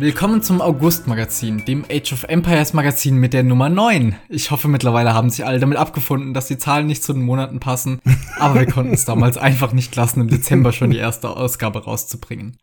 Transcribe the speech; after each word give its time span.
Willkommen 0.00 0.42
zum 0.42 0.60
August-Magazin, 0.60 1.64
dem 1.64 1.84
Age 1.90 2.12
of 2.12 2.22
Empires 2.22 2.72
Magazin 2.72 3.16
mit 3.16 3.32
der 3.32 3.42
Nummer 3.42 3.68
9. 3.68 4.14
Ich 4.28 4.52
hoffe, 4.52 4.68
mittlerweile 4.68 5.12
haben 5.12 5.28
sich 5.28 5.44
alle 5.44 5.58
damit 5.58 5.76
abgefunden, 5.76 6.34
dass 6.34 6.46
die 6.46 6.56
Zahlen 6.56 6.86
nicht 6.86 7.02
zu 7.02 7.12
den 7.12 7.24
Monaten 7.24 7.58
passen, 7.58 8.00
aber 8.38 8.60
wir 8.60 8.66
konnten 8.66 8.94
es 8.94 9.04
damals 9.04 9.36
einfach 9.38 9.72
nicht 9.72 9.96
lassen, 9.96 10.20
im 10.20 10.28
Dezember 10.28 10.70
schon 10.70 10.90
die 10.90 10.98
erste 10.98 11.30
Ausgabe 11.30 11.82
rauszubringen. 11.82 12.58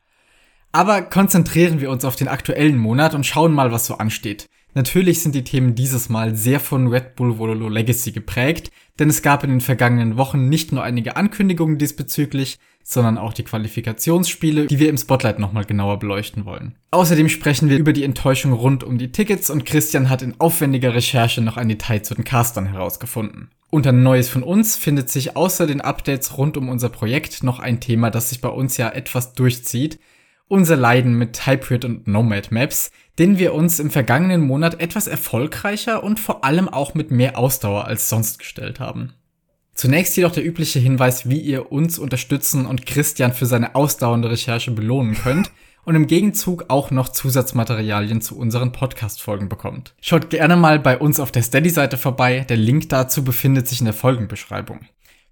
Aber 0.71 1.01
konzentrieren 1.01 1.81
wir 1.81 1.91
uns 1.91 2.05
auf 2.05 2.15
den 2.15 2.29
aktuellen 2.29 2.77
Monat 2.77 3.13
und 3.13 3.25
schauen 3.25 3.51
mal, 3.51 3.69
was 3.73 3.85
so 3.85 3.97
ansteht. 3.97 4.47
Natürlich 4.75 5.21
sind 5.21 5.33
die 5.35 5.45
Themen 5.45 5.73
dieses 5.73 6.09
Mal 6.09 6.35
sehr 6.35 6.59
von 6.59 6.87
Red 6.87 7.15
Bull 7.15 7.37
Vololo 7.37 7.69
Legacy 7.69 8.11
geprägt, 8.11 8.71
denn 8.99 9.09
es 9.09 9.21
gab 9.21 9.45
in 9.45 9.49
den 9.49 9.61
vergangenen 9.61 10.17
Wochen 10.17 10.49
nicht 10.49 10.73
nur 10.73 10.83
einige 10.83 11.15
Ankündigungen 11.15 11.77
diesbezüglich, 11.77 12.59
sondern 12.83 13.17
auch 13.17 13.31
die 13.31 13.45
Qualifikationsspiele, 13.45 14.67
die 14.67 14.79
wir 14.79 14.89
im 14.89 14.97
Spotlight 14.97 15.39
nochmal 15.39 15.63
genauer 15.63 15.97
beleuchten 15.97 16.43
wollen. 16.43 16.75
Außerdem 16.91 17.29
sprechen 17.29 17.69
wir 17.69 17.77
über 17.77 17.93
die 17.93 18.03
Enttäuschung 18.03 18.51
rund 18.51 18.83
um 18.83 18.97
die 18.97 19.13
Tickets 19.13 19.49
und 19.49 19.65
Christian 19.65 20.09
hat 20.09 20.21
in 20.21 20.41
aufwendiger 20.41 20.93
Recherche 20.93 21.39
noch 21.39 21.55
ein 21.55 21.69
Detail 21.69 22.03
zu 22.03 22.13
den 22.13 22.25
Castern 22.25 22.65
herausgefunden. 22.65 23.51
Unter 23.69 23.93
Neues 23.93 24.27
von 24.27 24.43
uns 24.43 24.75
findet 24.75 25.09
sich 25.09 25.37
außer 25.37 25.67
den 25.67 25.79
Updates 25.79 26.37
rund 26.37 26.57
um 26.57 26.67
unser 26.67 26.89
Projekt 26.89 27.43
noch 27.43 27.59
ein 27.59 27.79
Thema, 27.79 28.11
das 28.11 28.29
sich 28.29 28.41
bei 28.41 28.49
uns 28.49 28.75
ja 28.75 28.89
etwas 28.89 29.33
durchzieht. 29.35 29.99
Unser 30.47 30.75
Leiden 30.75 31.17
mit 31.17 31.47
Hybrid 31.47 31.85
und 31.85 32.07
Nomad 32.07 32.51
Maps, 32.51 32.91
den 33.17 33.39
wir 33.39 33.55
uns 33.55 33.79
im 33.79 33.89
vergangenen 33.89 34.41
Monat 34.41 34.79
etwas 34.79 35.07
erfolgreicher 35.07 36.03
und 36.03 36.19
vor 36.19 36.43
allem 36.43 36.69
auch 36.69 36.93
mit 36.93 37.09
mehr 37.09 37.37
Ausdauer 37.37 37.85
als 37.85 38.09
sonst 38.09 38.37
gestellt 38.37 38.79
haben. 38.79 39.13
Zunächst 39.73 40.15
jedoch 40.15 40.31
der 40.31 40.45
übliche 40.45 40.77
Hinweis, 40.77 41.27
wie 41.27 41.39
ihr 41.39 41.71
uns 41.71 41.97
unterstützen 41.97 42.67
und 42.67 42.85
Christian 42.85 43.33
für 43.33 43.47
seine 43.47 43.73
ausdauernde 43.73 44.29
Recherche 44.29 44.69
belohnen 44.69 45.15
könnt 45.15 45.51
und 45.83 45.95
im 45.95 46.05
Gegenzug 46.05 46.65
auch 46.67 46.91
noch 46.91 47.09
Zusatzmaterialien 47.09 48.21
zu 48.21 48.37
unseren 48.37 48.71
Podcast-Folgen 48.71 49.49
bekommt. 49.49 49.95
Schaut 49.99 50.29
gerne 50.29 50.55
mal 50.57 50.77
bei 50.77 50.97
uns 50.97 51.19
auf 51.19 51.31
der 51.31 51.41
Steady-Seite 51.41 51.97
vorbei, 51.97 52.45
der 52.47 52.57
Link 52.57 52.89
dazu 52.89 53.23
befindet 53.23 53.67
sich 53.67 53.79
in 53.79 53.85
der 53.85 53.93
Folgenbeschreibung. 53.95 54.81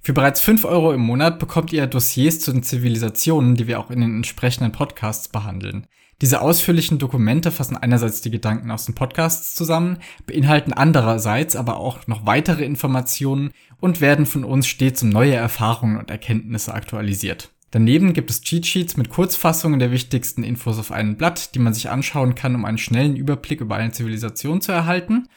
Für 0.05 0.11
bereits 0.11 0.41
5 0.41 0.65
Euro 0.65 0.91
im 0.91 0.99
Monat 0.99 1.39
bekommt 1.39 1.71
ihr 1.71 1.87
Dossiers 1.87 2.41
zu 2.41 2.51
den 2.51 2.61
Zivilisationen, 2.61 3.55
die 3.55 3.67
wir 3.67 3.79
auch 3.79 3.89
in 3.89 4.01
den 4.01 4.17
entsprechenden 4.17 4.73
Podcasts 4.73 5.29
behandeln. 5.29 5.87
Diese 6.21 6.41
ausführlichen 6.41 6.99
Dokumente 6.99 7.51
fassen 7.51 7.77
einerseits 7.77 8.19
die 8.19 8.29
Gedanken 8.29 8.69
aus 8.69 8.85
den 8.85 8.95
Podcasts 8.95 9.55
zusammen, 9.55 9.99
beinhalten 10.25 10.73
andererseits 10.73 11.55
aber 11.55 11.77
auch 11.77 12.05
noch 12.07 12.25
weitere 12.25 12.65
Informationen 12.65 13.51
und 13.79 14.01
werden 14.01 14.25
von 14.25 14.43
uns 14.43 14.67
stets 14.67 15.03
um 15.03 15.09
neue 15.09 15.35
Erfahrungen 15.35 15.95
und 15.95 16.11
Erkenntnisse 16.11 16.73
aktualisiert. 16.73 17.51
Daneben 17.71 18.11
gibt 18.11 18.29
es 18.29 18.41
Cheat 18.41 18.65
Sheets 18.65 18.97
mit 18.97 19.07
Kurzfassungen 19.07 19.79
der 19.79 19.91
wichtigsten 19.91 20.43
Infos 20.43 20.79
auf 20.79 20.91
einem 20.91 21.15
Blatt, 21.15 21.55
die 21.55 21.59
man 21.59 21.73
sich 21.73 21.89
anschauen 21.89 22.35
kann, 22.35 22.55
um 22.55 22.65
einen 22.65 22.77
schnellen 22.77 23.15
Überblick 23.15 23.61
über 23.61 23.77
eine 23.77 23.93
Zivilisation 23.93 24.59
zu 24.59 24.73
erhalten, 24.73 25.29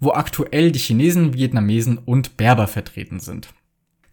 wo 0.00 0.12
aktuell 0.12 0.72
die 0.72 0.78
Chinesen, 0.78 1.34
Vietnamesen 1.34 1.98
und 1.98 2.38
Berber 2.38 2.68
vertreten 2.68 3.20
sind. 3.20 3.48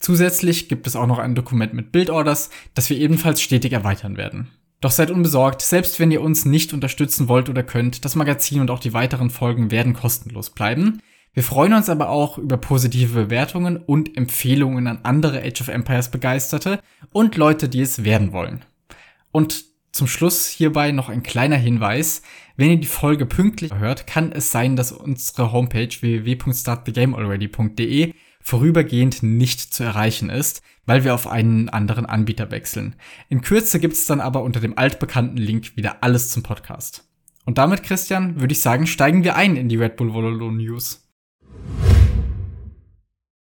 Zusätzlich 0.02 0.68
gibt 0.68 0.88
es 0.88 0.96
auch 0.96 1.08
noch 1.08 1.20
ein 1.20 1.36
Dokument 1.36 1.74
mit 1.74 1.92
Bildorders, 1.92 2.50
das 2.74 2.90
wir 2.90 2.98
ebenfalls 2.98 3.42
stetig 3.42 3.72
erweitern 3.72 4.18
werden. 4.18 4.50
Doch 4.82 4.92
seid 4.92 5.12
unbesorgt, 5.12 5.62
selbst 5.62 6.00
wenn 6.00 6.10
ihr 6.10 6.22
uns 6.22 6.44
nicht 6.44 6.74
unterstützen 6.74 7.28
wollt 7.28 7.50
oder 7.50 7.62
könnt, 7.62 8.04
das 8.04 8.16
Magazin 8.16 8.62
und 8.62 8.72
auch 8.72 8.80
die 8.80 8.94
weiteren 8.94 9.30
Folgen 9.30 9.70
werden 9.70 9.94
kostenlos 9.94 10.50
bleiben. 10.50 11.02
Wir 11.34 11.44
freuen 11.44 11.74
uns 11.74 11.88
aber 11.88 12.10
auch 12.10 12.40
über 12.40 12.58
positive 12.58 13.26
Bewertungen 13.26 13.78
und 13.78 14.18
Empfehlungen 14.18 14.88
an 14.88 15.02
andere 15.04 15.44
Age 15.44 15.62
of 15.62 15.68
Empires 15.68 16.10
Begeisterte 16.10 16.80
und 17.12 17.38
Leute, 17.38 17.70
die 17.70 17.82
es 17.82 18.04
werden 18.04 18.34
wollen. 18.34 18.66
Und 19.32 19.66
zum 19.92 20.08
Schluss 20.08 20.48
hierbei 20.48 20.92
noch 20.92 21.10
ein 21.10 21.22
kleiner 21.22 21.58
Hinweis. 21.58 22.24
Wenn 22.58 22.72
ihr 22.72 22.80
die 22.80 22.88
Folge 22.88 23.28
pünktlich 23.28 23.72
hört, 23.74 24.08
kann 24.08 24.32
es 24.32 24.52
sein, 24.52 24.76
dass 24.76 24.92
unsere 24.92 25.52
Homepage 25.52 25.88
www.startthegamealready.de 25.88 28.16
vorübergehend 28.42 29.24
nicht 29.24 29.74
zu 29.74 29.84
erreichen 29.84 30.30
ist, 30.30 30.62
weil 30.86 31.04
wir 31.04 31.14
auf 31.14 31.28
einen 31.28 31.70
anderen 31.70 32.06
Anbieter 32.06 32.52
wechseln. 32.52 32.96
In 33.30 33.42
Kürze 33.42 33.80
gibt 33.80 33.94
es 33.94 34.06
dann 34.06 34.22
aber 34.22 34.44
unter 34.44 34.60
dem 34.60 34.78
altbekannten 34.78 35.38
Link 35.38 35.76
wieder 35.76 36.04
alles 36.04 36.30
zum 36.30 36.44
Podcast. 36.44 37.08
Und 37.46 37.58
damit, 37.58 37.84
Christian, 37.84 38.40
würde 38.40 38.54
ich 38.54 38.62
sagen, 38.62 38.88
steigen 38.88 39.24
wir 39.24 39.36
ein 39.36 39.56
in 39.56 39.70
die 39.70 39.78
Red 39.78 39.96
Bull 39.96 40.14
Vololo 40.14 40.52
News. 40.52 41.08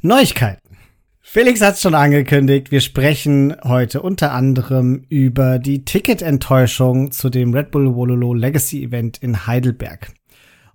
Neuigkeiten. 0.02 0.78
Felix 1.22 1.62
hat 1.62 1.76
es 1.76 1.82
schon 1.82 1.94
angekündigt, 1.94 2.72
wir 2.72 2.82
sprechen 2.82 3.56
heute 3.64 4.02
unter 4.02 4.34
anderem 4.34 5.06
über 5.08 5.60
die 5.60 5.86
Ticketenttäuschung 5.86 7.12
zu 7.12 7.30
dem 7.30 7.54
Red 7.54 7.72
Bull 7.72 7.96
Wololo 7.96 8.34
Legacy 8.34 8.84
Event 8.84 9.20
in 9.20 9.46
Heidelberg. 9.46 10.14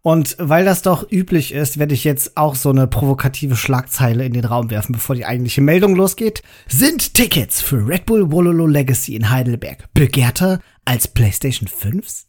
Und 0.06 0.36
weil 0.38 0.64
das 0.64 0.82
doch 0.82 1.10
üblich 1.10 1.52
ist, 1.52 1.80
werde 1.80 1.92
ich 1.92 2.04
jetzt 2.04 2.36
auch 2.36 2.54
so 2.54 2.70
eine 2.70 2.86
provokative 2.86 3.56
Schlagzeile 3.56 4.24
in 4.24 4.34
den 4.34 4.44
Raum 4.44 4.70
werfen, 4.70 4.92
bevor 4.92 5.16
die 5.16 5.26
eigentliche 5.26 5.62
Meldung 5.62 5.96
losgeht. 5.96 6.44
Sind 6.68 7.14
Tickets 7.14 7.60
für 7.60 7.84
Red 7.84 8.06
Bull 8.06 8.30
Wololo 8.30 8.68
Legacy 8.68 9.16
in 9.16 9.30
Heidelberg 9.30 9.92
begehrter 9.94 10.60
als 10.84 11.08
PlayStation 11.08 11.68
5s? 11.68 12.26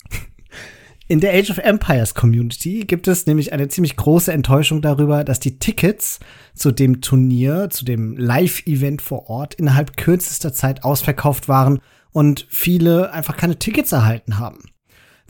In 1.08 1.20
der 1.20 1.36
Age 1.36 1.52
of 1.52 1.60
Empires 1.60 2.16
Community 2.16 2.80
gibt 2.80 3.08
es 3.08 3.28
nämlich 3.28 3.54
eine 3.54 3.68
ziemlich 3.68 3.96
große 3.96 4.34
Enttäuschung 4.34 4.82
darüber, 4.82 5.24
dass 5.24 5.40
die 5.40 5.60
Tickets 5.60 6.20
zu 6.56 6.72
dem 6.72 7.02
Turnier, 7.02 7.70
zu 7.70 7.86
dem 7.86 8.18
Live-Event 8.18 9.04
vor 9.04 9.30
Ort 9.30 9.54
innerhalb 9.54 9.96
kürzester 9.98 10.52
Zeit 10.52 10.84
ausverkauft 10.84 11.48
waren 11.48 11.80
und 12.12 12.48
viele 12.50 13.14
einfach 13.14 13.38
keine 13.38 13.60
Tickets 13.60 13.92
erhalten 13.92 14.40
haben. 14.40 14.64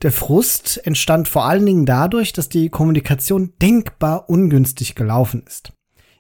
Der 0.03 0.11
Frust 0.11 0.85
entstand 0.85 1.27
vor 1.27 1.45
allen 1.45 1.65
Dingen 1.65 1.85
dadurch, 1.87 2.31
dass 2.31 2.49
die 2.49 2.69
Kommunikation 2.69 3.53
denkbar 3.59 4.29
ungünstig 4.29 4.93
gelaufen 4.93 5.43
ist. 5.47 5.73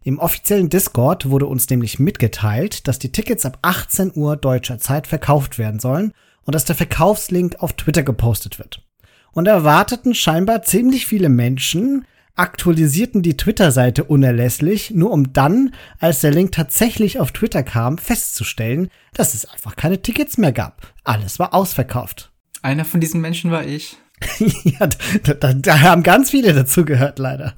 Im 0.03 0.17
offiziellen 0.17 0.69
Discord 0.69 1.29
wurde 1.29 1.45
uns 1.45 1.69
nämlich 1.69 1.99
mitgeteilt, 1.99 2.87
dass 2.87 2.97
die 2.97 3.11
Tickets 3.11 3.45
ab 3.45 3.59
18 3.61 4.13
Uhr 4.15 4.35
deutscher 4.35 4.79
Zeit 4.79 5.05
verkauft 5.05 5.59
werden 5.59 5.79
sollen 5.79 6.13
und 6.43 6.55
dass 6.55 6.65
der 6.65 6.75
Verkaufslink 6.75 7.57
auf 7.59 7.73
Twitter 7.73 8.03
gepostet 8.03 8.57
wird. 8.57 8.83
Und 9.33 9.47
erwarteten 9.47 10.15
scheinbar 10.15 10.63
ziemlich 10.63 11.05
viele 11.05 11.29
Menschen, 11.29 12.05
aktualisierten 12.35 13.21
die 13.21 13.37
Twitter-Seite 13.37 14.05
unerlässlich, 14.05 14.91
nur 14.91 15.11
um 15.11 15.33
dann, 15.33 15.75
als 15.99 16.21
der 16.21 16.31
Link 16.31 16.51
tatsächlich 16.53 17.19
auf 17.19 17.31
Twitter 17.31 17.61
kam, 17.61 17.97
festzustellen, 17.97 18.89
dass 19.13 19.33
es 19.33 19.45
einfach 19.45 19.75
keine 19.75 20.01
Tickets 20.01 20.37
mehr 20.37 20.53
gab. 20.53 20.93
Alles 21.03 21.37
war 21.37 21.53
ausverkauft. 21.53 22.31
Einer 22.61 22.85
von 22.85 22.99
diesen 22.99 23.21
Menschen 23.21 23.51
war 23.51 23.65
ich. 23.65 23.97
ja, 24.63 24.87
da, 25.23 25.33
da, 25.33 25.53
da 25.53 25.79
haben 25.81 26.03
ganz 26.03 26.31
viele 26.31 26.53
dazu 26.53 26.85
gehört, 26.85 27.19
leider. 27.19 27.55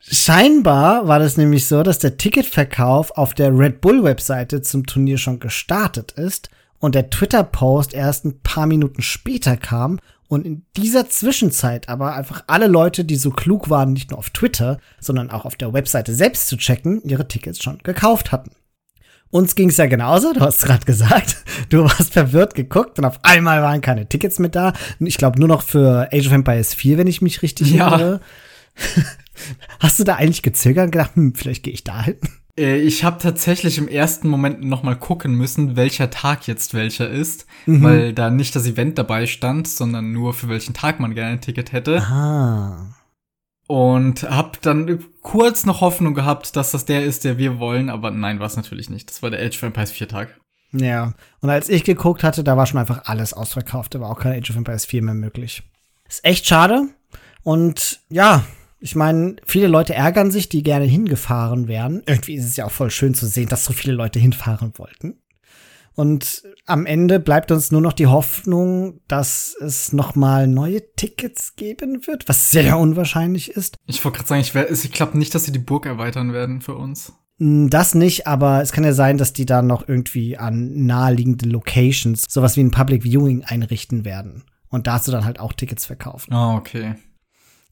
Scheinbar 0.00 1.08
war 1.08 1.18
das 1.18 1.36
nämlich 1.36 1.66
so, 1.66 1.82
dass 1.82 1.98
der 1.98 2.16
Ticketverkauf 2.16 3.10
auf 3.12 3.34
der 3.34 3.56
Red 3.56 3.80
Bull 3.80 4.04
Webseite 4.04 4.62
zum 4.62 4.86
Turnier 4.86 5.18
schon 5.18 5.40
gestartet 5.40 6.12
ist 6.12 6.50
und 6.78 6.94
der 6.94 7.10
Twitter-Post 7.10 7.94
erst 7.94 8.24
ein 8.24 8.40
paar 8.40 8.66
Minuten 8.66 9.02
später 9.02 9.56
kam 9.56 9.98
und 10.28 10.46
in 10.46 10.64
dieser 10.76 11.08
Zwischenzeit 11.08 11.88
aber 11.88 12.14
einfach 12.14 12.44
alle 12.46 12.68
Leute, 12.68 13.04
die 13.04 13.16
so 13.16 13.30
klug 13.30 13.70
waren, 13.70 13.92
nicht 13.92 14.10
nur 14.10 14.18
auf 14.18 14.30
Twitter, 14.30 14.78
sondern 15.00 15.30
auch 15.30 15.44
auf 15.44 15.56
der 15.56 15.72
Webseite 15.72 16.14
selbst 16.14 16.48
zu 16.48 16.56
checken, 16.56 17.02
ihre 17.02 17.26
Tickets 17.26 17.62
schon 17.62 17.78
gekauft 17.82 18.30
hatten. 18.30 18.52
Uns 19.30 19.54
ging's 19.54 19.76
ja 19.76 19.86
genauso, 19.86 20.32
du 20.32 20.40
hast 20.40 20.64
gerade 20.64 20.84
gesagt. 20.86 21.36
Du 21.68 21.84
warst 21.84 22.14
verwirrt 22.14 22.54
geguckt 22.54 22.98
und 22.98 23.04
auf 23.04 23.18
einmal 23.22 23.60
waren 23.62 23.80
keine 23.80 24.08
Tickets 24.08 24.38
mit 24.38 24.54
da. 24.54 24.72
Ich 25.00 25.18
glaube 25.18 25.38
nur 25.38 25.48
noch 25.48 25.62
für 25.62 26.08
Age 26.12 26.26
of 26.26 26.32
Empires 26.32 26.72
4, 26.72 26.96
wenn 26.96 27.06
ich 27.06 27.20
mich 27.20 27.42
richtig 27.42 27.72
ja. 27.72 27.90
erinnere. 27.90 28.20
Hast 29.80 30.00
du 30.00 30.04
da 30.04 30.16
eigentlich 30.16 30.42
gezögert 30.42 30.86
und 30.86 30.90
gedacht, 30.92 31.14
hm, 31.14 31.34
vielleicht 31.34 31.62
gehe 31.62 31.72
ich 31.72 31.84
da 31.84 32.02
hin? 32.02 32.16
Äh, 32.58 32.78
ich 32.78 33.04
habe 33.04 33.18
tatsächlich 33.20 33.78
im 33.78 33.88
ersten 33.88 34.28
Moment 34.28 34.64
noch 34.64 34.82
mal 34.82 34.96
gucken 34.96 35.34
müssen, 35.34 35.76
welcher 35.76 36.10
Tag 36.10 36.46
jetzt 36.46 36.74
welcher 36.74 37.08
ist, 37.08 37.46
mhm. 37.66 37.82
weil 37.82 38.12
da 38.12 38.30
nicht 38.30 38.56
das 38.56 38.66
Event 38.66 38.98
dabei 38.98 39.26
stand, 39.26 39.68
sondern 39.68 40.12
nur 40.12 40.34
für 40.34 40.48
welchen 40.48 40.74
Tag 40.74 41.00
man 41.00 41.14
gerne 41.14 41.32
ein 41.32 41.40
Ticket 41.40 41.72
hätte. 41.72 42.02
Ah. 42.02 42.97
Und 43.68 44.22
hab 44.22 44.62
dann 44.62 45.04
kurz 45.20 45.66
noch 45.66 45.82
Hoffnung 45.82 46.14
gehabt, 46.14 46.56
dass 46.56 46.70
das 46.70 46.86
der 46.86 47.04
ist, 47.04 47.24
der 47.24 47.36
wir 47.36 47.58
wollen, 47.58 47.90
aber 47.90 48.10
nein, 48.10 48.40
war 48.40 48.46
es 48.46 48.56
natürlich 48.56 48.88
nicht. 48.88 49.10
Das 49.10 49.22
war 49.22 49.30
der 49.30 49.40
Age 49.40 49.56
of 49.56 49.62
Empires 49.62 49.92
4 49.92 50.08
Tag. 50.08 50.40
Ja, 50.72 51.12
und 51.40 51.50
als 51.50 51.68
ich 51.68 51.84
geguckt 51.84 52.24
hatte, 52.24 52.42
da 52.42 52.56
war 52.56 52.64
schon 52.64 52.80
einfach 52.80 53.02
alles 53.04 53.34
ausverkauft. 53.34 53.94
Da 53.94 54.00
war 54.00 54.10
auch 54.10 54.20
kein 54.20 54.38
Age 54.38 54.50
of 54.50 54.56
Empires 54.56 54.86
4 54.86 55.02
mehr 55.02 55.14
möglich. 55.14 55.62
Ist 56.08 56.24
echt 56.24 56.46
schade. 56.46 56.88
Und 57.42 58.00
ja, 58.08 58.42
ich 58.80 58.94
meine, 58.94 59.36
viele 59.44 59.66
Leute 59.66 59.94
ärgern 59.94 60.30
sich, 60.30 60.48
die 60.48 60.62
gerne 60.62 60.86
hingefahren 60.86 61.68
wären. 61.68 62.02
Irgendwie 62.06 62.36
ist 62.36 62.46
es 62.46 62.56
ja 62.56 62.64
auch 62.64 62.70
voll 62.70 62.90
schön 62.90 63.14
zu 63.14 63.26
sehen, 63.26 63.50
dass 63.50 63.66
so 63.66 63.74
viele 63.74 63.92
Leute 63.92 64.18
hinfahren 64.18 64.72
wollten. 64.78 65.18
Und 65.94 66.44
am 66.66 66.86
Ende 66.86 67.18
bleibt 67.18 67.50
uns 67.50 67.72
nur 67.72 67.80
noch 67.80 67.92
die 67.92 68.06
Hoffnung, 68.06 69.00
dass 69.08 69.56
es 69.60 69.92
noch 69.92 70.14
mal 70.14 70.46
neue 70.46 70.80
Tickets 70.94 71.56
geben 71.56 72.06
wird, 72.06 72.28
was 72.28 72.50
sehr 72.50 72.78
unwahrscheinlich 72.78 73.50
ist. 73.50 73.76
Ich 73.86 74.04
wollte 74.04 74.18
gerade 74.18 74.28
sagen, 74.28 74.40
ich, 74.40 74.54
wär, 74.54 74.70
ich 74.70 74.92
glaube 74.92 75.18
nicht, 75.18 75.34
dass 75.34 75.44
sie 75.44 75.52
die 75.52 75.58
Burg 75.58 75.86
erweitern 75.86 76.32
werden 76.32 76.60
für 76.60 76.74
uns. 76.76 77.12
Hm, 77.38 77.70
das 77.70 77.94
nicht, 77.94 78.26
aber 78.26 78.62
es 78.62 78.72
kann 78.72 78.84
ja 78.84 78.92
sein, 78.92 79.18
dass 79.18 79.32
die 79.32 79.46
da 79.46 79.62
noch 79.62 79.88
irgendwie 79.88 80.36
an 80.36 80.86
naheliegende 80.86 81.48
Locations 81.48 82.24
sowas 82.28 82.56
wie 82.56 82.62
ein 82.62 82.70
Public 82.70 83.02
Viewing 83.02 83.44
einrichten 83.44 84.04
werden. 84.04 84.44
und 84.70 84.86
dazu 84.86 85.10
dann 85.10 85.24
halt 85.24 85.40
auch 85.40 85.54
Tickets 85.54 85.86
verkaufen. 85.86 86.32
Ah, 86.32 86.54
okay. 86.56 86.94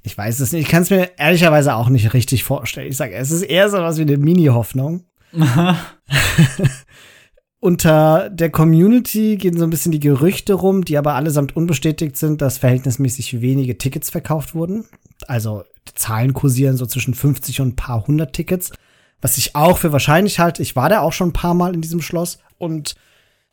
Ich 0.03 0.17
weiß 0.17 0.41
es 0.41 0.53
nicht. 0.53 0.63
Ich 0.63 0.69
kann 0.69 0.83
es 0.83 0.91
mir 0.91 1.11
ehrlicherweise 1.19 1.75
auch 1.75 1.89
nicht 1.89 2.15
richtig 2.15 2.43
vorstellen. 2.45 2.89
Ich 2.89 2.97
sage, 2.97 3.15
es 3.15 3.31
ist 3.31 3.43
eher 3.43 3.69
so 3.69 3.79
was 3.79 3.99
wie 3.99 4.03
eine 4.03 4.17
Mini-Hoffnung. 4.17 5.05
Unter 7.67 8.31
der 8.31 8.51
Community 8.51 9.37
gehen 9.37 9.57
so 9.57 9.65
ein 9.65 9.71
bisschen 9.71 9.91
die 9.91 9.99
Gerüchte 9.99 10.55
rum, 10.55 10.85
die 10.85 10.97
aber 10.97 11.15
allesamt 11.15 11.57
unbestätigt 11.57 12.17
sind, 12.17 12.41
dass 12.41 12.59
verhältnismäßig 12.59 13.41
wenige 13.41 13.77
Tickets 13.77 14.09
verkauft 14.09 14.55
wurden. 14.55 14.85
Also 15.27 15.65
Zahlen 15.97 16.33
kursieren 16.33 16.77
so 16.77 16.87
zwischen 16.87 17.13
50 17.13 17.61
und 17.61 17.69
ein 17.71 17.75
paar 17.75 18.07
hundert 18.07 18.35
Tickets, 18.35 18.71
was 19.21 19.37
ich 19.37 19.57
auch 19.57 19.79
für 19.79 19.91
wahrscheinlich 19.91 20.39
halte. 20.39 20.63
Ich 20.63 20.77
war 20.77 20.89
da 20.89 21.01
auch 21.01 21.13
schon 21.13 21.31
ein 21.31 21.33
paar 21.33 21.55
Mal 21.55 21.75
in 21.75 21.81
diesem 21.81 22.01
Schloss 22.03 22.39
und 22.59 22.95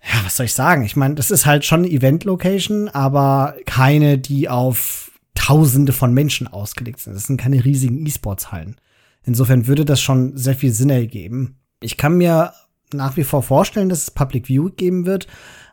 ja, 0.03 0.23
was 0.23 0.37
soll 0.37 0.45
ich 0.45 0.53
sagen? 0.53 0.85
Ich 0.85 0.95
meine, 0.95 1.15
das 1.15 1.31
ist 1.31 1.47
halt 1.47 1.65
schon 1.65 1.79
eine 1.79 1.89
Event-Location, 1.89 2.89
aber 2.89 3.55
keine, 3.65 4.19
die 4.19 4.47
auf 4.47 5.09
Tausende 5.33 5.91
von 5.91 6.13
Menschen 6.13 6.47
ausgelegt 6.47 6.99
sind. 6.99 7.15
Das 7.15 7.23
sind 7.23 7.41
keine 7.41 7.65
riesigen 7.65 8.05
E-Sports-Hallen. 8.05 8.75
Insofern 9.23 9.65
würde 9.65 9.85
das 9.85 10.01
schon 10.01 10.37
sehr 10.37 10.53
viel 10.53 10.71
Sinn 10.71 10.91
ergeben. 10.91 11.57
Ich 11.81 11.97
kann 11.97 12.15
mir 12.19 12.53
nach 12.93 13.17
wie 13.17 13.23
vor 13.23 13.43
vorstellen, 13.43 13.89
dass 13.89 14.03
es 14.03 14.11
Public 14.11 14.47
View 14.49 14.69
geben 14.69 15.05
wird, 15.05 15.27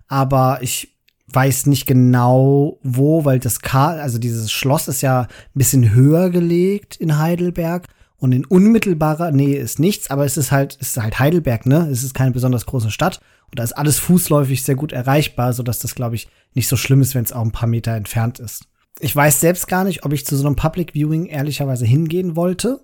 aber 0.09 0.59
ich 0.63 0.97
weiß 1.33 1.67
nicht 1.67 1.87
genau 1.87 2.79
wo, 2.83 3.25
weil 3.25 3.39
das 3.39 3.61
K, 3.61 3.93
also 3.93 4.19
dieses 4.19 4.51
Schloss 4.51 4.89
ist 4.89 5.01
ja 5.01 5.23
ein 5.23 5.29
bisschen 5.55 5.95
höher 5.95 6.31
gelegt 6.31 6.97
in 6.97 7.19
Heidelberg 7.19 7.89
und 8.17 8.33
in 8.33 8.45
unmittelbarer 8.45 9.31
Nähe 9.31 9.59
ist 9.59 9.79
nichts, 9.79 10.11
aber 10.11 10.25
es 10.25 10.37
ist 10.37 10.53
halt, 10.53 10.77
es 10.81 10.91
ist 10.91 11.03
halt 11.03 11.19
Heidelberg, 11.19 11.67
ne? 11.67 11.89
Es 11.91 12.03
ist 12.03 12.15
keine 12.15 12.33
besonders 12.33 12.67
große 12.67 12.91
Stadt 12.91 13.21
und 13.51 13.59
da 13.59 13.63
ist 13.63 13.73
alles 13.73 13.99
fußläufig 13.99 14.63
sehr 14.63 14.75
gut 14.75 14.93
erreichbar, 14.93 15.53
sodass 15.53 15.79
das, 15.79 15.95
glaube 15.95 16.17
ich, 16.17 16.29
nicht 16.55 16.69
so 16.69 16.77
schlimm 16.77 17.01
ist, 17.01 17.15
wenn 17.15 17.25
es 17.25 17.33
auch 17.33 17.43
ein 17.43 17.53
paar 17.53 17.69
Meter 17.69 17.93
entfernt 17.93 18.39
ist. 18.39 18.65
Ich 18.99 19.15
weiß 19.15 19.41
selbst 19.41 19.69
gar 19.69 19.85
nicht, 19.85 20.05
ob 20.05 20.13
ich 20.13 20.27
zu 20.27 20.37
so 20.37 20.47
einem 20.47 20.57
Public 20.57 20.93
Viewing 20.95 21.27
ehrlicherweise 21.27 21.87
hingehen 21.87 22.37
wollte, 22.37 22.81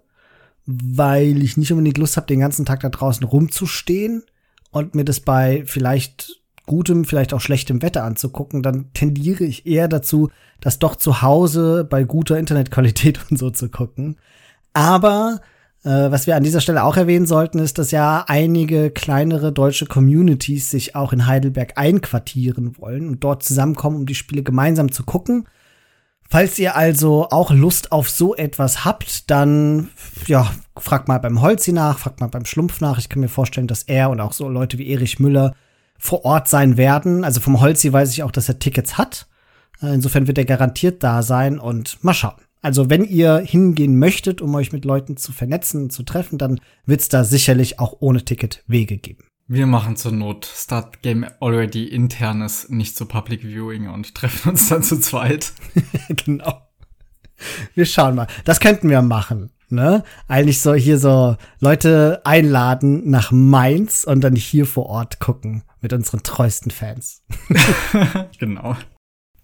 weil 0.67 1.43
ich 1.43 1.57
nicht 1.57 1.73
unbedingt 1.73 1.99
Lust 1.99 2.17
habe, 2.17 2.27
den 2.27 2.41
ganzen 2.41 2.67
Tag 2.67 2.81
da 2.81 2.89
draußen 2.89 3.27
rumzustehen 3.27 4.25
und 4.71 4.95
mir 4.95 5.05
das 5.05 5.21
bei 5.21 5.63
vielleicht 5.67 6.41
gutem, 6.67 7.05
vielleicht 7.05 7.33
auch 7.33 7.41
schlechtem 7.41 7.81
Wetter 7.81 8.03
anzugucken, 8.03 8.63
dann 8.63 8.93
tendiere 8.93 9.45
ich 9.45 9.67
eher 9.67 9.89
dazu, 9.89 10.31
das 10.61 10.79
doch 10.79 10.97
zu 10.97 11.23
Hause 11.23 11.87
bei 11.89 12.03
guter 12.03 12.39
Internetqualität 12.39 13.21
und 13.31 13.39
so 13.39 13.51
zu 13.51 13.69
gucken. 13.69 14.17
Aber 14.73 15.41
äh, 15.85 16.11
was 16.11 16.27
wir 16.27 16.37
an 16.37 16.43
dieser 16.43 16.61
Stelle 16.61 16.83
auch 16.83 16.97
erwähnen 16.97 17.27
sollten, 17.27 17.61
ist, 17.61 17.79
dass 17.79 17.93
ja 17.93 18.25
einige 18.27 18.91
kleinere 18.91 19.53
deutsche 19.53 19.87
Communities 19.87 20.71
sich 20.71 20.97
auch 20.97 21.13
in 21.13 21.27
Heidelberg 21.27 21.75
einquartieren 21.77 22.77
wollen 22.79 23.09
und 23.09 23.25
dort 23.25 23.45
zusammenkommen, 23.45 23.97
um 23.97 24.07
die 24.07 24.17
Spiele 24.17 24.43
gemeinsam 24.43 24.91
zu 24.91 25.05
gucken. 25.05 25.47
Falls 26.29 26.59
ihr 26.59 26.77
also 26.77 27.29
auch 27.31 27.51
Lust 27.51 27.93
auf 27.93 28.11
so 28.11 28.35
etwas 28.35 28.85
habt, 28.85 29.31
dann 29.31 29.91
ja, 30.27 30.51
fragt 30.77 31.09
mal 31.09 31.19
beim 31.19 31.41
Holzi 31.41 31.73
nach, 31.73 31.99
fragt 31.99 32.21
mal 32.21 32.27
beim 32.27 32.45
Schlumpf 32.45 32.81
nach. 32.81 32.99
Ich 32.99 33.09
kann 33.09 33.21
mir 33.21 33.29
vorstellen, 33.29 33.69
dass 33.69 33.85
er 33.85 34.11
und 34.11 34.21
auch 34.21 34.33
so 34.33 34.49
Leute 34.49 34.79
wie 34.79 34.89
Erich 34.89 35.19
Müller 35.19 35.55
vor 35.99 36.25
Ort 36.25 36.49
sein 36.49 36.77
werden. 36.77 37.25
Also 37.25 37.41
vom 37.41 37.61
Holzi 37.61 37.93
weiß 37.93 38.13
ich 38.13 38.23
auch, 38.23 38.31
dass 38.31 38.49
er 38.49 38.59
Tickets 38.59 38.99
hat. 38.99 39.29
Äh, 39.83 39.95
insofern 39.95 40.27
wird 40.27 40.39
er 40.39 40.45
garantiert 40.45 41.03
da 41.03 41.23
sein 41.23 41.59
und 41.59 42.03
mal 42.03 42.15
schauen. 42.15 42.41
Also 42.63 42.91
wenn 42.91 43.05
ihr 43.05 43.39
hingehen 43.39 43.99
möchtet, 43.99 44.41
um 44.41 44.55
euch 44.55 44.73
mit 44.73 44.85
Leuten 44.85 45.17
zu 45.17 45.33
vernetzen, 45.33 45.91
zu 45.91 46.03
treffen, 46.03 46.39
dann 46.39 46.61
wird 46.85 47.01
es 47.01 47.09
da 47.09 47.23
sicherlich 47.23 47.79
auch 47.79 47.97
ohne 48.01 48.25
Ticket 48.25 48.65
Wege 48.67 48.97
geben. 48.97 49.25
Wir 49.49 49.67
machen 49.67 49.95
zur 49.95 50.11
Not 50.11 50.45
Start 50.45 51.03
Game 51.03 51.25
Already 51.39 51.85
internes, 51.85 52.69
nicht 52.69 52.97
zu 52.97 53.07
Public 53.07 53.43
Viewing 53.43 53.89
und 53.89 54.13
treffen 54.13 54.51
uns 54.51 54.69
dann 54.69 54.83
zu 54.83 54.99
zweit. 54.99 55.53
genau. 56.09 56.63
Wir 57.75 57.87
schauen 57.87 58.17
mal. 58.17 58.27
Das 58.45 58.59
könnten 58.59 58.91
wir 58.91 59.03
machen. 59.03 59.51
Ne? 59.69 60.03
Eigentlich 60.27 60.61
so 60.61 60.75
hier 60.75 60.99
so 60.99 61.37
Leute 61.61 62.23
einladen 62.25 63.09
nach 63.09 63.31
Mainz 63.31 64.03
und 64.03 64.23
dann 64.23 64.35
hier 64.35 64.67
vor 64.67 64.87
Ort 64.87 65.21
gucken 65.21 65.63
mit 65.81 65.93
unseren 65.93 66.25
treuesten 66.25 66.73
Fans. 66.73 67.23
genau. 68.41 68.77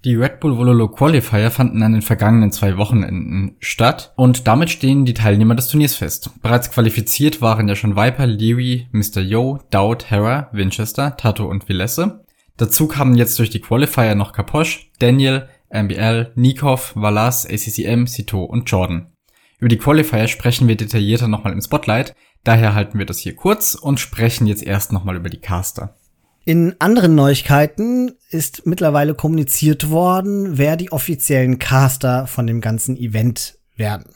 Die 0.05 0.17
Red 0.17 0.41
Bull 0.41 0.57
Vololo 0.57 0.89
Qualifier 0.89 1.53
fanden 1.53 1.81
an 1.85 1.93
den 1.93 2.03
vergangenen 2.03 2.51
zwei 2.51 2.77
Wochenenden 2.77 3.55
statt 3.61 4.13
und 4.17 4.49
damit 4.49 4.69
stehen 4.69 5.05
die 5.05 5.15
Teilnehmer 5.15 5.55
des 5.55 5.69
Turniers 5.69 5.95
fest. 5.95 6.31
Bereits 6.43 6.73
qualifiziert 6.73 7.41
waren 7.41 7.69
ja 7.69 7.77
schon 7.77 7.95
Viper, 7.95 8.27
Leary, 8.27 8.89
Mr. 8.91 9.21
Yo, 9.21 9.61
Dowd, 9.71 10.07
Hera, 10.11 10.49
Winchester, 10.51 11.17
Tato 11.17 11.47
und 11.47 11.65
Villesse. 11.65 12.25
Dazu 12.57 12.89
kamen 12.89 13.15
jetzt 13.15 13.39
durch 13.39 13.51
die 13.51 13.61
Qualifier 13.61 14.17
noch 14.17 14.33
Kaposch, 14.33 14.91
Daniel, 14.99 15.49
MBL, 15.73 16.33
Nikov, 16.35 16.97
Valas, 16.97 17.47
ACCM, 17.47 18.07
Sito 18.07 18.43
und 18.43 18.69
Jordan. 18.69 19.13
Über 19.61 19.69
die 19.69 19.79
Qualifier 19.79 20.27
sprechen 20.27 20.67
wir 20.67 20.77
detaillierter 20.77 21.29
nochmal 21.29 21.53
im 21.53 21.61
Spotlight, 21.61 22.17
daher 22.43 22.75
halten 22.75 22.99
wir 22.99 23.07
das 23.07 23.19
hier 23.19 23.37
kurz 23.37 23.77
und 23.77 24.01
sprechen 24.01 24.49
jetzt 24.49 24.65
erst 24.65 24.93
nochmal 24.93 25.15
über 25.15 25.31
die 25.31 25.41
Caster. 25.41 25.95
In 26.45 26.75
anderen 26.81 27.15
Neuigkeiten 27.15 28.13
ist 28.31 28.67
mittlerweile 28.67 29.15
kommuniziert 29.15 29.91
worden, 29.91 30.59
wer 30.59 30.77
die 30.77 30.91
offiziellen 30.91 31.61
Caster 31.61 32.27
von 32.27 32.49
dem 32.49 32.61
ganzen 32.61 32.97
Event 32.97 33.59
werden. 33.77 34.13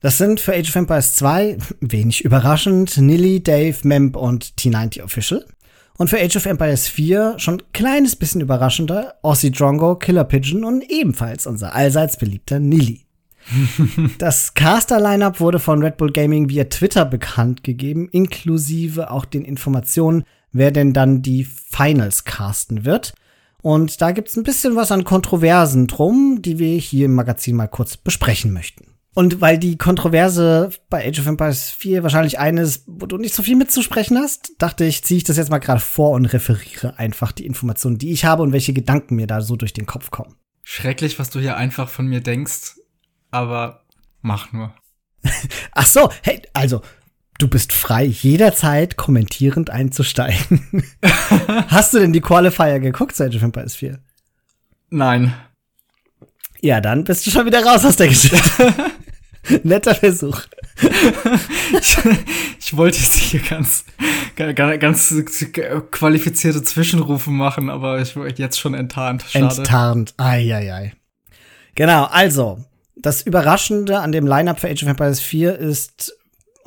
Das 0.00 0.16
sind 0.16 0.40
für 0.40 0.54
Age 0.54 0.70
of 0.70 0.76
Empires 0.76 1.16
2, 1.16 1.58
wenig 1.80 2.24
überraschend, 2.24 2.96
Nilly, 2.96 3.42
Dave, 3.42 3.76
Memp 3.82 4.16
und 4.16 4.54
T90 4.58 5.02
Official. 5.02 5.44
Und 5.98 6.08
für 6.08 6.18
Age 6.18 6.36
of 6.36 6.46
Empires 6.46 6.88
4 6.88 7.34
schon 7.38 7.62
kleines 7.74 8.16
bisschen 8.16 8.40
überraschender, 8.40 9.16
Aussie 9.20 9.50
Drongo, 9.50 9.96
Killer 9.96 10.24
Pigeon 10.24 10.64
und 10.64 10.88
ebenfalls 10.88 11.46
unser 11.46 11.74
allseits 11.74 12.16
beliebter 12.16 12.60
Nilly. 12.60 13.02
das 14.18 14.54
Caster-Lineup 14.54 15.40
wurde 15.40 15.58
von 15.58 15.82
Red 15.82 15.98
Bull 15.98 16.12
Gaming 16.12 16.48
via 16.48 16.64
Twitter 16.64 17.04
bekannt 17.04 17.62
gegeben, 17.62 18.08
inklusive 18.10 19.10
auch 19.10 19.24
den 19.24 19.44
Informationen, 19.44 20.24
wer 20.52 20.70
denn 20.70 20.92
dann 20.92 21.22
die 21.22 21.44
Finals 21.44 22.24
casten 22.24 22.84
wird. 22.84 23.14
Und 23.60 24.00
da 24.00 24.12
gibt's 24.12 24.36
ein 24.36 24.44
bisschen 24.44 24.76
was 24.76 24.92
an 24.92 25.04
Kontroversen 25.04 25.86
drum, 25.86 26.40
die 26.42 26.58
wir 26.58 26.76
hier 26.78 27.06
im 27.06 27.14
Magazin 27.14 27.56
mal 27.56 27.66
kurz 27.66 27.96
besprechen 27.96 28.52
möchten. 28.52 28.98
Und 29.14 29.40
weil 29.40 29.58
die 29.58 29.76
Kontroverse 29.76 30.70
bei 30.90 31.08
Age 31.08 31.18
of 31.18 31.26
Empires 31.26 31.70
4 31.70 32.04
wahrscheinlich 32.04 32.38
eine 32.38 32.62
ist, 32.62 32.84
wo 32.86 33.04
du 33.06 33.18
nicht 33.18 33.34
so 33.34 33.42
viel 33.42 33.56
mitzusprechen 33.56 34.16
hast, 34.16 34.52
dachte 34.58 34.84
ich, 34.84 35.02
ziehe 35.02 35.18
ich 35.18 35.24
das 35.24 35.36
jetzt 35.36 35.50
mal 35.50 35.58
gerade 35.58 35.80
vor 35.80 36.12
und 36.12 36.26
referiere 36.26 37.00
einfach 37.00 37.32
die 37.32 37.44
Informationen, 37.44 37.98
die 37.98 38.12
ich 38.12 38.24
habe 38.24 38.44
und 38.44 38.52
welche 38.52 38.72
Gedanken 38.72 39.16
mir 39.16 39.26
da 39.26 39.40
so 39.40 39.56
durch 39.56 39.72
den 39.72 39.86
Kopf 39.86 40.12
kommen. 40.12 40.36
Schrecklich, 40.62 41.18
was 41.18 41.30
du 41.30 41.40
hier 41.40 41.56
einfach 41.56 41.88
von 41.88 42.06
mir 42.06 42.20
denkst, 42.20 42.76
aber 43.32 43.82
mach 44.20 44.52
nur. 44.52 44.72
Ach 45.72 45.86
so, 45.86 46.10
hey, 46.22 46.42
also 46.52 46.82
Du 47.38 47.46
bist 47.46 47.72
frei, 47.72 48.04
jederzeit 48.04 48.96
kommentierend 48.96 49.70
einzusteigen. 49.70 50.84
Hast 51.68 51.94
du 51.94 52.00
denn 52.00 52.12
die 52.12 52.20
Qualifier 52.20 52.80
geguckt 52.80 53.14
seit 53.14 53.34
of 53.36 53.42
Empires 53.42 53.76
4? 53.76 54.00
Nein. 54.90 55.34
Ja, 56.60 56.80
dann 56.80 57.04
bist 57.04 57.24
du 57.26 57.30
schon 57.30 57.46
wieder 57.46 57.64
raus 57.64 57.84
aus 57.84 57.94
der 57.94 58.08
Geschichte. 58.08 58.74
Netter 59.62 59.94
Versuch. 59.94 60.42
ich, 61.80 61.96
ich, 62.58 62.76
wollte 62.76 62.98
jetzt 62.98 63.14
hier 63.14 63.40
ganz, 63.40 63.84
ganz 64.34 65.14
qualifizierte 65.92 66.62
Zwischenrufe 66.64 67.30
machen, 67.30 67.70
aber 67.70 68.00
ich 68.00 68.16
wurde 68.16 68.34
jetzt 68.36 68.58
schon 68.58 68.74
enttarnt. 68.74 69.24
Schade. 69.28 69.56
Enttarnt. 69.58 70.14
Eieiei. 70.16 70.94
Genau, 71.76 72.04
also, 72.06 72.58
das 72.96 73.22
Überraschende 73.22 74.00
an 74.00 74.10
dem 74.10 74.26
Lineup 74.26 74.58
für 74.58 74.68
Age 74.68 74.82
of 74.82 74.88
Empires 74.88 75.20
4 75.20 75.56
ist 75.56 76.17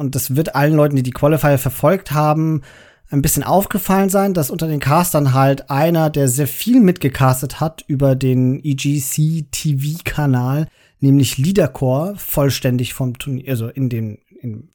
und 0.02 0.16
das 0.16 0.36
wird 0.36 0.56
allen 0.56 0.74
Leuten, 0.74 0.98
die 0.98 1.04
die 1.04 1.12
Qualifier 1.12 1.58
verfolgt 1.58 2.12
haben, 2.12 2.64
ein 3.10 3.22
bisschen 3.22 3.44
aufgefallen 3.44 4.10
sein, 4.10 4.34
dass 4.34 4.50
unter 4.50 4.68
den 4.68 4.80
Castern 4.80 5.34
halt 5.34 5.70
einer, 5.70 6.10
der 6.10 6.28
sehr 6.28 6.48
viel 6.48 6.80
mitgecastet 6.80 7.60
hat 7.60 7.84
über 7.88 8.16
den 8.16 8.60
EGC 8.64 9.46
TV-Kanal, 9.52 10.68
nämlich 11.00 11.38
Leadercore, 11.38 12.16
vollständig 12.18 12.94
vom 12.94 13.18
Turnier, 13.18 13.50
also 13.50 13.68
in 13.68 13.90
den 13.90 14.18
in 14.42 14.70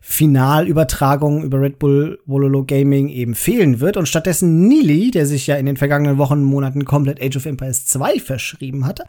Finalübertragungen 0.00 1.42
über 1.42 1.60
Red 1.60 1.78
Bull 1.78 2.20
Wololo 2.24 2.64
Gaming 2.64 3.08
eben 3.08 3.34
fehlen 3.34 3.80
wird 3.80 3.96
und 3.96 4.08
stattdessen 4.08 4.68
Nili, 4.68 5.10
der 5.10 5.26
sich 5.26 5.46
ja 5.46 5.56
in 5.56 5.66
den 5.66 5.76
vergangenen 5.76 6.18
Wochen 6.18 6.34
und 6.34 6.44
Monaten 6.44 6.84
komplett 6.84 7.20
Age 7.22 7.36
of 7.36 7.46
Empires 7.46 7.86
2 7.86 8.20
verschrieben 8.20 8.86
hatte, 8.86 9.04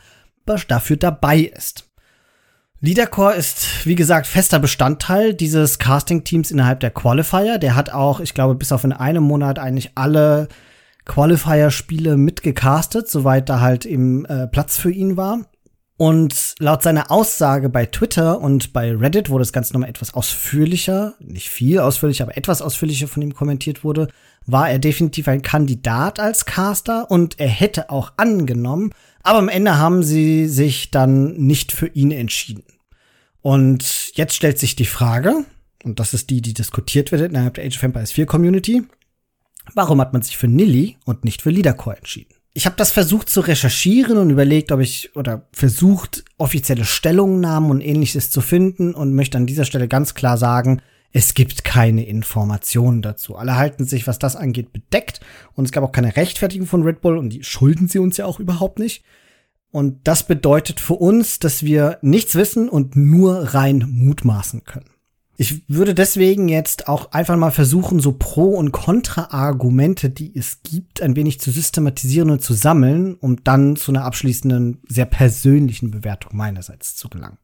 dafür 0.67 0.97
dabei 0.97 1.41
ist. 1.41 1.88
Leadercore 2.81 3.33
ist, 3.33 3.85
wie 3.85 3.95
gesagt, 3.95 4.25
fester 4.25 4.59
Bestandteil 4.59 5.33
dieses 5.33 5.79
Casting-Teams 5.79 6.49
innerhalb 6.49 6.79
der 6.79 6.91
Qualifier. 6.91 7.57
Der 7.57 7.75
hat 7.75 7.91
auch, 7.91 8.21
ich 8.21 8.33
glaube, 8.33 8.55
bis 8.55 8.71
auf 8.71 8.85
in 8.85 8.93
einem 8.93 9.23
Monat 9.23 9.59
eigentlich 9.59 9.91
alle 9.95 10.47
Qualifier-Spiele 11.05 12.15
mitgecastet, 12.15 13.09
soweit 13.09 13.49
da 13.49 13.59
halt 13.59 13.85
im 13.85 14.25
äh, 14.25 14.47
Platz 14.47 14.77
für 14.77 14.91
ihn 14.91 15.17
war. 15.17 15.39
Und 15.97 16.55
laut 16.59 16.81
seiner 16.81 17.11
Aussage 17.11 17.67
bei 17.67 17.85
Twitter 17.85 18.39
und 18.39 18.71
bei 18.71 18.95
Reddit, 18.95 19.29
wo 19.29 19.37
das 19.37 19.51
Ganze 19.51 19.73
nochmal 19.73 19.89
etwas 19.89 20.13
ausführlicher, 20.13 21.15
nicht 21.19 21.49
viel 21.49 21.79
ausführlicher, 21.79 22.23
aber 22.23 22.37
etwas 22.37 22.61
ausführlicher 22.61 23.09
von 23.09 23.21
ihm 23.21 23.33
kommentiert 23.33 23.83
wurde, 23.83 24.07
war 24.45 24.69
er 24.69 24.79
definitiv 24.79 25.27
ein 25.27 25.41
Kandidat 25.41 26.21
als 26.21 26.45
Caster 26.45 27.11
und 27.11 27.37
er 27.41 27.49
hätte 27.49 27.89
auch 27.89 28.13
angenommen, 28.15 28.91
aber 29.23 29.39
am 29.39 29.49
Ende 29.49 29.77
haben 29.77 30.03
sie 30.03 30.47
sich 30.47 30.91
dann 30.91 31.33
nicht 31.33 31.71
für 31.71 31.87
ihn 31.87 32.11
entschieden. 32.11 32.63
Und 33.41 34.11
jetzt 34.15 34.35
stellt 34.35 34.59
sich 34.59 34.75
die 34.75 34.85
Frage, 34.85 35.45
und 35.83 35.99
das 35.99 36.13
ist 36.13 36.29
die, 36.29 36.41
die 36.41 36.53
diskutiert 36.53 37.11
wird 37.11 37.21
innerhalb 37.21 37.53
der 37.53 37.65
Age 37.65 37.77
of 37.77 37.83
Empires 37.83 38.11
4 38.11 38.25
Community, 38.25 38.83
warum 39.73 40.01
hat 40.01 40.13
man 40.13 40.21
sich 40.21 40.37
für 40.37 40.47
Nilly 40.47 40.97
und 41.05 41.23
nicht 41.23 41.41
für 41.41 41.51
Leadercore 41.51 41.97
entschieden? 41.97 42.33
ich 42.53 42.65
habe 42.65 42.75
das 42.75 42.91
versucht 42.91 43.29
zu 43.29 43.41
recherchieren 43.41 44.17
und 44.17 44.29
überlegt, 44.29 44.71
ob 44.71 44.79
ich 44.79 45.15
oder 45.15 45.47
versucht, 45.53 46.25
offizielle 46.37 46.85
Stellungnahmen 46.85 47.71
und 47.71 47.81
ähnliches 47.81 48.31
zu 48.31 48.41
finden 48.41 48.93
und 48.93 49.13
möchte 49.13 49.37
an 49.37 49.45
dieser 49.45 49.65
Stelle 49.65 49.87
ganz 49.87 50.13
klar 50.13 50.37
sagen, 50.37 50.81
es 51.11 51.33
gibt 51.33 51.63
keine 51.63 52.05
Informationen 52.05 53.01
dazu. 53.01 53.35
Alle 53.35 53.55
halten 53.55 53.85
sich, 53.85 54.05
was 54.07 54.19
das 54.19 54.35
angeht, 54.35 54.71
bedeckt 54.71 55.21
und 55.55 55.65
es 55.65 55.71
gab 55.71 55.83
auch 55.83 55.91
keine 55.91 56.15
Rechtfertigung 56.15 56.67
von 56.67 56.83
Red 56.83 57.01
Bull 57.01 57.17
und 57.17 57.31
die 57.31 57.43
schulden 57.43 57.87
sie 57.87 57.99
uns 57.99 58.17
ja 58.17 58.25
auch 58.25 58.39
überhaupt 58.39 58.79
nicht. 58.79 59.03
Und 59.71 60.07
das 60.07 60.25
bedeutet 60.25 60.79
für 60.79 60.95
uns, 60.95 61.39
dass 61.39 61.63
wir 61.63 61.99
nichts 62.01 62.35
wissen 62.35 62.69
und 62.69 62.95
nur 62.95 63.53
rein 63.53 63.85
mutmaßen 63.87 64.63
können. 64.63 64.89
Ich 65.37 65.69
würde 65.69 65.95
deswegen 65.95 66.49
jetzt 66.49 66.89
auch 66.89 67.13
einfach 67.13 67.37
mal 67.37 67.51
versuchen, 67.51 68.01
so 68.01 68.11
Pro- 68.11 68.57
und 68.57 68.73
Kontra-Argumente, 68.73 70.09
die 70.09 70.35
es 70.35 70.63
gibt, 70.63 71.01
ein 71.01 71.15
wenig 71.15 71.39
zu 71.39 71.49
systematisieren 71.49 72.29
und 72.29 72.41
zu 72.41 72.53
sammeln, 72.53 73.15
um 73.15 73.41
dann 73.45 73.77
zu 73.77 73.91
einer 73.93 74.03
abschließenden, 74.03 74.81
sehr 74.89 75.05
persönlichen 75.05 75.91
Bewertung 75.91 76.35
meinerseits 76.35 76.97
zu 76.97 77.07
gelangen. 77.07 77.37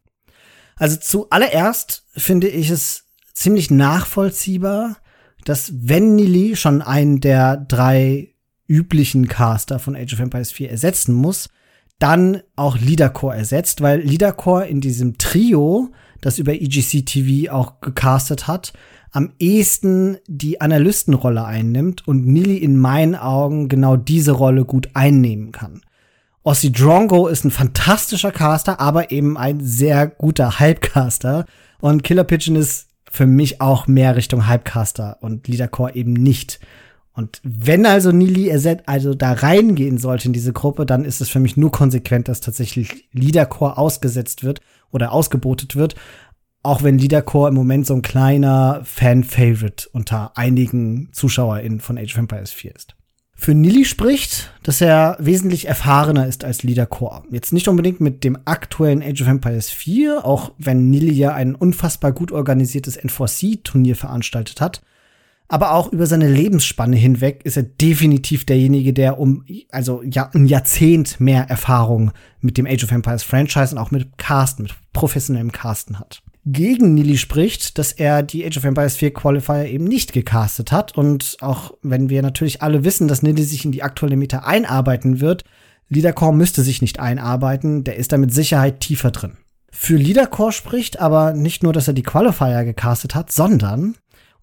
Also 0.75 0.98
zuallererst 0.98 2.05
finde 2.17 2.50
ich 2.50 2.69
es 2.69 3.04
ziemlich 3.35 3.69
nachvollziehbar, 3.69 4.97
dass 5.43 5.71
wenn 5.75 6.15
Nili 6.15 6.55
schon 6.55 6.81
einen 6.81 7.21
der 7.21 7.57
drei 7.57 8.33
üblichen 8.67 9.27
Caster 9.27 9.77
von 9.77 9.95
Age 9.95 10.13
of 10.13 10.19
Empires 10.19 10.51
4 10.51 10.71
ersetzen 10.71 11.13
muss, 11.13 11.49
dann 11.99 12.41
auch 12.55 12.77
Leadercore 12.77 13.35
ersetzt, 13.35 13.81
weil 13.81 14.01
Leadercore 14.01 14.67
in 14.67 14.81
diesem 14.81 15.17
Trio 15.17 15.91
das 16.21 16.39
über 16.39 16.53
EGC 16.53 17.05
TV 17.05 17.53
auch 17.53 17.81
gecastet 17.81 18.47
hat, 18.47 18.73
am 19.11 19.33
ehesten 19.39 20.17
die 20.27 20.59
Analystenrolle 20.59 21.45
einnimmt 21.45 22.07
und 22.07 22.25
Nili 22.25 22.57
in 22.57 22.77
meinen 22.77 23.15
Augen 23.15 23.69
genau 23.69 23.95
diese 23.95 24.31
Rolle 24.31 24.65
gut 24.65 24.89
einnehmen 24.93 25.51
kann. 25.51 25.81
Ossi 26.43 26.71
Drongo 26.71 27.27
ist 27.27 27.43
ein 27.45 27.51
fantastischer 27.51 28.31
Caster, 28.31 28.79
aber 28.79 29.11
eben 29.11 29.37
ein 29.37 29.61
sehr 29.61 30.07
guter 30.07 30.59
Hypecaster. 30.59 31.45
Und 31.79 32.03
Killer 32.03 32.23
Pigeon 32.23 32.55
ist 32.55 32.87
für 33.15 33.25
mich 33.25 33.62
auch 33.62 33.88
mehr 33.88 34.15
Richtung 34.15 34.50
Hypecaster 34.50 35.17
und 35.22 35.48
Leadercore 35.48 35.95
eben 35.95 36.13
nicht. 36.13 36.60
Und 37.13 37.39
wenn 37.43 37.86
also 37.86 38.12
Nili 38.12 38.51
also 38.86 39.13
da 39.13 39.31
reingehen 39.31 39.98
sollte 39.98 40.27
in 40.27 40.34
diese 40.34 40.51
Gruppe, 40.51 40.86
dann 40.86 41.05
ist 41.05 41.22
es 41.22 41.29
für 41.29 41.39
mich 41.39 41.55
nur 41.55 41.72
konsequent, 41.72 42.27
dass 42.27 42.41
tatsächlich 42.41 43.07
Leadercore 43.13 43.77
ausgesetzt 43.77 44.43
wird 44.43 44.60
oder 44.91 45.13
ausgebotet 45.13 45.77
wird. 45.77 45.95
Auch 46.62 46.84
wenn 46.84 46.98
Leadercore 46.98 47.50
im 47.50 47.55
Moment 47.55 47.88
so 47.88 47.93
ein 47.93 48.01
kleiner 48.01 48.81
Fan-Favorite 48.84 49.88
unter 49.93 50.38
einigen 50.38 51.10
ZuschauerInnen 51.13 51.79
von 51.79 51.98
Age 51.98 52.13
of 52.13 52.17
Empires 52.17 52.51
4 52.51 52.75
ist. 52.75 52.95
Für 53.37 53.53
Nili 53.53 53.83
spricht, 53.83 54.53
dass 54.63 54.79
er 54.81 55.17
wesentlich 55.19 55.67
erfahrener 55.67 56.25
ist 56.25 56.45
als 56.45 56.63
Leadercore. 56.63 57.23
Jetzt 57.29 57.51
nicht 57.51 57.67
unbedingt 57.67 57.99
mit 57.99 58.23
dem 58.23 58.37
aktuellen 58.45 59.03
Age 59.03 59.21
of 59.21 59.27
Empires 59.27 59.69
4, 59.69 60.25
auch 60.25 60.53
wenn 60.57 60.89
Nili 60.89 61.13
ja 61.13 61.33
ein 61.33 61.53
unfassbar 61.53 62.13
gut 62.13 62.31
organisiertes 62.31 62.97
N4C-Turnier 62.97 63.97
veranstaltet 63.97 64.61
hat, 64.61 64.81
aber 65.47 65.73
auch 65.73 65.91
über 65.91 66.07
seine 66.07 66.27
Lebensspanne 66.27 66.95
hinweg 66.95 67.41
ist 67.43 67.57
er 67.57 67.63
definitiv 67.63 68.45
derjenige, 68.45 68.93
der 68.93 69.19
um 69.19 69.45
also 69.69 70.01
ja, 70.01 70.31
ein 70.33 70.47
Jahrzehnt 70.47 71.19
mehr 71.19 71.43
Erfahrung 71.49 72.11
mit 72.41 72.57
dem 72.57 72.65
Age 72.65 72.85
of 72.85 72.91
Empires 72.91 73.23
Franchise 73.23 73.75
und 73.75 73.77
auch 73.77 73.91
mit 73.91 74.17
Casten, 74.17 74.63
mit 74.63 74.73
professionellem 74.91 75.51
Casten 75.51 75.99
hat. 75.99 76.23
Gegen 76.47 76.93
Nili 76.93 77.17
spricht, 77.17 77.79
dass 77.79 77.91
er 77.91 78.21
die 78.21 78.45
Age 78.45 78.57
of 78.57 78.65
Empires 78.65 78.97
4 78.97 79.13
Qualifier 79.13 79.65
eben 79.65 79.85
nicht 79.85 80.13
gecastet 80.13 80.71
hat 80.71 80.95
und 80.95 81.37
auch 81.41 81.73
wenn 81.81 82.09
wir 82.09 82.21
natürlich 82.21 82.61
alle 82.61 82.83
wissen, 82.83 83.07
dass 83.07 83.23
Nili 83.23 83.43
sich 83.43 83.65
in 83.65 83.71
die 83.71 83.81
aktuelle 83.81 84.15
Meta 84.15 84.39
einarbeiten 84.39 85.19
wird, 85.19 85.43
Leadercore 85.89 86.35
müsste 86.35 86.61
sich 86.61 86.81
nicht 86.81 86.99
einarbeiten, 86.99 87.83
der 87.83 87.95
ist 87.95 88.11
da 88.11 88.17
mit 88.17 88.31
Sicherheit 88.31 88.79
tiefer 88.79 89.09
drin. 89.09 89.37
Für 89.71 89.95
Leadercore 89.95 90.51
spricht 90.51 90.99
aber 90.99 91.33
nicht 91.33 91.63
nur, 91.63 91.73
dass 91.73 91.87
er 91.87 91.95
die 91.95 92.03
Qualifier 92.03 92.63
gecastet 92.63 93.15
hat, 93.15 93.31
sondern 93.31 93.95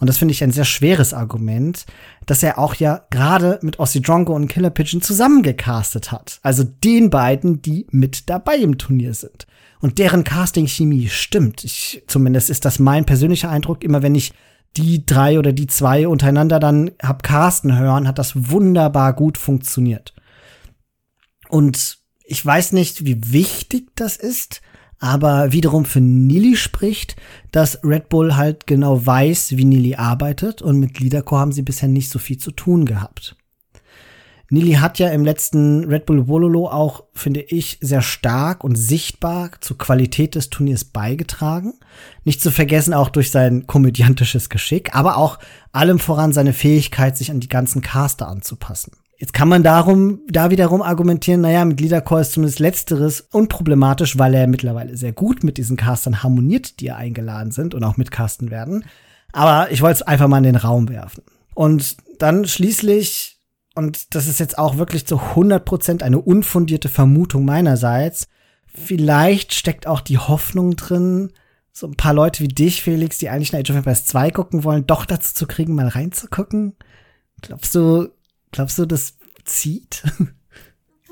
und 0.02 0.08
das 0.08 0.18
finde 0.18 0.32
ich 0.32 0.42
ein 0.42 0.50
sehr 0.50 0.64
schweres 0.64 1.14
Argument, 1.14 1.86
dass 2.26 2.42
er 2.42 2.58
auch 2.58 2.74
ja 2.74 3.06
gerade 3.10 3.60
mit 3.62 3.78
Ossie 3.78 4.02
Drongo 4.02 4.34
und 4.34 4.48
Killer 4.48 4.70
Pigeon 4.70 5.00
zusammengecastet 5.00 6.10
hat. 6.10 6.40
Also 6.42 6.64
den 6.64 7.08
beiden, 7.08 7.62
die 7.62 7.86
mit 7.92 8.28
dabei 8.28 8.56
im 8.56 8.78
Turnier 8.78 9.14
sind. 9.14 9.46
Und 9.82 9.98
deren 9.98 10.22
Casting-Chemie 10.22 11.08
stimmt. 11.08 11.64
Ich, 11.64 12.04
zumindest 12.06 12.50
ist 12.50 12.64
das 12.64 12.78
mein 12.78 13.04
persönlicher 13.04 13.50
Eindruck. 13.50 13.82
Immer 13.82 14.00
wenn 14.00 14.14
ich 14.14 14.32
die 14.76 15.04
drei 15.04 15.40
oder 15.40 15.52
die 15.52 15.66
zwei 15.66 16.06
untereinander 16.06 16.60
dann 16.60 16.92
hab 17.02 17.24
casten 17.24 17.76
hören, 17.76 18.06
hat 18.06 18.18
das 18.18 18.50
wunderbar 18.50 19.12
gut 19.12 19.36
funktioniert. 19.36 20.14
Und 21.48 21.98
ich 22.24 22.46
weiß 22.46 22.72
nicht, 22.72 23.04
wie 23.04 23.32
wichtig 23.32 23.88
das 23.96 24.16
ist, 24.16 24.62
aber 25.00 25.50
wiederum 25.50 25.84
für 25.84 26.00
Nili 26.00 26.54
spricht, 26.54 27.16
dass 27.50 27.82
Red 27.82 28.08
Bull 28.08 28.36
halt 28.36 28.68
genau 28.68 29.04
weiß, 29.04 29.56
wie 29.56 29.64
Nili 29.64 29.96
arbeitet 29.96 30.62
und 30.62 30.78
mit 30.78 31.00
Leadercore 31.00 31.40
haben 31.40 31.52
sie 31.52 31.62
bisher 31.62 31.88
nicht 31.88 32.08
so 32.08 32.20
viel 32.20 32.38
zu 32.38 32.52
tun 32.52 32.86
gehabt. 32.86 33.36
Nili 34.52 34.74
hat 34.74 34.98
ja 34.98 35.08
im 35.08 35.24
letzten 35.24 35.84
Red 35.84 36.04
Bull 36.04 36.28
Wololo 36.28 36.68
auch, 36.68 37.04
finde 37.14 37.40
ich, 37.40 37.78
sehr 37.80 38.02
stark 38.02 38.64
und 38.64 38.76
sichtbar 38.76 39.50
zur 39.60 39.78
Qualität 39.78 40.34
des 40.34 40.50
Turniers 40.50 40.84
beigetragen. 40.84 41.72
Nicht 42.24 42.42
zu 42.42 42.50
vergessen 42.50 42.92
auch 42.92 43.08
durch 43.08 43.30
sein 43.30 43.66
komödiantisches 43.66 44.50
Geschick, 44.50 44.94
aber 44.94 45.16
auch 45.16 45.38
allem 45.72 45.98
voran 45.98 46.34
seine 46.34 46.52
Fähigkeit, 46.52 47.16
sich 47.16 47.30
an 47.30 47.40
die 47.40 47.48
ganzen 47.48 47.80
Caster 47.80 48.28
anzupassen. 48.28 48.92
Jetzt 49.16 49.32
kann 49.32 49.48
man 49.48 49.62
darum, 49.62 50.20
da 50.28 50.50
wiederum 50.50 50.82
argumentieren, 50.82 51.40
naja, 51.40 51.64
mit 51.64 51.80
Leadercore 51.80 52.20
ist 52.20 52.32
zumindest 52.32 52.58
letzteres 52.58 53.22
unproblematisch, 53.22 54.18
weil 54.18 54.34
er 54.34 54.46
mittlerweile 54.48 54.98
sehr 54.98 55.12
gut 55.12 55.44
mit 55.44 55.56
diesen 55.56 55.78
Castern 55.78 56.22
harmoniert, 56.22 56.78
die 56.80 56.86
ja 56.86 56.96
eingeladen 56.96 57.52
sind 57.52 57.72
und 57.74 57.82
auch 57.84 57.96
mitcasten 57.96 58.50
werden. 58.50 58.84
Aber 59.32 59.70
ich 59.70 59.80
wollte 59.80 59.94
es 59.94 60.02
einfach 60.02 60.28
mal 60.28 60.36
in 60.36 60.44
den 60.44 60.56
Raum 60.56 60.90
werfen. 60.90 61.22
Und 61.54 61.96
dann 62.18 62.44
schließlich, 62.44 63.31
und 63.74 64.14
das 64.14 64.26
ist 64.28 64.40
jetzt 64.40 64.58
auch 64.58 64.76
wirklich 64.76 65.06
zu 65.06 65.16
100% 65.16 66.02
eine 66.02 66.20
unfundierte 66.20 66.88
Vermutung 66.88 67.44
meinerseits, 67.44 68.28
vielleicht 68.66 69.54
steckt 69.54 69.86
auch 69.86 70.00
die 70.00 70.18
Hoffnung 70.18 70.76
drin, 70.76 71.32
so 71.72 71.86
ein 71.86 71.96
paar 71.96 72.14
Leute 72.14 72.42
wie 72.42 72.48
dich, 72.48 72.82
Felix, 72.82 73.18
die 73.18 73.30
eigentlich 73.30 73.52
nach 73.52 73.60
Age 73.60 73.70
of 73.70 73.76
Empires 73.76 74.04
2 74.04 74.30
gucken 74.30 74.64
wollen, 74.64 74.86
doch 74.86 75.06
dazu 75.06 75.34
zu 75.34 75.46
kriegen, 75.46 75.74
mal 75.74 75.88
reinzugucken. 75.88 76.76
Glaubst 77.40 77.74
du, 77.74 78.10
Glaubst 78.52 78.78
du, 78.78 78.86
das 78.86 79.18
zieht? 79.44 80.04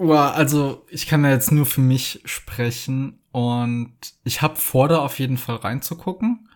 Wow, 0.02 0.34
also 0.34 0.86
ich 0.88 1.06
kann 1.06 1.24
ja 1.24 1.30
jetzt 1.30 1.52
nur 1.52 1.66
für 1.66 1.82
mich 1.82 2.22
sprechen 2.24 3.18
und 3.32 3.92
ich 4.24 4.40
habe 4.40 4.56
vor, 4.56 4.88
da 4.88 5.00
auf 5.00 5.18
jeden 5.18 5.36
Fall 5.36 5.56
reinzugucken, 5.56 6.48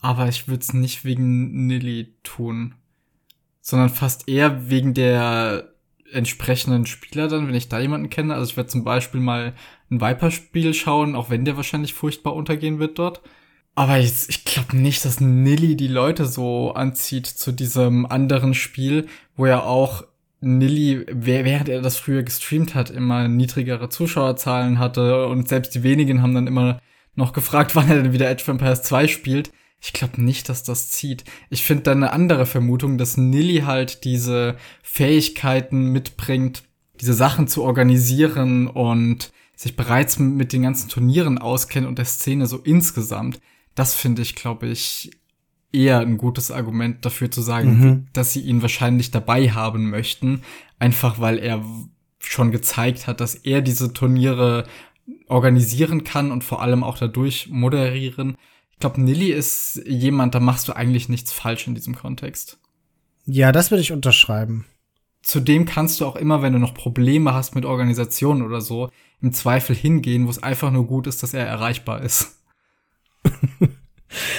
aber 0.00 0.26
ich 0.26 0.48
würde 0.48 0.62
es 0.62 0.72
nicht 0.72 1.04
wegen 1.04 1.68
Nilly 1.68 2.16
tun, 2.24 2.74
sondern 3.62 3.88
fast 3.88 4.28
eher 4.28 4.68
wegen 4.68 4.92
der 4.92 5.72
entsprechenden 6.12 6.84
Spieler 6.84 7.28
dann, 7.28 7.48
wenn 7.48 7.54
ich 7.54 7.70
da 7.70 7.78
jemanden 7.80 8.10
kenne. 8.10 8.34
Also 8.34 8.50
ich 8.50 8.56
werde 8.58 8.68
zum 8.68 8.84
Beispiel 8.84 9.20
mal 9.20 9.54
ein 9.90 10.00
Viper-Spiel 10.00 10.74
schauen, 10.74 11.16
auch 11.16 11.30
wenn 11.30 11.46
der 11.46 11.56
wahrscheinlich 11.56 11.94
furchtbar 11.94 12.34
untergehen 12.34 12.78
wird 12.78 12.98
dort. 12.98 13.22
Aber 13.74 13.98
ich, 13.98 14.28
ich 14.28 14.44
glaube 14.44 14.76
nicht, 14.76 15.04
dass 15.04 15.20
Nilly 15.20 15.76
die 15.76 15.88
Leute 15.88 16.26
so 16.26 16.74
anzieht 16.74 17.26
zu 17.26 17.52
diesem 17.52 18.04
anderen 18.04 18.52
Spiel, 18.52 19.06
wo 19.36 19.46
er 19.46 19.64
auch 19.64 20.04
Nilly, 20.40 21.06
während 21.08 21.68
er 21.68 21.80
das 21.80 21.96
früher 21.96 22.22
gestreamt 22.22 22.74
hat, 22.74 22.90
immer 22.90 23.28
niedrigere 23.28 23.88
Zuschauerzahlen 23.88 24.78
hatte 24.78 25.26
und 25.28 25.48
selbst 25.48 25.74
die 25.74 25.84
wenigen 25.84 26.20
haben 26.20 26.34
dann 26.34 26.48
immer 26.48 26.80
noch 27.14 27.32
gefragt, 27.32 27.74
wann 27.74 27.88
er 27.88 28.02
denn 28.02 28.12
wieder 28.12 28.28
Edge 28.28 28.42
Vampires 28.46 28.82
2 28.82 29.06
spielt. 29.06 29.52
Ich 29.82 29.92
glaube 29.92 30.22
nicht, 30.22 30.48
dass 30.48 30.62
das 30.62 30.90
zieht. 30.90 31.24
Ich 31.50 31.64
finde 31.64 31.82
dann 31.84 32.02
eine 32.04 32.12
andere 32.12 32.46
Vermutung, 32.46 32.98
dass 32.98 33.16
Nilly 33.16 33.62
halt 33.66 34.04
diese 34.04 34.56
Fähigkeiten 34.82 35.90
mitbringt, 35.90 36.62
diese 37.00 37.14
Sachen 37.14 37.48
zu 37.48 37.64
organisieren 37.64 38.68
und 38.68 39.32
sich 39.56 39.74
bereits 39.74 40.18
mit 40.18 40.52
den 40.52 40.62
ganzen 40.62 40.88
Turnieren 40.88 41.38
auskennt 41.38 41.86
und 41.86 41.98
der 41.98 42.04
Szene 42.04 42.46
so 42.46 42.58
insgesamt. 42.58 43.40
Das 43.74 43.94
finde 43.94 44.22
ich, 44.22 44.36
glaube 44.36 44.68
ich, 44.68 45.10
eher 45.72 46.00
ein 46.00 46.18
gutes 46.18 46.50
Argument 46.50 47.04
dafür 47.04 47.30
zu 47.30 47.40
sagen, 47.40 47.78
mhm. 47.78 48.06
dass 48.12 48.32
sie 48.32 48.40
ihn 48.40 48.62
wahrscheinlich 48.62 49.10
dabei 49.10 49.50
haben 49.50 49.90
möchten, 49.90 50.42
einfach 50.78 51.18
weil 51.18 51.38
er 51.38 51.64
schon 52.20 52.52
gezeigt 52.52 53.06
hat, 53.06 53.20
dass 53.20 53.34
er 53.34 53.62
diese 53.62 53.92
Turniere 53.92 54.64
organisieren 55.26 56.04
kann 56.04 56.30
und 56.30 56.44
vor 56.44 56.62
allem 56.62 56.84
auch 56.84 56.98
dadurch 56.98 57.48
moderieren. 57.50 58.36
Ich 58.82 58.84
glaube, 58.84 59.00
Nilly 59.00 59.30
ist 59.30 59.80
jemand, 59.86 60.34
da 60.34 60.40
machst 60.40 60.66
du 60.66 60.72
eigentlich 60.72 61.08
nichts 61.08 61.30
falsch 61.30 61.68
in 61.68 61.76
diesem 61.76 61.94
Kontext. 61.94 62.58
Ja, 63.26 63.52
das 63.52 63.70
würde 63.70 63.80
ich 63.80 63.92
unterschreiben. 63.92 64.64
Zudem 65.22 65.66
kannst 65.66 66.00
du 66.00 66.04
auch 66.04 66.16
immer, 66.16 66.42
wenn 66.42 66.52
du 66.52 66.58
noch 66.58 66.74
Probleme 66.74 67.32
hast 67.32 67.54
mit 67.54 67.64
Organisationen 67.64 68.42
oder 68.42 68.60
so, 68.60 68.90
im 69.20 69.32
Zweifel 69.32 69.76
hingehen, 69.76 70.26
wo 70.26 70.30
es 70.30 70.42
einfach 70.42 70.72
nur 70.72 70.88
gut 70.88 71.06
ist, 71.06 71.22
dass 71.22 71.32
er 71.32 71.46
erreichbar 71.46 72.02
ist. 72.02 72.42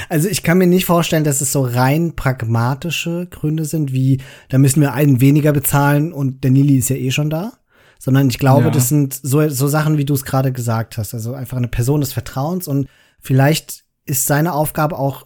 Also 0.08 0.30
ich 0.30 0.44
kann 0.44 0.60
mir 0.60 0.68
nicht 0.68 0.86
vorstellen, 0.86 1.24
dass 1.24 1.42
es 1.42 1.52
so 1.52 1.64
rein 1.64 2.16
pragmatische 2.16 3.26
Gründe 3.32 3.66
sind, 3.66 3.92
wie 3.92 4.22
da 4.50 4.60
müssen 4.60 4.82
wir 4.82 4.94
einen 4.94 5.20
weniger 5.20 5.52
bezahlen 5.52 6.14
und 6.14 6.44
der 6.44 6.52
Nili 6.52 6.78
ist 6.78 6.90
ja 6.90 6.96
eh 6.96 7.10
schon 7.10 7.32
da. 7.32 7.54
Sondern 7.98 8.30
ich 8.30 8.38
glaube, 8.38 8.66
ja. 8.66 8.70
das 8.70 8.90
sind 8.90 9.20
so, 9.24 9.50
so 9.50 9.68
Sachen, 9.68 9.98
wie 9.98 10.06
du 10.06 10.14
es 10.14 10.26
gerade 10.26 10.52
gesagt 10.52 11.00
hast. 11.00 11.16
Also 11.16 11.34
einfach 11.34 11.58
eine 11.58 11.70
Person 11.70 12.02
des 12.02 12.14
Vertrauens 12.14 12.68
und 12.68 12.88
vielleicht 13.20 13.83
ist 14.06 14.26
seine 14.26 14.54
Aufgabe 14.54 14.98
auch 14.98 15.26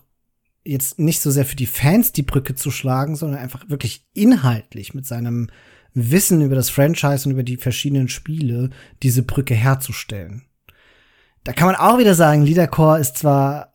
jetzt 0.63 0.99
nicht 0.99 1.21
so 1.21 1.31
sehr 1.31 1.45
für 1.45 1.55
die 1.55 1.65
Fans 1.65 2.11
die 2.11 2.23
Brücke 2.23 2.55
zu 2.55 2.71
schlagen, 2.71 3.15
sondern 3.15 3.39
einfach 3.39 3.69
wirklich 3.69 4.05
inhaltlich 4.13 4.93
mit 4.93 5.05
seinem 5.05 5.49
Wissen 5.93 6.41
über 6.41 6.55
das 6.55 6.69
Franchise 6.69 7.25
und 7.25 7.31
über 7.31 7.43
die 7.43 7.57
verschiedenen 7.57 8.09
Spiele 8.09 8.69
diese 9.01 9.23
Brücke 9.23 9.55
herzustellen. 9.55 10.43
Da 11.43 11.53
kann 11.53 11.67
man 11.67 11.75
auch 11.75 11.97
wieder 11.97 12.13
sagen, 12.13 12.43
Leadercore 12.43 12.99
ist 12.99 13.17
zwar 13.17 13.73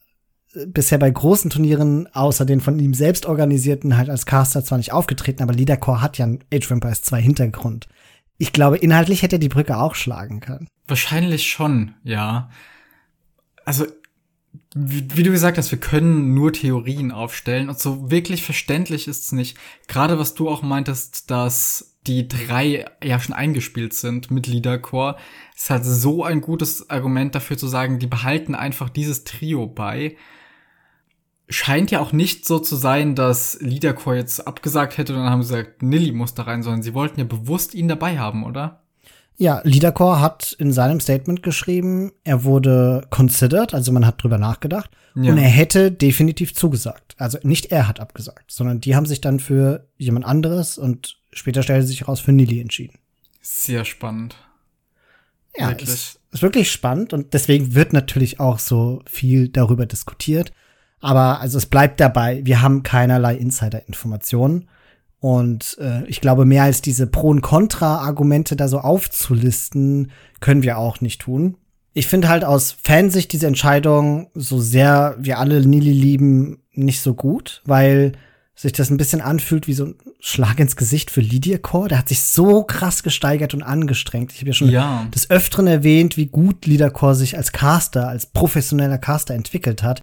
bisher 0.66 0.98
bei 0.98 1.10
großen 1.10 1.50
Turnieren, 1.50 2.06
außer 2.14 2.44
den 2.44 2.60
von 2.60 2.78
ihm 2.78 2.94
selbst 2.94 3.26
organisierten, 3.26 3.96
halt 3.96 4.10
als 4.10 4.26
Caster 4.26 4.62
zwar 4.62 4.78
nicht 4.78 4.92
aufgetreten, 4.92 5.42
aber 5.42 5.54
Leadercore 5.54 6.02
hat 6.02 6.18
ja 6.18 6.26
einen 6.26 6.44
Age 6.52 6.66
of 6.66 6.70
Empires 6.72 7.02
2 7.02 7.22
Hintergrund. 7.22 7.88
Ich 8.36 8.52
glaube, 8.52 8.76
inhaltlich 8.76 9.22
hätte 9.22 9.36
er 9.36 9.40
die 9.40 9.48
Brücke 9.48 9.78
auch 9.78 9.94
schlagen 9.94 10.40
können. 10.40 10.68
Wahrscheinlich 10.86 11.48
schon, 11.50 11.94
ja. 12.04 12.50
Also, 13.64 13.86
wie, 14.74 15.16
wie, 15.16 15.22
du 15.22 15.30
gesagt 15.30 15.58
hast, 15.58 15.70
wir 15.70 15.80
können 15.80 16.34
nur 16.34 16.52
Theorien 16.52 17.12
aufstellen 17.12 17.68
und 17.68 17.78
so 17.78 18.10
wirklich 18.10 18.42
verständlich 18.42 19.08
ist 19.08 19.24
es 19.24 19.32
nicht. 19.32 19.58
Gerade 19.86 20.18
was 20.18 20.34
du 20.34 20.48
auch 20.48 20.62
meintest, 20.62 21.30
dass 21.30 21.96
die 22.06 22.26
drei 22.26 22.86
ja 23.02 23.20
schon 23.20 23.34
eingespielt 23.34 23.94
sind 23.94 24.30
mit 24.30 24.46
Leadercore, 24.46 25.16
ist 25.54 25.70
halt 25.70 25.84
so 25.84 26.24
ein 26.24 26.40
gutes 26.40 26.90
Argument 26.90 27.34
dafür 27.34 27.56
zu 27.56 27.68
sagen, 27.68 27.98
die 27.98 28.06
behalten 28.06 28.54
einfach 28.54 28.88
dieses 28.88 29.24
Trio 29.24 29.66
bei 29.66 30.16
scheint 31.52 31.90
ja 31.90 32.00
auch 32.00 32.12
nicht 32.12 32.46
so 32.46 32.58
zu 32.58 32.76
sein, 32.76 33.14
dass 33.14 33.60
Leadercore 33.60 34.16
jetzt 34.16 34.46
abgesagt 34.46 34.98
hätte 34.98 35.12
und 35.12 35.20
dann 35.20 35.30
haben 35.30 35.42
sie 35.42 35.54
gesagt, 35.54 35.82
Nilly 35.82 36.12
muss 36.12 36.34
da 36.34 36.44
rein, 36.44 36.62
sondern 36.62 36.82
sie 36.82 36.94
wollten 36.94 37.20
ja 37.20 37.26
bewusst 37.26 37.74
ihn 37.74 37.88
dabei 37.88 38.18
haben, 38.18 38.44
oder? 38.44 38.82
Ja, 39.36 39.60
Leadercore 39.64 40.20
hat 40.20 40.52
in 40.58 40.72
seinem 40.72 41.00
Statement 41.00 41.42
geschrieben, 41.42 42.12
er 42.22 42.44
wurde 42.44 43.06
considered, 43.10 43.74
also 43.74 43.90
man 43.90 44.06
hat 44.06 44.22
drüber 44.22 44.38
nachgedacht 44.38 44.90
ja. 45.14 45.32
und 45.32 45.38
er 45.38 45.48
hätte 45.48 45.90
definitiv 45.90 46.54
zugesagt. 46.54 47.14
Also 47.18 47.38
nicht 47.42 47.72
er 47.72 47.88
hat 47.88 47.98
abgesagt, 47.98 48.50
sondern 48.50 48.80
die 48.80 48.94
haben 48.94 49.06
sich 49.06 49.20
dann 49.20 49.40
für 49.40 49.88
jemand 49.96 50.26
anderes 50.26 50.78
und 50.78 51.18
später 51.32 51.62
stellte 51.62 51.86
sich 51.86 52.00
heraus 52.02 52.20
für 52.20 52.32
Nilly 52.32 52.60
entschieden. 52.60 52.98
Sehr 53.40 53.84
spannend. 53.84 54.36
Ja, 55.56 55.68
wirklich. 55.68 55.88
Ist, 55.88 56.20
ist 56.30 56.42
wirklich 56.42 56.70
spannend 56.70 57.12
und 57.12 57.34
deswegen 57.34 57.74
wird 57.74 57.92
natürlich 57.92 58.40
auch 58.40 58.58
so 58.58 59.02
viel 59.06 59.48
darüber 59.48 59.86
diskutiert. 59.86 60.52
Aber 61.00 61.40
also 61.40 61.58
es 61.58 61.66
bleibt 61.66 62.00
dabei, 62.00 62.40
wir 62.44 62.62
haben 62.62 62.84
keinerlei 62.84 63.34
Insider-Informationen. 63.34 64.68
Und 65.22 65.78
äh, 65.80 66.04
ich 66.08 66.20
glaube, 66.20 66.44
mehr 66.44 66.64
als 66.64 66.82
diese 66.82 67.06
Pro- 67.06 67.28
und 67.28 67.42
Contra-Argumente 67.42 68.56
da 68.56 68.66
so 68.66 68.80
aufzulisten, 68.80 70.10
können 70.40 70.64
wir 70.64 70.78
auch 70.78 71.00
nicht 71.00 71.20
tun. 71.20 71.56
Ich 71.94 72.08
finde 72.08 72.28
halt 72.28 72.44
aus 72.44 72.74
Fansicht 72.82 73.32
diese 73.32 73.46
Entscheidung, 73.46 74.30
so 74.34 74.60
sehr 74.60 75.14
wir 75.20 75.38
alle 75.38 75.64
Nili 75.64 75.92
lieben, 75.92 76.58
nicht 76.72 77.00
so 77.00 77.14
gut, 77.14 77.62
weil 77.64 78.12
sich 78.56 78.72
das 78.72 78.90
ein 78.90 78.96
bisschen 78.96 79.20
anfühlt 79.20 79.68
wie 79.68 79.74
so 79.74 79.86
ein 79.86 79.94
Schlag 80.18 80.58
ins 80.58 80.74
Gesicht 80.74 81.12
für 81.12 81.20
Lydia 81.20 81.58
Core. 81.58 81.88
Der 81.88 81.98
hat 81.98 82.08
sich 82.08 82.22
so 82.24 82.64
krass 82.64 83.04
gesteigert 83.04 83.54
und 83.54 83.62
angestrengt. 83.62 84.32
Ich 84.32 84.40
habe 84.40 84.48
ja 84.48 84.54
schon 84.54 84.70
ja. 84.70 85.06
des 85.14 85.30
Öfteren 85.30 85.68
erwähnt, 85.68 86.16
wie 86.16 86.26
gut 86.26 86.66
Lydia 86.66 86.90
Core 86.90 87.14
sich 87.14 87.36
als 87.36 87.52
Caster, 87.52 88.08
als 88.08 88.26
professioneller 88.26 88.98
Caster 88.98 89.34
entwickelt 89.34 89.84
hat 89.84 90.02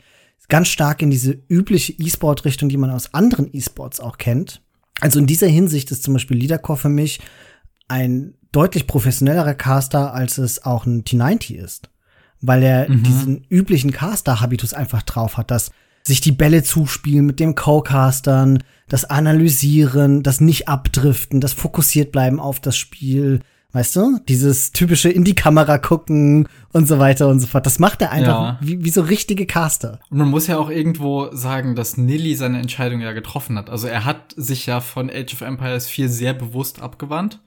ganz 0.50 0.68
stark 0.68 1.02
in 1.02 1.10
diese 1.10 1.38
übliche 1.48 1.94
E-Sport-Richtung, 1.94 2.68
die 2.68 2.78
man 2.78 2.90
aus 2.90 3.14
anderen 3.14 3.50
E-Sports 3.54 4.00
auch 4.02 4.18
kennt. 4.18 4.62
Also 5.02 5.20
in 5.20 5.28
dieser 5.28 5.48
Hinsicht 5.48 5.92
ist 5.92 6.04
zum 6.04 6.14
Beispiel 6.14 6.38
Leadercore 6.38 6.78
für 6.78 6.90
mich 6.90 7.20
ein 7.88 8.36
deutlich 8.52 8.88
professionellerer 8.88 9.54
Caster, 9.54 10.14
als 10.14 10.38
es 10.38 10.66
auch 10.66 10.86
ein 10.86 11.04
T90 11.04 11.56
ist. 11.56 11.90
Weil 12.42 12.64
er 12.64 12.90
mhm. 12.90 13.04
diesen 13.04 13.44
üblichen 13.50 13.92
Caster-Habitus 13.92 14.74
einfach 14.74 15.04
drauf 15.04 15.38
hat, 15.38 15.52
dass 15.52 15.72
sich 16.04 16.22
die 16.22 16.32
Bälle 16.32 16.64
zuspielen 16.64 17.26
mit 17.26 17.40
dem 17.40 17.56
Co-Castern, 17.56 18.64
das 18.88 19.06
Analysieren, 19.06 20.24
das 20.24 20.42
Nicht-Abdriften, 20.42 21.42
das 21.42 21.54
fokussiert 21.54 22.12
bleiben 22.12 22.40
auf 22.40 22.60
das 22.60 22.78
Spiel, 22.78 23.42
Weißt 23.72 23.96
du? 23.96 24.20
Dieses 24.28 24.72
typische 24.72 25.10
in 25.10 25.24
die 25.24 25.36
Kamera 25.36 25.78
gucken 25.78 26.48
und 26.74 26.88
so 26.88 26.98
weiter 26.98 27.28
und 27.28 27.40
so 27.40 27.46
fort. 27.46 27.68
Das 27.68 27.78
macht 27.78 28.02
er 28.02 28.12
einfach 28.12 28.28
ja. 28.28 28.60
wie, 28.62 28.84
wie 28.84 28.90
so 28.90 29.02
richtige 29.02 29.46
Caster. 29.46 30.00
Und 30.10 30.18
man 30.18 30.30
muss 30.30 30.48
ja 30.48 30.58
auch 30.58 30.72
irgendwo 30.72 31.30
sagen, 31.34 31.76
dass 31.76 31.96
Nilly 31.96 32.34
seine 32.34 32.60
Entscheidung 32.60 33.00
ja 33.00 33.12
getroffen 33.12 33.58
hat. 33.60 33.70
Also 33.70 33.88
er 33.88 34.06
hat 34.06 34.34
sich 34.36 34.66
ja 34.66 34.82
von 34.82 35.12
Age 35.12 35.34
of 35.34 35.42
Empires 35.42 35.88
4 35.88 36.10
sehr 36.10 36.34
bewusst 36.34 36.82
abgewandt. 36.82 37.42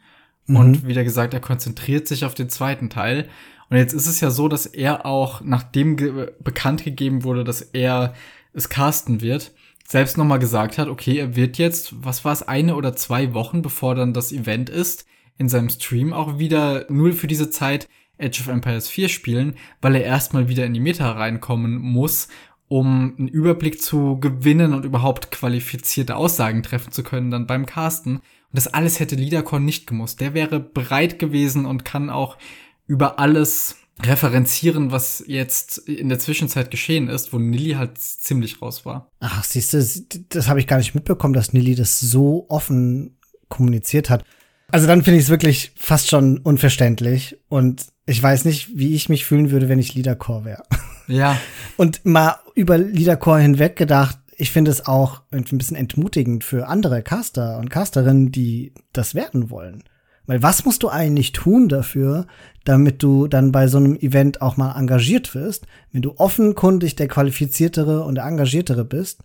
Mhm. 0.46 0.56
Und 0.56 0.86
wieder 0.86 1.02
gesagt, 1.02 1.34
er 1.34 1.40
konzentriert 1.40 2.06
sich 2.06 2.24
auf 2.24 2.34
den 2.34 2.48
zweiten 2.48 2.88
Teil. 2.88 3.28
Und 3.68 3.76
jetzt 3.78 3.92
ist 3.92 4.06
es 4.06 4.20
ja 4.20 4.30
so, 4.30 4.46
dass 4.46 4.66
er 4.66 5.06
auch, 5.06 5.40
nachdem 5.40 5.96
ge 5.96 6.30
bekannt 6.38 6.84
gegeben 6.84 7.24
wurde, 7.24 7.42
dass 7.42 7.62
er 7.62 8.14
es 8.52 8.68
casten 8.68 9.22
wird, 9.22 9.52
selbst 9.88 10.16
nochmal 10.16 10.38
gesagt 10.38 10.78
hat, 10.78 10.88
okay, 10.88 11.18
er 11.18 11.36
wird 11.36 11.58
jetzt, 11.58 11.94
was 12.04 12.24
war 12.24 12.32
es, 12.32 12.46
eine 12.46 12.76
oder 12.76 12.94
zwei 12.94 13.34
Wochen, 13.34 13.62
bevor 13.62 13.94
dann 13.94 14.12
das 14.12 14.30
Event 14.30 14.70
ist, 14.70 15.06
in 15.38 15.48
seinem 15.48 15.68
Stream 15.68 16.12
auch 16.12 16.38
wieder 16.38 16.86
nur 16.88 17.12
für 17.12 17.26
diese 17.26 17.50
Zeit 17.50 17.88
Age 18.18 18.40
of 18.40 18.48
Empires 18.48 18.88
4 18.88 19.08
spielen, 19.08 19.56
weil 19.80 19.96
er 19.96 20.04
erstmal 20.04 20.48
wieder 20.48 20.64
in 20.64 20.74
die 20.74 20.80
Meta 20.80 21.10
reinkommen 21.10 21.78
muss, 21.78 22.28
um 22.68 23.14
einen 23.18 23.28
Überblick 23.28 23.82
zu 23.82 24.18
gewinnen 24.18 24.72
und 24.72 24.84
überhaupt 24.84 25.30
qualifizierte 25.30 26.16
Aussagen 26.16 26.62
treffen 26.62 26.92
zu 26.92 27.02
können 27.02 27.30
dann 27.30 27.46
beim 27.46 27.66
Casten. 27.66 28.16
Und 28.16 28.22
das 28.52 28.68
alles 28.68 29.00
hätte 29.00 29.16
Liedercon 29.16 29.64
nicht 29.64 29.86
gemusst. 29.86 30.20
Der 30.20 30.34
wäre 30.34 30.60
bereit 30.60 31.18
gewesen 31.18 31.66
und 31.66 31.84
kann 31.84 32.10
auch 32.10 32.38
über 32.86 33.18
alles 33.18 33.76
referenzieren, 34.00 34.90
was 34.90 35.22
jetzt 35.26 35.78
in 35.78 36.08
der 36.08 36.18
Zwischenzeit 36.18 36.70
geschehen 36.70 37.08
ist, 37.08 37.32
wo 37.32 37.38
Nilly 37.38 37.72
halt 37.72 37.98
ziemlich 37.98 38.62
raus 38.62 38.86
war. 38.86 39.10
Ach, 39.20 39.44
siehst 39.44 39.74
du, 39.74 40.26
das 40.30 40.48
habe 40.48 40.60
ich 40.60 40.66
gar 40.66 40.78
nicht 40.78 40.94
mitbekommen, 40.94 41.34
dass 41.34 41.52
Nilly 41.52 41.74
das 41.74 42.00
so 42.00 42.46
offen 42.48 43.18
kommuniziert 43.48 44.08
hat. 44.10 44.24
Also 44.72 44.86
dann 44.86 45.02
finde 45.02 45.18
ich 45.18 45.24
es 45.24 45.30
wirklich 45.30 45.72
fast 45.76 46.08
schon 46.08 46.38
unverständlich 46.38 47.36
und 47.50 47.84
ich 48.06 48.22
weiß 48.22 48.46
nicht, 48.46 48.70
wie 48.74 48.94
ich 48.94 49.10
mich 49.10 49.26
fühlen 49.26 49.50
würde, 49.50 49.68
wenn 49.68 49.78
ich 49.78 49.94
Leadercore 49.94 50.46
wäre. 50.46 50.62
Ja. 51.08 51.38
Und 51.76 52.04
mal 52.06 52.36
über 52.54 52.78
Leadercore 52.78 53.40
hinweg 53.40 53.76
gedacht, 53.76 54.18
ich 54.36 54.50
finde 54.50 54.70
es 54.70 54.86
auch 54.86 55.22
ein 55.30 55.44
bisschen 55.44 55.76
entmutigend 55.76 56.42
für 56.42 56.68
andere 56.68 57.02
Caster 57.02 57.58
und 57.58 57.68
Casterinnen, 57.70 58.32
die 58.32 58.72
das 58.92 59.14
werden 59.14 59.50
wollen. 59.50 59.84
Weil 60.26 60.42
was 60.42 60.64
musst 60.64 60.82
du 60.82 60.88
eigentlich 60.88 61.32
tun 61.32 61.68
dafür, 61.68 62.26
damit 62.64 63.02
du 63.02 63.28
dann 63.28 63.52
bei 63.52 63.68
so 63.68 63.76
einem 63.76 63.96
Event 63.96 64.40
auch 64.40 64.56
mal 64.56 64.74
engagiert 64.78 65.34
wirst, 65.34 65.66
wenn 65.92 66.02
du 66.02 66.14
offenkundig 66.16 66.96
der 66.96 67.08
qualifiziertere 67.08 68.04
und 68.04 68.14
der 68.14 68.24
engagiertere 68.24 68.86
bist 68.86 69.22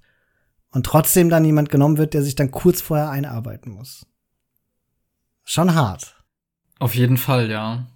und 0.71 0.85
trotzdem 0.85 1.29
dann 1.29 1.45
jemand 1.45 1.69
genommen 1.69 1.97
wird, 1.97 2.13
der 2.13 2.21
sich 2.21 2.35
dann 2.35 2.51
kurz 2.51 2.81
vorher 2.81 3.09
einarbeiten 3.09 3.71
muss 3.71 4.05
schon 5.47 5.73
hart. 5.73 6.15
Auf 6.77 6.93
jeden 6.93 7.17
Fall, 7.17 7.49
ja. 7.49 7.87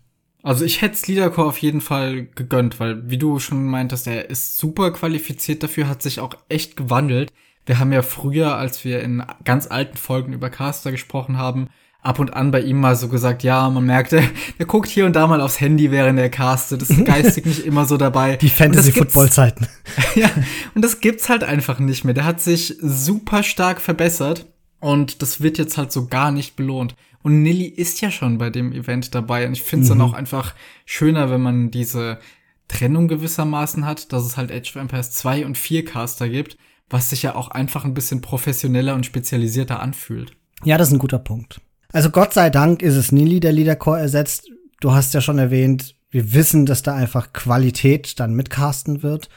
Also 0.42 0.66
ich 0.66 0.82
hätte 0.82 1.06
Leadercore 1.06 1.48
auf 1.48 1.60
jeden 1.60 1.82
Fall 1.82 2.26
gegönnt, 2.34 2.80
weil 2.80 3.08
wie 3.10 3.18
du 3.18 3.40
schon 3.40 3.66
meintest, 3.66 4.08
er 4.08 4.30
ist 4.30 4.58
super 4.58 4.92
qualifiziert 4.92 5.62
dafür, 5.62 5.88
hat 5.88 6.02
sich 6.02 6.20
auch 6.20 6.34
echt 6.50 6.76
gewandelt. 6.76 7.32
Wir 7.68 7.78
haben 7.78 7.92
ja 7.92 8.02
früher, 8.02 8.56
als 8.56 8.84
wir 8.84 9.02
in 9.04 9.24
ganz 9.44 9.68
alten 9.68 9.98
Folgen 9.98 10.34
über 10.34 10.50
Caster 10.50 10.90
gesprochen 10.92 11.38
haben, 11.38 11.70
ab 12.02 12.18
und 12.18 12.34
an 12.34 12.50
bei 12.50 12.62
ihm 12.62 12.80
mal 12.80 12.96
so 12.96 13.08
gesagt, 13.08 13.44
ja, 13.44 13.70
man 13.70 13.86
merkt, 13.86 14.14
er, 14.14 14.24
er 14.58 14.66
guckt 14.66 14.90
hier 14.90 15.06
und 15.06 15.16
da 15.16 15.28
mal 15.28 15.42
aufs 15.42 15.60
Handy, 15.60 15.92
während 15.92 16.18
er 16.18 16.30
castet. 16.30 16.82
Das 16.82 16.90
ist 16.90 17.06
geistig 17.06 17.46
nicht 17.46 17.66
immer 17.66 17.86
so 17.86 17.98
dabei. 17.98 18.38
Die 18.38 18.50
Fantasy-Football-Zeiten. 18.50 19.68
ja, 20.16 20.30
und 20.74 20.84
das 20.84 21.02
gibt's 21.02 21.30
halt 21.30 21.44
einfach 21.44 21.78
nicht 21.78 22.04
mehr. 22.04 22.16
Der 22.16 22.26
hat 22.26 22.42
sich 22.42 22.78
super 22.82 23.44
stark 23.44 23.80
verbessert 23.80 24.48
und 24.80 25.22
das 25.22 25.42
wird 25.42 25.60
jetzt 25.60 25.78
halt 25.78 25.92
so 25.92 26.08
gar 26.08 26.32
nicht 26.32 26.56
belohnt. 26.56 26.96
Und 27.24 27.44
Nilly 27.44 27.66
ist 27.66 28.02
ja 28.02 28.12
schon 28.12 28.38
bei 28.38 28.50
dem 28.50 28.74
Event 28.74 29.14
dabei. 29.14 29.48
Und 29.48 29.54
ich 29.54 29.64
finde 29.64 29.84
es 29.84 29.90
mhm. 29.90 30.00
dann 30.00 30.08
auch 30.10 30.14
einfach 30.14 30.56
schöner, 30.86 31.30
wenn 31.30 31.42
man 31.42 31.72
diese 31.72 32.20
Trennung 32.68 33.08
gewissermaßen 33.08 33.86
hat, 33.86 34.12
dass 34.14 34.26
es 34.26 34.38
halt 34.38 34.52
Age 34.52 34.76
of 34.76 34.82
Empires 34.82 35.12
2 35.12 35.46
und 35.46 35.58
4 35.58 35.86
Caster 35.86 36.30
gibt, 36.30 36.58
was 36.90 37.10
sich 37.10 37.24
ja 37.24 37.36
auch 37.36 37.50
einfach 37.50 37.86
ein 37.86 37.94
bisschen 37.94 38.22
professioneller 38.22 38.96
und 38.96 39.06
spezialisierter 39.06 39.80
anfühlt. 39.82 40.32
Ja, 40.64 40.78
das 40.78 40.88
ist 40.90 40.94
ein 40.94 41.00
guter 41.00 41.20
Punkt. 41.20 41.62
Also 41.92 42.10
Gott 42.10 42.34
sei 42.34 42.50
Dank 42.50 42.82
ist 42.82 42.96
es 42.96 43.12
Nilly, 43.12 43.40
der 43.40 43.52
Leadercore 43.52 44.00
ersetzt. 44.00 44.50
Du 44.80 44.94
hast 44.94 45.14
ja 45.14 45.22
schon 45.22 45.38
erwähnt, 45.38 45.96
Wir 46.14 46.34
wissen, 46.34 46.66
dass 46.66 46.84
da 46.84 46.94
einfach 46.94 47.32
Qualität 47.32 48.20
dann 48.20 48.34
mitcasten 48.34 49.02
wird. 49.02 49.30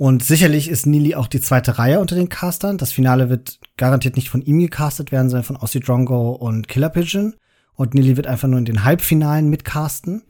Und 0.00 0.24
sicherlich 0.24 0.70
ist 0.70 0.86
Nili 0.86 1.14
auch 1.14 1.26
die 1.26 1.42
zweite 1.42 1.76
Reihe 1.76 2.00
unter 2.00 2.14
den 2.14 2.30
Castern. 2.30 2.78
Das 2.78 2.90
Finale 2.90 3.28
wird 3.28 3.58
garantiert 3.76 4.16
nicht 4.16 4.30
von 4.30 4.40
ihm 4.40 4.58
gecastet 4.58 5.12
werden, 5.12 5.28
sondern 5.28 5.44
von 5.44 5.58
Ossie 5.58 5.80
Drongo 5.80 6.30
und 6.30 6.68
Killer 6.68 6.88
Pigeon. 6.88 7.34
Und 7.74 7.92
Nili 7.92 8.16
wird 8.16 8.26
einfach 8.26 8.48
nur 8.48 8.58
in 8.58 8.64
den 8.64 8.84
Halbfinalen 8.84 9.50
mitcasten. 9.50 10.22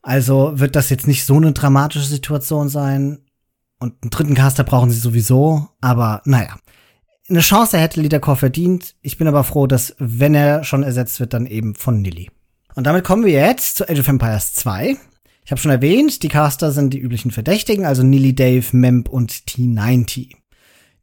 Also 0.00 0.60
wird 0.60 0.76
das 0.76 0.90
jetzt 0.90 1.08
nicht 1.08 1.24
so 1.24 1.38
eine 1.38 1.50
dramatische 1.50 2.06
Situation 2.06 2.68
sein. 2.68 3.18
Und 3.80 3.96
einen 4.00 4.10
dritten 4.10 4.36
Caster 4.36 4.62
brauchen 4.62 4.92
sie 4.92 5.00
sowieso. 5.00 5.68
Aber 5.80 6.22
naja. 6.24 6.56
Eine 7.28 7.40
Chance 7.40 7.78
hätte 7.78 8.00
Liederkor 8.00 8.36
verdient. 8.36 8.94
Ich 9.02 9.18
bin 9.18 9.26
aber 9.26 9.42
froh, 9.42 9.66
dass, 9.66 9.96
wenn 9.98 10.36
er 10.36 10.62
schon 10.62 10.84
ersetzt 10.84 11.18
wird, 11.18 11.34
dann 11.34 11.46
eben 11.46 11.74
von 11.74 12.00
Nili. 12.00 12.30
Und 12.76 12.86
damit 12.86 13.02
kommen 13.02 13.24
wir 13.24 13.32
jetzt 13.32 13.74
zu 13.74 13.88
Age 13.88 13.98
of 13.98 14.06
Empires 14.06 14.54
2. 14.54 14.98
Ich 15.44 15.50
habe 15.50 15.60
schon 15.60 15.72
erwähnt, 15.72 16.22
die 16.22 16.28
Caster 16.28 16.70
sind 16.70 16.94
die 16.94 17.00
üblichen 17.00 17.32
Verdächtigen, 17.32 17.84
also 17.84 18.02
Nili 18.02 18.34
Dave, 18.34 18.64
Memp 18.72 19.08
und 19.08 19.32
T90. 19.32 20.36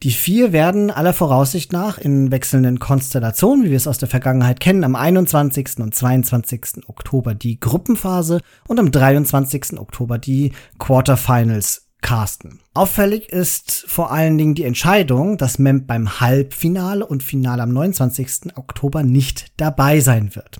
Die 0.02 0.12
vier 0.12 0.54
werden 0.54 0.92
aller 0.92 1.12
Voraussicht 1.12 1.74
nach 1.74 1.98
in 1.98 2.32
wechselnden 2.32 2.80
Konstellationen, 2.80 3.66
wie 3.66 3.72
wir 3.72 3.76
es 3.76 3.88
aus 3.88 3.98
der 3.98 4.08
Vergangenheit 4.08 4.62
kennen, 4.62 4.86
am 4.86 4.96
21. 4.96 5.80
und 5.80 5.94
22. 5.94 6.88
Oktober 6.88 7.36
die 7.36 7.60
Gruppenphase 7.60 8.40
und 8.70 8.80
am 8.80 8.92
23. 8.92 9.78
Oktober 9.78 10.18
die 10.18 10.54
Quarterfinals 10.78 11.90
casten. 12.02 12.62
Auffällig 12.74 13.28
ist 13.28 13.84
vor 13.90 14.14
allen 14.14 14.38
Dingen 14.38 14.56
die 14.56 14.64
Entscheidung, 14.64 15.38
dass 15.38 15.60
Memp 15.60 15.86
beim 15.86 16.22
Halbfinale 16.22 17.06
und 17.06 17.22
Finale 17.22 17.64
am 17.64 17.74
29. 17.74 18.56
Oktober 18.56 19.04
nicht 19.04 19.52
dabei 19.58 20.00
sein 20.00 20.34
wird. 20.34 20.60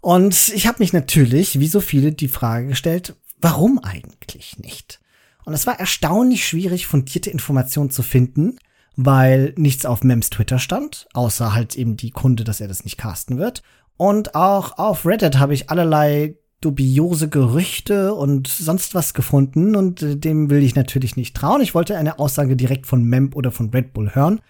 Und 0.00 0.52
ich 0.54 0.66
habe 0.66 0.78
mich 0.78 0.92
natürlich, 0.92 1.58
wie 1.58 1.66
so 1.66 1.80
viele, 1.80 2.12
die 2.12 2.28
Frage 2.28 2.68
gestellt, 2.68 3.16
warum 3.40 3.78
eigentlich 3.78 4.58
nicht? 4.58 5.00
Und 5.44 5.54
es 5.54 5.66
war 5.66 5.80
erstaunlich 5.80 6.46
schwierig, 6.46 6.86
fundierte 6.86 7.30
Informationen 7.30 7.90
zu 7.90 8.02
finden, 8.02 8.58
weil 8.96 9.54
nichts 9.56 9.86
auf 9.86 10.04
Mems 10.04 10.30
Twitter 10.30 10.58
stand, 10.58 11.08
außer 11.14 11.54
halt 11.54 11.76
eben 11.76 11.96
die 11.96 12.10
Kunde, 12.10 12.44
dass 12.44 12.60
er 12.60 12.68
das 12.68 12.84
nicht 12.84 12.98
casten 12.98 13.38
wird. 13.38 13.62
Und 13.96 14.34
auch 14.34 14.78
auf 14.78 15.06
Reddit 15.06 15.38
habe 15.38 15.54
ich 15.54 15.70
allerlei 15.70 16.36
dubiose 16.60 17.28
Gerüchte 17.28 18.14
und 18.14 18.48
sonst 18.48 18.94
was 18.94 19.14
gefunden 19.14 19.76
und 19.76 20.02
äh, 20.02 20.16
dem 20.16 20.50
will 20.50 20.62
ich 20.62 20.74
natürlich 20.74 21.16
nicht 21.16 21.36
trauen. 21.36 21.60
Ich 21.60 21.74
wollte 21.74 21.96
eine 21.96 22.18
Aussage 22.18 22.56
direkt 22.56 22.86
von 22.86 23.04
Memp 23.04 23.36
oder 23.36 23.52
von 23.52 23.70
Red 23.70 23.92
Bull 23.92 24.14
hören. 24.14 24.40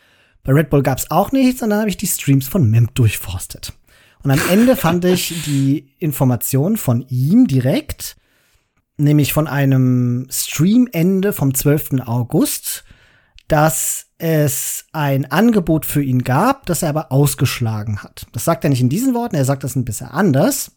Bei 0.43 0.53
Red 0.53 0.71
Bull 0.71 0.83
gab 0.83 0.99
es 0.99 1.11
auch 1.11 1.33
nichts 1.33 1.63
und 1.63 1.71
dann 1.71 1.81
habe 1.81 1.91
ich 1.91 1.99
die 1.99 2.07
Streams 2.07 2.49
von 2.49 2.71
Memp 2.71 2.95
durchforstet. 2.95 3.75
Und 4.23 4.31
am 4.31 4.41
Ende 4.51 4.77
fand 4.77 5.05
ich 5.05 5.43
die 5.45 5.95
Information 5.99 6.77
von 6.77 7.05
ihm 7.09 7.47
direkt, 7.47 8.17
nämlich 8.97 9.33
von 9.33 9.47
einem 9.47 10.27
Streamende 10.31 11.33
vom 11.33 11.55
12. 11.55 12.01
August, 12.05 12.85
dass 13.47 14.07
es 14.19 14.87
ein 14.93 15.31
Angebot 15.31 15.87
für 15.87 16.03
ihn 16.03 16.25
gab, 16.25 16.67
das 16.67 16.83
er 16.83 16.91
aber 16.91 17.13
ausgeschlagen 17.13 18.03
hat. 18.03 18.27
Das 18.33 18.45
sagt 18.45 18.65
er 18.65 18.71
nicht 18.71 18.81
in 18.81 18.89
diesen 18.89 19.15
Worten, 19.15 19.37
er 19.37 19.45
sagt 19.45 19.65
das 19.65 19.77
ein 19.77 19.85
bisschen 19.85 20.09
anders. 20.09 20.73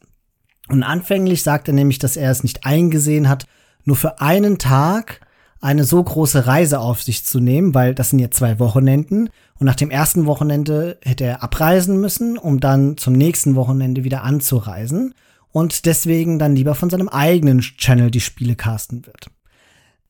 Und 0.70 0.84
anfänglich 0.84 1.44
sagt 1.44 1.68
er 1.68 1.74
nämlich, 1.74 2.00
dass 2.00 2.16
er 2.16 2.32
es 2.32 2.44
nicht 2.44 2.66
eingesehen 2.66 3.28
hat, 3.28 3.46
nur 3.84 3.96
für 3.96 4.22
einen 4.22 4.58
Tag 4.58 5.22
eine 5.62 5.84
so 5.84 6.04
große 6.04 6.48
Reise 6.48 6.80
auf 6.80 7.04
sich 7.04 7.24
zu 7.24 7.40
nehmen, 7.40 7.76
weil 7.76 7.94
das 7.94 8.10
sind 8.10 8.20
ja 8.20 8.32
zwei 8.32 8.60
Wochenenden. 8.60 9.30
Und 9.60 9.68
nach 9.68 9.76
dem 9.76 9.92
ersten 9.92 10.26
Wochenende 10.26 10.98
hätte 11.04 11.24
er 11.24 11.44
abreisen 11.44 12.02
müssen, 12.02 12.38
um 12.38 12.60
dann 12.60 12.98
zum 12.98 13.14
nächsten 13.14 13.56
Wochenende 13.56 14.04
wieder 14.04 14.24
anzureisen. 14.24 15.14
Und 15.52 15.86
deswegen 15.86 16.40
dann 16.40 16.56
lieber 16.56 16.74
von 16.74 16.90
seinem 16.90 17.10
eigenen 17.10 17.62
Channel 17.62 18.10
die 18.10 18.22
Spiele 18.22 18.56
casten 18.56 19.06
wird. 19.06 19.28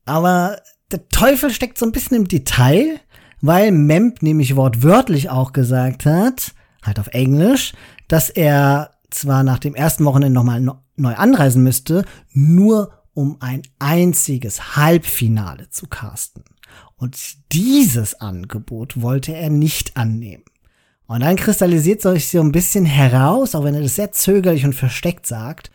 Aber 0.06 0.58
der 0.92 1.08
Teufel 1.10 1.50
steckt 1.52 1.78
so 1.78 1.86
ein 1.86 1.92
bisschen 1.92 2.18
im 2.18 2.28
Detail, 2.28 3.00
weil 3.42 3.72
Memp 3.72 4.22
nämlich 4.22 4.56
wortwörtlich 4.56 5.30
auch 5.30 5.52
gesagt 5.52 6.06
hat, 6.06 6.54
halt 6.82 7.00
auf 7.00 7.08
Englisch, 7.08 7.74
dass 8.08 8.30
er 8.30 8.92
zwar 9.10 9.44
nach 9.44 9.60
dem 9.60 9.76
ersten 9.76 10.06
Wochenende 10.06 10.34
nochmal 10.34 10.62
neu 10.96 11.14
anreisen 11.16 11.64
müsste, 11.64 12.06
nur 12.32 12.94
um 13.14 13.38
ein 13.40 13.62
einziges 13.80 14.76
Halbfinale 14.76 15.70
zu 15.70 15.88
casten. 15.88 16.44
Und 16.96 17.18
dieses 17.52 18.20
Angebot 18.22 19.02
wollte 19.02 19.36
er 19.36 19.50
nicht 19.50 19.98
annehmen. 19.98 20.44
Und 21.08 21.22
dann 21.22 21.36
kristallisiert 21.36 22.02
sich 22.02 22.30
so 22.30 22.40
ein 22.40 22.52
bisschen 22.52 22.86
heraus, 22.86 23.54
auch 23.54 23.64
wenn 23.64 23.76
er 23.76 23.82
das 23.82 23.96
sehr 23.96 24.12
zögerlich 24.12 24.64
und 24.64 24.74
versteckt 24.74 25.26
sagt, 25.26 25.72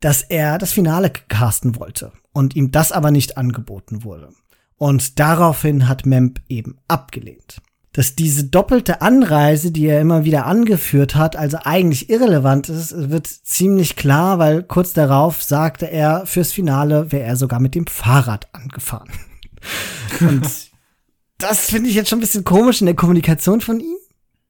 dass 0.00 0.22
er 0.22 0.56
das 0.56 0.72
Finale 0.72 1.10
casten 1.10 1.76
wollte 1.76 2.12
und 2.32 2.56
ihm 2.56 2.70
das 2.70 2.90
aber 2.90 3.10
nicht 3.10 3.36
angeboten 3.36 4.04
wurde. 4.04 4.30
Und 4.76 5.18
daraufhin 5.18 5.88
hat 5.88 6.06
Memp 6.06 6.40
eben 6.48 6.78
abgelehnt 6.88 7.60
dass 7.92 8.14
diese 8.14 8.44
doppelte 8.44 9.02
Anreise, 9.02 9.72
die 9.72 9.86
er 9.86 10.00
immer 10.00 10.24
wieder 10.24 10.46
angeführt 10.46 11.16
hat, 11.16 11.34
also 11.34 11.58
eigentlich 11.64 12.08
irrelevant 12.08 12.68
ist, 12.68 13.10
wird 13.10 13.26
ziemlich 13.26 13.96
klar, 13.96 14.38
weil 14.38 14.62
kurz 14.62 14.92
darauf 14.92 15.42
sagte 15.42 15.86
er, 15.86 16.24
fürs 16.26 16.52
Finale 16.52 17.10
wäre 17.10 17.24
er 17.24 17.36
sogar 17.36 17.58
mit 17.58 17.74
dem 17.74 17.86
Fahrrad 17.86 18.48
angefahren. 18.54 19.10
Und 20.20 20.48
das 21.38 21.70
finde 21.70 21.88
ich 21.88 21.96
jetzt 21.96 22.10
schon 22.10 22.18
ein 22.18 22.22
bisschen 22.22 22.44
komisch 22.44 22.80
in 22.80 22.86
der 22.86 22.96
Kommunikation 22.96 23.60
von 23.60 23.80
ihm. 23.80 23.96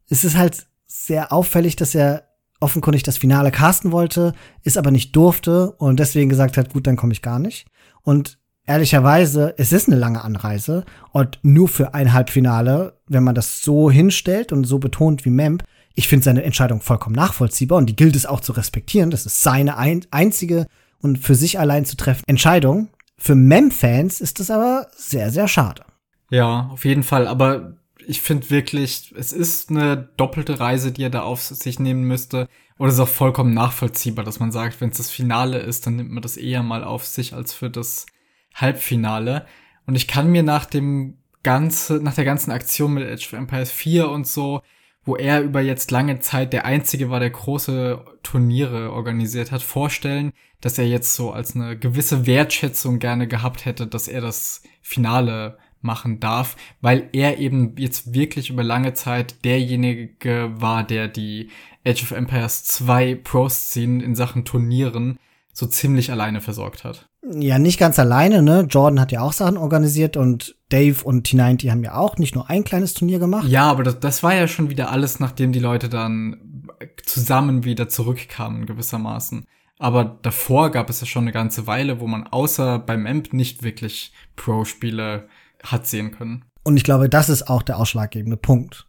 Es 0.08 0.24
ist 0.24 0.36
halt 0.36 0.66
sehr 0.86 1.32
auffällig, 1.32 1.76
dass 1.76 1.94
er 1.94 2.28
offenkundig 2.58 3.02
das 3.04 3.16
Finale 3.16 3.50
casten 3.50 3.90
wollte, 3.90 4.34
ist 4.64 4.76
aber 4.76 4.90
nicht 4.90 5.16
durfte 5.16 5.72
und 5.72 5.98
deswegen 5.98 6.28
gesagt 6.28 6.58
hat, 6.58 6.72
gut, 6.72 6.86
dann 6.86 6.96
komme 6.96 7.12
ich 7.12 7.22
gar 7.22 7.38
nicht. 7.38 7.66
Und 8.02 8.38
ehrlicherweise, 8.66 9.54
es 9.58 9.72
ist 9.72 9.88
eine 9.88 9.96
lange 9.96 10.22
Anreise 10.22 10.84
und 11.12 11.38
nur 11.42 11.68
für 11.68 11.94
ein 11.94 12.12
Halbfinale, 12.12 12.98
wenn 13.06 13.24
man 13.24 13.34
das 13.34 13.62
so 13.62 13.90
hinstellt 13.90 14.52
und 14.52 14.64
so 14.64 14.78
betont 14.78 15.24
wie 15.24 15.30
Memp, 15.30 15.64
ich 15.94 16.08
finde 16.08 16.24
seine 16.24 16.44
Entscheidung 16.44 16.80
vollkommen 16.80 17.16
nachvollziehbar 17.16 17.78
und 17.78 17.86
die 17.86 17.96
gilt 17.96 18.16
es 18.16 18.26
auch 18.26 18.40
zu 18.40 18.52
respektieren. 18.52 19.10
Das 19.10 19.26
ist 19.26 19.42
seine 19.42 19.76
ein 19.76 20.06
einzige 20.10 20.66
und 21.00 21.18
für 21.18 21.34
sich 21.34 21.58
allein 21.58 21.84
zu 21.84 21.96
treffen 21.96 22.24
Entscheidung. 22.26 22.88
Für 23.18 23.34
Mem-Fans 23.34 24.20
ist 24.20 24.40
das 24.40 24.50
aber 24.50 24.86
sehr, 24.96 25.30
sehr 25.30 25.48
schade. 25.48 25.82
Ja, 26.30 26.70
auf 26.72 26.84
jeden 26.84 27.02
Fall. 27.02 27.26
Aber 27.26 27.74
ich 28.06 28.22
finde 28.22 28.50
wirklich, 28.50 29.12
es 29.16 29.32
ist 29.32 29.70
eine 29.70 30.08
doppelte 30.16 30.58
Reise, 30.58 30.92
die 30.92 31.02
er 31.02 31.10
da 31.10 31.22
auf 31.22 31.42
sich 31.42 31.78
nehmen 31.78 32.04
müsste. 32.04 32.48
Und 32.78 32.88
es 32.88 32.94
ist 32.94 33.00
auch 33.00 33.08
vollkommen 33.08 33.52
nachvollziehbar, 33.52 34.24
dass 34.24 34.40
man 34.40 34.52
sagt, 34.52 34.80
wenn 34.80 34.90
es 34.90 34.96
das 34.96 35.10
Finale 35.10 35.58
ist, 35.58 35.86
dann 35.86 35.96
nimmt 35.96 36.12
man 36.12 36.22
das 36.22 36.38
eher 36.38 36.62
mal 36.62 36.82
auf 36.82 37.04
sich 37.04 37.34
als 37.34 37.52
für 37.52 37.68
das 37.68 38.06
Halbfinale. 38.54 39.46
Und 39.86 39.94
ich 39.94 40.08
kann 40.08 40.30
mir 40.30 40.42
nach 40.42 40.64
dem 40.64 41.18
ganze, 41.42 41.94
nach 42.02 42.14
der 42.14 42.24
ganzen 42.24 42.50
Aktion 42.50 42.94
mit 42.94 43.08
Age 43.08 43.26
of 43.26 43.32
Empires 43.32 43.70
4 43.70 44.08
und 44.08 44.26
so, 44.26 44.62
wo 45.04 45.16
er 45.16 45.40
über 45.40 45.60
jetzt 45.60 45.90
lange 45.90 46.20
Zeit 46.20 46.52
der 46.52 46.64
einzige 46.64 47.10
war, 47.10 47.20
der 47.20 47.30
große 47.30 48.04
Turniere 48.22 48.92
organisiert 48.92 49.50
hat, 49.50 49.62
vorstellen, 49.62 50.32
dass 50.60 50.78
er 50.78 50.86
jetzt 50.86 51.14
so 51.14 51.32
als 51.32 51.54
eine 51.54 51.78
gewisse 51.78 52.26
Wertschätzung 52.26 52.98
gerne 52.98 53.26
gehabt 53.26 53.64
hätte, 53.64 53.86
dass 53.86 54.08
er 54.08 54.20
das 54.20 54.62
Finale 54.82 55.58
machen 55.80 56.20
darf, 56.20 56.56
weil 56.82 57.08
er 57.12 57.38
eben 57.38 57.74
jetzt 57.78 58.12
wirklich 58.12 58.50
über 58.50 58.62
lange 58.62 58.92
Zeit 58.92 59.44
derjenige 59.44 60.10
war, 60.54 60.84
der 60.84 61.08
die 61.08 61.50
Age 61.86 62.02
of 62.02 62.10
Empires 62.10 62.64
2 62.64 63.14
Pro-Szenen 63.14 64.00
in 64.00 64.14
Sachen 64.14 64.44
Turnieren 64.44 65.18
so 65.52 65.66
ziemlich 65.66 66.12
alleine 66.12 66.42
versorgt 66.42 66.84
hat. 66.84 67.09
Ja, 67.22 67.58
nicht 67.58 67.78
ganz 67.78 67.98
alleine, 67.98 68.42
ne? 68.42 68.66
Jordan 68.68 68.98
hat 68.98 69.12
ja 69.12 69.20
auch 69.20 69.32
Sachen 69.32 69.58
organisiert 69.58 70.16
und 70.16 70.56
Dave 70.70 71.04
und 71.04 71.28
T90 71.28 71.70
haben 71.70 71.84
ja 71.84 71.96
auch 71.96 72.16
nicht 72.16 72.34
nur 72.34 72.48
ein 72.48 72.64
kleines 72.64 72.94
Turnier 72.94 73.18
gemacht. 73.18 73.46
Ja, 73.46 73.70
aber 73.70 73.82
das, 73.82 74.00
das 74.00 74.22
war 74.22 74.34
ja 74.34 74.48
schon 74.48 74.70
wieder 74.70 74.90
alles, 74.90 75.20
nachdem 75.20 75.52
die 75.52 75.58
Leute 75.58 75.88
dann 75.90 76.66
zusammen 77.04 77.64
wieder 77.64 77.88
zurückkamen, 77.88 78.64
gewissermaßen. 78.64 79.44
Aber 79.78 80.04
davor 80.04 80.70
gab 80.70 80.88
es 80.90 81.00
ja 81.00 81.06
schon 81.06 81.24
eine 81.24 81.32
ganze 81.32 81.66
Weile, 81.66 82.00
wo 82.00 82.06
man 82.06 82.26
außer 82.26 82.78
beim 82.78 83.06
Amp 83.06 83.32
nicht 83.32 83.62
wirklich 83.62 84.12
Pro-Spiele 84.36 85.28
hat 85.62 85.86
sehen 85.86 86.12
können. 86.12 86.44
Und 86.62 86.76
ich 86.76 86.84
glaube, 86.84 87.08
das 87.08 87.28
ist 87.28 87.48
auch 87.48 87.62
der 87.62 87.78
ausschlaggebende 87.78 88.36
Punkt. 88.36 88.86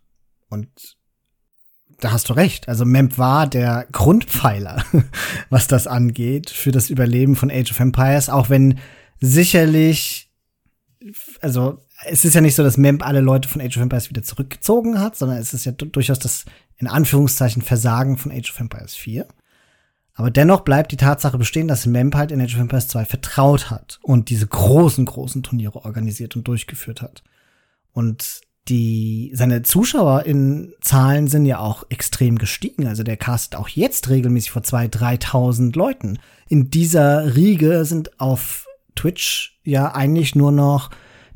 Und 0.50 0.98
da 2.02 2.12
hast 2.12 2.30
du 2.30 2.34
recht. 2.34 2.68
Also 2.68 2.84
Memp 2.84 3.18
war 3.18 3.48
der 3.48 3.88
Grundpfeiler, 3.92 4.84
was 5.50 5.68
das 5.68 5.88
angeht, 5.88 6.50
für 6.50 6.72
das 6.72 6.90
Überleben 6.90 7.36
von 7.36 7.50
Age 7.50 7.72
of 7.72 7.80
Empires, 7.80 8.30
auch 8.30 8.50
wenn 8.50 8.80
sicherlich, 9.20 10.30
also 11.42 11.80
es 12.06 12.26
ist 12.26 12.34
ja 12.34 12.42
nicht 12.42 12.56
so, 12.56 12.64
dass 12.64 12.78
Memp 12.78 13.06
alle 13.06 13.22
Leute 13.22 13.48
von 13.48 13.62
Age 13.62 13.78
of 13.78 13.84
Empires 13.84 14.10
wieder 14.10 14.24
zurückgezogen 14.24 15.00
hat, 15.00 15.16
sondern 15.16 15.38
es 15.38 15.54
ist 15.54 15.66
ja 15.66 15.72
durchaus 15.72 16.20
das 16.20 16.46
in 16.78 16.88
Anführungszeichen 16.88 17.62
Versagen 17.62 18.18
von 18.18 18.32
Age 18.32 18.52
of 18.52 18.60
Empires 18.60 18.96
4. 18.96 19.28
Aber 20.14 20.32
dennoch 20.32 20.62
bleibt 20.62 20.92
die 20.92 20.98
Tatsache 20.98 21.38
bestehen, 21.38 21.68
dass 21.68 21.86
Memp 21.86 22.16
halt 22.16 22.32
in 22.32 22.42
Age 22.42 22.56
of 22.56 22.62
Empires 22.62 22.88
2 22.90 23.06
vertraut 23.06 23.70
hat 23.70 24.00
und 24.02 24.30
diese 24.30 24.48
großen, 24.48 25.06
großen 25.06 25.44
Turniere 25.44 25.86
organisiert 25.86 26.36
und 26.36 26.48
durchgeführt 26.48 27.02
hat. 27.02 27.24
Und 27.94 28.42
die, 28.68 29.32
seine 29.34 29.64
ZuschauerInnen-Zahlen 29.64 31.28
sind 31.28 31.46
ja 31.46 31.60
auch 31.60 31.86
extrem 31.90 32.38
gestiegen. 32.38 32.88
Also 32.88 33.04
der 33.04 33.18
castet 33.18 33.60
auch 33.60 33.70
jetzt 33.70 34.10
regelmäßig 34.10 34.52
vor 34.52 34.62
2.000, 34.62 35.22
3.000 35.24 35.78
Leuten. 35.78 36.20
In 36.48 36.70
dieser 36.70 37.36
Riege 37.36 37.86
sind 37.86 38.20
auf 38.20 38.68
Twitch 38.96 39.60
ja 39.64 39.94
eigentlich 39.96 40.36
nur 40.36 40.52
noch 40.52 40.92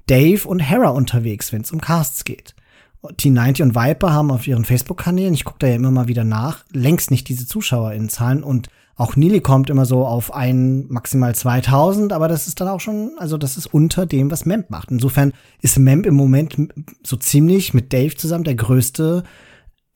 Dave 0.07 0.47
und 0.47 0.59
Hera 0.59 0.89
unterwegs, 0.89 1.51
wenn 1.51 1.61
es 1.61 1.71
um 1.71 1.81
Casts 1.81 2.25
geht. 2.25 2.55
T90 3.03 3.61
und 3.63 3.75
Viper 3.75 4.11
haben 4.11 4.31
auf 4.31 4.47
ihren 4.47 4.65
Facebook-Kanälen, 4.65 5.33
ich 5.33 5.45
gucke 5.45 5.59
da 5.59 5.67
ja 5.67 5.75
immer 5.75 5.91
mal 5.91 6.07
wieder 6.07 6.23
nach, 6.23 6.65
längst 6.71 7.11
nicht 7.11 7.29
diese 7.29 7.45
ZuschauerInnen-Zahlen 7.45 8.43
und 8.43 8.69
auch 8.97 9.17
Nili 9.17 9.41
kommt 9.41 9.69
immer 9.69 9.85
so 9.85 10.05
auf 10.05 10.33
ein, 10.33 10.87
maximal 10.87 11.35
2000, 11.35 12.13
aber 12.13 12.29
das 12.29 12.47
ist 12.47 12.61
dann 12.61 12.69
auch 12.69 12.79
schon, 12.79 13.11
also 13.17 13.37
das 13.37 13.57
ist 13.57 13.67
unter 13.67 14.05
dem, 14.05 14.31
was 14.31 14.45
Memp 14.45 14.69
macht. 14.69 14.89
Insofern 14.89 15.33
ist 15.61 15.77
Memp 15.77 16.05
im 16.05 16.15
Moment 16.15 16.55
so 17.03 17.17
ziemlich 17.17 17.73
mit 17.73 17.91
Dave 17.91 18.15
zusammen 18.15 18.45
der 18.45 18.55
größte 18.55 19.23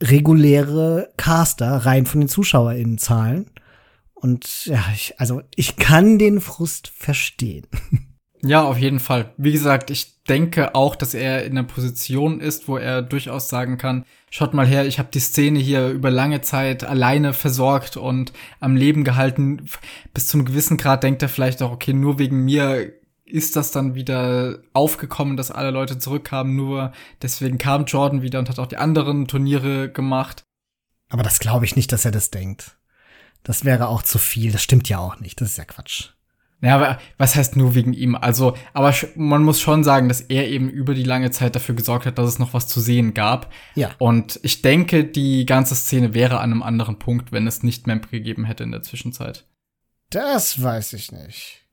reguläre 0.02 1.10
Caster, 1.16 1.86
rein 1.86 2.06
von 2.06 2.20
den 2.20 2.30
ZuschauerInnen-Zahlen. 2.30 3.52
Und 4.14 4.66
ja, 4.66 4.84
ich, 4.94 5.18
also 5.18 5.42
ich 5.56 5.78
kann 5.78 6.20
den 6.20 6.42
Frust 6.42 6.90
verstehen. 6.90 7.68
Ja, 8.42 8.64
auf 8.64 8.78
jeden 8.78 9.00
Fall. 9.00 9.34
Wie 9.38 9.52
gesagt, 9.52 9.90
ich 9.90 10.24
denke 10.24 10.74
auch, 10.74 10.96
dass 10.96 11.14
er 11.14 11.44
in 11.44 11.58
einer 11.58 11.68
Position 11.68 12.40
ist, 12.40 12.68
wo 12.68 12.78
er 12.78 13.02
durchaus 13.02 13.50
sagen 13.50 13.78
kann, 13.78 14.06
schaut 14.30 14.54
mal 14.54 14.66
her, 14.66 14.86
ich 14.86 14.98
habe 14.98 15.10
die 15.12 15.20
Szene 15.20 15.60
hier 15.60 15.90
über 15.90 16.10
lange 16.10 16.42
Zeit 16.42 16.84
alleine 16.84 17.34
versorgt 17.34 17.98
und 17.98 18.32
am 18.60 18.76
Leben 18.76 19.04
gehalten. 19.04 19.70
Bis 20.14 20.28
zu 20.28 20.38
einem 20.38 20.46
gewissen 20.46 20.78
Grad 20.78 21.04
denkt 21.04 21.22
er 21.22 21.30
vielleicht 21.30 21.62
auch, 21.62 21.72
okay, 21.72 21.94
nur 21.94 22.18
wegen 22.18 22.46
mir 22.46 22.94
ist 23.26 23.56
das 23.56 23.72
dann 23.72 23.94
wieder 23.94 24.60
aufgekommen, 24.74 25.38
dass 25.38 25.52
alle 25.52 25.72
Leute 25.72 25.98
zurückkamen. 25.98 26.56
Nur 26.56 26.94
deswegen 27.22 27.58
kam 27.58 27.86
Jordan 27.86 28.22
wieder 28.22 28.40
und 28.40 28.50
hat 28.50 28.60
auch 28.60 28.68
die 28.68 28.78
anderen 28.78 29.28
Turniere 29.28 29.92
gemacht. 29.92 30.44
Aber 31.10 31.24
das 31.24 31.40
glaube 31.40 31.66
ich 31.66 31.76
nicht, 31.76 31.92
dass 31.92 32.06
er 32.06 32.12
das 32.12 32.32
denkt. 32.32 32.78
Das 33.44 33.66
wäre 33.66 33.88
auch 33.88 34.04
zu 34.04 34.18
viel. 34.18 34.52
Das 34.52 34.64
stimmt 34.64 34.90
ja 34.90 35.00
auch 35.00 35.20
nicht. 35.20 35.42
Das 35.42 35.52
ist 35.52 35.58
ja 35.58 35.66
Quatsch. 35.66 36.10
Ja, 36.62 36.76
aber 36.76 37.00
was 37.18 37.36
heißt 37.36 37.56
nur 37.56 37.74
wegen 37.74 37.94
ihm? 37.94 38.16
Also, 38.16 38.56
aber 38.74 38.94
man 39.16 39.44
muss 39.44 39.62
schon 39.62 39.84
sagen, 39.86 40.10
dass 40.10 40.20
er 40.20 40.50
eben 40.50 40.70
über 40.70 40.94
die 40.94 41.04
lange 41.04 41.32
Zeit 41.32 41.56
dafür 41.56 41.74
gesorgt 41.74 42.06
hat, 42.06 42.18
dass 42.18 42.28
es 42.28 42.40
noch 42.40 42.54
was 42.54 42.68
zu 42.68 42.82
sehen 42.82 43.14
gab. 43.14 43.52
Ja. 43.76 43.92
Und 43.98 44.40
ich 44.44 44.62
denke, 44.62 45.06
die 45.06 45.46
ganze 45.46 45.76
Szene 45.76 46.14
wäre 46.14 46.40
an 46.40 46.52
einem 46.52 46.64
anderen 46.64 47.00
Punkt, 47.00 47.32
wenn 47.32 47.48
es 47.48 47.64
nicht 47.64 47.88
Memp 47.88 48.12
gegeben 48.12 48.44
hätte 48.44 48.64
in 48.64 48.72
der 48.72 48.82
Zwischenzeit. 48.82 49.46
Das 50.10 50.62
weiß 50.62 50.94
ich 50.94 51.14
nicht. 51.14 51.66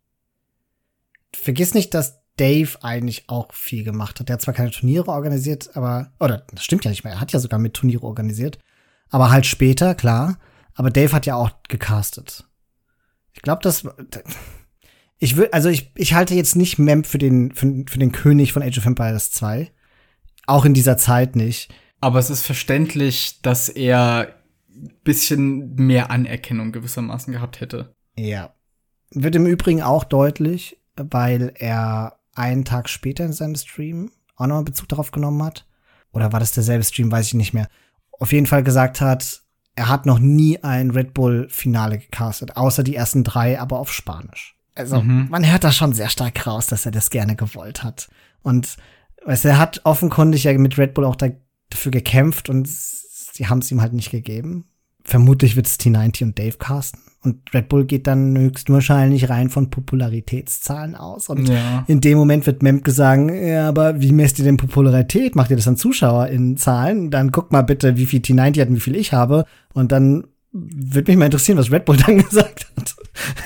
Vergiss 1.35 1.75
nicht, 1.75 1.93
dass 1.93 2.23
Dave 2.37 2.79
eigentlich 2.83 3.29
auch 3.29 3.53
viel 3.53 3.83
gemacht 3.83 4.21
hat. 4.21 4.29
Der 4.29 4.35
hat 4.35 4.43
zwar 4.43 4.55
keine 4.55 4.71
Turniere 4.71 5.09
organisiert, 5.09 5.75
aber, 5.75 6.13
oder, 6.21 6.47
das 6.53 6.63
stimmt 6.63 6.85
ja 6.85 6.91
nicht 6.91 7.03
mehr. 7.03 7.15
Er 7.15 7.21
hat 7.21 7.33
ja 7.33 7.41
sogar 7.41 7.59
mit 7.59 7.75
Turniere 7.75 8.05
organisiert. 8.05 8.59
Aber 9.09 9.31
halt 9.31 9.47
später, 9.47 9.95
klar. 9.95 10.39
Aber 10.75 10.91
Dave 10.91 11.13
hat 11.13 11.27
ja 11.27 11.35
auch 11.35 11.51
gecastet. 11.69 12.45
Ich 13.33 13.43
glaube, 13.43 13.63
das, 13.63 13.87
ich 15.19 15.37
will, 15.37 15.49
also 15.53 15.69
ich, 15.69 15.93
ich 15.95 16.15
halte 16.15 16.35
jetzt 16.35 16.57
nicht 16.57 16.79
Memp 16.79 17.07
für 17.07 17.19
den, 17.19 17.53
für, 17.53 17.85
für 17.89 17.99
den 17.99 18.13
König 18.13 18.53
von 18.53 18.63
Age 18.63 18.79
of 18.79 18.87
Empires 18.87 19.31
2. 19.31 19.71
Auch 20.47 20.65
in 20.65 20.75
dieser 20.75 20.97
Zeit 20.97 21.37
nicht. 21.37 21.73
Aber 22.01 22.19
es 22.19 22.31
ist 22.31 22.45
verständlich, 22.45 23.41
dass 23.43 23.69
er 23.69 24.35
bisschen 25.05 25.75
mehr 25.75 26.11
Anerkennung 26.11 26.73
gewissermaßen 26.73 27.33
gehabt 27.33 27.61
hätte. 27.61 27.95
Ja. 28.17 28.55
Wird 29.11 29.35
im 29.37 29.47
Übrigen 29.47 29.83
auch 29.83 30.05
deutlich, 30.05 30.79
weil 30.97 31.53
er 31.55 32.19
einen 32.35 32.65
Tag 32.65 32.89
später 32.89 33.25
in 33.25 33.33
seinem 33.33 33.55
Stream 33.55 34.11
auch 34.37 34.47
nochmal 34.47 34.65
Bezug 34.65 34.89
darauf 34.89 35.11
genommen 35.11 35.43
hat. 35.43 35.67
Oder 36.13 36.33
war 36.33 36.41
das 36.41 36.53
derselbe 36.53 36.85
Stream, 36.85 37.11
weiß 37.11 37.29
ich 37.29 37.35
nicht 37.35 37.55
mehr. 37.55 37.69
Auf 38.13 38.33
jeden 38.33 38.47
Fall 38.47 38.63
gesagt 38.63 39.01
hat, 39.01 39.43
er 39.75 39.89
hat 39.89 40.07
noch 40.07 40.19
nie 40.19 40.63
ein 40.63 40.91
Red 40.91 41.15
Bull 41.15 41.49
Finale 41.51 41.99
gecastet, 41.99 42.57
außer 42.57 42.83
die 42.83 42.97
ersten 42.97 43.25
drei, 43.25 43.61
aber 43.61 43.79
auf 43.79 43.93
Spanisch. 43.93 44.56
Also 44.77 45.01
mhm. 45.01 45.29
man 45.31 45.51
hört 45.51 45.65
da 45.65 45.73
schon 45.73 45.93
sehr 45.93 46.09
stark 46.09 46.47
raus, 46.47 46.67
dass 46.67 46.87
er 46.87 46.93
das 46.93 47.11
gerne 47.11 47.35
gewollt 47.35 47.83
hat. 47.83 48.09
Und 48.43 48.77
weißt, 49.25 49.47
er 49.47 49.59
hat 49.59 49.81
offenkundig 49.85 50.45
ja 50.45 50.57
mit 50.57 50.79
Red 50.79 50.95
Bull 50.95 51.05
auch 51.05 51.17
da, 51.17 51.29
dafür 51.71 51.91
gekämpft 51.91 52.49
und 52.49 52.69
sie 52.69 53.49
haben 53.49 53.59
es 53.59 53.71
ihm 53.71 53.81
halt 53.81 53.93
nicht 53.93 54.11
gegeben. 54.11 54.67
Vermutlich 55.03 55.57
wird 55.57 55.67
es 55.67 55.79
T90 55.79 56.25
und 56.25 56.39
Dave 56.39 56.57
casten. 56.59 57.01
Und 57.23 57.53
Red 57.55 57.69
Bull 57.69 57.87
geht 57.87 58.07
dann 58.07 58.39
höchstwahrscheinlich 58.39 59.29
rein 59.29 59.51
von 59.51 59.71
Popularitätszahlen 59.71 60.95
aus. 60.95 61.29
Und 61.29 61.49
ja. 61.49 61.85
in 61.89 62.01
dem 62.01 62.19
Moment 62.19 62.47
wird 62.47 62.63
Memke 62.63 62.93
sagen, 62.93 63.35
ja, 63.35 63.69
aber 63.69 64.01
wie 64.01 64.13
messt 64.13 64.39
ihr 64.39 64.45
denn 64.45 64.57
Popularität? 64.57 65.35
Macht 65.35 65.51
ihr 65.51 65.57
das 65.57 65.67
an 65.67 65.77
Zuschauer 65.77 66.29
in 66.29 66.57
Zahlen? 66.57 67.11
Dann 67.11 67.33
guck 67.33 67.51
mal 67.51 67.63
bitte, 67.63 67.97
wie 67.97 68.07
viel 68.07 68.21
T90 68.21 68.61
hat 68.61 68.69
und 68.69 68.77
wie 68.77 68.81
viel 68.81 68.97
ich 68.97 69.13
habe. 69.13 69.45
Und 69.73 69.91
dann 69.91 70.25
würde 70.53 71.11
mich 71.11 71.19
mal 71.19 71.27
interessieren, 71.27 71.59
was 71.59 71.71
Red 71.71 71.85
Bull 71.85 71.97
dann 72.07 72.19
gesagt 72.19 72.67
hat. 72.77 72.95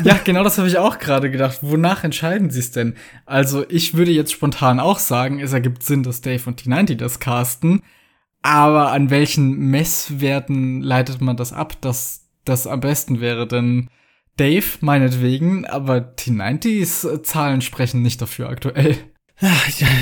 Ja, 0.05 0.19
genau 0.25 0.43
das 0.43 0.59
habe 0.59 0.69
ich 0.69 0.79
auch 0.79 0.99
gerade 0.99 1.31
gedacht. 1.31 1.59
Wonach 1.63 2.05
entscheiden 2.05 2.51
sie 2.51 2.61
es 2.61 2.73
denn? 2.73 2.95
Also, 3.27 3.65
ich 3.69 3.95
würde 3.95 4.11
jetzt 4.11 4.33
spontan 4.33 4.81
auch 4.81 4.99
sagen, 4.99 5.41
es 5.41 5.53
ergibt 5.53 5.83
Sinn, 5.83 6.03
dass 6.03 6.21
Dave 6.21 6.43
und 6.47 6.63
T90 6.63 6.97
das 6.97 7.21
casten. 7.21 7.83
Aber 8.43 8.93
an 8.93 9.11
welchen 9.11 9.57
Messwerten 9.57 10.81
leitet 10.81 11.21
man 11.21 11.37
das 11.37 11.53
ab, 11.53 11.81
dass 11.81 12.29
das 12.45 12.67
am 12.67 12.81
besten 12.81 13.21
wäre? 13.21 13.47
Denn 13.47 13.91
Dave 14.37 14.67
meinetwegen, 14.81 15.67
aber 15.67 16.15
T90s 16.17 17.23
Zahlen 17.23 17.61
sprechen 17.61 18.03
nicht 18.03 18.23
dafür 18.23 18.49
aktuell. 18.49 18.97
Ja, 19.41 19.51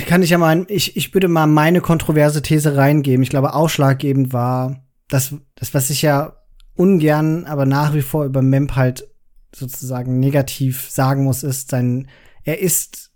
kann 0.06 0.22
ich 0.22 0.30
ja 0.30 0.38
mal, 0.38 0.66
ich, 0.68 0.96
ich 0.96 1.14
würde 1.14 1.28
mal 1.28 1.46
meine 1.46 1.80
kontroverse 1.80 2.42
These 2.42 2.76
reingeben. 2.76 3.22
Ich 3.22 3.30
glaube, 3.30 3.54
ausschlaggebend 3.54 4.32
war, 4.32 4.84
das, 5.08 5.34
das, 5.54 5.74
was 5.74 5.90
ich 5.90 6.02
ja 6.02 6.34
ungern, 6.78 7.44
aber 7.44 7.66
nach 7.66 7.92
wie 7.94 8.02
vor 8.02 8.24
über 8.24 8.40
Memp 8.40 8.76
halt 8.76 9.08
sozusagen 9.54 10.20
negativ 10.20 10.88
sagen 10.90 11.24
muss, 11.24 11.42
ist 11.42 11.70
sein, 11.70 12.08
er 12.44 12.60
ist 12.60 13.10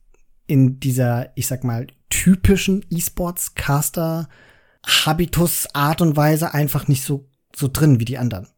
in 0.46 0.80
dieser, 0.80 1.30
ich 1.36 1.46
sag 1.46 1.62
mal, 1.64 1.86
typischen 2.10 2.84
E-Sports-Caster 2.90 4.28
Habitus 4.84 5.68
Art 5.74 6.00
und 6.00 6.16
Weise 6.16 6.52
einfach 6.52 6.88
nicht 6.88 7.04
so, 7.04 7.28
so 7.54 7.68
drin 7.72 8.00
wie 8.00 8.04
die 8.04 8.18
anderen. 8.18 8.48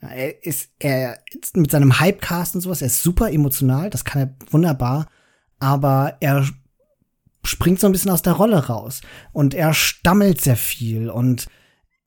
Er 0.00 0.44
ist, 0.44 0.70
er 0.78 1.18
ist 1.32 1.56
mit 1.56 1.70
seinem 1.70 2.00
Hypecast 2.00 2.54
und 2.54 2.60
sowas, 2.62 2.80
er 2.80 2.86
ist 2.86 3.02
super 3.02 3.30
emotional, 3.32 3.90
das 3.90 4.04
kann 4.04 4.22
er 4.22 4.52
wunderbar, 4.52 5.06
aber 5.58 6.16
er 6.20 6.46
springt 7.44 7.80
so 7.80 7.86
ein 7.86 7.92
bisschen 7.92 8.10
aus 8.10 8.22
der 8.22 8.34
Rolle 8.34 8.66
raus 8.66 9.00
und 9.32 9.54
er 9.54 9.74
stammelt 9.74 10.40
sehr 10.40 10.56
viel 10.56 11.10
und 11.10 11.46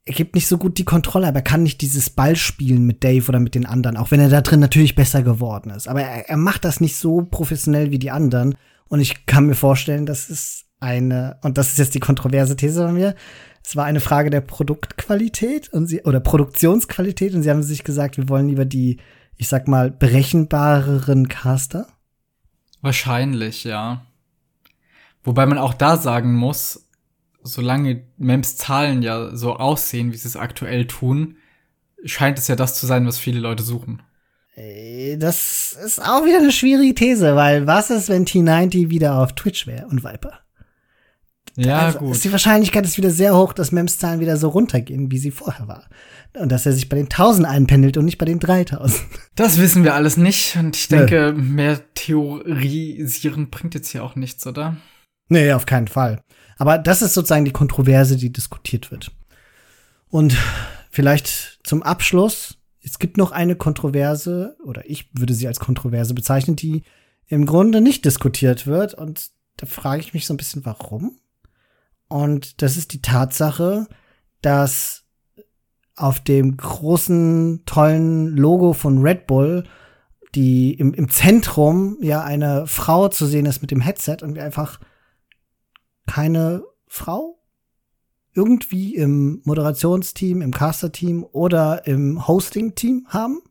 er 0.09 0.15
gibt 0.15 0.33
nicht 0.33 0.47
so 0.47 0.57
gut 0.57 0.79
die 0.79 0.85
Kontrolle, 0.85 1.27
aber 1.27 1.37
er 1.37 1.43
kann 1.43 1.61
nicht 1.61 1.81
dieses 1.81 2.09
Ball 2.09 2.35
spielen 2.35 2.87
mit 2.87 3.03
Dave 3.03 3.29
oder 3.29 3.39
mit 3.39 3.53
den 3.53 3.67
anderen, 3.67 3.95
auch 3.95 4.09
wenn 4.09 4.19
er 4.19 4.29
da 4.29 4.41
drin 4.41 4.59
natürlich 4.59 4.95
besser 4.95 5.21
geworden 5.21 5.69
ist. 5.69 5.87
Aber 5.87 6.01
er, 6.01 6.27
er 6.27 6.35
macht 6.35 6.65
das 6.65 6.81
nicht 6.81 6.95
so 6.95 7.21
professionell 7.21 7.91
wie 7.91 7.99
die 7.99 8.09
anderen. 8.09 8.55
Und 8.87 9.01
ich 9.01 9.27
kann 9.27 9.45
mir 9.45 9.53
vorstellen, 9.53 10.07
dass 10.07 10.31
es 10.31 10.65
eine, 10.79 11.37
und 11.43 11.59
das 11.59 11.67
ist 11.67 11.77
jetzt 11.77 11.93
die 11.93 11.99
kontroverse 11.99 12.55
These 12.55 12.85
bei 12.85 12.91
mir, 12.91 13.13
es 13.63 13.75
war 13.75 13.85
eine 13.85 13.99
Frage 13.99 14.31
der 14.31 14.41
Produktqualität 14.41 15.71
und 15.71 15.85
sie, 15.85 16.01
oder 16.01 16.19
Produktionsqualität 16.19 17.35
und 17.35 17.43
sie 17.43 17.51
haben 17.51 17.61
sich 17.61 17.83
gesagt, 17.83 18.17
wir 18.17 18.29
wollen 18.29 18.47
lieber 18.47 18.65
die, 18.65 18.97
ich 19.37 19.47
sag 19.47 19.67
mal, 19.67 19.91
berechenbareren 19.91 21.27
Caster. 21.27 21.85
Wahrscheinlich, 22.81 23.63
ja. 23.63 24.01
Wobei 25.23 25.45
man 25.45 25.59
auch 25.59 25.75
da 25.75 25.97
sagen 25.97 26.33
muss, 26.33 26.88
solange 27.49 28.03
MEMS 28.17 28.57
Zahlen 28.57 29.01
ja 29.01 29.35
so 29.35 29.55
aussehen, 29.55 30.13
wie 30.13 30.17
sie 30.17 30.27
es 30.27 30.35
aktuell 30.35 30.85
tun, 30.87 31.37
scheint 32.05 32.39
es 32.39 32.47
ja 32.47 32.55
das 32.55 32.75
zu 32.75 32.85
sein, 32.85 33.05
was 33.05 33.17
viele 33.17 33.39
Leute 33.39 33.63
suchen. 33.63 34.01
Das 35.17 35.77
ist 35.85 36.01
auch 36.01 36.25
wieder 36.25 36.39
eine 36.39 36.51
schwierige 36.51 36.93
These, 36.93 37.35
weil 37.35 37.65
was 37.65 37.89
ist, 37.89 38.09
wenn 38.09 38.25
T90 38.25 38.89
wieder 38.89 39.17
auf 39.17 39.33
Twitch 39.33 39.67
wäre 39.67 39.87
und 39.87 40.03
Viper? 40.03 40.39
Ja, 41.55 41.79
also 41.79 41.99
gut. 41.99 42.11
Ist 42.11 42.23
die 42.23 42.31
Wahrscheinlichkeit 42.31 42.85
ist 42.85 42.97
wieder 42.97 43.09
sehr 43.09 43.35
hoch, 43.35 43.53
dass 43.53 43.71
MEMS 43.71 43.97
Zahlen 43.97 44.19
wieder 44.19 44.37
so 44.37 44.49
runtergehen, 44.49 45.11
wie 45.11 45.17
sie 45.17 45.31
vorher 45.31 45.67
war. 45.67 45.89
Und 46.37 46.51
dass 46.51 46.65
er 46.65 46.73
sich 46.73 46.89
bei 46.89 46.95
den 46.95 47.05
1000 47.05 47.47
einpendelt 47.47 47.97
und 47.97 48.05
nicht 48.05 48.17
bei 48.17 48.25
den 48.25 48.39
3000. 48.39 49.01
Das 49.35 49.57
wissen 49.57 49.83
wir 49.83 49.95
alles 49.95 50.17
nicht. 50.17 50.55
Und 50.57 50.75
ich 50.75 50.87
denke, 50.87 51.33
Nö. 51.35 51.41
mehr 51.41 51.79
theorisieren 51.95 53.49
bringt 53.49 53.73
jetzt 53.73 53.89
hier 53.89 54.03
auch 54.03 54.15
nichts, 54.15 54.45
oder? 54.45 54.77
Nee, 55.29 55.53
auf 55.53 55.65
keinen 55.65 55.87
Fall. 55.87 56.21
Aber 56.59 56.77
das 56.77 57.01
ist 57.01 57.13
sozusagen 57.13 57.45
die 57.45 57.51
Kontroverse, 57.51 58.17
die 58.17 58.31
diskutiert 58.31 58.91
wird. 58.91 59.11
Und 60.09 60.35
vielleicht 60.91 61.59
zum 61.63 61.81
Abschluss, 61.81 62.57
es 62.83 62.99
gibt 62.99 63.17
noch 63.17 63.31
eine 63.31 63.55
Kontroverse, 63.55 64.57
oder 64.63 64.87
ich 64.87 65.09
würde 65.13 65.33
sie 65.33 65.47
als 65.47 65.59
Kontroverse 65.59 66.13
bezeichnen, 66.13 66.57
die 66.57 66.83
im 67.27 67.45
Grunde 67.45 67.79
nicht 67.79 68.03
diskutiert 68.05 68.67
wird. 68.67 68.93
Und 68.93 69.31
da 69.55 69.65
frage 69.65 70.01
ich 70.01 70.13
mich 70.13 70.27
so 70.27 70.33
ein 70.33 70.37
bisschen, 70.37 70.65
warum? 70.65 71.17
Und 72.09 72.61
das 72.61 72.75
ist 72.75 72.91
die 72.91 73.01
Tatsache, 73.01 73.87
dass 74.41 75.03
auf 75.95 76.19
dem 76.19 76.57
großen, 76.57 77.63
tollen 77.65 78.35
Logo 78.35 78.73
von 78.73 79.01
Red 79.01 79.27
Bull 79.27 79.63
die 80.35 80.73
im, 80.73 80.93
im 80.93 81.09
Zentrum 81.09 81.97
ja 82.01 82.23
eine 82.23 82.67
Frau 82.67 83.07
zu 83.07 83.25
sehen 83.25 83.45
ist 83.45 83.61
mit 83.61 83.71
dem 83.71 83.81
Headset 83.81 84.17
und 84.21 84.35
wir 84.35 84.43
einfach 84.43 84.79
keine 86.09 86.63
Frau 86.87 87.39
irgendwie 88.33 88.95
im 88.95 89.41
Moderationsteam, 89.43 90.41
im 90.41 90.51
Caster-Team 90.51 91.23
oder 91.31 91.85
im 91.85 92.27
Hosting-Team 92.27 93.05
haben. 93.09 93.41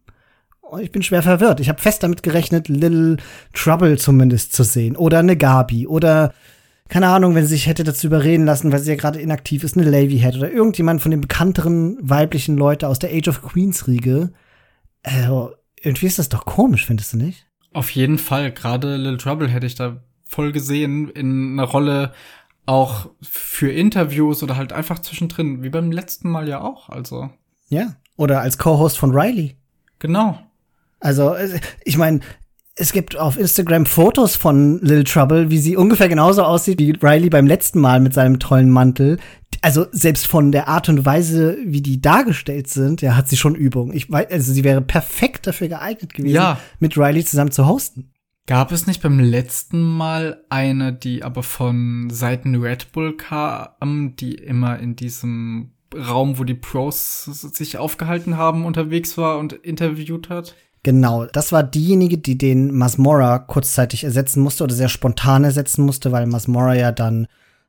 Ich 0.81 0.91
bin 0.91 1.03
schwer 1.03 1.23
verwirrt. 1.23 1.61
Ich 1.61 1.69
habe 1.69 1.81
fest 1.81 2.03
damit 2.03 2.25
gerechnet, 2.25 2.69
Little 2.69 3.19
Trouble 3.55 3.97
zumindest 3.97 4.55
zu 4.55 4.65
sehen. 4.65 4.97
Oder 4.97 5.21
eine 5.21 5.37
Gabi. 5.37 5.87
Oder, 5.87 6.35
keine 6.89 7.09
Ahnung, 7.09 7.37
wenn 7.37 7.45
sie 7.45 7.55
sich 7.55 7.69
hätte 7.69 7.85
dazu 7.85 8.09
überreden 8.09 8.45
lassen, 8.45 8.73
weil 8.73 8.81
sie 8.81 8.91
ja 8.91 8.97
gerade 8.97 9.21
inaktiv 9.21 9.63
ist, 9.63 9.77
eine 9.77 9.89
Lady 9.89 10.19
hätte. 10.19 10.39
Oder 10.39 10.51
irgendjemand 10.51 11.01
von 11.01 11.13
den 11.13 11.21
bekannteren 11.21 11.97
weiblichen 12.01 12.57
Leuten 12.57 12.87
aus 12.87 12.99
der 12.99 13.11
Age 13.13 13.29
of 13.29 13.43
Queens-Riege. 13.43 14.33
Also, 15.05 15.53
irgendwie 15.81 16.07
ist 16.07 16.19
das 16.19 16.29
doch 16.29 16.45
komisch, 16.45 16.87
findest 16.87 17.13
du 17.13 17.19
nicht? 17.19 17.47
Auf 17.73 17.91
jeden 17.91 18.19
Fall. 18.19 18.51
Gerade 18.51 18.97
Little 18.97 19.19
Trouble 19.19 19.49
hätte 19.49 19.67
ich 19.67 19.77
da 19.77 20.03
voll 20.29 20.53
gesehen 20.53 21.09
in 21.09 21.53
einer 21.53 21.69
Rolle 21.69 22.13
auch 22.69 23.09
für 23.23 23.73
Interviews 23.73 24.43
oder 24.43 24.57
halt 24.57 24.73
einfach 24.73 24.99
zwischendrin, 24.99 25.63
wie 25.63 25.71
beim 25.71 25.91
letzten 25.91 26.31
Mal 26.31 26.49
ja 26.49 26.61
auch, 26.61 26.91
also. 26.91 27.31
Ja. 27.69 27.97
Oder 28.17 28.43
als 28.43 28.59
Co-Host 28.59 28.99
von 28.99 29.13
Riley. 29.13 29.57
Genau. 29.99 30.39
Also, 31.01 31.35
ich 31.85 31.97
meine, 31.97 32.21
es 32.75 32.93
gibt 32.93 33.17
auf 33.17 33.39
Instagram 33.39 33.87
Fotos 33.87 34.37
von 34.37 34.81
Little 34.81 35.05
Trouble, 35.05 35.51
wie 35.51 35.59
sie 35.59 35.77
ungefähr 35.77 36.09
genauso 36.09 36.43
aussieht 36.43 36.79
wie 36.79 36.93
Riley 36.93 37.31
beim 37.31 37.47
letzten 37.47 37.81
Mal 37.81 38.01
mit 38.01 38.15
seinem 38.15 38.39
tollen 38.39 38.71
Mantel. 38.71 39.19
Also 39.63 39.87
selbst 39.91 40.27
von 40.27 40.53
der 40.53 40.69
Art 40.69 40.89
und 40.89 41.05
Weise, 41.05 41.57
wie 41.65 41.83
die 41.83 42.01
dargestellt 42.01 42.69
sind, 42.69 43.01
ja, 43.03 43.17
hat 43.17 43.29
sie 43.29 43.37
schon 43.37 43.55
Übung. 43.55 43.93
Ich 43.93 44.11
weiß, 44.11 44.31
also 44.31 44.53
sie 44.53 44.63
wäre 44.63 44.83
perfekt 44.83 45.47
dafür 45.47 45.69
geeignet 45.69 46.15
gewesen, 46.15 46.35
ja. 46.35 46.61
mit 46.79 46.97
Riley 46.97 47.25
zusammen 47.25 47.51
zu 47.51 47.67
hosten. 47.67 48.11
Gab 48.49 48.73
es 48.73 48.87
nicht 48.87 49.03
beim 49.03 49.21
letzten 49.21 49.83
Mal 49.83 50.43
eine, 50.49 50.95
die 50.95 51.23
aber 51.23 51.43
von 51.43 52.09
Seiten 52.09 52.55
Red 52.55 52.93
Bull 52.93 53.15
kam, 53.15 54.17
die 54.17 54.37
immer 54.37 54.79
in 54.79 54.97
diesem 54.97 55.73
Raum, 55.95 56.39
wo 56.39 56.45
die 56.45 56.55
Pros 56.55 57.25
sich 57.27 57.77
aufgehalten 57.77 58.39
haben, 58.39 58.65
unterwegs 58.65 59.19
war 59.19 59.37
und 59.37 59.53
interviewt 59.53 60.31
hat? 60.31 60.55
Genau, 60.83 61.27
das 61.27 61.53
war 61.53 61.63
diejenige, 61.63 62.17
die 62.17 62.39
den 62.39 62.75
Masmora 62.75 63.39
kurzzeitig 63.39 64.05
ersetzen 64.05 64.41
musste 64.43 64.65
oder 64.65 64.75
sehr 64.75 64.89
spontan 64.89 65.45
ersetzen 65.45 65.85
musste, 65.85 66.11
weil 66.11 66.27
Masmora 66.27 66.75
ja 66.75 66.91
dann 66.91 67.27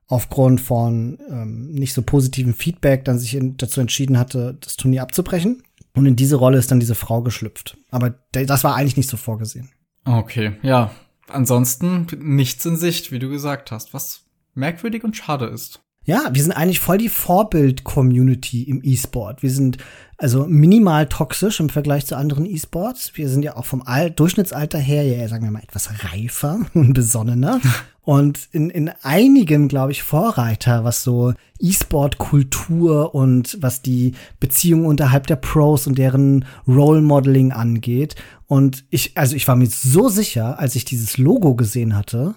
aufgrund 0.08 0.62
von 0.62 1.20
ähm, 1.30 1.72
nicht 1.72 1.94
so 1.94 2.04
positivem 2.04 2.54
Feedback 2.54 3.04
dann 3.04 3.20
sich 3.20 3.36
in, 3.36 3.58
dazu 3.58 3.82
entschieden 3.82 4.18
hatte, 4.18 4.58
das 4.62 4.78
Turnier 4.78 5.02
abzubrechen. 5.02 5.62
Und 5.94 6.06
in 6.06 6.16
diese 6.16 6.38
Rolle 6.38 6.58
ist 6.58 6.72
dann 6.72 6.80
diese 6.80 6.96
Frau 6.96 7.22
geschlüpft. 7.22 7.76
Aber 7.92 8.16
das 8.32 8.64
war 8.64 8.76
eigentlich 8.76 8.96
nicht 8.96 9.10
so 9.10 9.18
vorgesehen. 9.18 9.72
Okay, 10.10 10.54
ja. 10.64 10.92
Ansonsten 11.28 12.08
nichts 12.18 12.66
in 12.66 12.78
Sicht, 12.78 13.12
wie 13.12 13.20
du 13.20 13.30
gesagt 13.30 13.72
hast, 13.72 13.94
was 13.94 14.26
merkwürdig 14.56 15.04
und 15.04 15.16
schade 15.16 15.46
ist. 15.46 15.82
Ja, 16.06 16.30
wir 16.32 16.42
sind 16.42 16.54
eigentlich 16.54 16.80
voll 16.80 16.98
die 16.98 17.10
Vorbild-Community 17.10 18.64
im 18.64 18.82
E-Sport. 18.84 19.44
Wir 19.44 19.52
sind 19.52 19.78
also 20.18 20.46
minimal 20.48 21.08
toxisch 21.08 21.60
im 21.60 21.70
Vergleich 21.70 22.06
zu 22.06 22.16
anderen 22.18 22.46
E-Sports. 22.46 23.12
Wir 23.16 23.30
sind 23.30 23.44
ja 23.44 23.56
auch 23.56 23.66
vom 23.66 23.84
Al 23.84 24.10
Durchschnittsalter 24.10 24.80
her, 24.80 25.04
ja, 25.04 25.28
sagen 25.28 25.44
wir 25.44 25.52
mal, 25.52 25.62
etwas 25.62 25.90
reifer 26.04 26.62
und 26.74 26.94
besonnener. 26.94 27.62
und 28.02 28.50
in, 28.52 28.70
in 28.70 28.90
einigen, 29.04 29.68
glaube 29.68 29.92
ich, 29.92 30.02
Vorreiter, 30.02 30.84
was 30.84 31.04
so 31.04 31.34
E-Sport-Kultur 31.60 33.14
und 33.14 33.58
was 33.62 33.82
die 33.82 34.14
Beziehungen 34.40 34.88
unterhalb 34.88 35.28
der 35.28 35.36
Pros 35.36 35.86
und 35.86 35.98
deren 35.98 36.46
Role 36.68 37.02
Modeling 37.02 37.52
angeht. 37.52 38.16
Und 38.48 38.84
ich, 38.90 39.16
also 39.16 39.36
ich 39.36 39.48
war 39.48 39.56
mir 39.56 39.68
so 39.68 40.10
sicher, 40.10 40.60
als 40.60 40.76
ich 40.76 40.86
dieses 40.86 41.18
Logo 41.18 41.56
gesehen 41.56 41.96
hatte, 41.96 42.36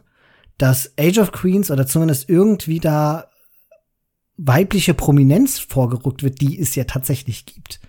dass 0.59 0.93
Age 1.01 1.19
of 1.19 1.33
Queens 1.33 1.71
oder 1.71 1.87
zumindest 1.87 2.29
irgendwie 2.29 2.79
da 2.79 3.25
weibliche 4.37 4.95
Prominenz 4.95 5.59
vorgerückt 5.59 6.23
wird, 6.23 6.41
die 6.41 6.59
es 6.59 6.75
ja 6.75 6.85
tatsächlich 6.85 7.47
gibt. 7.47 7.81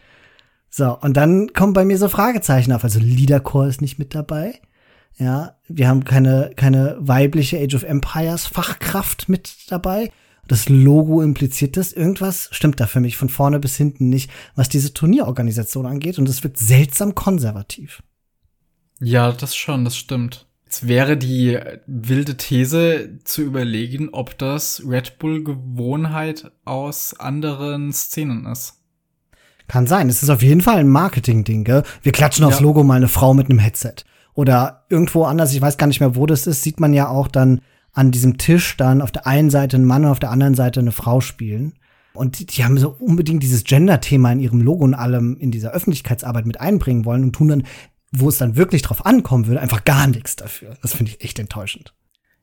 So, 0.70 0.98
und 1.00 1.16
dann 1.16 1.54
kommen 1.54 1.74
bei 1.74 1.86
mir 1.86 1.98
so 1.98 2.10
Fragezeichen 2.10 2.72
auf. 2.72 2.84
Also 2.84 3.00
Leadercore 3.00 3.70
ist 3.70 3.82
nicht 3.82 4.00
mit 4.00 4.16
dabei. 4.16 4.60
Ja, 5.18 5.58
wir 5.68 5.88
haben 5.88 6.04
keine, 6.04 6.52
keine 6.56 6.98
weibliche 7.00 7.60
Age 7.60 7.76
of 7.76 7.84
Empires 7.84 8.48
Fachkraft 8.48 9.30
mit 9.30 9.72
dabei. 9.72 10.12
Das 10.48 10.70
Logo 10.70 11.22
impliziert 11.22 11.78
das. 11.78 11.94
Irgendwas 11.94 12.50
stimmt 12.52 12.80
da 12.80 12.88
für 12.88 13.00
mich 13.00 13.18
von 13.18 13.30
vorne 13.30 13.60
bis 13.60 13.78
hinten 13.78 14.10
nicht, 14.10 14.32
was 14.56 14.68
diese 14.68 14.94
Turnierorganisation 14.94 15.86
angeht. 15.86 16.18
Und 16.18 16.28
es 16.28 16.44
wird 16.44 16.58
seltsam 16.58 17.16
konservativ. 17.16 18.02
Ja, 19.00 19.32
das 19.32 19.56
schon, 19.56 19.86
das 19.86 19.96
stimmt. 19.96 20.48
Jetzt 20.74 20.88
wäre 20.88 21.18
die 21.18 21.60
wilde 21.86 22.36
These 22.36 23.20
zu 23.26 23.44
überlegen, 23.44 24.10
ob 24.12 24.40
das 24.40 24.82
Red 24.84 25.20
Bull 25.20 25.44
Gewohnheit 25.44 26.52
aus 26.66 27.14
anderen 27.20 27.94
Szenen 27.94 28.48
ist. 28.48 28.80
Kann 29.68 29.86
sein. 29.86 30.10
Es 30.10 30.24
ist 30.24 30.32
auf 30.32 30.42
jeden 30.42 30.62
Fall 30.62 30.78
ein 30.78 30.88
Marketing-Ding, 30.88 31.64
gell? 31.64 31.84
Wir 32.02 32.12
klatschen 32.12 32.44
aufs 32.44 32.58
ja. 32.58 32.64
Logo 32.64 32.84
mal 32.84 32.96
eine 32.96 33.08
Frau 33.08 33.36
mit 33.36 33.52
einem 33.52 33.60
Headset. 33.60 33.98
Oder 34.34 34.86
irgendwo 34.90 35.26
anders, 35.26 35.54
ich 35.54 35.62
weiß 35.62 35.78
gar 35.78 35.86
nicht 35.86 36.00
mehr, 36.00 36.16
wo 36.16 36.26
das 36.26 36.48
ist, 36.48 36.64
sieht 36.64 36.80
man 36.80 36.96
ja 36.96 37.08
auch 37.08 37.28
dann 37.28 37.62
an 37.92 38.10
diesem 38.10 38.40
Tisch 38.40 38.76
dann 38.76 39.04
auf 39.04 39.12
der 39.12 39.28
einen 39.28 39.52
Seite 39.52 39.78
ein 39.78 39.86
Mann 39.86 40.06
und 40.06 40.10
auf 40.10 40.20
der 40.20 40.32
anderen 40.32 40.56
Seite 40.56 40.80
eine 40.80 40.92
Frau 40.92 41.22
spielen. 41.22 41.74
Und 42.14 42.40
die, 42.40 42.48
die 42.48 42.64
haben 42.64 42.80
so 42.80 42.96
unbedingt 42.98 43.44
dieses 43.44 43.64
Gender-Thema 43.64 44.32
in 44.32 44.40
ihrem 44.40 44.62
Logo 44.62 44.84
und 44.84 44.96
allem 44.96 45.38
in 45.38 45.52
dieser 45.52 45.72
Öffentlichkeitsarbeit 45.72 46.48
mit 46.48 46.60
einbringen 46.60 47.06
wollen 47.06 47.24
und 47.24 47.34
tun 47.34 47.48
dann 47.48 47.64
wo 48.16 48.30
es 48.30 48.38
dann 48.38 48.56
wirklich 48.56 48.84
drauf 48.84 49.06
ankommen 49.06 49.48
würde, 49.48 49.60
einfach 49.60 49.84
gar 49.84 50.08
nichts 50.08 50.36
dafür. 50.36 50.78
Das 50.82 50.94
finde 50.94 51.12
ich 51.12 51.22
echt 51.24 51.40
enttäuschend. 51.40 51.94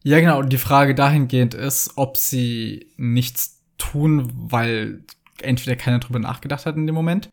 Ja, 0.03 0.19
genau. 0.21 0.41
Und 0.41 0.53
die 0.53 0.59
Frage 0.59 0.95
dahingehend 0.95 1.55
ist, 1.55 1.93
ob 1.97 2.17
sie 2.17 2.91
nichts 2.97 3.63
tun, 3.79 4.31
weil 4.35 5.05
entweder 5.41 5.77
keiner 5.77 6.01
drüber 6.01 6.19
nachgedacht 6.19 6.67
hat 6.67 6.77
in 6.77 6.87
dem 6.87 6.95
Moment, 6.95 7.31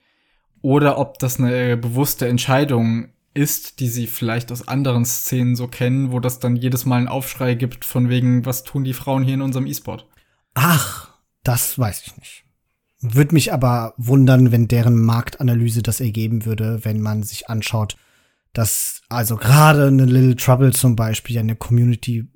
oder 0.62 0.98
ob 0.98 1.20
das 1.20 1.40
eine 1.40 1.78
bewusste 1.78 2.28
Entscheidung 2.28 3.10
ist, 3.34 3.80
die 3.80 3.88
sie 3.88 4.08
vielleicht 4.08 4.52
aus 4.52 4.68
anderen 4.68 5.06
Szenen 5.06 5.56
so 5.56 5.68
kennen, 5.68 6.12
wo 6.12 6.20
das 6.20 6.40
dann 6.40 6.56
jedes 6.56 6.86
Mal 6.86 6.98
einen 6.98 7.08
Aufschrei 7.08 7.54
gibt 7.54 7.86
von 7.86 8.10
wegen, 8.10 8.46
was 8.46 8.64
tun 8.64 8.84
die 8.84 8.94
Frauen 8.94 9.24
hier 9.24 9.36
in 9.36 9.42
unserem 9.42 9.68
E-Sport? 9.68 10.08
Ach, 10.56 11.14
das 11.44 11.78
weiß 11.78 12.04
ich 12.08 12.18
nicht. 12.18 12.44
Würde 13.00 13.36
mich 13.36 13.54
aber 13.54 13.94
wundern, 13.98 14.52
wenn 14.52 14.68
deren 14.68 15.00
Marktanalyse 15.00 15.84
das 15.84 16.02
ergeben 16.02 16.46
würde, 16.46 16.84
wenn 16.84 17.00
man 17.00 17.22
sich 17.22 17.48
anschaut, 17.48 17.96
dass 18.58 19.02
also 19.08 19.36
gerade 19.36 19.88
eine 19.88 20.06
Little 20.06 20.36
Trouble 20.36 20.74
zum 20.74 20.96
Beispiel 20.96 21.36
ja 21.36 21.42
eine 21.42 21.56
Community 21.56 22.28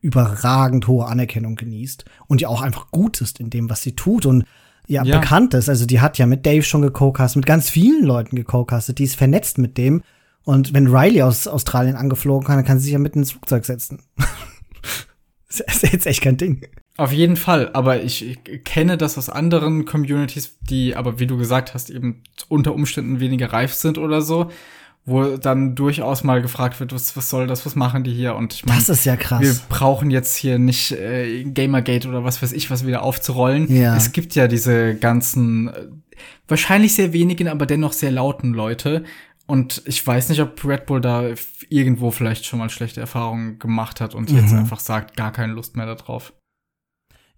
überragend 0.00 0.86
hohe 0.86 1.06
Anerkennung 1.06 1.56
genießt 1.56 2.04
und 2.28 2.40
ja 2.40 2.48
auch 2.48 2.62
einfach 2.62 2.92
gut 2.92 3.20
ist 3.20 3.40
in 3.40 3.50
dem, 3.50 3.68
was 3.68 3.82
sie 3.82 3.96
tut 3.96 4.26
und 4.26 4.44
ja, 4.86 5.02
ja. 5.02 5.18
bekannt 5.18 5.54
ist. 5.54 5.68
Also 5.68 5.84
die 5.84 6.00
hat 6.00 6.18
ja 6.18 6.26
mit 6.26 6.46
Dave 6.46 6.62
schon 6.62 6.82
gecocastet, 6.82 7.36
mit 7.36 7.46
ganz 7.46 7.68
vielen 7.68 8.04
Leuten 8.04 8.36
gecocastet, 8.36 9.00
die 9.00 9.04
ist 9.04 9.16
vernetzt 9.16 9.58
mit 9.58 9.76
dem. 9.76 10.02
Und 10.44 10.72
wenn 10.72 10.86
Riley 10.86 11.22
aus 11.22 11.48
Australien 11.48 11.96
angeflogen 11.96 12.46
kann, 12.46 12.56
dann 12.56 12.64
kann 12.64 12.78
sie 12.78 12.84
sich 12.84 12.92
ja 12.92 13.00
mit 13.00 13.16
ins 13.16 13.32
Flugzeug 13.32 13.64
setzen. 13.64 14.04
das 15.48 15.82
ist 15.82 15.92
jetzt 15.92 16.06
echt 16.06 16.22
kein 16.22 16.36
Ding. 16.36 16.64
Auf 16.96 17.10
jeden 17.10 17.36
Fall, 17.36 17.70
aber 17.72 18.04
ich 18.04 18.38
kenne 18.64 18.96
das 18.96 19.18
aus 19.18 19.28
anderen 19.28 19.84
Communities, 19.84 20.56
die 20.70 20.94
aber, 20.94 21.18
wie 21.18 21.26
du 21.26 21.36
gesagt 21.36 21.74
hast, 21.74 21.90
eben 21.90 22.22
unter 22.46 22.72
Umständen 22.72 23.18
weniger 23.18 23.52
reif 23.52 23.74
sind 23.74 23.98
oder 23.98 24.22
so 24.22 24.50
wo 25.06 25.36
dann 25.36 25.76
durchaus 25.76 26.24
mal 26.24 26.42
gefragt 26.42 26.80
wird, 26.80 26.92
was, 26.92 27.16
was 27.16 27.30
soll 27.30 27.46
das, 27.46 27.64
was 27.64 27.76
machen 27.76 28.02
die 28.02 28.12
hier? 28.12 28.34
Und 28.34 28.52
ich 28.52 28.66
mein, 28.66 28.76
das 28.76 28.88
ist 28.88 29.04
ja 29.04 29.14
krass. 29.14 29.40
Wir 29.40 29.54
brauchen 29.68 30.10
jetzt 30.10 30.34
hier 30.34 30.58
nicht 30.58 30.90
äh, 30.90 31.44
Gamergate 31.44 32.08
oder 32.08 32.24
was 32.24 32.42
weiß 32.42 32.52
ich, 32.52 32.70
was 32.70 32.84
wieder 32.84 33.02
aufzurollen. 33.02 33.72
Ja. 33.72 33.96
Es 33.96 34.10
gibt 34.10 34.34
ja 34.34 34.48
diese 34.48 34.96
ganzen, 34.96 35.68
äh, 35.68 35.86
wahrscheinlich 36.48 36.94
sehr 36.94 37.12
wenigen, 37.12 37.46
aber 37.46 37.66
dennoch 37.66 37.92
sehr 37.92 38.10
lauten 38.10 38.52
Leute. 38.52 39.04
Und 39.46 39.80
ich 39.86 40.04
weiß 40.04 40.28
nicht, 40.28 40.40
ob 40.40 40.64
Red 40.64 40.86
Bull 40.86 41.00
da 41.00 41.22
irgendwo 41.68 42.10
vielleicht 42.10 42.44
schon 42.44 42.58
mal 42.58 42.68
schlechte 42.68 43.00
Erfahrungen 43.00 43.60
gemacht 43.60 44.00
hat 44.00 44.12
und 44.12 44.32
mhm. 44.32 44.38
jetzt 44.38 44.52
einfach 44.52 44.80
sagt, 44.80 45.16
gar 45.16 45.30
keine 45.30 45.52
Lust 45.52 45.76
mehr 45.76 45.86
darauf. 45.86 46.32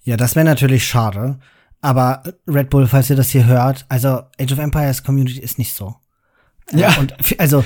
Ja, 0.05 0.17
das 0.17 0.37
wäre 0.37 0.47
natürlich 0.47 0.87
schade. 0.87 1.39
Aber 1.83 2.23
Red 2.47 2.71
Bull, 2.71 2.87
falls 2.87 3.11
ihr 3.11 3.17
das 3.17 3.29
hier 3.29 3.45
hört, 3.45 3.85
also 3.91 4.23
Age 4.41 4.53
of 4.53 4.59
Empires 4.59 5.05
Community 5.05 5.39
ist 5.39 5.59
nicht 5.59 5.75
so. 5.75 5.97
Ja. 6.73 6.97
Und 6.99 7.15
also 7.39 7.65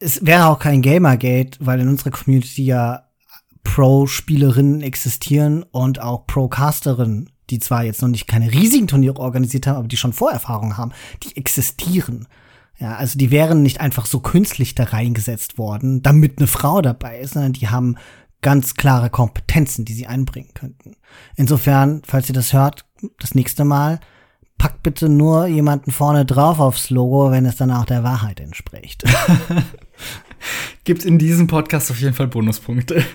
es 0.00 0.24
wäre 0.24 0.46
auch 0.46 0.58
kein 0.58 0.82
Gamergate, 0.82 1.58
weil 1.60 1.80
in 1.80 1.88
unserer 1.88 2.10
Community 2.10 2.64
ja 2.64 3.04
Pro-Spielerinnen 3.62 4.82
existieren 4.82 5.62
und 5.62 6.00
auch 6.00 6.26
Pro-Casterinnen, 6.26 7.30
die 7.50 7.58
zwar 7.58 7.84
jetzt 7.84 8.02
noch 8.02 8.08
nicht 8.08 8.26
keine 8.26 8.52
riesigen 8.52 8.86
Turniere 8.86 9.18
organisiert 9.18 9.66
haben, 9.66 9.76
aber 9.76 9.88
die 9.88 9.96
schon 9.96 10.12
Vorerfahrung 10.12 10.76
haben, 10.76 10.92
die 11.22 11.36
existieren. 11.36 12.28
Ja, 12.78 12.96
also 12.96 13.18
die 13.18 13.30
wären 13.30 13.62
nicht 13.62 13.80
einfach 13.80 14.06
so 14.06 14.20
künstlich 14.20 14.74
da 14.74 14.84
reingesetzt 14.84 15.58
worden, 15.58 16.02
damit 16.02 16.38
eine 16.38 16.46
Frau 16.46 16.82
dabei 16.82 17.20
ist, 17.20 17.34
sondern 17.34 17.52
die 17.52 17.68
haben 17.68 17.96
ganz 18.42 18.74
klare 18.74 19.10
Kompetenzen, 19.10 19.84
die 19.84 19.94
sie 19.94 20.06
einbringen 20.06 20.50
könnten. 20.54 20.96
Insofern, 21.36 22.02
falls 22.04 22.28
ihr 22.28 22.34
das 22.34 22.52
hört, 22.52 22.84
das 23.18 23.34
nächste 23.34 23.64
Mal, 23.64 24.00
packt 24.58 24.82
bitte 24.82 25.08
nur 25.08 25.46
jemanden 25.46 25.90
vorne 25.90 26.24
drauf 26.24 26.60
aufs 26.60 26.90
Logo, 26.90 27.30
wenn 27.30 27.46
es 27.46 27.56
dann 27.56 27.70
auch 27.70 27.84
der 27.84 28.02
Wahrheit 28.02 28.40
entspricht. 28.40 29.04
Gibt 30.84 31.04
in 31.04 31.18
diesem 31.18 31.46
Podcast 31.46 31.90
auf 31.90 32.00
jeden 32.00 32.14
Fall 32.14 32.28
Bonuspunkte. 32.28 33.04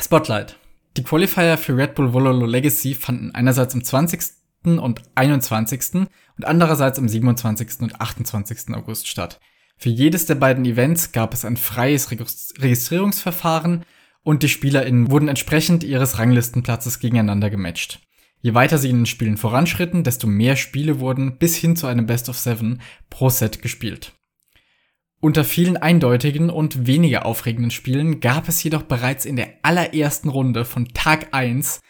Spotlight. 0.00 0.56
Die 0.96 1.02
Qualifier 1.02 1.58
für 1.58 1.76
Red 1.76 1.94
Bull 1.94 2.12
Vololo 2.12 2.46
Legacy 2.46 2.94
fanden 2.94 3.34
einerseits 3.34 3.74
am 3.74 3.84
20. 3.84 4.20
und 4.64 5.02
21. 5.14 5.94
und 5.94 6.44
andererseits 6.44 6.98
am 6.98 7.08
27. 7.08 7.80
und 7.80 8.00
28. 8.00 8.74
August 8.74 9.06
statt. 9.06 9.38
Für 9.76 9.90
jedes 9.90 10.26
der 10.26 10.34
beiden 10.34 10.64
Events 10.64 11.12
gab 11.12 11.32
es 11.32 11.44
ein 11.44 11.56
freies 11.56 12.10
Registrierungsverfahren 12.10 13.84
und 14.22 14.42
die 14.42 14.48
SpielerInnen 14.48 15.10
wurden 15.10 15.28
entsprechend 15.28 15.84
ihres 15.84 16.18
Ranglistenplatzes 16.18 16.98
gegeneinander 16.98 17.48
gematcht. 17.48 18.00
Je 18.40 18.54
weiter 18.54 18.78
sie 18.78 18.90
in 18.90 18.98
den 18.98 19.06
Spielen 19.06 19.36
voranschritten, 19.36 20.04
desto 20.04 20.26
mehr 20.26 20.56
Spiele 20.56 21.00
wurden 21.00 21.38
bis 21.38 21.56
hin 21.56 21.76
zu 21.76 21.86
einem 21.86 22.06
Best 22.06 22.28
of 22.28 22.38
Seven 22.38 22.80
pro 23.10 23.30
Set 23.30 23.62
gespielt. 23.62 24.12
Unter 25.20 25.44
vielen 25.44 25.76
eindeutigen 25.76 26.48
und 26.48 26.86
weniger 26.86 27.26
aufregenden 27.26 27.72
Spielen 27.72 28.20
gab 28.20 28.48
es 28.48 28.62
jedoch 28.62 28.82
bereits 28.82 29.24
in 29.24 29.34
der 29.34 29.54
allerersten 29.62 30.28
Runde 30.28 30.64
von 30.64 30.86
Tag 30.94 31.28
1 31.32 31.80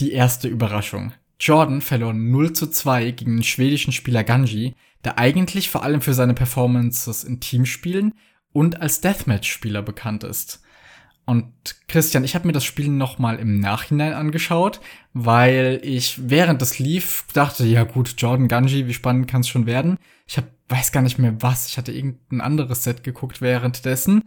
die 0.00 0.12
erste 0.12 0.48
Überraschung. 0.48 1.14
Jordan 1.40 1.80
verlor 1.80 2.12
0 2.12 2.52
zu 2.52 2.66
2 2.66 3.12
gegen 3.12 3.36
den 3.36 3.42
schwedischen 3.42 3.92
Spieler 3.92 4.22
Ganji, 4.22 4.74
der 5.02 5.18
eigentlich 5.18 5.70
vor 5.70 5.82
allem 5.82 6.02
für 6.02 6.14
seine 6.14 6.34
Performances 6.34 7.24
in 7.24 7.40
Teamspielen 7.40 8.12
und 8.52 8.82
als 8.82 9.00
Deathmatch-Spieler 9.00 9.82
bekannt 9.82 10.24
ist. 10.24 10.60
Und 11.26 11.52
Christian, 11.88 12.24
ich 12.24 12.34
habe 12.34 12.46
mir 12.46 12.52
das 12.52 12.64
Spiel 12.64 12.88
noch 12.88 13.18
mal 13.18 13.38
im 13.38 13.58
Nachhinein 13.58 14.12
angeschaut, 14.12 14.80
weil 15.14 15.80
ich 15.82 16.28
während 16.28 16.60
das 16.60 16.78
lief 16.78 17.24
dachte, 17.32 17.64
ja 17.64 17.84
gut, 17.84 18.14
Jordan 18.18 18.48
Ganji, 18.48 18.86
wie 18.86 18.94
spannend 18.94 19.28
kann 19.28 19.40
es 19.40 19.48
schon 19.48 19.66
werden. 19.66 19.96
Ich 20.26 20.36
hab, 20.36 20.44
weiß 20.68 20.92
gar 20.92 21.02
nicht 21.02 21.18
mehr 21.18 21.34
was. 21.40 21.68
Ich 21.68 21.78
hatte 21.78 21.92
irgendein 21.92 22.42
anderes 22.42 22.84
Set 22.84 23.04
geguckt 23.04 23.40
währenddessen. 23.40 24.24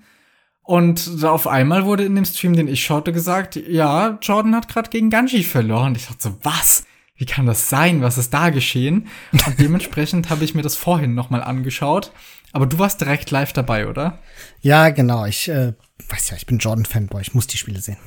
Und 0.63 1.23
auf 1.23 1.47
einmal 1.47 1.85
wurde 1.85 2.03
in 2.03 2.15
dem 2.15 2.25
Stream, 2.25 2.53
den 2.53 2.67
ich 2.67 2.83
schaute, 2.83 3.13
gesagt, 3.13 3.55
ja, 3.55 4.17
Jordan 4.21 4.55
hat 4.55 4.67
gerade 4.67 4.89
gegen 4.89 5.09
Ganji 5.09 5.43
verloren. 5.43 5.95
Ich 5.95 6.07
dachte 6.07 6.29
so, 6.29 6.37
was? 6.41 6.85
Wie 7.15 7.25
kann 7.25 7.45
das 7.45 7.69
sein? 7.69 8.01
Was 8.01 8.17
ist 8.17 8.33
da 8.33 8.49
geschehen? 8.49 9.07
Und 9.31 9.55
dementsprechend 9.59 10.29
habe 10.29 10.43
ich 10.43 10.55
mir 10.55 10.63
das 10.63 10.75
vorhin 10.75 11.15
noch 11.15 11.29
mal 11.29 11.41
angeschaut. 11.41 12.11
Aber 12.53 12.65
du 12.65 12.79
warst 12.79 13.01
direkt 13.01 13.31
live 13.31 13.53
dabei, 13.53 13.87
oder? 13.87 14.19
Ja, 14.61 14.89
genau. 14.89 15.25
Ich 15.25 15.47
äh, 15.47 15.73
weiß 16.09 16.29
ja, 16.31 16.37
ich 16.37 16.45
bin 16.45 16.57
Jordan-Fanboy. 16.57 17.21
Ich 17.21 17.33
muss 17.33 17.47
die 17.47 17.57
Spiele 17.57 17.81
sehen. 17.81 17.97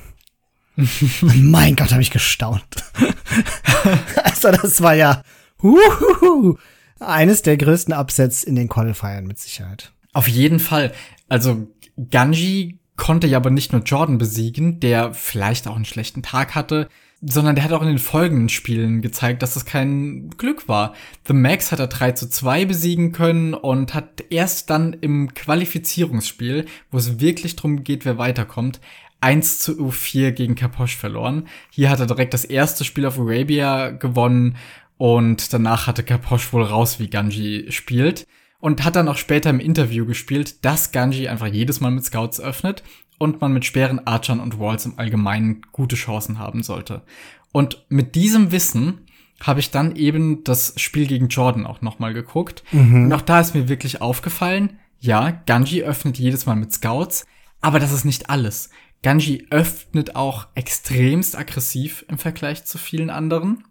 mein 1.21 1.75
Gott, 1.75 1.91
habe 1.91 2.01
ich 2.01 2.11
gestaunt. 2.11 2.63
also 4.23 4.51
das 4.51 4.81
war 4.81 4.93
ja 4.93 5.23
uhuhu, 5.61 6.57
eines 6.99 7.41
der 7.41 7.57
größten 7.57 7.93
Upsets 7.93 8.43
in 8.43 8.55
den 8.55 8.69
Qualifiern 8.69 9.25
mit 9.25 9.39
Sicherheit. 9.39 9.91
Auf 10.13 10.27
jeden 10.27 10.59
Fall. 10.59 10.93
Also 11.29 11.67
Ganji 12.09 12.79
konnte 12.95 13.27
ja 13.27 13.37
aber 13.37 13.49
nicht 13.49 13.73
nur 13.73 13.81
Jordan 13.81 14.17
besiegen, 14.17 14.79
der 14.79 15.13
vielleicht 15.13 15.67
auch 15.67 15.75
einen 15.75 15.85
schlechten 15.85 16.23
Tag 16.23 16.55
hatte, 16.55 16.87
sondern 17.21 17.55
der 17.55 17.63
hat 17.63 17.71
auch 17.71 17.83
in 17.83 17.87
den 17.87 17.99
folgenden 17.99 18.49
Spielen 18.49 19.01
gezeigt, 19.01 19.43
dass 19.43 19.55
es 19.55 19.65
kein 19.65 20.31
Glück 20.31 20.67
war. 20.67 20.95
The 21.27 21.33
Max 21.33 21.71
hat 21.71 21.79
er 21.79 21.87
3 21.87 22.13
zu 22.13 22.27
2 22.27 22.65
besiegen 22.65 23.11
können 23.11 23.53
und 23.53 23.93
hat 23.93 24.23
erst 24.31 24.69
dann 24.71 24.93
im 24.93 25.33
Qualifizierungsspiel, 25.33 26.65
wo 26.89 26.97
es 26.97 27.19
wirklich 27.19 27.55
drum 27.55 27.83
geht, 27.83 28.05
wer 28.05 28.17
weiterkommt, 28.17 28.81
1 29.21 29.59
zu 29.59 29.73
U4 29.73 30.31
gegen 30.31 30.55
Kaposch 30.55 30.97
verloren. 30.97 31.47
Hier 31.69 31.91
hat 31.91 31.99
er 31.99 32.07
direkt 32.07 32.33
das 32.33 32.43
erste 32.43 32.83
Spiel 32.83 33.05
auf 33.05 33.19
Arabia 33.19 33.91
gewonnen 33.91 34.57
und 34.97 35.53
danach 35.53 35.85
hatte 35.85 36.03
Kaposch 36.03 36.51
wohl 36.53 36.63
raus, 36.63 36.99
wie 36.99 37.09
Ganji 37.09 37.67
spielt. 37.71 38.27
Und 38.59 38.83
hat 38.83 38.95
dann 38.95 39.07
auch 39.07 39.17
später 39.17 39.49
im 39.49 39.59
Interview 39.59 40.05
gespielt, 40.05 40.63
dass 40.63 40.91
Ganji 40.91 41.27
einfach 41.27 41.47
jedes 41.47 41.81
Mal 41.81 41.89
mit 41.89 42.05
Scouts 42.05 42.39
öffnet 42.39 42.83
und 43.21 43.39
man 43.39 43.53
mit 43.53 43.65
schweren 43.65 44.05
Archern 44.07 44.39
und 44.39 44.59
Walls 44.59 44.85
im 44.85 44.97
Allgemeinen 44.97 45.61
gute 45.71 45.95
Chancen 45.95 46.39
haben 46.39 46.63
sollte. 46.63 47.03
Und 47.51 47.85
mit 47.87 48.15
diesem 48.15 48.51
Wissen 48.51 49.05
habe 49.39 49.59
ich 49.59 49.69
dann 49.69 49.95
eben 49.95 50.43
das 50.43 50.73
Spiel 50.77 51.05
gegen 51.05 51.27
Jordan 51.27 51.67
auch 51.67 51.81
nochmal 51.81 52.13
geguckt. 52.13 52.63
Mhm. 52.71 53.05
Und 53.05 53.13
auch 53.13 53.21
da 53.21 53.39
ist 53.39 53.53
mir 53.53 53.69
wirklich 53.69 54.01
aufgefallen, 54.01 54.79
ja, 54.99 55.31
Ganji 55.45 55.83
öffnet 55.83 56.17
jedes 56.17 56.47
Mal 56.47 56.55
mit 56.55 56.73
Scouts, 56.73 57.25
aber 57.59 57.79
das 57.79 57.91
ist 57.91 58.05
nicht 58.05 58.29
alles. 58.29 58.71
Ganji 59.03 59.45
öffnet 59.51 60.15
auch 60.15 60.47
extremst 60.55 61.37
aggressiv 61.37 62.05
im 62.07 62.17
Vergleich 62.17 62.65
zu 62.65 62.79
vielen 62.79 63.09
anderen. 63.11 63.63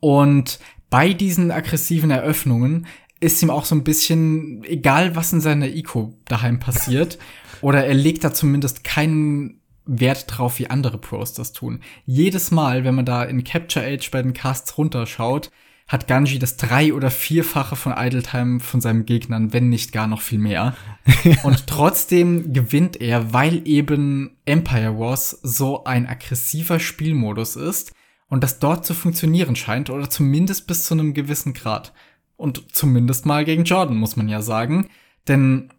Und 0.00 0.58
bei 0.90 1.12
diesen 1.12 1.50
aggressiven 1.52 2.10
Eröffnungen 2.10 2.86
ist 3.20 3.42
ihm 3.42 3.50
auch 3.50 3.64
so 3.64 3.74
ein 3.74 3.84
bisschen 3.84 4.62
egal, 4.64 5.16
was 5.16 5.32
in 5.32 5.40
seiner 5.40 5.66
Eco 5.66 6.18
daheim 6.26 6.58
passiert. 6.58 7.18
oder 7.60 7.86
er 7.86 7.94
legt 7.94 8.24
da 8.24 8.32
zumindest 8.34 8.84
keinen 8.84 9.60
Wert 9.86 10.26
drauf, 10.28 10.58
wie 10.58 10.68
andere 10.68 10.98
Pros 10.98 11.32
das 11.32 11.52
tun. 11.52 11.80
Jedes 12.04 12.50
Mal, 12.50 12.84
wenn 12.84 12.94
man 12.94 13.06
da 13.06 13.22
in 13.24 13.44
Capture 13.44 13.86
Age 13.86 14.10
bei 14.10 14.20
den 14.20 14.32
Casts 14.32 14.76
runterschaut, 14.76 15.50
hat 15.88 16.08
Ganji 16.08 16.40
das 16.40 16.56
drei- 16.56 16.92
oder 16.92 17.12
vierfache 17.12 17.76
von 17.76 17.94
Idle 17.96 18.24
Time 18.24 18.58
von 18.58 18.80
seinen 18.80 19.06
Gegnern, 19.06 19.52
wenn 19.52 19.68
nicht 19.68 19.92
gar 19.92 20.08
noch 20.08 20.20
viel 20.20 20.40
mehr. 20.40 20.74
Und 21.44 21.68
trotzdem 21.68 22.52
gewinnt 22.52 23.00
er, 23.00 23.32
weil 23.32 23.66
eben 23.68 24.36
Empire 24.44 24.98
Wars 24.98 25.38
so 25.42 25.84
ein 25.84 26.08
aggressiver 26.08 26.80
Spielmodus 26.80 27.54
ist 27.54 27.92
und 28.28 28.42
das 28.42 28.58
dort 28.58 28.84
zu 28.84 28.94
funktionieren 28.94 29.54
scheint 29.54 29.88
oder 29.88 30.10
zumindest 30.10 30.66
bis 30.66 30.82
zu 30.82 30.94
einem 30.94 31.14
gewissen 31.14 31.54
Grad. 31.54 31.92
Und 32.36 32.74
zumindest 32.74 33.26
mal 33.26 33.44
gegen 33.44 33.64
Jordan, 33.64 33.96
muss 33.96 34.16
man 34.16 34.28
ja 34.28 34.42
sagen. 34.42 34.88
Denn 35.26 35.70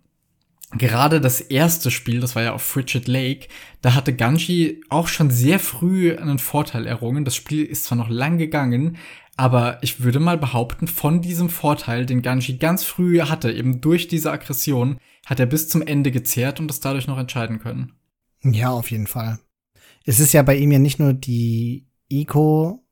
gerade 0.72 1.22
das 1.22 1.40
erste 1.40 1.92
Spiel, 1.92 2.20
das 2.20 2.36
war 2.36 2.44
ja 2.44 2.54
auf 2.54 2.64
Frigid 2.64 3.08
Lake, 3.08 3.48
da 3.82 3.94
hatte 3.94 4.16
Ganji 4.16 4.82
auch 4.90 5.08
schon 5.08 5.30
sehr 5.30 5.60
früh 5.60 6.16
einen 6.16 6.40
Vorteil 6.40 6.86
errungen. 6.86 7.26
Das 7.26 7.36
Spiel 7.36 7.64
ist 7.64 7.86
zwar 7.86 7.98
noch 7.98 8.10
lang 8.10 8.38
gegangen, 8.38 8.98
aber 9.38 9.78
ich 9.84 10.02
würde 10.02 10.20
mal 10.20 10.38
behaupten, 10.38 10.88
von 10.88 11.22
diesem 11.22 11.50
Vorteil, 11.50 12.06
den 12.06 12.24
Ganji 12.24 12.58
ganz 12.58 12.84
früh 12.84 13.22
hatte, 13.22 13.52
eben 13.52 13.82
durch 13.82 14.08
diese 14.08 14.32
Aggression, 14.32 14.98
hat 15.26 15.40
er 15.40 15.46
bis 15.46 15.70
zum 15.70 15.84
Ende 15.84 16.12
gezehrt 16.12 16.60
und 16.60 16.72
es 16.72 16.80
dadurch 16.80 17.08
noch 17.08 17.20
entscheiden 17.20 17.60
können. 17.60 17.94
Ja, 18.44 18.72
auf 18.72 18.90
jeden 18.90 19.08
Fall. 19.08 19.40
Es 20.06 20.20
ist 20.20 20.34
ja 20.34 20.42
bei 20.42 20.56
ihm 20.56 20.72
ja 20.72 20.80
nicht 20.80 21.00
nur 21.00 21.14
die 21.14 21.86
Eco 22.10 22.84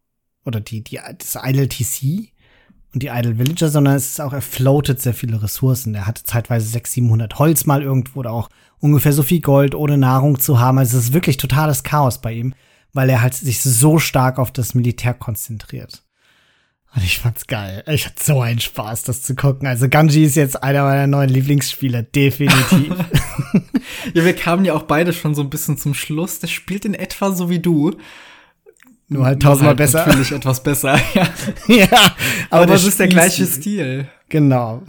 oder 0.43 0.59
die, 0.59 0.83
die, 0.83 0.99
das 1.17 1.37
Idle 1.41 1.67
TC 1.67 2.31
die 2.99 3.07
Idle 3.07 3.37
Villager, 3.37 3.69
sondern 3.69 3.95
es 3.95 4.11
ist 4.11 4.21
auch, 4.21 4.33
er 4.33 4.41
floatet 4.41 5.01
sehr 5.01 5.13
viele 5.13 5.41
Ressourcen. 5.41 5.95
Er 5.95 6.07
hatte 6.07 6.23
zeitweise 6.23 6.67
600, 6.67 6.93
700 6.93 7.39
Holz 7.39 7.65
mal 7.65 7.81
irgendwo 7.81 8.19
oder 8.19 8.31
auch 8.31 8.49
ungefähr 8.79 9.13
so 9.13 9.23
viel 9.23 9.41
Gold, 9.41 9.75
ohne 9.75 9.97
Nahrung 9.97 10.39
zu 10.39 10.59
haben. 10.59 10.77
Also 10.77 10.97
es 10.97 11.05
ist 11.05 11.13
wirklich 11.13 11.37
totales 11.37 11.83
Chaos 11.83 12.21
bei 12.21 12.33
ihm, 12.33 12.53
weil 12.93 13.09
er 13.09 13.21
halt 13.21 13.33
sich 13.33 13.61
so 13.61 13.99
stark 13.99 14.39
auf 14.39 14.51
das 14.51 14.73
Militär 14.75 15.13
konzentriert. 15.13 16.03
Und 16.95 17.03
ich 17.03 17.19
fand's 17.19 17.47
geil. 17.47 17.83
Ich 17.87 18.05
hatte 18.05 18.23
so 18.23 18.41
einen 18.41 18.61
Spaß, 18.61 19.03
das 19.03 19.21
zu 19.21 19.35
gucken. 19.35 19.67
Also 19.67 19.89
Ganji 19.89 20.23
ist 20.23 20.35
jetzt 20.35 20.63
einer 20.63 20.83
meiner 20.83 21.07
neuen 21.07 21.29
Lieblingsspieler, 21.29 22.03
definitiv. 22.03 22.93
ja, 24.13 24.23
wir 24.23 24.35
kamen 24.35 24.63
ja 24.63 24.73
auch 24.73 24.83
beide 24.83 25.11
schon 25.11 25.35
so 25.35 25.41
ein 25.41 25.49
bisschen 25.49 25.77
zum 25.77 25.93
Schluss. 25.93 26.39
Der 26.39 26.47
spielt 26.47 26.85
in 26.85 26.93
etwa 26.93 27.31
so 27.31 27.49
wie 27.49 27.59
du. 27.59 27.91
Nur 29.07 29.25
halt 29.25 29.41
tausendmal 29.41 29.69
halt 29.69 29.77
besser. 29.77 29.99
Natürlich 29.99 30.31
etwas 30.31 30.63
besser, 30.63 30.99
ja. 31.13 31.27
ja, 31.67 31.87
aber, 32.49 32.63
aber 32.63 32.65
das 32.65 32.85
ist 32.85 32.99
der 32.99 33.07
gleiche 33.07 33.45
Stil. 33.45 34.07
Genau. 34.29 34.81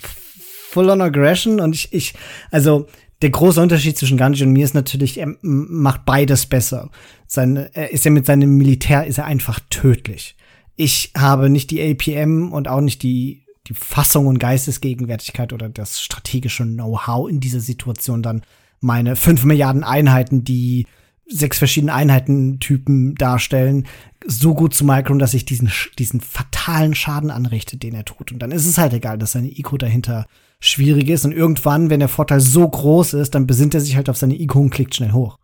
Full 0.71 0.89
on 0.89 1.03
Aggression 1.03 1.61
und 1.61 1.75
ich, 1.75 1.93
ich, 1.93 2.15
also 2.51 2.87
der 3.23 3.31
große 3.31 3.61
Unterschied 3.61 3.97
zwischen 3.97 4.19
Ganji 4.19 4.45
und 4.45 4.53
mir 4.53 4.65
ist 4.65 4.75
natürlich, 4.75 5.19
er 5.19 5.35
macht 5.43 6.05
beides 6.05 6.47
besser. 6.47 6.91
Sein, 7.27 7.57
er 7.57 7.91
ist 7.91 8.05
ja 8.05 8.11
mit 8.11 8.27
seinem 8.27 8.57
Militär 8.57 9.07
ist 9.07 9.19
er 9.19 9.25
einfach 9.25 9.61
tödlich. 9.71 10.37
Ich 10.77 11.13
habe 11.17 11.49
nicht 11.49 11.71
die 11.71 11.83
APM 11.83 12.53
und 12.53 12.69
auch 12.69 12.83
nicht 12.83 13.03
die, 13.03 13.45
die 13.69 13.75
Fassung 13.75 14.27
und 14.27 14.39
Geistesgegenwärtigkeit 14.39 15.53
oder 15.53 15.69
das 15.69 16.01
strategische 16.01 16.65
Know-how 16.65 17.29
in 17.29 17.41
dieser 17.41 17.61
Situation 17.61 18.23
dann 18.23 18.43
meine 18.81 19.17
fünf 19.17 19.45
Milliarden 19.45 19.83
Einheiten, 19.83 20.45
die 20.45 20.87
sechs 21.29 21.59
verschiedene 21.59 21.95
Einheitentypen 21.95 23.15
darstellen, 23.17 23.87
so 24.25 24.55
gut 24.55 24.75
zu 24.75 24.85
micron, 24.85 25.19
dass 25.19 25.35
ich 25.35 25.45
diesen, 25.45 25.71
diesen 25.99 26.21
fatalen 26.21 26.95
Schaden 26.95 27.31
anrichte, 27.31 27.77
den 27.77 27.95
er 27.95 28.05
tut. 28.05 28.33
Und 28.33 28.41
dann 28.41 28.53
ist 28.53 28.67
es 28.67 28.79
halt 28.79 28.93
egal, 28.93 29.19
dass 29.19 29.33
seine 29.33 29.51
Ico 29.51 29.77
dahinter 29.77 30.27
schwierig 30.61 31.09
ist. 31.09 31.25
Und 31.25 31.33
irgendwann, 31.33 31.91
wenn 31.91 32.01
der 32.01 32.09
Vorteil 32.09 32.41
so 32.41 32.69
groß 32.69 33.15
ist, 33.15 33.35
dann 33.35 33.47
besinnt 33.47 33.75
er 33.75 33.81
sich 33.81 33.97
halt 33.97 34.09
auf 34.09 34.17
seine 34.17 34.39
Ico 34.41 34.61
und 34.61 34.71
klickt 34.71 34.95
schnell 34.95 35.13
hoch. 35.13 35.39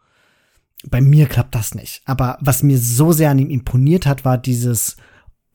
Bei 0.89 1.01
mir 1.01 1.26
klappt 1.26 1.55
das 1.55 1.74
nicht. 1.74 2.03
Aber 2.05 2.39
was 2.41 2.62
mir 2.62 2.78
so 2.78 3.12
sehr 3.12 3.30
an 3.30 3.39
ihm 3.39 3.51
imponiert 3.51 4.07
hat, 4.07 4.24
war 4.24 4.39
dieses 4.39 4.97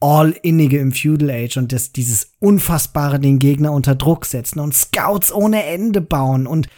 All-Innige 0.00 0.78
im 0.78 0.92
Feudal 0.92 1.30
Age 1.30 1.56
und 1.56 1.72
das, 1.72 1.92
dieses 1.92 2.34
Unfassbare 2.38 3.18
den 3.18 3.38
Gegner 3.38 3.72
unter 3.72 3.94
Druck 3.94 4.26
setzen 4.26 4.60
und 4.60 4.74
Scouts 4.74 5.32
ohne 5.32 5.64
Ende 5.64 6.00
bauen 6.00 6.46
und 6.46 6.68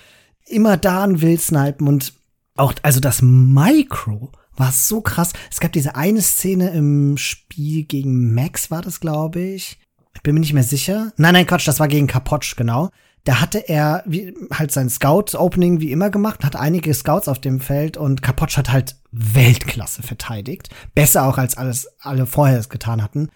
immer 0.46 0.76
da 0.76 1.04
ein 1.04 1.20
Wild 1.20 1.40
snipen 1.40 1.86
und 1.86 2.14
auch, 2.60 2.74
also 2.82 3.00
das 3.00 3.22
Micro 3.22 4.30
war 4.56 4.72
so 4.72 5.00
krass. 5.00 5.32
Es 5.50 5.60
gab 5.60 5.72
diese 5.72 5.96
eine 5.96 6.22
Szene 6.22 6.70
im 6.70 7.16
Spiel 7.16 7.84
gegen 7.84 8.34
Max, 8.34 8.70
war 8.70 8.82
das, 8.82 9.00
glaube 9.00 9.40
ich. 9.40 9.78
Ich 10.14 10.22
bin 10.22 10.34
mir 10.34 10.40
nicht 10.40 10.52
mehr 10.52 10.62
sicher. 10.62 11.12
Nein, 11.16 11.34
nein, 11.34 11.46
Quatsch, 11.46 11.66
das 11.66 11.80
war 11.80 11.88
gegen 11.88 12.06
Kapotsch, 12.06 12.56
genau. 12.56 12.90
da 13.24 13.40
hatte 13.40 13.68
er 13.68 14.02
wie, 14.06 14.34
halt 14.52 14.72
sein 14.72 14.88
Scout-Opening 14.88 15.80
wie 15.80 15.92
immer 15.92 16.10
gemacht, 16.10 16.44
hat 16.44 16.56
einige 16.56 16.92
Scouts 16.94 17.28
auf 17.28 17.38
dem 17.38 17.60
Feld 17.60 17.96
und 17.96 18.22
Kapotsch 18.22 18.56
hat 18.56 18.70
halt 18.72 18.96
Weltklasse 19.12 20.02
verteidigt. 20.02 20.68
Besser 20.94 21.26
auch 21.26 21.38
als 21.38 21.56
alles, 21.56 21.88
alle 22.00 22.26
vorher 22.26 22.58
es 22.58 22.68
getan 22.68 23.02
hatten. 23.02 23.30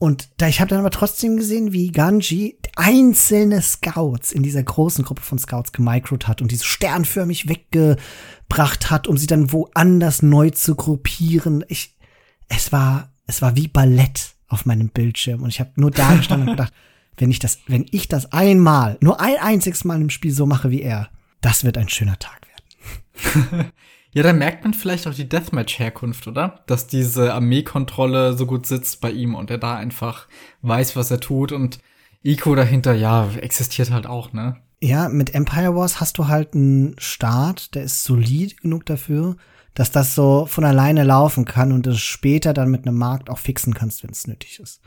Und 0.00 0.30
da, 0.38 0.48
ich 0.48 0.60
habe 0.60 0.70
dann 0.70 0.78
aber 0.78 0.90
trotzdem 0.90 1.36
gesehen, 1.36 1.74
wie 1.74 1.92
Ganji 1.92 2.56
einzelne 2.74 3.60
Scouts 3.60 4.32
in 4.32 4.42
dieser 4.42 4.62
großen 4.62 5.04
Gruppe 5.04 5.20
von 5.20 5.38
Scouts 5.38 5.72
gemicrot 5.72 6.26
hat 6.26 6.40
und 6.40 6.50
diese 6.50 6.64
sternförmig 6.64 7.50
weggebracht 7.50 8.90
hat, 8.90 9.06
um 9.06 9.18
sie 9.18 9.26
dann 9.26 9.52
woanders 9.52 10.22
neu 10.22 10.48
zu 10.48 10.74
gruppieren. 10.74 11.66
Ich, 11.68 11.98
es 12.48 12.72
war, 12.72 13.12
es 13.26 13.42
war 13.42 13.56
wie 13.56 13.68
Ballett 13.68 14.36
auf 14.48 14.64
meinem 14.64 14.88
Bildschirm 14.88 15.42
und 15.42 15.50
ich 15.50 15.60
habe 15.60 15.72
nur 15.76 15.90
da 15.90 16.14
gestanden 16.14 16.48
und 16.48 16.56
gedacht, 16.56 16.72
wenn 17.18 17.30
ich 17.30 17.38
das, 17.38 17.58
wenn 17.66 17.84
ich 17.90 18.08
das 18.08 18.32
einmal, 18.32 18.96
nur 19.02 19.20
ein 19.20 19.36
einziges 19.36 19.84
Mal 19.84 20.00
im 20.00 20.08
Spiel 20.08 20.32
so 20.32 20.46
mache 20.46 20.70
wie 20.70 20.80
er, 20.80 21.10
das 21.42 21.62
wird 21.62 21.76
ein 21.76 21.90
schöner 21.90 22.18
Tag 22.18 22.40
werden. 22.48 23.72
Ja, 24.12 24.24
da 24.24 24.32
merkt 24.32 24.64
man 24.64 24.74
vielleicht 24.74 25.06
auch 25.06 25.14
die 25.14 25.28
Deathmatch-Herkunft, 25.28 26.26
oder? 26.26 26.64
Dass 26.66 26.88
diese 26.88 27.32
Armeekontrolle 27.32 28.36
so 28.36 28.46
gut 28.46 28.66
sitzt 28.66 29.00
bei 29.00 29.12
ihm 29.12 29.34
und 29.34 29.50
er 29.50 29.58
da 29.58 29.76
einfach 29.76 30.26
weiß, 30.62 30.96
was 30.96 31.10
er 31.10 31.20
tut 31.20 31.52
und 31.52 31.78
Ico 32.22 32.54
dahinter, 32.54 32.92
ja, 32.92 33.30
existiert 33.40 33.90
halt 33.90 34.06
auch, 34.06 34.32
ne? 34.32 34.56
Ja, 34.82 35.08
mit 35.08 35.34
Empire 35.34 35.74
Wars 35.76 36.00
hast 36.00 36.18
du 36.18 36.26
halt 36.26 36.54
einen 36.54 36.96
Start, 36.98 37.74
der 37.74 37.84
ist 37.84 38.02
solid 38.02 38.60
genug 38.60 38.86
dafür, 38.86 39.36
dass 39.74 39.90
das 39.90 40.14
so 40.14 40.46
von 40.46 40.64
alleine 40.64 41.04
laufen 41.04 41.44
kann 41.44 41.72
und 41.72 41.86
es 41.86 42.00
später 42.00 42.52
dann 42.52 42.70
mit 42.70 42.86
einem 42.86 42.96
Markt 42.96 43.30
auch 43.30 43.38
fixen 43.38 43.74
kannst, 43.74 44.02
wenn 44.02 44.10
es 44.10 44.26
nötig 44.26 44.58
ist. 44.58 44.80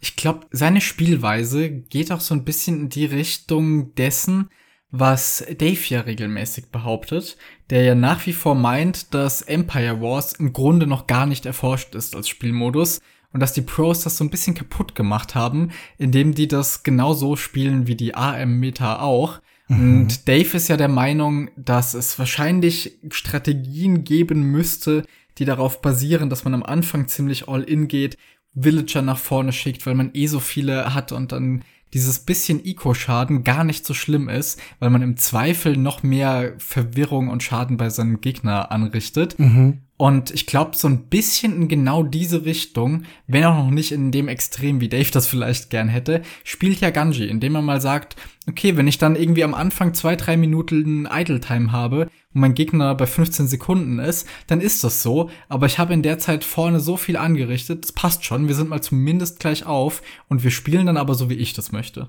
Ich 0.00 0.16
glaube, 0.16 0.46
seine 0.50 0.80
Spielweise 0.80 1.70
geht 1.70 2.10
auch 2.12 2.20
so 2.20 2.34
ein 2.34 2.44
bisschen 2.44 2.80
in 2.80 2.88
die 2.88 3.06
Richtung 3.06 3.94
dessen, 3.94 4.48
was 4.90 5.44
Dave 5.58 5.80
ja 5.88 6.00
regelmäßig 6.00 6.70
behauptet, 6.70 7.36
der 7.70 7.82
ja 7.82 7.94
nach 7.94 8.24
wie 8.26 8.32
vor 8.32 8.54
meint, 8.54 9.12
dass 9.12 9.42
Empire 9.42 10.00
Wars 10.00 10.32
im 10.32 10.52
Grunde 10.52 10.86
noch 10.86 11.06
gar 11.06 11.26
nicht 11.26 11.44
erforscht 11.44 11.94
ist 11.94 12.16
als 12.16 12.28
Spielmodus 12.28 13.00
und 13.32 13.40
dass 13.40 13.52
die 13.52 13.62
Pros 13.62 14.00
das 14.00 14.16
so 14.16 14.24
ein 14.24 14.30
bisschen 14.30 14.54
kaputt 14.54 14.94
gemacht 14.94 15.34
haben, 15.34 15.70
indem 15.98 16.34
die 16.34 16.48
das 16.48 16.82
genauso 16.82 17.36
spielen 17.36 17.86
wie 17.86 17.96
die 17.96 18.14
AM-Meta 18.14 19.00
auch. 19.00 19.40
Mhm. 19.68 20.00
Und 20.00 20.28
Dave 20.28 20.56
ist 20.56 20.68
ja 20.68 20.78
der 20.78 20.88
Meinung, 20.88 21.50
dass 21.56 21.92
es 21.92 22.18
wahrscheinlich 22.18 22.98
Strategien 23.10 24.04
geben 24.04 24.44
müsste, 24.44 25.04
die 25.36 25.44
darauf 25.44 25.82
basieren, 25.82 26.30
dass 26.30 26.44
man 26.44 26.54
am 26.54 26.62
Anfang 26.62 27.08
ziemlich 27.08 27.48
all 27.48 27.62
in 27.62 27.88
geht, 27.88 28.16
Villager 28.54 29.02
nach 29.02 29.18
vorne 29.18 29.52
schickt, 29.52 29.86
weil 29.86 29.94
man 29.94 30.10
eh 30.14 30.26
so 30.26 30.40
viele 30.40 30.94
hat 30.94 31.12
und 31.12 31.32
dann 31.32 31.62
dieses 31.94 32.20
bisschen 32.20 32.64
Eco-Schaden 32.64 33.44
gar 33.44 33.64
nicht 33.64 33.86
so 33.86 33.94
schlimm 33.94 34.28
ist, 34.28 34.60
weil 34.78 34.90
man 34.90 35.02
im 35.02 35.16
Zweifel 35.16 35.76
noch 35.76 36.02
mehr 36.02 36.54
Verwirrung 36.58 37.28
und 37.28 37.42
Schaden 37.42 37.76
bei 37.76 37.90
seinem 37.90 38.20
Gegner 38.20 38.70
anrichtet. 38.70 39.38
Mhm. 39.38 39.82
Und 39.98 40.30
ich 40.30 40.46
glaube, 40.46 40.76
so 40.76 40.86
ein 40.86 41.06
bisschen 41.06 41.62
in 41.62 41.66
genau 41.66 42.04
diese 42.04 42.44
Richtung, 42.44 43.02
wenn 43.26 43.44
auch 43.44 43.64
noch 43.64 43.70
nicht 43.72 43.90
in 43.90 44.12
dem 44.12 44.28
Extrem, 44.28 44.80
wie 44.80 44.88
Dave 44.88 45.10
das 45.10 45.26
vielleicht 45.26 45.70
gern 45.70 45.88
hätte, 45.88 46.22
spielt 46.44 46.80
ja 46.80 46.90
Ganji, 46.90 47.26
indem 47.26 47.56
er 47.56 47.62
mal 47.62 47.80
sagt, 47.80 48.14
okay, 48.48 48.76
wenn 48.76 48.86
ich 48.86 48.98
dann 48.98 49.16
irgendwie 49.16 49.42
am 49.42 49.54
Anfang 49.54 49.94
zwei, 49.94 50.14
drei 50.14 50.36
Minuten 50.36 51.08
Idle 51.12 51.40
Time 51.40 51.72
habe 51.72 52.02
und 52.32 52.40
mein 52.40 52.54
Gegner 52.54 52.94
bei 52.94 53.06
15 53.06 53.48
Sekunden 53.48 53.98
ist, 53.98 54.28
dann 54.46 54.60
ist 54.60 54.84
das 54.84 55.02
so. 55.02 55.30
Aber 55.48 55.66
ich 55.66 55.80
habe 55.80 55.94
in 55.94 56.04
der 56.04 56.20
Zeit 56.20 56.44
vorne 56.44 56.78
so 56.78 56.96
viel 56.96 57.16
angerichtet, 57.16 57.82
das 57.82 57.90
passt 57.90 58.24
schon, 58.24 58.46
wir 58.46 58.54
sind 58.54 58.70
mal 58.70 58.80
zumindest 58.80 59.40
gleich 59.40 59.66
auf 59.66 60.02
und 60.28 60.44
wir 60.44 60.52
spielen 60.52 60.86
dann 60.86 60.96
aber 60.96 61.16
so, 61.16 61.28
wie 61.28 61.34
ich 61.34 61.54
das 61.54 61.72
möchte. 61.72 62.08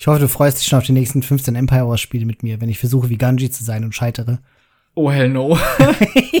Ich 0.00 0.08
hoffe, 0.08 0.18
du 0.18 0.28
freust 0.28 0.58
dich 0.58 0.66
schon 0.66 0.80
auf 0.80 0.86
die 0.86 0.90
nächsten 0.90 1.22
15 1.22 1.54
Empire 1.54 1.86
Wars 1.86 2.00
Spiele 2.00 2.26
mit 2.26 2.42
mir, 2.42 2.60
wenn 2.60 2.68
ich 2.68 2.80
versuche, 2.80 3.08
wie 3.08 3.18
Ganji 3.18 3.52
zu 3.52 3.62
sein 3.62 3.84
und 3.84 3.94
scheitere. 3.94 4.40
Oh 4.96 5.12
hell 5.12 5.28
no. 5.28 5.56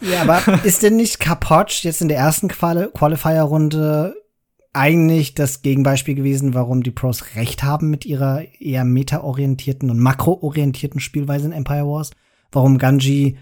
ja, 0.00 0.22
aber 0.22 0.64
ist 0.64 0.82
denn 0.82 0.96
nicht 0.96 1.20
Kapotsch 1.20 1.84
jetzt 1.84 2.02
in 2.02 2.08
der 2.08 2.18
ersten 2.18 2.48
Quali 2.48 2.88
Qualifier-Runde 2.92 4.14
eigentlich 4.72 5.34
das 5.34 5.62
Gegenbeispiel 5.62 6.14
gewesen, 6.14 6.54
warum 6.54 6.82
die 6.82 6.90
Pros 6.90 7.34
recht 7.34 7.62
haben 7.62 7.88
mit 7.88 8.04
ihrer 8.04 8.42
eher 8.60 8.84
meta-orientierten 8.84 9.90
und 9.90 9.98
makro-orientierten 9.98 11.00
Spielweise 11.00 11.46
in 11.46 11.52
Empire 11.52 11.86
Wars? 11.86 12.10
Warum 12.52 12.78
Ganji 12.78 13.38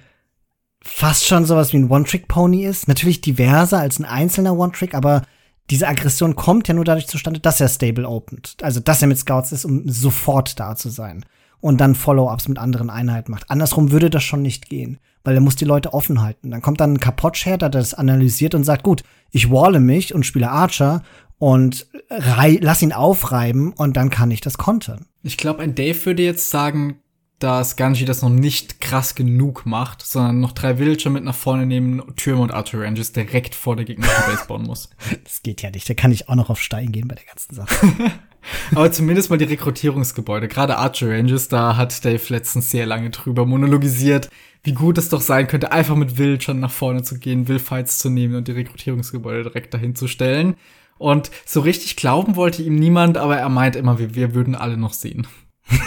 fast 0.80 1.26
schon 1.26 1.44
sowas 1.44 1.72
wie 1.72 1.78
ein 1.78 1.90
One-Trick-Pony 1.90 2.64
ist? 2.64 2.86
Natürlich 2.86 3.20
diverser 3.20 3.80
als 3.80 3.98
ein 3.98 4.04
einzelner 4.04 4.56
One-Trick, 4.56 4.94
aber 4.94 5.22
diese 5.70 5.88
Aggression 5.88 6.36
kommt 6.36 6.68
ja 6.68 6.74
nur 6.74 6.84
dadurch 6.84 7.08
zustande, 7.08 7.40
dass 7.40 7.60
er 7.60 7.68
stable 7.68 8.08
opent. 8.08 8.56
Also, 8.62 8.80
dass 8.80 9.02
er 9.02 9.08
mit 9.08 9.18
Scouts 9.18 9.50
ist, 9.50 9.64
um 9.64 9.88
sofort 9.88 10.60
da 10.60 10.76
zu 10.76 10.88
sein 10.88 11.24
und 11.64 11.80
dann 11.80 11.94
Follow-ups 11.94 12.46
mit 12.48 12.58
anderen 12.58 12.90
Einheiten 12.90 13.30
macht. 13.30 13.50
Andersrum 13.50 13.90
würde 13.90 14.10
das 14.10 14.22
schon 14.22 14.42
nicht 14.42 14.68
gehen, 14.68 14.98
weil 15.24 15.34
er 15.34 15.40
muss 15.40 15.56
die 15.56 15.64
Leute 15.64 15.94
offen 15.94 16.20
halten. 16.20 16.50
Dann 16.50 16.60
kommt 16.60 16.78
dann 16.78 16.92
ein 16.92 17.00
Kapotsch 17.00 17.46
her, 17.46 17.56
der 17.56 17.70
das 17.70 17.94
analysiert 17.94 18.54
und 18.54 18.64
sagt, 18.64 18.82
gut, 18.82 19.02
ich 19.30 19.50
walle 19.50 19.80
mich 19.80 20.14
und 20.14 20.26
spiele 20.26 20.50
Archer 20.50 21.02
und 21.38 21.86
lass 22.10 22.82
ihn 22.82 22.92
aufreiben 22.92 23.72
und 23.72 23.96
dann 23.96 24.10
kann 24.10 24.30
ich 24.30 24.42
das 24.42 24.58
kontern. 24.58 25.06
Ich 25.22 25.38
glaube, 25.38 25.62
ein 25.62 25.74
Dave 25.74 26.04
würde 26.04 26.22
jetzt 26.22 26.50
sagen, 26.50 26.98
dass 27.38 27.76
Ganji 27.76 28.04
das 28.04 28.20
noch 28.20 28.28
nicht 28.28 28.82
krass 28.82 29.14
genug 29.14 29.64
macht, 29.64 30.02
sondern 30.02 30.40
noch 30.40 30.52
drei 30.52 30.78
Villager 30.78 31.08
mit 31.08 31.24
nach 31.24 31.34
vorne 31.34 31.64
nehmen, 31.64 32.02
Türme 32.16 32.42
und 32.42 32.52
Archer 32.52 32.82
Ranges 32.82 33.12
direkt 33.12 33.54
vor 33.54 33.74
der 33.74 33.86
gegnerischen 33.86 34.26
Base 34.26 34.44
bauen 34.46 34.64
muss. 34.64 34.90
Das 35.24 35.42
geht 35.42 35.62
ja 35.62 35.70
nicht. 35.70 35.88
Da 35.88 35.94
kann 35.94 36.12
ich 36.12 36.28
auch 36.28 36.34
noch 36.34 36.50
auf 36.50 36.60
Stein 36.60 36.92
gehen 36.92 37.08
bei 37.08 37.14
der 37.14 37.24
ganzen 37.24 37.54
Sache. 37.54 37.88
Aber 38.74 38.90
zumindest 38.92 39.30
mal 39.30 39.38
die 39.38 39.44
Rekrutierungsgebäude. 39.44 40.48
Gerade 40.48 40.78
Archer 40.78 41.10
Ranges, 41.10 41.48
da 41.48 41.76
hat 41.76 42.04
Dave 42.04 42.22
letztens 42.28 42.70
sehr 42.70 42.86
lange 42.86 43.10
drüber 43.10 43.46
monologisiert, 43.46 44.30
wie 44.62 44.72
gut 44.72 44.98
es 44.98 45.08
doch 45.08 45.20
sein 45.20 45.46
könnte, 45.46 45.72
einfach 45.72 45.96
mit 45.96 46.18
Wild 46.18 46.42
schon 46.42 46.60
nach 46.60 46.70
vorne 46.70 47.02
zu 47.02 47.18
gehen, 47.18 47.48
Wildfights 47.48 47.98
zu 47.98 48.10
nehmen 48.10 48.34
und 48.34 48.48
die 48.48 48.52
Rekrutierungsgebäude 48.52 49.44
direkt 49.44 49.74
dahin 49.74 49.94
zu 49.94 50.08
stellen. 50.08 50.56
Und 50.96 51.30
so 51.44 51.60
richtig 51.60 51.96
glauben 51.96 52.36
wollte 52.36 52.62
ihm 52.62 52.76
niemand, 52.76 53.18
aber 53.18 53.36
er 53.36 53.48
meint 53.48 53.76
immer, 53.76 53.98
wir, 53.98 54.14
wir 54.14 54.34
würden 54.34 54.54
alle 54.54 54.76
noch 54.76 54.92
sehen. 54.92 55.26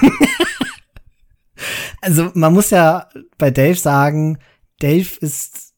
also 2.01 2.32
man 2.34 2.53
muss 2.53 2.70
ja 2.70 3.08
bei 3.38 3.51
Dave 3.51 3.76
sagen, 3.76 4.39
Dave 4.80 5.08
ist 5.22 5.74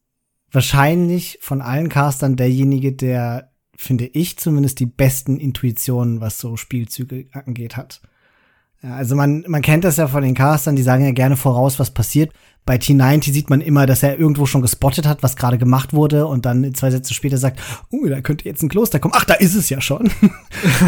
wahrscheinlich 0.52 1.38
von 1.40 1.62
allen 1.62 1.88
Castern 1.88 2.36
derjenige, 2.36 2.92
der 2.92 3.49
finde 3.80 4.06
ich 4.06 4.36
zumindest, 4.38 4.78
die 4.78 4.86
besten 4.86 5.38
Intuitionen, 5.38 6.20
was 6.20 6.38
so 6.38 6.56
Spielzüge 6.56 7.26
angeht, 7.32 7.76
hat. 7.76 8.02
Also 8.82 9.14
man, 9.14 9.44
man 9.46 9.62
kennt 9.62 9.84
das 9.84 9.96
ja 9.96 10.06
von 10.06 10.22
den 10.22 10.34
Castern, 10.34 10.76
die 10.76 10.82
sagen 10.82 11.04
ja 11.04 11.12
gerne 11.12 11.36
voraus, 11.36 11.78
was 11.78 11.90
passiert. 11.90 12.32
Bei 12.64 12.76
T90 12.76 13.32
sieht 13.32 13.50
man 13.50 13.60
immer, 13.60 13.86
dass 13.86 14.02
er 14.02 14.18
irgendwo 14.18 14.46
schon 14.46 14.62
gespottet 14.62 15.06
hat, 15.06 15.22
was 15.22 15.36
gerade 15.36 15.58
gemacht 15.58 15.92
wurde 15.92 16.26
und 16.26 16.46
dann 16.46 16.74
zwei 16.74 16.90
Sätze 16.90 17.14
später 17.14 17.36
sagt, 17.36 17.60
oh, 17.90 18.06
da 18.06 18.20
könnte 18.20 18.44
jetzt 18.44 18.62
ein 18.62 18.68
Kloster 18.68 18.98
kommen. 18.98 19.14
Ach, 19.16 19.24
da 19.24 19.34
ist 19.34 19.54
es 19.54 19.70
ja 19.70 19.80
schon. 19.80 20.10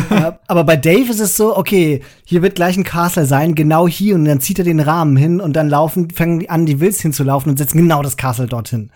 aber 0.46 0.64
bei 0.64 0.76
Dave 0.76 1.10
ist 1.10 1.20
es 1.20 1.36
so, 1.36 1.56
okay, 1.56 2.02
hier 2.24 2.42
wird 2.42 2.54
gleich 2.54 2.76
ein 2.76 2.84
Castle 2.84 3.26
sein, 3.26 3.54
genau 3.54 3.88
hier 3.88 4.14
und 4.14 4.26
dann 4.26 4.40
zieht 4.40 4.58
er 4.58 4.64
den 4.64 4.80
Rahmen 4.80 5.16
hin 5.16 5.40
und 5.40 5.54
dann 5.54 5.68
laufen, 5.68 6.10
fangen 6.10 6.40
die 6.40 6.50
an, 6.50 6.66
die 6.66 6.80
Wills 6.80 7.00
hinzulaufen 7.00 7.50
und 7.50 7.56
setzen 7.56 7.78
genau 7.78 8.02
das 8.02 8.16
Castle 8.16 8.46
dorthin. 8.46 8.90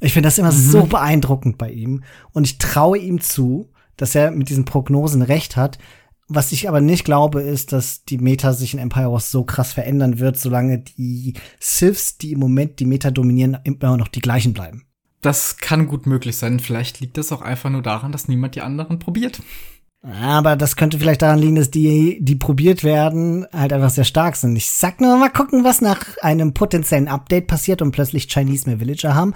Ich 0.00 0.12
finde 0.12 0.26
das 0.26 0.38
immer 0.38 0.52
mhm. 0.52 0.56
so 0.56 0.84
beeindruckend 0.84 1.58
bei 1.58 1.70
ihm. 1.70 2.02
Und 2.32 2.44
ich 2.44 2.58
traue 2.58 2.98
ihm 2.98 3.20
zu, 3.20 3.70
dass 3.96 4.14
er 4.14 4.30
mit 4.30 4.48
diesen 4.48 4.64
Prognosen 4.64 5.22
recht 5.22 5.56
hat. 5.56 5.78
Was 6.26 6.52
ich 6.52 6.68
aber 6.68 6.80
nicht 6.80 7.04
glaube, 7.04 7.42
ist, 7.42 7.72
dass 7.72 8.04
die 8.04 8.18
Meta 8.18 8.52
sich 8.52 8.72
in 8.72 8.78
Empire 8.78 9.12
Wars 9.12 9.30
so 9.30 9.44
krass 9.44 9.72
verändern 9.72 10.18
wird, 10.20 10.38
solange 10.38 10.78
die 10.78 11.34
Siths, 11.58 12.16
die 12.16 12.32
im 12.32 12.38
Moment 12.38 12.78
die 12.78 12.86
Meta 12.86 13.10
dominieren, 13.10 13.58
immer 13.64 13.96
noch 13.96 14.08
die 14.08 14.20
gleichen 14.20 14.54
bleiben. 14.54 14.86
Das 15.22 15.58
kann 15.58 15.86
gut 15.86 16.06
möglich 16.06 16.36
sein. 16.36 16.60
Vielleicht 16.60 17.00
liegt 17.00 17.18
das 17.18 17.32
auch 17.32 17.42
einfach 17.42 17.68
nur 17.68 17.82
daran, 17.82 18.12
dass 18.12 18.28
niemand 18.28 18.54
die 18.54 18.62
anderen 18.62 18.98
probiert. 18.98 19.42
Aber 20.02 20.56
das 20.56 20.76
könnte 20.76 20.98
vielleicht 20.98 21.20
daran 21.20 21.38
liegen, 21.38 21.56
dass 21.56 21.70
die, 21.70 22.18
die 22.22 22.34
probiert 22.34 22.84
werden, 22.84 23.46
halt 23.52 23.72
einfach 23.72 23.90
sehr 23.90 24.04
stark 24.04 24.36
sind. 24.36 24.56
Ich 24.56 24.70
sag 24.70 25.00
nur 25.00 25.16
mal 25.18 25.28
gucken, 25.28 25.62
was 25.62 25.82
nach 25.82 26.16
einem 26.22 26.54
potenziellen 26.54 27.08
Update 27.08 27.46
passiert 27.46 27.82
und 27.82 27.92
plötzlich 27.92 28.28
Chinese 28.28 28.68
mehr 28.68 28.80
Villager 28.80 29.14
haben. 29.14 29.34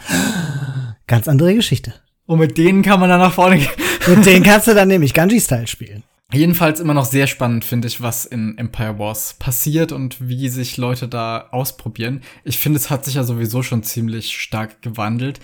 Ganz 1.06 1.28
andere 1.28 1.54
Geschichte. 1.54 1.94
Und 2.26 2.38
mit 2.38 2.56
denen 2.56 2.82
kann 2.82 2.98
man 2.98 3.10
dann 3.10 3.20
nach 3.20 3.34
vorne 3.34 3.58
gehen. 3.58 3.68
mit 4.06 4.24
denen 4.24 4.42
kannst 4.44 4.66
du 4.66 4.74
dann 4.74 4.88
nämlich 4.88 5.12
Ganji-Style 5.12 5.66
spielen. 5.66 6.02
Jedenfalls 6.32 6.80
immer 6.80 6.94
noch 6.94 7.04
sehr 7.04 7.26
spannend, 7.26 7.64
finde 7.64 7.86
ich, 7.86 8.00
was 8.00 8.24
in 8.24 8.56
Empire 8.56 8.98
Wars 8.98 9.34
passiert 9.34 9.92
und 9.92 10.26
wie 10.26 10.48
sich 10.48 10.76
Leute 10.78 11.06
da 11.06 11.48
ausprobieren. 11.50 12.22
Ich 12.44 12.58
finde, 12.58 12.78
es 12.78 12.90
hat 12.90 13.04
sich 13.04 13.14
ja 13.14 13.24
sowieso 13.24 13.62
schon 13.62 13.82
ziemlich 13.82 14.36
stark 14.36 14.80
gewandelt, 14.82 15.38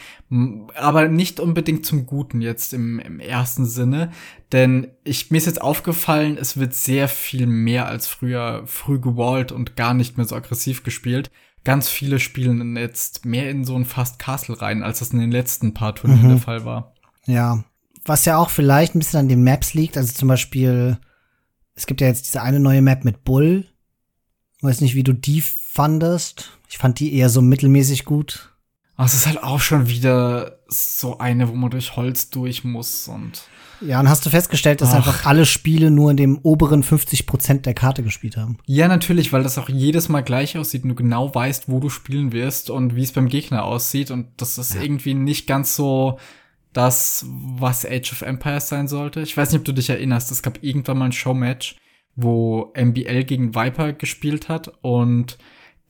aber 0.74 1.09
nicht 1.09 1.39
unbedingt 1.39 1.85
zum 1.85 2.07
Guten 2.07 2.41
jetzt 2.41 2.72
im, 2.72 2.99
im 2.99 3.20
ersten 3.20 3.66
Sinne, 3.66 4.11
denn 4.53 4.89
ich, 5.05 5.31
mir 5.31 5.39
ist 5.39 5.47
jetzt 5.47 5.62
aufgefallen, 5.62 6.37
es 6.41 6.57
wird 6.57 6.74
sehr 6.74 7.09
viel 7.09 7.47
mehr 7.47 7.87
als 7.87 8.09
früher 8.09 8.62
früh 8.66 8.99
gewallt 8.99 9.53
und 9.53 9.76
gar 9.76 9.95
nicht 9.95 10.16
mehr 10.16 10.26
so 10.26 10.35
aggressiv 10.35 10.83
gespielt. 10.83 11.31
Ganz 11.62 11.89
viele 11.89 12.18
spielen 12.18 12.76
jetzt 12.76 13.26
mehr 13.26 13.51
in 13.51 13.64
so 13.64 13.76
ein 13.76 13.85
Fast 13.85 14.18
Castle 14.18 14.61
rein, 14.61 14.83
als 14.83 15.01
das 15.01 15.11
in 15.11 15.20
den 15.20 15.31
letzten 15.31 15.74
paar 15.74 15.95
Turnieren 15.95 16.24
mhm. 16.24 16.28
der 16.31 16.39
Fall 16.39 16.64
war. 16.64 16.95
Ja, 17.26 17.64
was 18.05 18.24
ja 18.24 18.36
auch 18.38 18.51
vielleicht 18.51 18.94
ein 18.94 19.01
bisschen 19.01 19.20
an 19.20 19.28
den 19.28 19.44
Maps 19.44 19.74
liegt, 19.74 19.96
also 19.96 20.12
zum 20.12 20.28
Beispiel 20.28 20.98
es 21.80 21.86
gibt 21.86 22.03
ja 22.03 22.09
jetzt 22.09 22.26
diese 22.26 22.42
eine 22.42 22.61
neue 22.61 22.82
Map 22.82 23.05
mit 23.05 23.24
Bull. 23.24 23.64
Weiß 24.61 24.82
nicht, 24.82 24.94
wie 24.94 25.03
du 25.03 25.14
die 25.14 25.40
fandest. 25.40 26.51
Ich 26.68 26.76
fand 26.76 27.01
die 27.01 27.14
eher 27.14 27.30
so 27.30 27.40
mittelmäßig 27.40 28.05
gut. 28.05 28.55
Aber 28.96 29.07
es 29.07 29.14
ist 29.14 29.26
halt 29.26 29.42
auch 29.42 29.61
schon 29.61 29.88
wieder 29.88 30.59
so 30.68 31.18
eine, 31.18 31.48
wo 31.48 31.55
man 31.55 31.70
durch 31.70 31.96
Holz 31.96 32.28
durch 32.28 32.64
muss 32.64 33.09
und. 33.09 33.44
Ja, 33.80 33.98
und 33.98 34.11
hast 34.11 34.26
du 34.26 34.30
festgestellt, 34.30 34.82
dass 34.82 34.90
Ach. 34.90 34.96
einfach 34.96 35.24
alle 35.24 35.46
Spiele 35.46 35.90
nur 35.90 36.11
in 36.11 36.18
dem 36.18 36.38
oberen 36.42 36.82
50 36.82 37.26
Prozent 37.26 37.64
der 37.64 37.72
Karte 37.72 38.03
gespielt 38.03 38.36
haben? 38.36 38.59
Ja, 38.66 38.86
natürlich, 38.88 39.32
weil 39.32 39.42
das 39.42 39.57
auch 39.57 39.70
jedes 39.70 40.11
Mal 40.11 40.20
gleich 40.20 40.59
aussieht 40.59 40.82
und 40.82 40.90
du 40.90 40.94
genau 40.94 41.34
weißt, 41.34 41.70
wo 41.70 41.80
du 41.80 41.88
spielen 41.88 42.32
wirst 42.32 42.68
und 42.68 42.94
wie 42.94 43.03
es 43.03 43.12
beim 43.12 43.28
Gegner 43.28 43.64
aussieht. 43.64 44.11
Und 44.11 44.26
das 44.36 44.59
ist 44.59 44.74
irgendwie 44.74 45.14
nicht 45.14 45.46
ganz 45.46 45.74
so 45.76 46.18
das, 46.73 47.25
was 47.29 47.85
Age 47.85 48.12
of 48.12 48.23
Empires 48.23 48.68
sein 48.68 48.89
sollte. 48.89 49.21
Ich 49.21 49.37
weiß 49.37 49.51
nicht, 49.53 49.61
ob 49.61 49.64
du 49.64 49.73
dich 49.73 49.91
erinnerst, 49.91 50.31
es 50.31 50.43
gab 50.43 50.62
irgendwann 50.62 50.99
mal 50.99 51.07
ein 51.07 51.12
Showmatch, 51.12 51.77
wo 52.16 52.73
MBL 52.77 53.25
gegen 53.25 53.55
Viper 53.55 53.93
gespielt 53.93 54.49
hat 54.49 54.73
und 54.83 55.39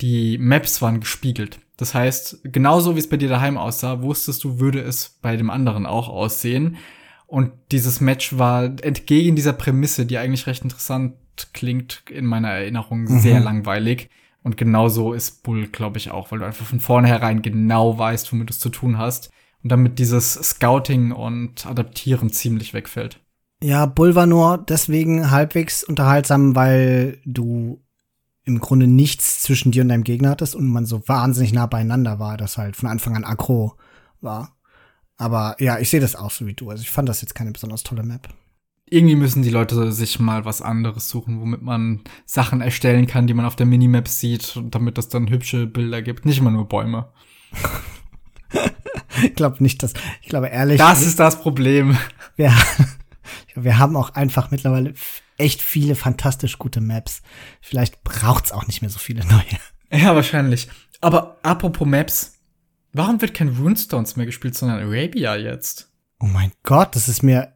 die 0.01 0.39
Maps 0.39 0.81
waren 0.81 1.01
gespiegelt. 1.01 1.59
Das 1.77 1.95
heißt, 1.95 2.41
genauso 2.45 2.95
wie 2.95 3.01
es 3.01 3.09
bei 3.09 3.17
dir 3.17 3.29
daheim 3.29 3.57
aussah, 3.59 4.03
wusstest 4.03 4.45
du, 4.45 4.59
würde 4.61 4.81
es 4.81 5.19
bei 5.23 5.37
dem 5.37 5.51
anderen 5.51 5.87
auch 5.87 6.09
aussehen. 6.09 6.77
Und 7.27 7.53
dieses 7.71 8.01
Match 8.01 8.37
war 8.39 8.65
entgegen 8.83 9.37
dieser 9.37 9.53
Prämisse, 9.53 10.05
die 10.05 10.19
eigentlich 10.19 10.47
recht 10.47 10.63
interessant 10.63 11.15
klingt, 11.53 12.03
in 12.11 12.27
meiner 12.27 12.49
Erinnerung 12.49 13.03
Mhm. 13.05 13.21
sehr 13.21 13.41
langweilig. 13.41 14.11
Und 14.43 14.57
genauso 14.57 15.13
ist 15.13 15.43
Bull, 15.43 15.69
glaube 15.69 15.99
ich, 15.99 16.11
auch, 16.11 16.33
weil 16.33 16.41
du 16.41 16.47
einfach 16.47 16.67
von 16.67 16.81
vornherein 16.81 17.43
genau 17.43 17.99
weißt, 17.99 18.33
womit 18.33 18.49
du 18.49 18.53
es 18.53 18.59
zu 18.61 18.71
tun 18.71 18.99
hast. 18.99 19.31
Und 19.63 19.71
damit 19.71 19.99
dieses 19.99 20.35
Scouting 20.35 21.13
und 21.13 21.67
Adaptieren 21.67 22.31
ziemlich 22.31 22.73
wegfällt. 22.73 23.21
Ja, 23.63 23.85
Bull 23.87 24.15
war 24.15 24.27
nur 24.27 24.59
deswegen 24.59 25.31
halbwegs 25.31 25.85
unterhaltsam, 25.85 26.55
weil 26.55 27.19
du 27.27 27.83
im 28.45 28.59
Grunde 28.59 28.87
nichts 28.87 29.43
zwischen 29.43 29.71
dir 29.71 29.83
und 29.83 29.91
deinem 29.91 30.05
Gegner 30.05 30.31
hattest 30.31 30.55
und 30.55 30.67
man 30.69 30.87
so 30.87 31.07
wahnsinnig 31.07 31.53
nah 31.53 31.67
beieinander 31.67 32.19
war, 32.19 32.37
dass 32.37 32.57
halt 32.57 32.75
von 32.75 32.89
Anfang 32.89 33.17
an 33.17 33.25
aggro 33.25 33.75
war. 34.21 34.57
Aber 35.19 35.57
ja, 35.61 35.79
ich 35.79 35.91
sehe 35.91 36.01
das 36.01 36.17
auch 36.17 36.31
so 36.31 36.47
wie 36.47 36.55
du. 36.55 36.71
Also 36.71 36.83
ich 36.83 36.91
fand 36.91 37.09
das 37.09 37.21
jetzt 37.21 37.35
keine 37.35 37.53
besonders 37.53 37.83
tolle 37.83 38.03
Map. 38.03 38.29
Irgendwie 38.87 39.15
müssen 39.15 39.43
die 39.43 39.51
Leute 39.51 39.93
sich 39.93 40.19
mal 40.19 40.45
was 40.45 40.63
anderes 40.63 41.09
suchen, 41.09 41.41
womit 41.41 41.63
man 41.63 42.01
Sachen 42.25 42.61
erstellen 42.61 43.07
kann, 43.07 43.27
die 43.27 43.35
man 43.35 43.45
auf 43.45 43.55
der 43.55 43.67
Minimap 43.67 44.09
sieht, 44.09 44.61
damit 44.71 44.99
das 44.99 45.11
dann 45.11 45.31
hübsche 45.31 45.67
Bilder 45.67 46.03
gibt. 46.03 46.25
Nicht 46.25 46.39
immer 46.39 46.51
nur 46.51 46.67
Bäume. 46.67 47.09
Ich 49.23 49.35
glaube 49.35 49.63
nicht, 49.63 49.83
dass, 49.83 49.93
ich 50.23 50.29
glaube 50.29 50.49
ehrlich, 50.49 50.79
Das 50.79 51.03
ist 51.03 51.19
das 51.19 51.41
Problem. 51.41 51.99
wir, 52.37 52.55
wir 53.55 53.79
haben 53.79 53.97
auch 53.97 54.15
einfach 54.15 54.51
mittlerweile 54.51 54.95
echt 55.37 55.63
viele 55.63 55.95
fantastisch 55.95 56.59
gute 56.59 56.81
Maps. 56.81 57.23
Vielleicht 57.61 58.03
braucht's 58.05 58.53
auch 58.53 58.67
nicht 58.67 58.83
mehr 58.83 58.91
so 58.91 58.99
viele 58.99 59.25
neue. 59.27 59.59
Ja, 59.93 60.15
wahrscheinlich. 60.15 60.69
Aber 61.01 61.39
apropos 61.43 61.87
Maps, 61.87 62.39
warum 62.93 63.21
wird 63.21 63.35
kein 63.35 63.49
Runestones 63.49 64.17
mehr 64.17 64.27
gespielt, 64.27 64.55
sondern 64.55 64.79
Arabia 64.81 65.37
jetzt? 65.37 65.91
Oh 66.21 66.27
mein 66.27 66.53
Gott, 66.63 66.95
das 66.95 67.09
ist 67.09 67.23
mir 67.23 67.55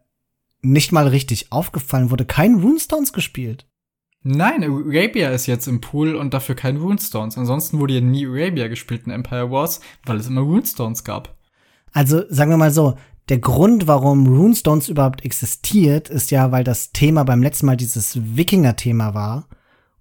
nicht 0.63 0.91
mal 0.93 1.07
richtig 1.07 1.53
aufgefallen. 1.53 2.11
Wurde 2.11 2.25
kein 2.25 2.55
Runestones 2.57 3.13
gespielt. 3.13 3.67
Nein, 4.27 4.65
Arabia 4.65 5.29
ist 5.31 5.47
jetzt 5.47 5.69
im 5.69 5.83
Pool 5.83 6.17
und 6.17 6.33
dafür 6.33 6.55
kein 6.55 6.79
Runestones. 6.79 7.37
Ansonsten 7.37 7.79
wurde 7.79 7.95
ja 7.95 8.01
nie 8.01 8.27
Arabia 8.27 8.69
gespielt 8.69 9.03
in 9.05 9.13
Empire 9.13 9.51
Wars, 9.51 9.81
weil 10.07 10.17
es 10.17 10.27
immer 10.27 10.41
Runestones 10.41 11.05
gab. 11.05 11.37
Also 11.93 12.23
sagen 12.31 12.51
wir 12.51 12.57
mal 12.57 12.71
so, 12.71 12.97
der 13.29 13.39
Grund, 13.39 13.87
warum 13.87 14.27
Runestones 14.27 14.89
überhaupt 14.89 15.27
existiert, 15.27 16.09
ist 16.09 16.31
ja, 16.31 16.53
weil 16.53 16.65
das 16.65 16.93
Thema 16.93 17.25
beim 17.25 17.43
letzten 17.43 17.67
Mal 17.67 17.77
dieses 17.77 18.19
Wikinger-Thema 18.37 19.13
war 19.13 19.47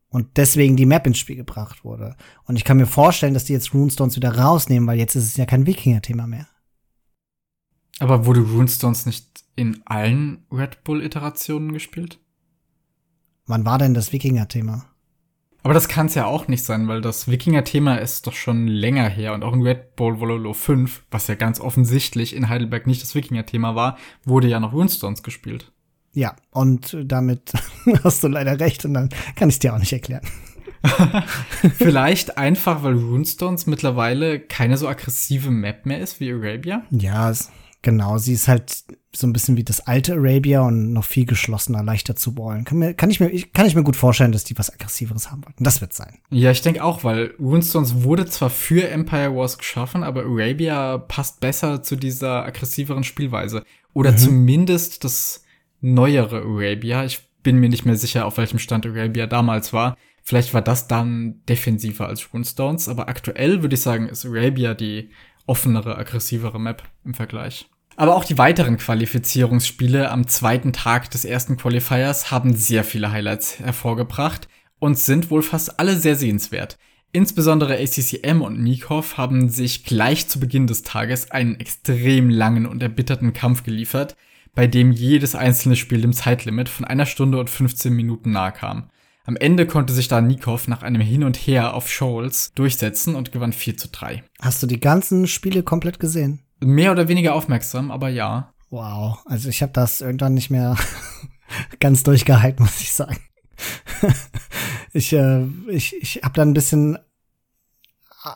und 0.08 0.38
deswegen 0.38 0.78
die 0.78 0.86
Map 0.86 1.06
ins 1.06 1.18
Spiel 1.18 1.36
gebracht 1.36 1.84
wurde. 1.84 2.16
Und 2.46 2.56
ich 2.56 2.64
kann 2.64 2.78
mir 2.78 2.86
vorstellen, 2.86 3.34
dass 3.34 3.46
die 3.46 3.54
jetzt 3.54 3.74
Runestones 3.74 4.16
wieder 4.16 4.38
rausnehmen, 4.38 4.88
weil 4.88 5.00
jetzt 5.00 5.16
ist 5.16 5.26
es 5.26 5.36
ja 5.38 5.46
kein 5.46 5.66
Wikinger-Thema 5.66 6.28
mehr. 6.28 6.48
Aber 8.00 8.26
wurde 8.26 8.40
Runestones 8.40 9.06
nicht 9.06 9.44
in 9.58 9.82
allen 9.86 10.46
Red 10.50 10.86
Bull-Iterationen 10.86 11.74
gespielt? 11.74 12.20
Wann 13.46 13.66
war 13.66 13.78
denn 13.78 13.94
das 13.94 14.14
Wikinger-Thema? 14.14 14.86
Aber 15.64 15.74
das 15.74 15.88
kann 15.88 16.08
es 16.08 16.16
ja 16.16 16.26
auch 16.26 16.48
nicht 16.48 16.64
sein, 16.64 16.88
weil 16.90 17.02
das 17.02 17.30
Wikinger-Thema 17.30 17.96
ist 17.96 18.28
doch 18.28 18.34
schon 18.34 18.68
länger 18.68 19.08
her 19.08 19.34
und 19.34 19.44
auch 19.44 19.54
in 19.54 19.62
Red 19.62 19.96
Bull 19.96 20.20
Vololo 20.20 20.54
5, 20.54 21.06
was 21.10 21.28
ja 21.28 21.36
ganz 21.36 21.62
offensichtlich 21.62 22.36
in 22.36 22.50
Heidelberg 22.50 22.86
nicht 22.86 23.02
das 23.02 23.16
Wikinger-Thema 23.16 23.74
war, 23.74 23.98
wurde 24.26 24.48
ja 24.48 24.60
noch 24.60 24.74
Runestones 24.74 25.24
gespielt. 25.24 25.72
Ja, 26.14 26.36
und 26.52 26.98
damit 27.06 27.54
hast 28.04 28.24
du 28.24 28.28
leider 28.28 28.60
recht 28.60 28.84
und 28.86 28.94
dann 28.94 29.10
kann 29.36 29.50
ich 29.50 29.60
dir 29.60 29.74
auch 29.74 29.80
nicht 29.80 29.94
erklären. 29.94 30.28
Vielleicht 31.78 32.38
einfach, 32.38 32.84
weil 32.84 32.96
Runestones 32.96 33.66
mittlerweile 33.66 34.40
keine 34.40 34.78
so 34.78 34.88
aggressive 34.88 35.50
Map 35.50 35.86
mehr 35.86 36.00
ist 36.00 36.20
wie 36.20 36.32
Arabia. 36.32 36.84
Ja, 36.92 37.32
genau. 37.82 38.18
Sie 38.18 38.34
ist 38.34 38.50
halt 38.50 38.84
so 39.16 39.28
ein 39.28 39.34
bisschen 39.34 39.58
wie 39.58 39.64
das 39.64 39.82
alte 39.82 40.14
Arabia 40.14 40.62
und 40.62 40.92
noch 40.92 41.06
viel 41.06 41.26
geschlossener, 41.26 41.84
leichter 41.84 42.16
zu 42.16 42.34
ballen. 42.34 42.66
Kann, 42.66 42.80
mir, 42.80 42.94
kann, 42.94 43.12
ich 43.12 43.20
mir, 43.20 43.30
kann 43.54 43.68
ich 43.68 43.76
mir 43.76 43.84
gut 43.84 43.96
vorstellen, 43.96 44.32
dass 44.32 44.44
die 44.44 44.58
was 44.58 44.74
Aggressiveres 44.74 45.30
haben 45.30 45.46
wollten. 45.46 45.64
Das 45.64 45.82
wird 45.82 45.94
sein. 45.94 46.20
Ja, 46.32 46.52
ich 46.52 46.62
denke 46.62 46.84
auch, 46.84 47.04
weil 47.04 47.34
Runestones 47.40 48.04
wurde 48.04 48.26
zwar 48.26 48.50
für 48.50 48.90
Empire 48.90 49.36
Wars 49.36 49.58
geschaffen, 49.58 50.04
aber 50.04 50.24
Arabia 50.24 50.98
passt 50.98 51.40
besser 51.42 51.84
zu 51.84 51.96
dieser 51.96 52.44
aggressiveren 52.44 53.04
Spielweise. 53.04 53.64
Oder 53.94 54.18
zumindest 54.18 55.04
das 55.04 55.44
neuere 55.82 56.42
Arabia. 56.42 57.06
Ich 57.06 57.20
bin 57.44 57.58
mir 57.58 57.70
nicht 57.70 57.86
mehr 57.86 57.98
sicher, 57.98 58.26
auf 58.26 58.38
welchem 58.38 58.58
Stand 58.58 58.86
Arabia 58.88 59.28
damals 59.28 59.74
war. 59.74 59.96
Vielleicht 60.24 60.54
war 60.54 60.62
das 60.62 60.88
dann 60.88 61.42
defensiver 61.48 62.08
als 62.08 62.34
Runestones, 62.34 62.88
aber 62.88 63.10
aktuell 63.10 63.62
würde 63.62 63.76
ich 63.76 63.82
sagen, 63.82 64.08
ist 64.08 64.26
Arabia 64.26 64.74
die 64.74 65.10
offenere, 65.46 65.98
aggressivere 65.98 66.60
Map 66.60 66.84
im 67.04 67.14
Vergleich. 67.14 67.70
Aber 67.96 68.16
auch 68.16 68.26
die 68.26 68.38
weiteren 68.38 68.78
Qualifizierungsspiele 68.78 70.10
am 70.10 70.28
zweiten 70.28 70.74
Tag 70.74 71.12
des 71.12 71.26
ersten 71.26 71.58
Qualifiers 71.58 72.32
haben 72.32 72.56
sehr 72.56 72.84
viele 72.84 73.12
Highlights 73.12 73.60
hervorgebracht 73.60 74.48
und 74.80 74.98
sind 74.98 75.30
wohl 75.30 75.44
fast 75.44 75.80
alle 75.80 75.98
sehr 75.98 76.16
sehenswert. 76.16 76.78
Insbesondere 77.12 77.78
ACCM 77.78 78.42
und 78.42 78.62
Nikov 78.62 79.18
haben 79.18 79.48
sich 79.48 79.84
gleich 79.84 80.28
zu 80.28 80.40
Beginn 80.40 80.66
des 80.66 80.82
Tages 80.82 81.30
einen 81.30 81.60
extrem 81.60 82.30
langen 82.30 82.66
und 82.66 82.82
erbitterten 82.82 83.34
Kampf 83.34 83.62
geliefert, 83.62 84.16
bei 84.56 84.66
dem 84.66 84.92
jedes 84.92 85.36
einzelne 85.36 85.76
Spiel 85.76 86.02
dem 86.02 86.14
Zeitlimit 86.14 86.70
von 86.70 86.86
einer 86.86 87.06
Stunde 87.06 87.40
und 87.40 87.52
15 87.52 87.94
Minuten 87.94 88.32
nahe 88.32 88.52
kam. 88.52 88.90
Am 89.26 89.36
Ende 89.38 89.68
konnte 89.68 89.94
sich 89.94 90.08
da 90.08 90.22
Nikov 90.22 90.68
nach 90.68 90.82
einem 90.82 91.02
Hin 91.02 91.24
und 91.24 91.38
Her 91.38 91.76
auf 91.76 91.90
Scholes 91.90 92.52
durchsetzen 92.56 93.16
und 93.16 93.32
gewann 93.32 93.54
4 93.54 93.78
zu 93.78 93.90
3. 93.90 94.24
Hast 94.42 94.64
du 94.64 94.68
die 94.68 94.80
ganzen 94.80 95.28
Spiele 95.28 95.62
komplett 95.62 96.00
gesehen? 96.00 96.42
Mehr 96.64 96.92
oder 96.92 97.08
weniger 97.08 97.36
aufmerksam, 97.36 97.92
aber 97.92 98.10
ja. 98.10 98.54
Wow. 98.70 99.20
Also 99.26 99.50
ich 99.50 99.62
habe 99.62 99.74
das 99.74 100.02
irgendwann 100.02 100.34
nicht 100.34 100.50
mehr 100.50 100.76
ganz 101.80 102.04
durchgehalten, 102.04 102.64
muss 102.64 102.82
ich 102.82 102.92
sagen. 102.92 103.20
ich 104.94 105.14
äh, 105.14 105.46
ich, 105.68 105.96
ich 106.02 106.22
habe 106.24 106.34
dann 106.34 106.50
ein 106.50 106.54
bisschen 106.54 106.98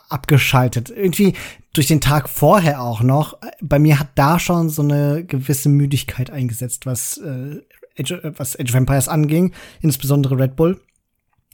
abgeschaltet. 0.08 0.90
Irgendwie 0.90 1.34
durch 1.72 1.86
den 1.86 2.00
Tag 2.00 2.28
vorher 2.28 2.82
auch 2.82 3.02
noch. 3.02 3.38
Bei 3.60 3.78
mir 3.78 3.98
hat 3.98 4.10
da 4.14 4.38
schon 4.38 4.68
so 4.68 4.82
eine 4.82 5.24
gewisse 5.24 5.68
Müdigkeit 5.68 6.30
eingesetzt, 6.30 6.86
was, 6.86 7.18
äh, 7.18 7.62
Age, 7.98 8.12
äh, 8.12 8.32
was 8.38 8.58
Age 8.58 8.70
of 8.70 8.76
Empires 8.76 9.08
anging, 9.08 9.52
insbesondere 9.80 10.38
Red 10.38 10.56
Bull. 10.56 10.80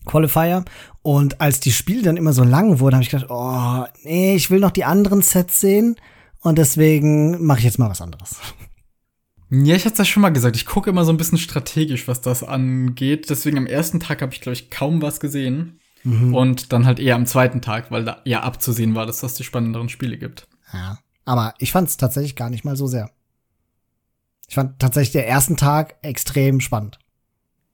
Qualifier. 0.06 0.64
Und 1.02 1.40
als 1.40 1.60
die 1.60 1.72
Spiele 1.72 2.02
dann 2.02 2.18
immer 2.18 2.34
so 2.34 2.44
lang 2.44 2.78
wurden, 2.78 2.96
habe 2.96 3.04
ich 3.04 3.10
gedacht, 3.10 3.30
oh, 3.30 3.84
nee, 4.02 4.34
ich 4.34 4.50
will 4.50 4.60
noch 4.60 4.70
die 4.70 4.84
anderen 4.84 5.22
Sets 5.22 5.60
sehen. 5.60 5.96
Und 6.44 6.58
deswegen 6.58 7.44
mache 7.44 7.58
ich 7.58 7.64
jetzt 7.64 7.78
mal 7.78 7.90
was 7.90 8.00
anderes. 8.00 8.36
Ja, 9.50 9.74
ich 9.74 9.84
hatte 9.84 9.98
ja 9.98 10.04
schon 10.04 10.20
mal 10.20 10.30
gesagt, 10.30 10.56
ich 10.56 10.66
gucke 10.66 10.90
immer 10.90 11.04
so 11.04 11.12
ein 11.12 11.16
bisschen 11.16 11.38
strategisch, 11.38 12.06
was 12.06 12.20
das 12.20 12.42
angeht. 12.44 13.30
Deswegen 13.30 13.58
am 13.58 13.66
ersten 13.66 13.98
Tag 13.98 14.22
habe 14.22 14.32
ich, 14.32 14.40
glaube 14.40 14.54
ich, 14.54 14.70
kaum 14.70 15.02
was 15.02 15.18
gesehen. 15.20 15.80
Und 16.04 16.72
dann 16.74 16.84
halt 16.84 17.00
eher 17.00 17.14
am 17.14 17.24
zweiten 17.24 17.62
Tag, 17.62 17.90
weil 17.90 18.04
da 18.04 18.20
ja 18.26 18.42
abzusehen 18.42 18.94
war, 18.94 19.06
dass 19.06 19.20
das 19.20 19.34
die 19.36 19.44
spannenderen 19.44 19.88
Spiele 19.88 20.18
gibt. 20.18 20.46
Ja. 20.70 20.98
Aber 21.24 21.54
ich 21.58 21.72
fand 21.72 21.88
es 21.88 21.96
tatsächlich 21.96 22.36
gar 22.36 22.50
nicht 22.50 22.62
mal 22.62 22.76
so 22.76 22.86
sehr. 22.86 23.10
Ich 24.46 24.54
fand 24.54 24.78
tatsächlich 24.78 25.12
der 25.12 25.26
ersten 25.26 25.56
Tag 25.56 25.94
extrem 26.02 26.60
spannend. 26.60 26.98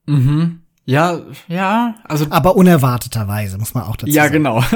Mhm. 0.06 0.60
Ja, 0.84 1.22
ja, 1.48 1.96
also 2.04 2.26
Aber 2.30 2.54
unerwarteterweise, 2.54 3.58
muss 3.58 3.74
man 3.74 3.82
auch 3.82 3.96
dazu 3.96 4.12
Ja, 4.12 4.22
sagen. 4.24 4.34
genau. 4.34 4.62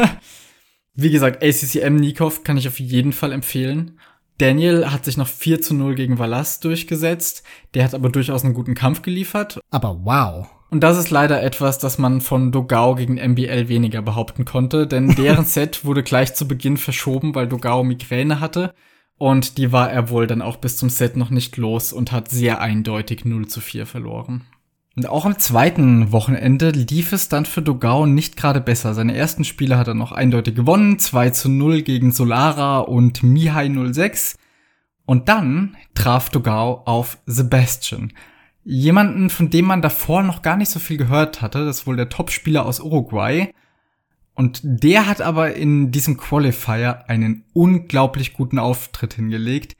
Wie 0.95 1.11
gesagt, 1.11 1.42
ACCM 1.42 1.97
Nikov 1.97 2.45
kann 2.45 2.57
ich 2.57 2.68
auf 2.68 2.78
jeden 2.78 3.12
Fall 3.12 3.32
empfehlen. 3.32 3.99
Daniel 4.38 4.90
hat 4.90 5.05
sich 5.05 5.16
noch 5.16 5.28
4 5.28 5.61
zu 5.61 5.74
0 5.74 5.95
gegen 5.95 6.18
Valas 6.18 6.61
durchgesetzt. 6.61 7.42
Der 7.74 7.84
hat 7.84 7.95
aber 7.95 8.11
durchaus 8.11 8.45
einen 8.45 8.55
guten 8.55 8.74
Kampf 8.74 9.03
geliefert. 9.03 9.61
Aber 9.70 10.05
wow. 10.05 10.47
Und 10.70 10.80
das 10.80 10.97
ist 10.97 11.11
leider 11.11 11.42
etwas, 11.42 11.78
das 11.78 11.99
man 11.99 12.20
von 12.20 12.51
Dogao 12.51 12.95
gegen 12.95 13.14
MBL 13.14 13.68
weniger 13.68 14.03
behaupten 14.03 14.45
konnte, 14.45 14.86
denn 14.86 15.09
deren 15.16 15.45
Set 15.45 15.84
wurde 15.84 16.03
gleich 16.03 16.34
zu 16.34 16.49
Beginn 16.49 16.76
verschoben, 16.76 17.34
weil 17.34 17.49
Dogao 17.49 17.84
Migräne 17.84 18.40
hatte. 18.40 18.74
Und 19.16 19.59
die 19.59 19.70
war 19.70 19.90
er 19.90 20.11
wohl 20.11 20.26
dann 20.26 20.42
auch 20.42 20.57
bis 20.57 20.76
zum 20.76 20.90
Set 20.90 21.16
noch 21.16 21.30
nicht 21.30 21.57
los 21.57 21.92
und 21.92 22.11
hat 22.11 22.28
sehr 22.28 22.61
eindeutig 22.61 23.24
0 23.24 23.47
zu 23.47 23.61
4 23.61 23.86
verloren. 23.86 24.45
Und 24.97 25.09
auch 25.09 25.24
am 25.24 25.38
zweiten 25.38 26.12
Wochenende 26.12 26.70
lief 26.70 27.12
es 27.12 27.28
dann 27.28 27.47
für 27.47 27.62
Dogao 27.62 28.07
nicht 28.07 28.36
gerade 28.36 28.61
besser. 28.61 28.95
Seine 28.95 29.16
ersten 29.16 29.42
Spiele 29.45 29.76
hat 29.76 29.88
er 29.88 29.95
noch 29.95 30.12
eindeutig 30.12 30.55
gewonnen, 30.55 31.01
2 31.01 31.30
zu 31.30 31.49
0 31.49 31.82
gegen 31.82 32.12
Solara 32.12 32.78
und 32.78 33.22
Mihai 33.24 33.68
06. 33.92 34.36
Und 35.05 35.28
dann 35.28 35.76
traf 35.95 36.30
Dogao 36.30 36.82
auf 36.84 37.18
Sebastian. 37.26 38.12
Jemanden, 38.62 39.30
von 39.30 39.51
dem 39.51 39.66
man 39.66 39.82
davor 39.82 40.22
noch 40.22 40.42
gar 40.42 40.57
nicht 40.57 40.70
so 40.70 40.78
viel 40.78 40.97
gehört 40.97 41.42
hatte, 41.42 41.64
das 41.64 41.80
ist 41.80 41.86
wohl 41.88 41.97
der 41.97 42.09
Topspieler 42.09 42.64
aus 42.64 42.80
Uruguay. 42.80 43.53
Und 44.34 44.61
der 44.62 45.07
hat 45.07 45.20
aber 45.20 45.55
in 45.55 45.90
diesem 45.90 46.16
Qualifier 46.16 47.09
einen 47.09 47.45
unglaublich 47.53 48.32
guten 48.32 48.61
Auftritt 48.61 49.14
hingelegt. 49.14 49.76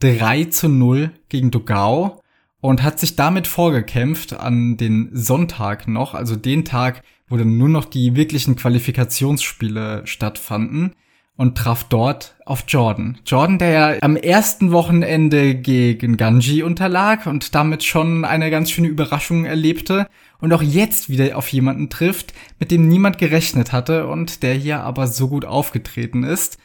3 0.00 0.46
zu 0.46 0.68
0 0.68 1.12
gegen 1.28 1.50
Dogao 1.50 2.20
und 2.64 2.82
hat 2.82 2.98
sich 2.98 3.14
damit 3.14 3.46
vorgekämpft 3.46 4.32
an 4.32 4.78
den 4.78 5.10
Sonntag 5.12 5.86
noch, 5.86 6.14
also 6.14 6.34
den 6.34 6.64
Tag, 6.64 7.02
wo 7.28 7.36
dann 7.36 7.58
nur 7.58 7.68
noch 7.68 7.84
die 7.84 8.16
wirklichen 8.16 8.56
Qualifikationsspiele 8.56 10.06
stattfanden 10.06 10.94
und 11.36 11.58
traf 11.58 11.84
dort 11.84 12.36
auf 12.46 12.64
Jordan. 12.66 13.18
Jordan, 13.26 13.58
der 13.58 13.68
ja 13.68 13.94
am 14.00 14.16
ersten 14.16 14.72
Wochenende 14.72 15.54
gegen 15.54 16.16
Ganji 16.16 16.62
unterlag 16.62 17.26
und 17.26 17.54
damit 17.54 17.84
schon 17.84 18.24
eine 18.24 18.50
ganz 18.50 18.70
schöne 18.70 18.88
Überraschung 18.88 19.44
erlebte 19.44 20.08
und 20.40 20.50
auch 20.54 20.62
jetzt 20.62 21.10
wieder 21.10 21.36
auf 21.36 21.48
jemanden 21.48 21.90
trifft, 21.90 22.32
mit 22.58 22.70
dem 22.70 22.88
niemand 22.88 23.18
gerechnet 23.18 23.72
hatte 23.72 24.06
und 24.06 24.42
der 24.42 24.54
hier 24.54 24.80
aber 24.80 25.06
so 25.06 25.28
gut 25.28 25.44
aufgetreten 25.44 26.24
ist. 26.24 26.56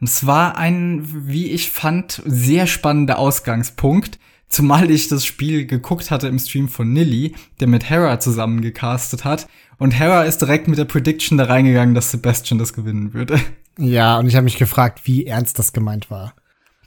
Und 0.00 0.08
es 0.08 0.26
war 0.26 0.56
ein, 0.56 1.02
wie 1.28 1.50
ich 1.50 1.70
fand, 1.70 2.22
sehr 2.24 2.66
spannender 2.66 3.18
Ausgangspunkt, 3.18 4.18
zumal 4.52 4.90
ich 4.90 5.08
das 5.08 5.26
Spiel 5.26 5.66
geguckt 5.66 6.10
hatte 6.10 6.28
im 6.28 6.38
Stream 6.38 6.68
von 6.68 6.92
Nilly, 6.92 7.34
der 7.58 7.66
mit 7.66 7.88
Hera 7.88 8.20
zusammen 8.20 8.60
gecastet 8.60 9.24
hat. 9.24 9.48
Und 9.78 9.98
Hera 9.98 10.22
ist 10.22 10.42
direkt 10.42 10.68
mit 10.68 10.78
der 10.78 10.84
Prediction 10.84 11.38
da 11.38 11.44
reingegangen, 11.44 11.94
dass 11.94 12.12
Sebastian 12.12 12.58
das 12.58 12.72
gewinnen 12.72 13.14
würde. 13.14 13.40
Ja, 13.78 14.18
und 14.18 14.28
ich 14.28 14.36
habe 14.36 14.44
mich 14.44 14.58
gefragt, 14.58 15.00
wie 15.04 15.26
ernst 15.26 15.58
das 15.58 15.72
gemeint 15.72 16.10
war. 16.10 16.34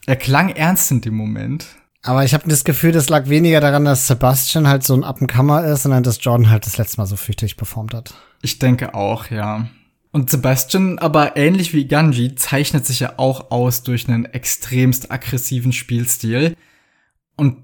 Er 0.06 0.16
klang 0.16 0.50
ernst 0.50 0.92
in 0.92 1.02
dem 1.02 1.16
Moment. 1.16 1.66
Aber 2.04 2.24
ich 2.24 2.36
habe 2.36 2.48
das 2.48 2.64
Gefühl, 2.64 2.92
das 2.92 3.10
lag 3.10 3.28
weniger 3.28 3.60
daran, 3.60 3.86
dass 3.86 4.06
Sebastian 4.06 4.68
halt 4.68 4.84
so 4.84 4.94
ein 4.94 5.04
Appenkammer 5.04 5.66
ist, 5.66 5.84
sondern 5.84 6.04
dass 6.04 6.24
Jordan 6.24 6.52
halt 6.52 6.68
das 6.68 6.78
letzte 6.78 6.98
Mal 7.02 7.08
so 7.08 7.16
fürchterlich 7.16 7.58
performt 7.58 7.96
hat. 7.96 8.14
Ich 8.44 8.60
denke 8.60 8.94
auch, 8.94 9.32
ja. 9.32 9.68
Und 10.12 10.30
Sebastian, 10.30 11.00
aber 11.00 11.36
ähnlich 11.36 11.74
wie 11.74 11.88
Ganji, 11.88 12.36
zeichnet 12.36 12.86
sich 12.86 13.00
ja 13.00 13.14
auch 13.18 13.50
aus 13.50 13.82
durch 13.82 14.08
einen 14.08 14.26
extremst 14.26 15.12
aggressiven 15.12 15.74
Spielstil. 15.74 16.56
Und 17.36 17.58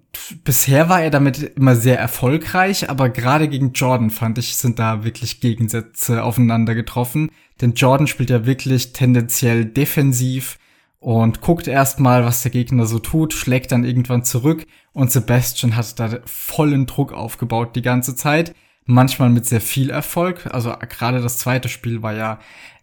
bisher 0.44 0.90
war 0.90 1.02
er 1.02 1.10
damit 1.10 1.42
immer 1.56 1.76
sehr 1.76 1.98
erfolgreich, 1.98 2.90
aber 2.90 3.10
gerade 3.10 3.48
gegen 3.48 3.72
Jordan 3.74 4.10
fand 4.10 4.38
ich, 4.38 4.58
sind 4.58 4.80
da 4.80 5.04
wirklich 5.04 5.40
Gegensätze 5.40 6.24
aufeinander 6.24 6.76
getroffen. 6.76 7.32
Denn 7.62 7.74
Jordan 7.74 8.08
spielt 8.08 8.30
ja 8.30 8.46
wirklich 8.46 8.92
tendenziell 8.92 9.66
defensiv 9.66 10.58
und 11.00 11.42
guckt 11.42 11.68
erstmal, 11.68 12.24
was 12.26 12.44
der 12.44 12.52
Gegner 12.52 12.86
so 12.86 13.00
tut, 13.00 13.34
schlägt 13.34 13.72
dann 13.72 13.84
irgendwann 13.84 14.24
zurück 14.24 14.66
und 14.94 15.12
Sebastian 15.12 15.76
hat 15.76 16.00
da 16.00 16.20
vollen 16.26 16.86
Druck 16.86 17.14
aufgebaut 17.14 17.76
die 17.76 17.82
ganze 17.82 18.16
Zeit. 18.16 18.54
Manchmal 18.86 19.30
mit 19.30 19.46
sehr 19.46 19.62
viel 19.62 19.90
Erfolg. 19.90 20.48
Also 20.52 20.74
gerade 20.90 21.22
das 21.22 21.38
zweite 21.38 21.70
Spiel 21.70 22.02
war 22.02 22.14
ja 22.14 22.40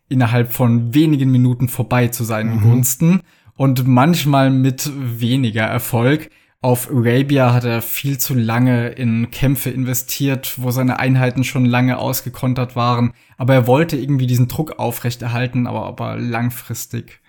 innerhalb 0.09 0.53
von 0.53 0.95
wenigen 0.95 1.31
Minuten 1.31 1.69
vorbei 1.69 2.09
zu 2.09 2.25
seinen 2.25 2.57
mhm. 2.57 2.63
Gunsten 2.63 3.21
und 3.57 3.87
manchmal 3.87 4.51
mit 4.51 4.91
weniger 4.97 5.65
Erfolg. 5.65 6.31
Auf 6.61 6.91
Arabia 6.91 7.53
hat 7.53 7.65
er 7.65 7.81
viel 7.83 8.19
zu 8.19 8.35
lange 8.35 8.89
in 8.89 9.31
Kämpfe 9.31 9.71
investiert, 9.71 10.55
wo 10.57 10.73
seine 10.73 10.99
Einheiten 10.99 11.45
schon 11.45 11.65
lange 11.65 11.99
ausgekontert 11.99 12.75
waren. 12.75 13.13
Aber 13.37 13.55
er 13.55 13.67
wollte 13.69 13.97
irgendwie 13.97 14.27
diesen 14.27 14.49
Druck 14.49 14.81
aufrechterhalten, 14.81 15.69
aber, 15.69 15.87
aber 15.87 16.17
langfristig 16.17 17.21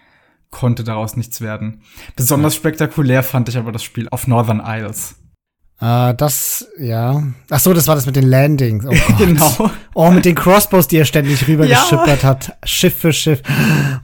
konnte 0.49 0.83
daraus 0.83 1.15
nichts 1.15 1.41
werden. 1.41 1.83
Besonders 2.15 2.55
spektakulär 2.55 3.21
fand 3.21 3.49
ich 3.49 3.57
aber 3.57 3.71
das 3.71 3.83
Spiel 3.83 4.07
auf 4.09 4.25
Northern 4.25 4.63
Isles. 4.65 5.15
Uh, 5.79 6.11
das, 6.11 6.67
ja. 6.77 7.23
Ach 7.51 7.59
so, 7.59 7.73
das 7.73 7.87
war 7.87 7.95
das 7.95 8.07
mit 8.07 8.15
den 8.15 8.27
Landings. 8.27 8.83
Oh 8.85 8.93
genau. 9.17 9.71
Oh, 9.93 10.11
mit 10.11 10.25
den 10.25 10.35
Crossbows, 10.35 10.87
die 10.87 10.97
er 10.97 11.05
ständig 11.05 11.47
rübergeschippert 11.47 12.23
ja. 12.23 12.29
hat. 12.29 12.57
Schiff 12.65 12.97
für 12.97 13.13
Schiff. 13.13 13.43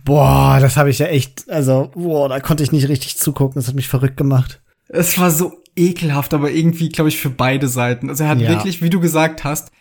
Boah, 0.06 0.60
das 0.62 0.78
habe 0.78 0.92
ich 0.92 1.00
ja 1.00 1.08
echt, 1.08 1.50
also, 1.50 1.92
boah, 1.96 2.30
da 2.30 2.40
konnte 2.40 2.64
ich 2.64 2.72
nicht 2.72 2.88
richtig 2.88 3.18
zugucken. 3.18 3.56
Das 3.56 3.68
hat 3.68 3.76
mich 3.76 3.90
verrückt 3.90 4.18
gemacht. 4.18 4.62
Es 4.88 5.18
war 5.18 5.32
so 5.32 5.62
ekelhaft, 5.76 6.34
aber 6.34 6.52
irgendwie, 6.52 6.90
glaube 6.90 7.10
ich, 7.10 7.18
für 7.18 7.30
beide 7.30 7.68
Seiten. 7.68 8.10
Also 8.10 8.24
er 8.24 8.30
hat 8.30 8.42
ja. 8.42 8.50
wirklich, 8.50 8.82
wie 8.82 8.90
du 8.90 9.00
gesagt 9.00 9.44
hast, 9.44 9.72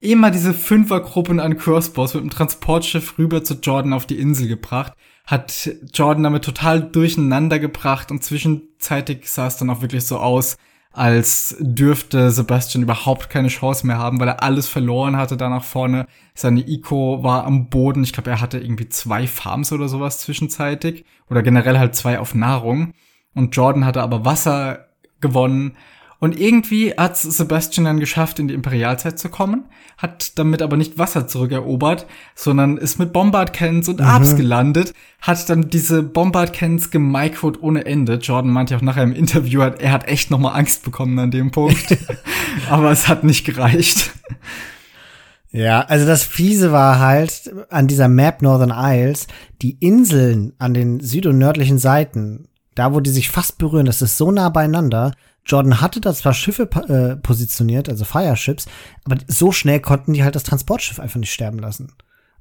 immer 0.00 0.30
diese 0.30 0.52
Fünfergruppen 0.52 1.40
an 1.40 1.56
Crossbows 1.56 2.14
mit 2.14 2.22
dem 2.22 2.30
Transportschiff 2.30 3.18
rüber 3.18 3.44
zu 3.44 3.54
Jordan 3.54 3.92
auf 3.92 4.06
die 4.06 4.18
Insel 4.18 4.48
gebracht, 4.48 4.92
hat 5.26 5.70
Jordan 5.94 6.24
damit 6.24 6.44
total 6.44 6.82
durcheinander 6.82 7.58
gebracht 7.58 8.10
und 8.10 8.22
zwischenzeitig 8.22 9.30
sah 9.30 9.46
es 9.46 9.56
dann 9.56 9.70
auch 9.70 9.80
wirklich 9.80 10.04
so 10.04 10.18
aus, 10.18 10.56
als 10.94 11.56
dürfte 11.58 12.30
Sebastian 12.30 12.84
überhaupt 12.84 13.28
keine 13.28 13.48
Chance 13.48 13.86
mehr 13.86 13.98
haben, 13.98 14.20
weil 14.20 14.28
er 14.28 14.42
alles 14.44 14.68
verloren 14.68 15.16
hatte 15.16 15.36
da 15.36 15.48
nach 15.48 15.64
vorne. 15.64 16.06
Seine 16.34 16.66
Eco 16.68 17.22
war 17.24 17.44
am 17.44 17.68
Boden. 17.68 18.04
Ich 18.04 18.12
glaube, 18.12 18.30
er 18.30 18.40
hatte 18.40 18.58
irgendwie 18.58 18.88
zwei 18.88 19.26
Farms 19.26 19.72
oder 19.72 19.88
sowas 19.88 20.20
zwischenzeitig. 20.20 21.04
Oder 21.28 21.42
generell 21.42 21.78
halt 21.78 21.96
zwei 21.96 22.20
auf 22.20 22.36
Nahrung 22.36 22.92
und 23.34 23.54
Jordan 23.56 23.84
hatte 23.84 24.02
aber 24.02 24.24
Wasser 24.24 24.86
gewonnen. 25.20 25.76
Und 26.20 26.40
irgendwie 26.40 26.94
hat 26.94 27.18
Sebastian 27.18 27.84
dann 27.84 28.00
geschafft, 28.00 28.38
in 28.38 28.48
die 28.48 28.54
Imperialzeit 28.54 29.18
zu 29.18 29.28
kommen, 29.28 29.64
hat 29.98 30.38
damit 30.38 30.62
aber 30.62 30.78
nicht 30.78 30.96
Wasser 30.96 31.28
zurückerobert, 31.28 32.06
sondern 32.34 32.78
ist 32.78 32.98
mit 32.98 33.12
Bombard-Cannons 33.12 33.90
und 33.90 34.00
mhm. 34.00 34.06
Arps 34.06 34.34
gelandet, 34.34 34.94
hat 35.20 35.46
dann 35.50 35.68
diese 35.68 36.02
Bombard-Cannons 36.02 36.90
gemicrot 36.90 37.62
ohne 37.62 37.84
Ende. 37.84 38.14
Jordan 38.14 38.52
meinte 38.52 38.74
auch 38.74 38.80
nachher 38.80 39.02
im 39.02 39.12
Interview, 39.12 39.60
er 39.60 39.92
hat 39.92 40.08
echt 40.08 40.30
nochmal 40.30 40.58
Angst 40.58 40.82
bekommen 40.82 41.18
an 41.18 41.30
dem 41.30 41.50
Punkt. 41.50 41.98
aber 42.70 42.90
es 42.90 43.06
hat 43.06 43.24
nicht 43.24 43.44
gereicht. 43.44 44.12
Ja, 45.50 45.82
also 45.82 46.06
das 46.06 46.22
Fiese 46.24 46.72
war 46.72 47.00
halt 47.00 47.52
an 47.68 47.86
dieser 47.86 48.08
Map 48.08 48.40
Northern 48.40 48.72
Isles, 48.74 49.26
die 49.62 49.76
Inseln 49.78 50.54
an 50.58 50.72
den 50.72 51.00
süd- 51.00 51.26
und 51.26 51.36
nördlichen 51.38 51.78
Seiten 51.78 52.48
da, 52.74 52.92
wo 52.92 53.00
die 53.00 53.10
sich 53.10 53.30
fast 53.30 53.58
berühren, 53.58 53.86
das 53.86 54.02
ist 54.02 54.16
so 54.16 54.30
nah 54.30 54.48
beieinander. 54.48 55.14
Jordan 55.46 55.80
hatte 55.80 56.00
da 56.00 56.14
zwar 56.14 56.32
Schiffe 56.32 56.68
äh, 56.88 57.16
positioniert, 57.16 57.88
also 57.88 58.04
Fireships, 58.04 58.66
aber 59.04 59.16
so 59.28 59.52
schnell 59.52 59.80
konnten 59.80 60.14
die 60.14 60.24
halt 60.24 60.34
das 60.34 60.42
Transportschiff 60.44 60.98
einfach 60.98 61.20
nicht 61.20 61.32
sterben 61.32 61.58
lassen. 61.58 61.92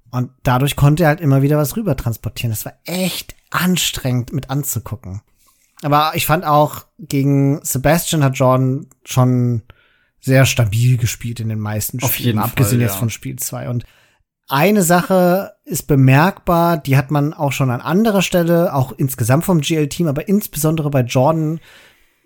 Und 0.09 0.29
dadurch 0.43 0.75
konnte 0.75 1.03
er 1.03 1.09
halt 1.09 1.21
immer 1.21 1.41
wieder 1.41 1.57
was 1.57 1.75
rüber 1.75 1.97
transportieren. 1.97 2.51
Das 2.51 2.65
war 2.65 2.73
echt 2.85 3.35
anstrengend 3.49 4.31
mit 4.31 4.49
anzugucken. 4.49 5.21
Aber 5.81 6.11
ich 6.15 6.25
fand 6.25 6.45
auch, 6.45 6.85
gegen 6.97 7.59
Sebastian 7.63 8.23
hat 8.23 8.37
Jordan 8.37 8.87
schon 9.03 9.63
sehr 10.21 10.45
stabil 10.45 10.97
gespielt 10.97 11.39
in 11.41 11.49
den 11.49 11.59
meisten 11.59 11.99
Spielen, 11.99 12.09
Auf 12.11 12.19
jeden 12.19 12.39
abgesehen 12.39 12.79
Fall, 12.79 12.87
jetzt 12.87 12.95
von 12.97 13.09
Spiel 13.09 13.35
2. 13.37 13.69
Und 13.69 13.85
eine 14.47 14.83
Sache 14.83 15.53
ist 15.65 15.87
bemerkbar, 15.87 16.77
die 16.77 16.97
hat 16.97 17.11
man 17.11 17.33
auch 17.33 17.51
schon 17.51 17.69
an 17.69 17.81
anderer 17.81 18.21
Stelle, 18.21 18.73
auch 18.73 18.91
insgesamt 18.91 19.45
vom 19.45 19.61
GL-Team, 19.61 20.07
aber 20.07 20.27
insbesondere 20.27 20.89
bei 20.89 21.01
Jordan 21.01 21.59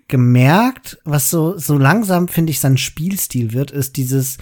gemerkt, 0.07 0.99
was 1.03 1.29
so, 1.29 1.57
so 1.57 1.77
langsam, 1.77 2.27
finde 2.27 2.51
ich, 2.51 2.59
sein 2.59 2.77
Spielstil 2.77 3.53
wird, 3.53 3.71
ist 3.71 3.97
dieses, 3.97 4.37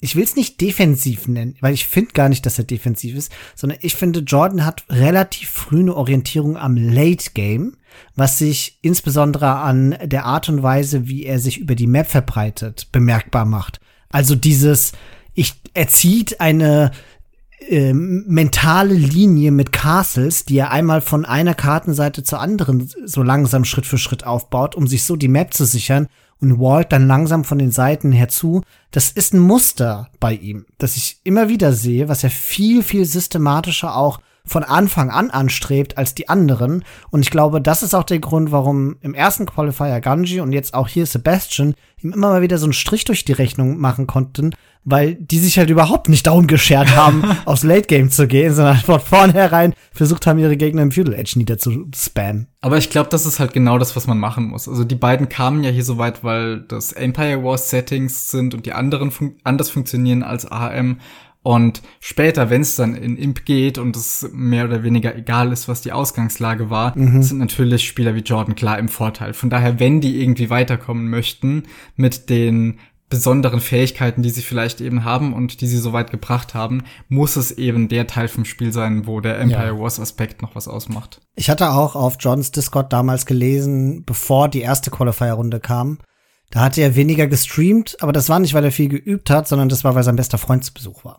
ich 0.00 0.14
will 0.14 0.22
es 0.22 0.36
nicht 0.36 0.60
defensiv 0.60 1.26
nennen, 1.26 1.56
weil 1.60 1.74
ich 1.74 1.86
finde 1.86 2.12
gar 2.12 2.28
nicht, 2.28 2.46
dass 2.46 2.58
er 2.58 2.64
defensiv 2.64 3.16
ist, 3.16 3.32
sondern 3.56 3.78
ich 3.82 3.96
finde, 3.96 4.20
Jordan 4.20 4.64
hat 4.64 4.84
relativ 4.88 5.50
früh 5.50 5.80
eine 5.80 5.96
Orientierung 5.96 6.56
am 6.56 6.76
Late 6.76 7.30
Game, 7.34 7.76
was 8.14 8.38
sich 8.38 8.78
insbesondere 8.82 9.56
an 9.56 9.98
der 10.04 10.24
Art 10.24 10.48
und 10.48 10.62
Weise, 10.62 11.08
wie 11.08 11.24
er 11.24 11.40
sich 11.40 11.58
über 11.58 11.74
die 11.74 11.88
Map 11.88 12.06
verbreitet, 12.06 12.88
bemerkbar 12.92 13.44
macht. 13.44 13.80
Also 14.08 14.36
dieses, 14.36 14.92
ich, 15.34 15.54
er 15.74 15.88
zieht 15.88 16.40
eine 16.40 16.92
äh, 17.60 17.92
mentale 17.92 18.94
Linie 18.94 19.50
mit 19.50 19.72
Castles, 19.72 20.44
die 20.44 20.58
er 20.58 20.70
einmal 20.70 21.00
von 21.00 21.24
einer 21.24 21.54
Kartenseite 21.54 22.22
zur 22.22 22.40
anderen 22.40 22.88
so 23.04 23.22
langsam 23.22 23.64
Schritt 23.64 23.86
für 23.86 23.98
Schritt 23.98 24.24
aufbaut, 24.24 24.74
um 24.74 24.86
sich 24.86 25.02
so 25.04 25.16
die 25.16 25.28
Map 25.28 25.52
zu 25.54 25.64
sichern 25.64 26.08
und 26.40 26.60
Walt 26.60 26.92
dann 26.92 27.08
langsam 27.08 27.44
von 27.44 27.58
den 27.58 27.72
Seiten 27.72 28.12
herzu. 28.12 28.62
Das 28.90 29.10
ist 29.10 29.34
ein 29.34 29.40
Muster 29.40 30.08
bei 30.20 30.34
ihm, 30.34 30.66
das 30.78 30.96
ich 30.96 31.20
immer 31.24 31.48
wieder 31.48 31.72
sehe, 31.72 32.08
was 32.08 32.24
er 32.24 32.30
viel, 32.30 32.82
viel 32.82 33.04
systematischer 33.04 33.96
auch 33.96 34.20
von 34.48 34.64
Anfang 34.64 35.10
an 35.10 35.30
anstrebt 35.30 35.98
als 35.98 36.14
die 36.14 36.28
anderen. 36.28 36.84
Und 37.10 37.22
ich 37.22 37.30
glaube, 37.30 37.60
das 37.60 37.82
ist 37.82 37.94
auch 37.94 38.04
der 38.04 38.18
Grund, 38.18 38.50
warum 38.52 38.96
im 39.00 39.14
ersten 39.14 39.46
Qualifier 39.46 40.00
Ganji 40.00 40.40
und 40.40 40.52
jetzt 40.52 40.74
auch 40.74 40.88
hier 40.88 41.06
Sebastian 41.06 41.74
ihm 42.02 42.12
immer 42.12 42.28
mal 42.30 42.42
wieder 42.42 42.58
so 42.58 42.66
einen 42.66 42.72
Strich 42.72 43.04
durch 43.04 43.24
die 43.24 43.32
Rechnung 43.32 43.78
machen 43.78 44.06
konnten, 44.06 44.54
weil 44.84 45.14
die 45.16 45.38
sich 45.38 45.58
halt 45.58 45.68
überhaupt 45.68 46.08
nicht 46.08 46.26
darum 46.26 46.46
geschert 46.46 46.94
haben, 46.96 47.24
aufs 47.44 47.62
Late 47.62 47.86
Game 47.88 48.10
zu 48.10 48.26
gehen, 48.26 48.54
sondern 48.54 48.76
von 48.76 49.00
vornherein 49.00 49.74
versucht 49.92 50.26
haben, 50.26 50.38
ihre 50.38 50.56
Gegner 50.56 50.82
im 50.82 50.92
Feudal 50.92 51.14
Edge 51.14 51.32
niederzuspammen. 51.36 52.46
Aber 52.60 52.78
ich 52.78 52.90
glaube, 52.90 53.10
das 53.10 53.26
ist 53.26 53.40
halt 53.40 53.52
genau 53.52 53.78
das, 53.78 53.96
was 53.96 54.06
man 54.06 54.18
machen 54.18 54.48
muss. 54.48 54.68
Also 54.68 54.84
die 54.84 54.94
beiden 54.94 55.28
kamen 55.28 55.64
ja 55.64 55.70
hier 55.70 55.84
so 55.84 55.98
weit, 55.98 56.24
weil 56.24 56.60
das 56.60 56.92
Empire 56.92 57.42
Wars 57.42 57.70
Settings 57.70 58.30
sind 58.30 58.54
und 58.54 58.66
die 58.66 58.72
anderen 58.72 59.10
fun 59.10 59.36
anders 59.44 59.70
funktionieren 59.70 60.22
als 60.22 60.50
AM. 60.50 60.98
Und 61.48 61.80
später, 61.98 62.50
wenn 62.50 62.60
es 62.60 62.76
dann 62.76 62.94
in 62.94 63.16
Imp 63.16 63.46
geht 63.46 63.78
und 63.78 63.96
es 63.96 64.28
mehr 64.34 64.66
oder 64.66 64.82
weniger 64.82 65.16
egal 65.16 65.50
ist, 65.50 65.66
was 65.66 65.80
die 65.80 65.92
Ausgangslage 65.92 66.68
war, 66.68 66.92
mhm. 66.94 67.22
sind 67.22 67.38
natürlich 67.38 67.88
Spieler 67.88 68.14
wie 68.14 68.20
Jordan 68.20 68.54
klar 68.54 68.78
im 68.78 68.90
Vorteil. 68.90 69.32
Von 69.32 69.48
daher, 69.48 69.80
wenn 69.80 70.02
die 70.02 70.20
irgendwie 70.20 70.50
weiterkommen 70.50 71.08
möchten 71.08 71.62
mit 71.96 72.28
den 72.28 72.78
besonderen 73.08 73.60
Fähigkeiten, 73.60 74.22
die 74.22 74.28
sie 74.28 74.42
vielleicht 74.42 74.82
eben 74.82 75.04
haben 75.04 75.32
und 75.32 75.62
die 75.62 75.66
sie 75.66 75.78
so 75.78 75.94
weit 75.94 76.10
gebracht 76.10 76.52
haben, 76.52 76.82
muss 77.08 77.36
es 77.36 77.50
eben 77.50 77.88
der 77.88 78.06
Teil 78.06 78.28
vom 78.28 78.44
Spiel 78.44 78.70
sein, 78.70 79.06
wo 79.06 79.22
der 79.22 79.38
Empire 79.38 79.68
ja. 79.68 79.78
Wars 79.78 79.98
Aspekt 79.98 80.42
noch 80.42 80.54
was 80.54 80.68
ausmacht. 80.68 81.22
Ich 81.34 81.48
hatte 81.48 81.70
auch 81.70 81.96
auf 81.96 82.18
Johns 82.20 82.50
Discord 82.50 82.92
damals 82.92 83.24
gelesen, 83.24 84.04
bevor 84.04 84.50
die 84.50 84.60
erste 84.60 84.90
Qualifier-Runde 84.90 85.60
kam, 85.60 85.96
da 86.50 86.60
hatte 86.60 86.82
er 86.82 86.94
weniger 86.94 87.26
gestreamt, 87.26 87.96
aber 88.00 88.12
das 88.12 88.28
war 88.28 88.38
nicht, 88.38 88.52
weil 88.52 88.64
er 88.64 88.72
viel 88.72 88.90
geübt 88.90 89.30
hat, 89.30 89.48
sondern 89.48 89.70
das 89.70 89.82
war, 89.82 89.94
weil 89.94 90.02
sein 90.02 90.16
bester 90.16 90.36
Freund 90.36 90.62
zu 90.62 90.74
Besuch 90.74 91.06
war. 91.06 91.16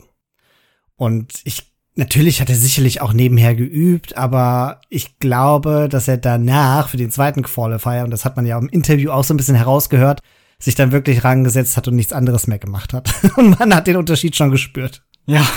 Und 0.99 1.39
ich, 1.45 1.71
natürlich 1.95 2.41
hat 2.41 2.49
er 2.49 2.57
sicherlich 2.57 2.99
auch 2.99 3.13
nebenher 3.13 3.55
geübt, 3.55 4.17
aber 4.17 4.81
ich 4.89 5.17
glaube, 5.17 5.87
dass 5.89 6.09
er 6.09 6.17
danach 6.17 6.89
für 6.89 6.97
den 6.97 7.09
zweiten 7.09 7.41
Qualifier, 7.41 8.03
und 8.03 8.11
das 8.11 8.25
hat 8.25 8.35
man 8.35 8.45
ja 8.45 8.57
im 8.57 8.67
Interview 8.67 9.11
auch 9.11 9.23
so 9.23 9.33
ein 9.33 9.37
bisschen 9.37 9.55
herausgehört, 9.55 10.19
sich 10.59 10.75
dann 10.75 10.91
wirklich 10.91 11.23
rangesetzt 11.23 11.77
hat 11.77 11.87
und 11.87 11.95
nichts 11.95 12.11
anderes 12.11 12.47
mehr 12.47 12.59
gemacht 12.59 12.91
hat. 12.91 13.09
Und 13.37 13.57
man 13.57 13.73
hat 13.73 13.87
den 13.87 13.95
Unterschied 13.95 14.35
schon 14.35 14.51
gespürt. 14.51 15.03
Ja. 15.25 15.47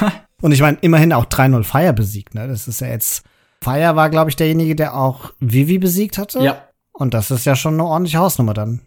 Und 0.40 0.52
ich 0.52 0.60
meine, 0.60 0.78
immerhin 0.80 1.12
auch 1.12 1.24
3-0 1.24 1.64
Fire 1.64 1.92
besiegt, 1.92 2.36
ne? 2.36 2.46
Das 2.46 2.68
ist 2.68 2.80
ja 2.80 2.86
jetzt. 2.86 3.24
Fire 3.60 3.96
war, 3.96 4.10
glaube 4.10 4.30
ich, 4.30 4.36
derjenige, 4.36 4.76
der 4.76 4.96
auch 4.96 5.32
Vivi 5.40 5.78
besiegt 5.78 6.18
hatte. 6.18 6.38
Ja. 6.38 6.68
Und 6.92 7.14
das 7.14 7.32
ist 7.32 7.46
ja 7.46 7.56
schon 7.56 7.74
eine 7.74 7.84
ordentliche 7.84 8.18
Hausnummer 8.18 8.54
dann. 8.54 8.80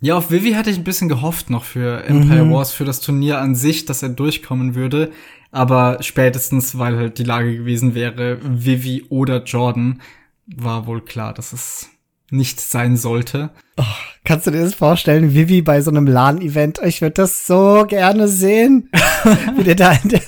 Ja, 0.00 0.16
auf 0.16 0.32
Vivi 0.32 0.54
hatte 0.54 0.70
ich 0.70 0.78
ein 0.78 0.84
bisschen 0.84 1.08
gehofft 1.08 1.48
noch 1.48 1.62
für 1.62 2.02
Empire 2.04 2.44
mhm. 2.44 2.52
Wars, 2.52 2.72
für 2.72 2.84
das 2.84 3.00
Turnier 3.00 3.38
an 3.38 3.54
sich, 3.54 3.84
dass 3.84 4.02
er 4.02 4.08
durchkommen 4.08 4.74
würde. 4.74 5.12
Aber 5.52 5.98
spätestens, 6.00 6.78
weil 6.78 6.96
halt 6.96 7.18
die 7.18 7.24
Lage 7.24 7.56
gewesen 7.56 7.94
wäre, 7.94 8.38
Vivi 8.42 9.04
oder 9.10 9.44
Jordan, 9.44 10.00
war 10.46 10.86
wohl 10.86 11.02
klar, 11.02 11.34
dass 11.34 11.52
es 11.52 11.90
nicht 12.30 12.60
sein 12.60 12.96
sollte. 12.96 13.50
Oh, 13.76 13.84
kannst 14.24 14.46
du 14.46 14.50
dir 14.50 14.62
das 14.62 14.74
vorstellen, 14.74 15.34
Vivi 15.34 15.60
bei 15.60 15.82
so 15.82 15.90
einem 15.90 16.06
LAN-Event? 16.06 16.80
Ich 16.82 17.02
würde 17.02 17.14
das 17.14 17.46
so 17.46 17.84
gerne 17.86 18.26
sehen, 18.28 18.88
wie 19.56 19.64
der 19.64 19.74
da 19.74 19.92
in 19.92 20.08
der, 20.08 20.22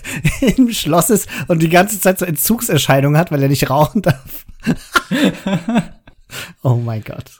im 0.56 0.70
Schloss 0.70 1.08
ist 1.08 1.26
und 1.48 1.62
die 1.62 1.70
ganze 1.70 1.98
Zeit 1.98 2.18
so 2.18 2.26
Entzugserscheinungen 2.26 3.18
hat, 3.18 3.32
weil 3.32 3.42
er 3.42 3.48
nicht 3.48 3.70
rauchen 3.70 4.02
darf. 4.02 4.44
oh 6.62 6.74
mein 6.76 7.02
Gott. 7.02 7.30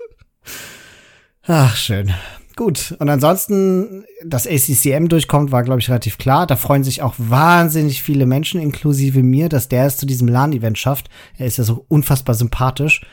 Ach, 1.47 1.77
schön. 1.77 2.15
Gut, 2.57 2.95
und 3.01 3.09
ansonsten, 3.09 4.05
dass 4.25 4.47
ACCM 4.47 5.09
durchkommt, 5.09 5.51
war, 5.51 5.65
glaube 5.65 5.81
ich, 5.81 5.89
relativ 5.89 6.19
klar. 6.19 6.47
Da 6.47 6.55
freuen 6.55 6.85
sich 6.85 7.03
auch 7.03 7.15
wahnsinnig 7.19 8.03
viele 8.03 8.27
Menschen, 8.27 8.61
inklusive 8.61 9.25
mir, 9.25 9.49
dass 9.49 9.69
der 9.69 9.87
es 9.87 9.97
zu 9.97 10.07
diesem 10.07 10.29
LAN-Event 10.29 10.79
schafft. 10.79 11.09
Er 11.37 11.47
ist 11.47 11.59
ja 11.59 11.65
so 11.65 11.85
unfassbar 11.89 12.37
sympathisch. 12.37 13.05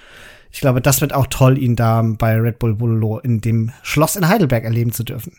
Ich 0.51 0.59
glaube, 0.59 0.81
das 0.81 1.01
wird 1.01 1.13
auch 1.13 1.27
toll, 1.27 1.57
ihn 1.57 1.75
da 1.75 2.03
bei 2.03 2.35
Red 2.35 2.59
Bull 2.59 2.75
Bullo 2.75 3.17
in 3.19 3.41
dem 3.41 3.71
Schloss 3.81 4.15
in 4.15 4.27
Heidelberg 4.27 4.63
erleben 4.63 4.91
zu 4.91 5.03
dürfen. 5.03 5.33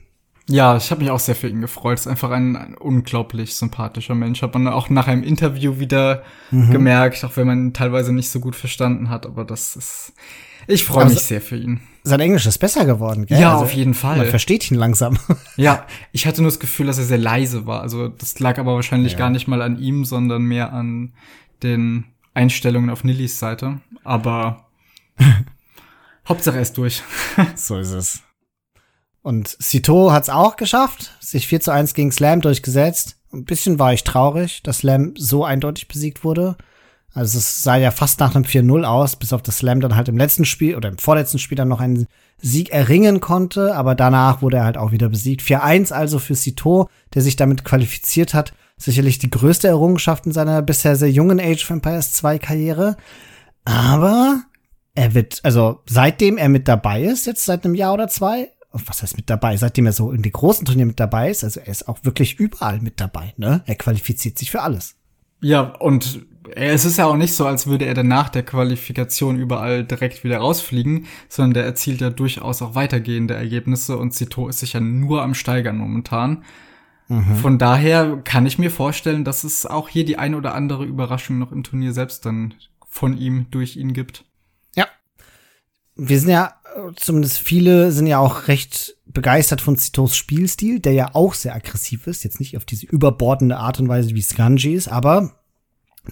Ja, 0.48 0.76
ich 0.76 0.90
habe 0.90 1.02
mich 1.02 1.10
auch 1.10 1.20
sehr 1.20 1.36
für 1.36 1.48
ihn 1.48 1.60
gefreut. 1.60 1.98
Ist 1.98 2.06
einfach 2.06 2.30
ein, 2.30 2.56
ein 2.56 2.74
unglaublich 2.74 3.54
sympathischer 3.54 4.14
Mensch. 4.14 4.42
Hat 4.42 4.54
man 4.54 4.66
auch 4.68 4.90
nach 4.90 5.06
einem 5.06 5.22
Interview 5.22 5.78
wieder 5.78 6.22
mhm. 6.50 6.70
gemerkt, 6.70 7.24
auch 7.24 7.36
wenn 7.36 7.46
man 7.46 7.66
ihn 7.66 7.72
teilweise 7.72 8.12
nicht 8.12 8.30
so 8.30 8.40
gut 8.40 8.56
verstanden 8.56 9.08
hat. 9.08 9.24
Aber 9.24 9.44
das 9.44 9.76
ist, 9.76 10.12
ich 10.66 10.84
freue 10.84 11.06
mich 11.06 11.20
sehr 11.20 11.40
für 11.40 11.56
ihn. 11.56 11.80
Sein 12.04 12.18
Englisch 12.18 12.46
ist 12.46 12.58
besser 12.58 12.84
geworden, 12.84 13.26
gell? 13.26 13.40
Ja, 13.40 13.52
also, 13.52 13.64
auf 13.64 13.72
jeden 13.72 13.94
Fall. 13.94 14.16
Man 14.16 14.26
versteht 14.26 14.68
ihn 14.70 14.76
langsam. 14.76 15.18
Ja, 15.56 15.86
ich 16.10 16.26
hatte 16.26 16.42
nur 16.42 16.50
das 16.50 16.58
Gefühl, 16.58 16.86
dass 16.86 16.98
er 16.98 17.04
sehr 17.04 17.18
leise 17.18 17.66
war. 17.66 17.82
Also 17.82 18.08
das 18.08 18.40
lag 18.40 18.58
aber 18.58 18.74
wahrscheinlich 18.74 19.12
ja. 19.12 19.18
gar 19.18 19.30
nicht 19.30 19.46
mal 19.46 19.62
an 19.62 19.78
ihm, 19.78 20.04
sondern 20.04 20.42
mehr 20.42 20.72
an 20.72 21.12
den 21.62 22.04
Einstellungen 22.34 22.90
auf 22.90 23.04
Nillys 23.04 23.38
Seite. 23.38 23.80
Aber 24.02 24.66
Hauptsache 26.28 26.56
er 26.56 26.62
ist 26.62 26.78
durch. 26.78 27.02
so 27.54 27.78
ist 27.78 27.92
es. 27.92 28.22
Und 29.22 29.56
Sito 29.60 30.12
hat's 30.12 30.28
auch 30.28 30.56
geschafft, 30.56 31.16
sich 31.20 31.46
4 31.46 31.60
zu 31.60 31.72
1 31.72 31.94
gegen 31.94 32.10
Slam 32.10 32.40
durchgesetzt. 32.40 33.16
Ein 33.32 33.44
bisschen 33.44 33.78
war 33.78 33.92
ich 33.92 34.04
traurig, 34.04 34.62
dass 34.62 34.78
Slam 34.78 35.14
so 35.16 35.44
eindeutig 35.44 35.88
besiegt 35.88 36.24
wurde. 36.24 36.56
Also 37.14 37.38
es 37.38 37.62
sah 37.62 37.76
ja 37.76 37.90
fast 37.90 38.20
nach 38.20 38.34
einem 38.34 38.44
4-0 38.44 38.84
aus, 38.84 39.16
bis 39.16 39.32
auf 39.32 39.42
das 39.42 39.58
Slam 39.58 39.80
dann 39.80 39.94
halt 39.94 40.08
im 40.08 40.16
letzten 40.16 40.44
Spiel 40.44 40.76
oder 40.76 40.88
im 40.88 40.98
vorletzten 40.98 41.38
Spiel 41.38 41.56
dann 41.56 41.68
noch 41.68 41.80
einen 41.80 42.06
Sieg 42.38 42.70
erringen 42.70 43.20
konnte, 43.20 43.74
aber 43.76 43.94
danach 43.94 44.42
wurde 44.42 44.56
er 44.56 44.64
halt 44.64 44.78
auch 44.78 44.92
wieder 44.92 45.08
besiegt. 45.10 45.42
4-1 45.42 45.92
also 45.92 46.18
für 46.18 46.34
Sito, 46.34 46.88
der 47.14 47.22
sich 47.22 47.36
damit 47.36 47.64
qualifiziert 47.64 48.34
hat. 48.34 48.54
Sicherlich 48.78 49.18
die 49.18 49.30
größte 49.30 49.68
Errungenschaft 49.68 50.26
in 50.26 50.32
seiner 50.32 50.62
bisher 50.62 50.96
sehr 50.96 51.10
jungen 51.10 51.38
Age 51.38 51.62
of 51.64 51.70
Empires 51.70 52.12
2 52.14 52.38
Karriere. 52.38 52.96
Aber 53.64 54.42
er 54.94 55.14
wird, 55.14 55.40
also 55.42 55.80
seitdem 55.86 56.38
er 56.38 56.48
mit 56.48 56.66
dabei 56.66 57.02
ist, 57.02 57.26
jetzt 57.26 57.44
seit 57.44 57.64
einem 57.64 57.74
Jahr 57.74 57.92
oder 57.92 58.08
zwei, 58.08 58.50
was 58.72 59.02
heißt 59.02 59.16
mit 59.16 59.28
dabei, 59.28 59.56
seitdem 59.56 59.86
er 59.86 59.92
so 59.92 60.12
in 60.12 60.22
den 60.22 60.32
großen 60.32 60.64
Turnieren 60.64 60.88
mit 60.88 61.00
dabei 61.00 61.30
ist, 61.30 61.44
also 61.44 61.60
er 61.60 61.68
ist 61.68 61.88
auch 61.88 61.98
wirklich 62.02 62.38
überall 62.38 62.80
mit 62.80 63.00
dabei, 63.00 63.34
ne? 63.36 63.62
Er 63.66 63.74
qualifiziert 63.74 64.38
sich 64.38 64.50
für 64.50 64.62
alles. 64.62 64.96
Ja, 65.40 65.60
und 65.60 66.26
es 66.54 66.84
ist 66.84 66.98
ja 66.98 67.06
auch 67.06 67.16
nicht 67.16 67.34
so, 67.34 67.46
als 67.46 67.66
würde 67.66 67.84
er 67.84 67.94
danach 67.94 68.28
der 68.28 68.44
Qualifikation 68.44 69.36
überall 69.36 69.84
direkt 69.84 70.24
wieder 70.24 70.38
rausfliegen, 70.38 71.06
sondern 71.28 71.54
der 71.54 71.64
erzielt 71.64 72.00
ja 72.00 72.10
durchaus 72.10 72.62
auch 72.62 72.74
weitergehende 72.74 73.34
Ergebnisse 73.34 73.96
und 73.96 74.14
Cito 74.14 74.48
ist 74.48 74.60
sich 74.60 74.72
ja 74.72 74.80
nur 74.80 75.22
am 75.22 75.34
Steigern 75.34 75.76
momentan. 75.76 76.44
Mhm. 77.08 77.36
Von 77.36 77.58
daher 77.58 78.18
kann 78.24 78.46
ich 78.46 78.58
mir 78.58 78.70
vorstellen, 78.70 79.24
dass 79.24 79.44
es 79.44 79.66
auch 79.66 79.88
hier 79.88 80.04
die 80.04 80.18
ein 80.18 80.34
oder 80.34 80.54
andere 80.54 80.84
Überraschung 80.84 81.38
noch 81.38 81.52
im 81.52 81.62
Turnier 81.62 81.92
selbst 81.92 82.24
dann 82.26 82.54
von 82.86 83.16
ihm 83.16 83.46
durch 83.50 83.76
ihn 83.76 83.92
gibt 83.92 84.24
wir 85.94 86.18
sind 86.18 86.30
ja, 86.30 86.54
zumindest 86.96 87.38
viele 87.38 87.92
sind 87.92 88.06
ja 88.06 88.18
auch 88.18 88.48
recht 88.48 88.96
begeistert 89.06 89.60
von 89.60 89.76
Citos 89.76 90.16
Spielstil, 90.16 90.80
der 90.80 90.92
ja 90.92 91.10
auch 91.14 91.34
sehr 91.34 91.54
aggressiv 91.54 92.06
ist. 92.06 92.24
Jetzt 92.24 92.40
nicht 92.40 92.56
auf 92.56 92.64
diese 92.64 92.86
überbordende 92.86 93.56
Art 93.56 93.80
und 93.80 93.88
Weise 93.88 94.14
wie 94.14 94.22
Skanji 94.22 94.74
ist, 94.74 94.88
aber 94.88 95.32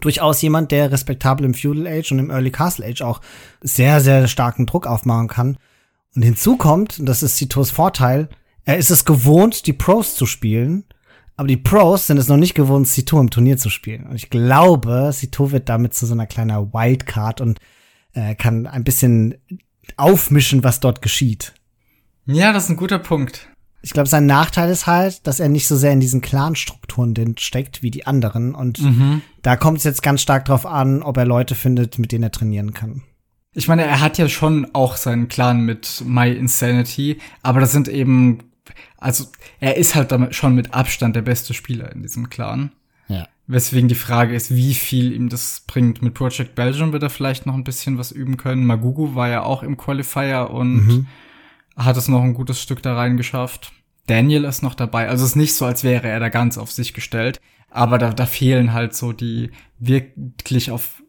durchaus 0.01 0.41
jemand, 0.43 0.71
der 0.71 0.93
respektabel 0.93 1.45
im 1.45 1.55
Feudal 1.55 1.87
Age 1.87 2.13
und 2.13 2.19
im 2.19 2.31
Early 2.31 2.51
Castle 2.51 2.87
Age 2.87 3.03
auch 3.03 3.21
sehr, 3.61 4.01
sehr 4.01 4.29
starken 4.29 4.67
Druck 4.67 4.87
aufmachen 4.87 5.29
kann. 5.29 5.59
Und 6.15 6.23
hinzu 6.23 6.57
kommt, 6.57 6.99
und 6.99 7.07
das 7.07 7.23
ist 7.23 7.37
Citos 7.37 7.71
Vorteil, 7.71 8.29
er 8.65 8.77
ist 8.77 8.91
es 8.91 9.05
gewohnt, 9.05 9.67
die 9.67 9.73
Pros 9.73 10.15
zu 10.15 10.27
spielen, 10.27 10.85
aber 11.37 11.49
die 11.49 11.57
Pros 11.57 12.07
sind 12.07 12.19
es 12.19 12.29
noch 12.29 12.37
nicht 12.37 12.55
gewohnt, 12.55 12.87
Cito 12.87 13.19
im 13.19 13.31
Turnier 13.31 13.57
zu 13.57 13.71
spielen. 13.71 14.07
Und 14.07 14.17
ich 14.17 14.29
glaube, 14.29 15.11
Cito 15.13 15.53
wird 15.53 15.69
damit 15.71 15.95
zu 15.95 16.05
so 16.05 16.13
einer 16.13 16.27
kleinen 16.27 16.73
Wildcard 16.73 17.41
und 17.41 17.61
äh, 18.13 18.35
kann 18.35 18.67
ein 18.67 18.85
bisschen 18.85 19.37
aufmischen, 19.97 20.65
was 20.65 20.81
dort 20.81 21.03
geschieht. 21.03 21.55
Ja, 22.27 22.53
das 22.53 22.65
ist 22.65 22.71
ein 22.71 22.77
guter 22.77 22.99
Punkt. 22.99 23.49
Ich 23.83 23.93
glaube, 23.93 24.09
sein 24.09 24.27
Nachteil 24.27 24.71
ist 24.71 24.87
halt, 24.87 25.27
dass 25.27 25.41
er 25.41 25.49
nicht 25.49 25.67
so 25.67 25.75
sehr 25.75 25.93
in 25.93 26.01
diesen 26.01 26.21
Clan-Strukturen 26.21 27.15
steckt 27.39 27.83
wie 27.83 27.91
die 27.91 28.07
anderen. 28.07 28.55
Und 28.55 28.81
mhm. 28.81 29.23
da 29.43 29.57
kommt 29.57 29.79
es 29.79 29.85
jetzt 29.85 30.03
ganz 30.03 30.21
stark 30.21 30.45
drauf 30.45 30.67
an, 30.67 31.03
ob 31.03 31.17
er 31.17 31.25
Leute 31.25 31.55
findet, 31.55 31.99
mit 31.99 32.13
denen 32.13 32.25
er 32.25 32.33
trainieren 32.33 32.75
kann. 32.75 33.03
Ich 33.53 33.69
meine, 33.69 33.85
er 33.85 34.01
hat 34.01 34.19
ja 34.19 34.29
schon 34.29 34.69
auch 34.75 34.97
seinen 34.97 35.29
Clan 35.29 35.65
mit 35.65 36.05
My 36.07 36.31
Insanity, 36.31 37.19
aber 37.43 37.61
das 37.61 37.73
sind 37.73 37.89
eben, 37.89 38.53
also 38.99 39.25
er 39.59 39.77
ist 39.77 39.95
halt 39.95 40.13
damit 40.13 40.35
schon 40.35 40.55
mit 40.55 40.73
Abstand 40.73 41.17
der 41.17 41.23
beste 41.23 41.53
Spieler 41.55 41.91
in 41.91 42.03
diesem 42.03 42.31
Clan. 42.31 42.71
Weswegen 43.51 43.89
die 43.89 43.95
Frage 43.95 44.35
ist, 44.35 44.55
wie 44.55 44.75
viel 44.75 45.13
ihm 45.13 45.29
das 45.29 45.65
bringt. 45.67 46.03
Mit 46.03 46.15
Project 46.15 46.55
Belgium 46.55 46.93
wird 46.93 47.03
er 47.03 47.11
vielleicht 47.11 47.47
noch 47.47 47.55
ein 47.55 47.65
bisschen 47.65 47.99
was 47.99 48.13
üben 48.13 48.37
können. 48.37 48.65
Magugu 48.65 49.15
war 49.15 49.29
ja 49.29 49.43
auch 49.43 49.63
im 49.63 49.77
Qualifier 49.77 50.51
und 50.51 50.87
mhm. 50.87 51.07
hat 51.77 51.97
es 51.97 52.07
noch 52.07 52.23
ein 52.23 52.35
gutes 52.35 52.63
Stück 52.63 52.83
da 52.83 52.95
rein 52.95 53.17
geschafft. 53.17 53.73
Daniel 54.07 54.45
ist 54.45 54.63
noch 54.63 54.75
dabei. 54.75 55.09
Also 55.09 55.25
es 55.25 55.31
ist 55.31 55.37
nicht 55.37 55.55
so, 55.55 55.65
als 55.65 55.83
wäre 55.83 56.09
er 56.09 56.21
da 56.21 56.29
ganz 56.29 56.59
auf 56.59 56.71
sich 56.71 56.95
gestellt. 56.95 57.41
Aber 57.71 57.99
da, 57.99 58.13
da 58.13 58.27
fehlen 58.27 58.73
halt 58.73 58.95
so 58.95 59.13
die 59.13 59.51
wirklich 59.79 60.71
auf 60.71 61.03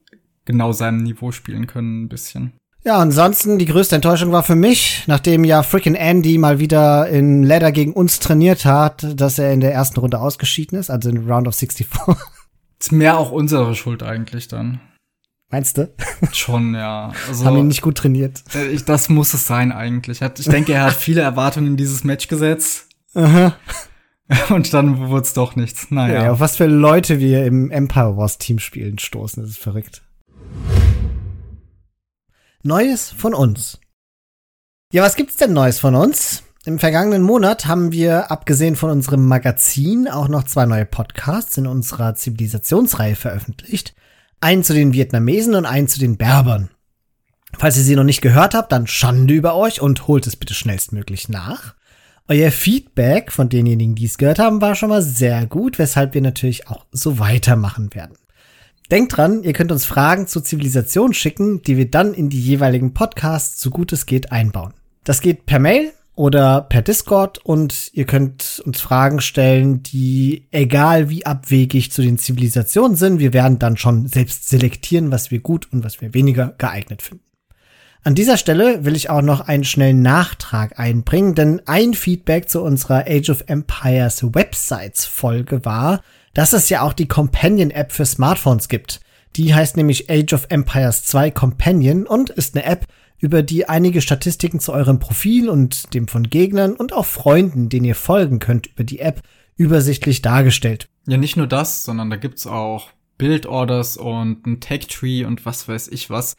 genau 0.46 0.72
seinem 0.72 0.98
Niveau 0.98 1.32
spielen 1.32 1.68
können 1.68 2.04
ein 2.04 2.10
bisschen. 2.10 2.54
Ja, 2.84 2.98
ansonsten 2.98 3.60
die 3.60 3.68
größte 3.68 3.96
Enttäuschung 3.96 4.32
war 4.32 4.42
für 4.42 4.56
mich, 4.56 5.04
nachdem 5.06 5.44
ja 5.44 5.62
freaking 5.62 5.94
Andy 5.94 6.39
mal 6.39 6.58
wieder 6.58 7.08
in 7.10 7.44
Ladder 7.44 7.72
gegen 7.72 7.94
uns 7.94 8.20
trainiert 8.20 8.66
hat, 8.66 9.20
dass 9.20 9.38
er 9.38 9.54
in 9.54 9.60
der 9.60 9.72
ersten 9.72 10.00
Runde 10.00 10.20
ausgeschieden 10.20 10.80
ist, 10.80 10.89
also 10.89 11.10
in 11.10 11.30
Round 11.30 11.48
of 11.48 11.56
64. 11.56 11.88
Ist 12.82 12.92
mehr 12.92 13.20
auch 13.20 13.30
unsere 13.30 13.76
Schuld 13.76 14.02
eigentlich 14.02 14.48
dann. 14.48 14.82
Meinst 15.52 15.78
du? 15.78 15.94
Schon, 16.32 16.74
ja. 16.74 17.12
Also, 17.28 17.46
Haben 17.46 17.58
ihn 17.58 17.68
nicht 17.68 17.84
gut 17.84 17.96
trainiert. 18.00 18.44
Ich, 18.72 18.86
das 18.86 19.08
muss 19.08 19.36
es 19.36 19.46
sein 19.46 19.72
eigentlich. 19.72 20.20
Ich 20.22 20.48
denke, 20.48 20.74
er 20.74 20.86
hat 20.86 20.94
viele 20.98 21.22
Erwartungen 21.22 21.68
in 21.68 21.78
dieses 21.78 22.04
Match 22.04 22.28
gesetzt. 22.28 22.88
Aha. 23.14 23.56
Und 24.50 24.74
dann 24.74 25.10
wurde 25.10 25.22
es 25.22 25.34
doch 25.34 25.56
nichts. 25.56 25.92
Naja. 25.92 26.24
Ja, 26.24 26.32
auf 26.32 26.40
was 26.40 26.56
für 26.56 26.66
Leute 26.66 27.20
wir 27.20 27.46
im 27.46 27.70
Empire 27.70 28.18
Wars 28.18 28.40
Team 28.40 28.58
spielen 28.58 28.98
stoßen, 28.98 29.44
das 29.44 29.52
ist 29.52 29.60
verrückt. 29.60 30.02
Neues 32.64 33.12
von 33.12 33.36
uns. 33.36 33.80
Ja, 34.92 35.04
was 35.04 35.16
gibt's 35.16 35.38
denn 35.38 35.54
Neues 35.54 35.78
von 35.78 35.94
uns? 35.94 36.44
Im 36.64 36.78
vergangenen 36.78 37.24
Monat 37.24 37.66
haben 37.66 37.91
wir, 37.91 38.30
abgesehen 38.30 38.76
von 38.76 38.91
unserem 38.91 39.28
Magazin, 39.28 40.07
auch 40.07 40.28
noch 40.28 40.43
zwei 40.43 40.68
neue 40.68 40.86
Podcasts 40.86 41.57
in 41.57 41.66
unserer 41.66 42.14
Zivilisationsreihe 42.14 43.16
veröffentlicht. 43.16 43.95
Einen 44.41 44.64
zu 44.64 44.76
den 44.76 44.93
Vietnamesen 44.93 45.55
und 45.55 45.66
einen 45.66 45.88
zu 45.88 45.99
den 45.99 46.18
Berbern. 46.18 46.70
Falls 47.57 47.78
ihr 47.78 47.84
sie 47.84 47.95
noch 47.95 48.03
nicht 48.03 48.22
gehört 48.22 48.53
habt, 48.53 48.72
dann 48.72 48.86
Schande 48.86 49.34
über 49.34 49.55
euch 49.55 49.82
und 49.82 50.07
holt 50.07 50.28
es 50.28 50.36
bitte 50.36 50.53
schnellstmöglich 50.53 51.30
nach. 51.30 51.74
Euer 52.28 52.51
Feedback 52.51 53.32
von 53.32 53.49
denjenigen, 53.49 53.95
die 53.95 54.05
es 54.05 54.20
gehört 54.20 54.38
haben, 54.38 54.62
war 54.62 54.76
schon 54.76 54.89
mal 54.89 55.01
sehr 55.01 55.47
gut, 55.47 55.80
weshalb 55.80 56.14
wir 56.14 56.22
natürlich 56.22 56.68
auch 56.68 56.86
so 56.91 57.18
weitermachen 57.18 57.95
werden. 57.95 58.18
Denkt 58.91 59.18
dran, 59.18 59.41
ihr 59.41 59.53
könnt 59.53 59.72
uns 59.72 59.86
Fragen 59.86 60.28
zur 60.28 60.43
Zivilisation 60.43 61.16
schicken, 61.16 61.64
die 61.64 61.78
wir 61.78 61.89
dann 61.89 62.14
in 62.14 62.30
die 62.30 62.39
jeweiligen 62.39 62.93
Podcasts, 62.93 63.59
so 63.59 63.72
gut 63.72 63.91
es 63.93 64.05
geht, 64.05 64.32
einbauen. 64.32 64.76
Das 65.03 65.22
geht 65.22 65.47
per 65.47 65.57
Mail 65.57 65.91
oder 66.16 66.62
per 66.62 66.82
Discord 66.82 67.39
und 67.39 67.89
ihr 67.93 68.05
könnt 68.05 68.62
uns 68.66 68.82
Fragen 68.82 69.22
stellen, 69.22 69.82
die 69.82 70.47
egal 70.51 71.09
wie 71.09 71.26
abwegig 71.26 71.91
zu 71.91 72.01
den 72.01 72.18
Zivilisationen 72.18 72.97
sind, 72.97 73.20
wir 73.20 73.34
werden 73.34 73.59
dann 73.59 73.78
schon 73.78 74.07
selbst 74.07 74.49
selektieren, 74.49 75.12
was 75.12 75.32
wir 75.32 75.39
gut 75.39 75.72
und 75.72 75.84
was 75.84 76.01
wir 76.01 76.14
weniger 76.14 76.53
geeignet 76.57 77.01
finden. 77.01 77.24
An 78.03 78.16
dieser 78.16 78.38
Stelle 78.38 78.84
will 78.84 78.95
ich 78.95 79.12
auch 79.12 79.22
noch 79.22 79.41
einen 79.41 79.64
schnellen 79.64 80.01
Nachtrag 80.01 80.80
einbringen, 80.80 81.36
denn 81.36 81.62
ein 81.68 81.93
Feedback 81.93 82.49
zu 82.49 82.62
unserer 82.64 83.05
Age 83.07 83.30
of 83.30 83.43
Empires 83.45 84.24
Websites 84.34 85.05
Folge 85.05 85.64
war, 85.66 86.01
dass 86.34 86.53
es 86.53 86.70
ja 86.70 86.82
auch 86.82 86.93
die 86.93 87.07
Companion 87.07 87.70
App 87.70 87.91
für 87.91 88.05
Smartphones 88.05 88.70
gibt. 88.70 89.01
Die 89.36 89.53
heißt 89.53 89.78
nämlich 89.78 90.09
Age 90.09 90.34
of 90.34 90.47
Empires 90.49 91.05
2 91.05 91.30
Companion 91.32 92.07
und 92.07 92.32
ist 92.32 92.55
eine 92.55 92.66
App, 92.66 92.88
über 93.22 93.43
die 93.43 93.69
einige 93.69 94.01
Statistiken 94.01 94.59
zu 94.59 94.74
eurem 94.74 94.99
Profil 94.99 95.47
und 95.47 95.93
dem 95.93 96.07
von 96.07 96.30
Gegnern 96.30 96.74
und 96.74 96.91
auch 96.91 97.05
Freunden, 97.05 97.69
denen 97.69 97.86
ihr 97.86 97.95
folgen 97.95 98.39
könnt 98.39 98.67
über 98.67 98.84
die 98.84 98.99
App, 98.99 99.22
übersichtlich 99.55 100.24
dargestellt. 100.24 100.89
Ja, 101.07 101.17
nicht 101.17 101.38
nur 101.38 101.47
das, 101.47 101.86
sondern 101.86 102.09
da 102.09 102.15
gibt's 102.15 102.47
auch 102.47 102.89
Build-Orders 103.19 103.97
und 103.97 104.45
ein 104.47 104.59
Tag-Tree 104.59 105.24
und 105.26 105.45
was 105.45 105.67
weiß 105.67 105.89
ich 105.89 106.09
was. 106.09 106.36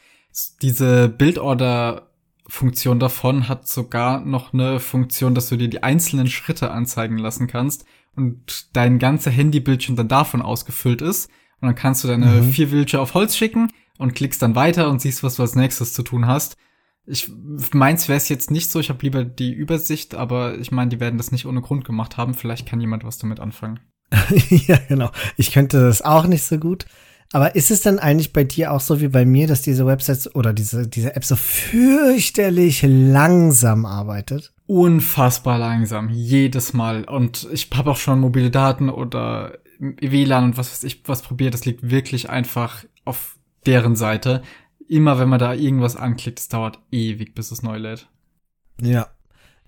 Diese 0.61 1.09
Build-Order-Funktion 1.09 2.99
davon 2.99 3.49
hat 3.49 3.69
sogar 3.69 4.21
noch 4.21 4.53
eine 4.53 4.81
Funktion, 4.81 5.37
dass 5.37 5.49
du 5.49 5.57
dir 5.57 5.69
die 5.69 5.85
einzelnen 5.85 6.27
Schritte 6.27 6.73
anzeigen 6.73 7.19
lassen 7.19 7.47
kannst 7.47 7.85
und 8.17 8.77
dein 8.77 8.99
ganzer 8.99 9.31
Handybildschirm 9.31 9.95
dann 9.95 10.09
davon 10.09 10.43
ausgefüllt 10.43 11.01
ist. 11.01 11.31
Und 11.61 11.69
dann 11.69 11.77
kannst 11.77 12.03
du 12.03 12.09
deine 12.09 12.27
mhm. 12.27 12.51
vier 12.51 12.71
Bildschirme 12.71 13.05
auf 13.05 13.15
Holz 13.15 13.37
schicken 13.37 13.69
und 13.99 14.15
klickst 14.15 14.43
dann 14.43 14.57
weiter 14.57 14.91
und 14.91 15.01
siehst, 15.01 15.23
was 15.23 15.37
du 15.37 15.43
als 15.43 15.55
nächstes 15.55 15.93
zu 15.93 16.03
tun 16.03 16.27
hast. 16.27 16.57
Ich 17.07 17.31
meins 17.73 18.09
wäre 18.09 18.17
es 18.17 18.29
jetzt 18.29 18.51
nicht 18.51 18.71
so, 18.71 18.79
ich 18.79 18.89
habe 18.89 19.03
lieber 19.03 19.25
die 19.25 19.53
Übersicht, 19.53 20.15
aber 20.15 20.59
ich 20.59 20.71
meine, 20.71 20.91
die 20.91 21.01
werden 21.01 21.17
das 21.19 21.33
nicht 21.33 21.47
ohne 21.47 21.61
Grund 21.61 21.85
gemacht 21.85 22.17
haben. 22.17 22.35
Vielleicht 22.35 22.69
kann 22.69 22.81
jemand 22.81 23.05
was 23.05 23.19
damit 23.19 23.41
anfangen. 23.41 23.81
ja, 24.49 24.79
genau. 24.89 25.11
Ich 25.37 25.53
könnte 25.53 25.81
das 25.81 26.03
auch 26.03 26.27
nicht 26.27 26.45
so 26.45 26.59
gut. 26.59 26.87
Aber 27.33 27.55
ist 27.57 27.71
es 27.71 27.81
denn 27.81 27.99
eigentlich 27.99 28.33
bei 28.35 28.45
dir 28.45 28.73
auch 28.73 28.81
so 28.81 29.01
wie 29.01 29.09
bei 29.09 29.25
mir, 29.25 29.47
dass 29.47 29.63
diese 29.63 29.87
Websites 29.87 30.35
oder 30.35 30.53
diese, 30.53 30.87
diese 30.87 31.17
App 31.17 31.25
so 31.25 31.35
fürchterlich 31.35 32.83
langsam 32.83 33.87
arbeitet? 33.87 34.53
Unfassbar 34.67 35.59
langsam, 35.59 36.11
jedes 36.11 36.75
Mal. 36.75 37.05
Und 37.05 37.49
ich 37.51 37.71
habe 37.75 37.91
auch 37.91 37.97
schon 37.97 38.21
mobile 38.21 38.51
Daten 38.51 38.91
oder 38.91 39.59
WLAN 39.79 40.45
und 40.45 40.59
was 40.59 40.71
weiß 40.71 40.85
ich 40.85 41.03
was 41.07 41.23
probiert. 41.23 41.55
Das 41.55 41.65
liegt 41.65 41.91
wirklich 41.91 42.29
einfach 42.29 42.85
auf 43.05 43.37
deren 43.67 43.97
Seite 43.97 44.43
immer 44.93 45.19
wenn 45.19 45.29
man 45.29 45.39
da 45.39 45.55
irgendwas 45.55 45.97
anklickt, 45.97 46.39
es 46.39 46.49
dauert 46.49 46.79
ewig, 46.91 47.35
bis 47.35 47.51
es 47.51 47.63
neu 47.63 47.79
lädt. 47.79 48.09
Ja. 48.81 49.09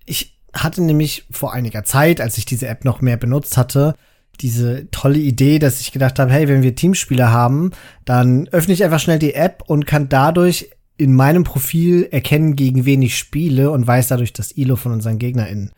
Ich 0.05 0.39
hatte 0.53 0.83
nämlich 0.83 1.25
vor 1.31 1.53
einiger 1.53 1.83
Zeit, 1.83 2.21
als 2.21 2.37
ich 2.37 2.45
diese 2.45 2.67
App 2.67 2.85
noch 2.85 3.01
mehr 3.01 3.17
benutzt 3.17 3.57
hatte, 3.57 3.95
diese 4.39 4.89
tolle 4.91 5.17
Idee, 5.17 5.59
dass 5.59 5.81
ich 5.81 5.91
gedacht 5.91 6.19
habe, 6.19 6.31
hey, 6.31 6.47
wenn 6.47 6.61
wir 6.61 6.75
Teamspieler 6.75 7.31
haben, 7.31 7.71
dann 8.05 8.47
öffne 8.49 8.73
ich 8.73 8.83
einfach 8.83 8.99
schnell 8.99 9.19
die 9.19 9.33
App 9.33 9.63
und 9.65 9.87
kann 9.87 10.09
dadurch 10.09 10.69
in 10.97 11.13
meinem 11.13 11.43
Profil 11.43 12.07
erkennen, 12.11 12.55
gegen 12.55 12.85
wen 12.85 13.01
ich 13.01 13.17
spiele 13.17 13.71
und 13.71 13.87
weiß 13.87 14.09
dadurch 14.09 14.31
das 14.31 14.55
ILO 14.55 14.75
von 14.75 14.91
unseren 14.91 15.17
GegnerInnen. 15.17 15.71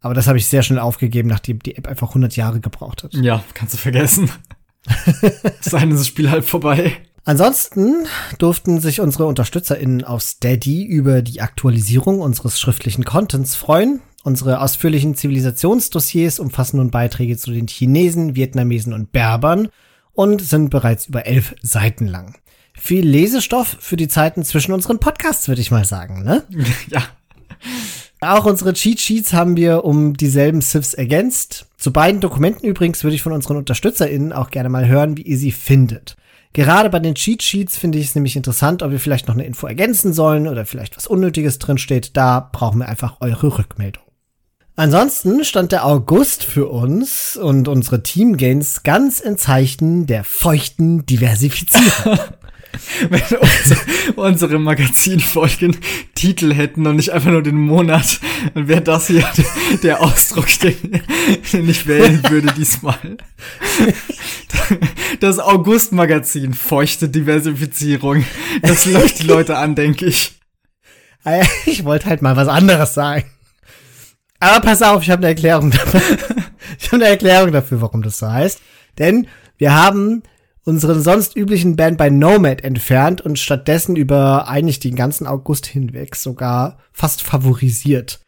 Aber 0.00 0.14
das 0.14 0.26
habe 0.26 0.38
ich 0.38 0.46
sehr 0.46 0.62
schnell 0.62 0.78
aufgegeben, 0.78 1.28
nachdem 1.28 1.58
die 1.58 1.76
App 1.76 1.86
einfach 1.86 2.08
100 2.08 2.34
Jahre 2.34 2.60
gebraucht 2.60 3.04
hat. 3.04 3.12
Ja, 3.14 3.44
kannst 3.54 3.74
du 3.74 3.78
vergessen. 3.78 4.30
Sein 5.60 5.90
ist 5.92 6.00
das 6.00 6.06
Spiel 6.06 6.30
halt 6.30 6.44
vorbei. 6.44 6.96
Ansonsten 7.24 8.06
durften 8.38 8.80
sich 8.80 9.00
unsere 9.00 9.26
UnterstützerInnen 9.26 10.04
auf 10.04 10.22
Steady 10.22 10.84
über 10.84 11.22
die 11.22 11.40
Aktualisierung 11.40 12.20
unseres 12.20 12.58
schriftlichen 12.58 13.04
Contents 13.04 13.54
freuen. 13.54 14.00
Unsere 14.22 14.60
ausführlichen 14.60 15.14
Zivilisationsdossiers 15.14 16.38
umfassen 16.40 16.78
nun 16.78 16.90
Beiträge 16.90 17.36
zu 17.36 17.52
den 17.52 17.68
Chinesen, 17.68 18.36
Vietnamesen 18.36 18.92
und 18.92 19.12
Berbern 19.12 19.68
und 20.12 20.42
sind 20.42 20.70
bereits 20.70 21.06
über 21.06 21.26
elf 21.26 21.54
Seiten 21.62 22.06
lang. 22.06 22.36
Viel 22.74 23.06
Lesestoff 23.06 23.76
für 23.80 23.96
die 23.96 24.08
Zeiten 24.08 24.44
zwischen 24.44 24.72
unseren 24.72 24.98
Podcasts, 24.98 25.48
würde 25.48 25.60
ich 25.60 25.70
mal 25.70 25.84
sagen, 25.84 26.22
ne? 26.22 26.44
Ja. 26.90 27.02
Auch 28.22 28.44
unsere 28.44 28.74
Cheat 28.74 29.00
Sheets 29.00 29.32
haben 29.32 29.56
wir 29.56 29.84
um 29.84 30.14
dieselben 30.14 30.60
Sifs 30.60 30.92
ergänzt. 30.92 31.66
Zu 31.78 31.90
beiden 31.90 32.20
Dokumenten 32.20 32.66
übrigens 32.66 33.02
würde 33.02 33.16
ich 33.16 33.22
von 33.22 33.32
unseren 33.32 33.56
UnterstützerInnen 33.56 34.32
auch 34.32 34.50
gerne 34.50 34.68
mal 34.68 34.86
hören, 34.86 35.16
wie 35.16 35.22
ihr 35.22 35.38
sie 35.38 35.52
findet. 35.52 36.16
Gerade 36.52 36.90
bei 36.90 36.98
den 36.98 37.14
Cheat 37.14 37.42
Sheets 37.42 37.76
finde 37.76 37.98
ich 37.98 38.08
es 38.08 38.14
nämlich 38.14 38.36
interessant, 38.36 38.82
ob 38.82 38.90
wir 38.90 38.98
vielleicht 38.98 39.28
noch 39.28 39.34
eine 39.34 39.44
Info 39.44 39.66
ergänzen 39.66 40.12
sollen 40.12 40.48
oder 40.48 40.66
vielleicht 40.66 40.96
was 40.96 41.06
Unnötiges 41.06 41.58
drin 41.58 41.78
steht. 41.78 42.16
Da 42.16 42.40
brauchen 42.52 42.80
wir 42.80 42.88
einfach 42.88 43.18
eure 43.20 43.58
Rückmeldung. 43.58 44.02
Ansonsten 44.74 45.44
stand 45.44 45.72
der 45.72 45.84
August 45.84 46.42
für 46.42 46.68
uns 46.68 47.36
und 47.36 47.68
unsere 47.68 48.02
Teamgains 48.02 48.82
ganz 48.82 49.20
in 49.20 49.36
Zeichen 49.36 50.06
der 50.06 50.24
feuchten 50.24 51.04
Diversifizierung. 51.04 52.18
wenn 53.08 53.22
unsere, 53.22 53.80
unsere 54.16 54.58
Magazinfolgen 54.58 55.76
Titel 56.14 56.52
hätten 56.54 56.86
und 56.86 56.96
nicht 56.96 57.10
einfach 57.10 57.30
nur 57.30 57.42
den 57.42 57.58
Monat, 57.58 58.20
dann 58.54 58.68
wäre 58.68 58.82
das 58.82 59.08
hier 59.08 59.26
der 59.82 60.00
Ausdruck, 60.00 60.46
den, 60.60 61.02
den 61.52 61.68
ich 61.68 61.86
wählen 61.86 62.22
würde 62.28 62.52
diesmal. 62.52 62.98
Das 65.18 65.40
August-Magazin, 65.40 66.54
feuchte 66.54 67.08
Diversifizierung. 67.08 68.24
Das 68.62 68.86
läuft 68.86 69.18
die 69.18 69.26
Leute 69.26 69.56
an, 69.56 69.74
denke 69.74 70.06
ich. 70.06 70.38
Ah 71.24 71.42
ich 71.66 71.84
wollte 71.84 72.06
halt 72.06 72.22
mal 72.22 72.36
was 72.36 72.46
anderes 72.46 72.94
sagen. 72.94 73.24
Aber 74.38 74.60
pass 74.60 74.80
auf, 74.82 75.02
ich 75.02 75.10
habe 75.10 75.20
eine 75.20 75.28
Erklärung 75.28 75.70
dafür. 75.70 76.00
Ich 76.78 76.86
habe 76.86 76.96
eine 76.96 77.08
Erklärung 77.08 77.52
dafür, 77.52 77.82
warum 77.82 78.02
das 78.02 78.18
so 78.18 78.30
heißt. 78.30 78.60
Denn 78.98 79.26
wir 79.58 79.74
haben 79.74 80.22
unseren 80.70 81.02
sonst 81.02 81.36
üblichen 81.36 81.74
Band 81.74 81.98
bei 81.98 82.10
Nomad 82.10 82.62
entfernt 82.62 83.20
und 83.20 83.40
stattdessen 83.40 83.96
über 83.96 84.46
eigentlich 84.46 84.78
den 84.78 84.94
ganzen 84.94 85.26
August 85.26 85.66
hinweg 85.66 86.14
sogar 86.14 86.78
fast 86.92 87.22
favorisiert. 87.22 88.20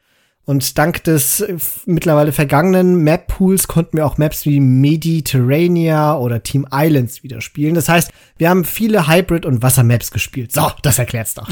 Und 0.45 0.77
dank 0.77 1.05
des 1.05 1.47
mittlerweile 1.87 2.33
vergangenen 2.33 2.97
Map-Pools 3.05 3.69
konnten 3.69 3.97
wir 3.97 4.05
auch 4.05 4.19
Maps 4.19 4.45
wie 4.45 4.59
Mediterranea 4.59 6.17
oder 6.17 6.43
Team 6.43 6.67
Islands 6.73 7.23
wieder 7.23 7.41
spielen. 7.41 7.77
Das 7.77 7.89
heißt, 7.89 8.11
wir 8.39 8.51
haben 8.51 8.65
viele 8.65 9.07
Hybrid- 9.07 9.47
und 9.47 9.63
Wasser-Maps 9.63 10.11
gespielt. 10.11 10.51
So, 10.51 10.69
das 10.83 10.99
erklärt's 10.99 11.35
doch. 11.35 11.49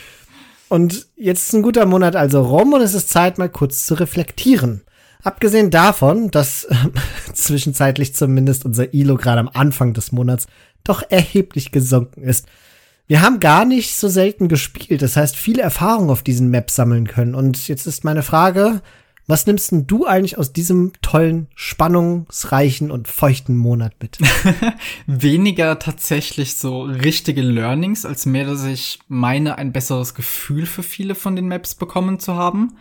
und 0.68 1.08
jetzt 1.16 1.48
ist 1.48 1.54
ein 1.54 1.62
guter 1.62 1.86
Monat 1.86 2.14
also 2.14 2.42
rum 2.42 2.72
und 2.72 2.82
es 2.82 2.94
ist 2.94 3.10
Zeit, 3.10 3.36
mal 3.36 3.48
kurz 3.48 3.84
zu 3.84 3.94
reflektieren. 3.94 4.82
Abgesehen 5.24 5.70
davon, 5.70 6.30
dass 6.30 6.64
äh, 6.64 6.76
zwischenzeitlich 7.32 8.14
zumindest 8.14 8.64
unser 8.64 8.92
ILO 8.92 9.16
gerade 9.16 9.40
am 9.40 9.50
Anfang 9.52 9.94
des 9.94 10.12
Monats 10.12 10.46
doch 10.84 11.02
erheblich 11.08 11.72
gesunken 11.72 12.22
ist. 12.22 12.46
Wir 13.06 13.22
haben 13.22 13.40
gar 13.40 13.64
nicht 13.64 13.96
so 13.96 14.08
selten 14.08 14.48
gespielt, 14.48 15.02
das 15.02 15.16
heißt 15.16 15.36
viele 15.36 15.62
Erfahrungen 15.62 16.10
auf 16.10 16.22
diesen 16.22 16.50
Maps 16.50 16.74
sammeln 16.74 17.06
können. 17.06 17.34
Und 17.34 17.68
jetzt 17.68 17.86
ist 17.86 18.04
meine 18.04 18.22
Frage, 18.22 18.82
was 19.26 19.46
nimmst 19.46 19.72
denn 19.72 19.86
du 19.86 20.04
eigentlich 20.06 20.36
aus 20.36 20.52
diesem 20.52 20.92
tollen, 21.00 21.48
spannungsreichen 21.54 22.90
und 22.90 23.08
feuchten 23.08 23.56
Monat 23.56 23.94
mit? 24.00 24.18
Weniger 25.06 25.78
tatsächlich 25.78 26.56
so 26.56 26.82
richtige 26.82 27.40
Learnings, 27.40 28.04
als 28.04 28.26
mehr, 28.26 28.44
dass 28.44 28.64
ich 28.64 28.98
meine, 29.08 29.56
ein 29.56 29.72
besseres 29.72 30.14
Gefühl 30.14 30.66
für 30.66 30.82
viele 30.82 31.14
von 31.14 31.36
den 31.36 31.48
Maps 31.48 31.74
bekommen 31.74 32.20
zu 32.20 32.34
haben. 32.34 32.76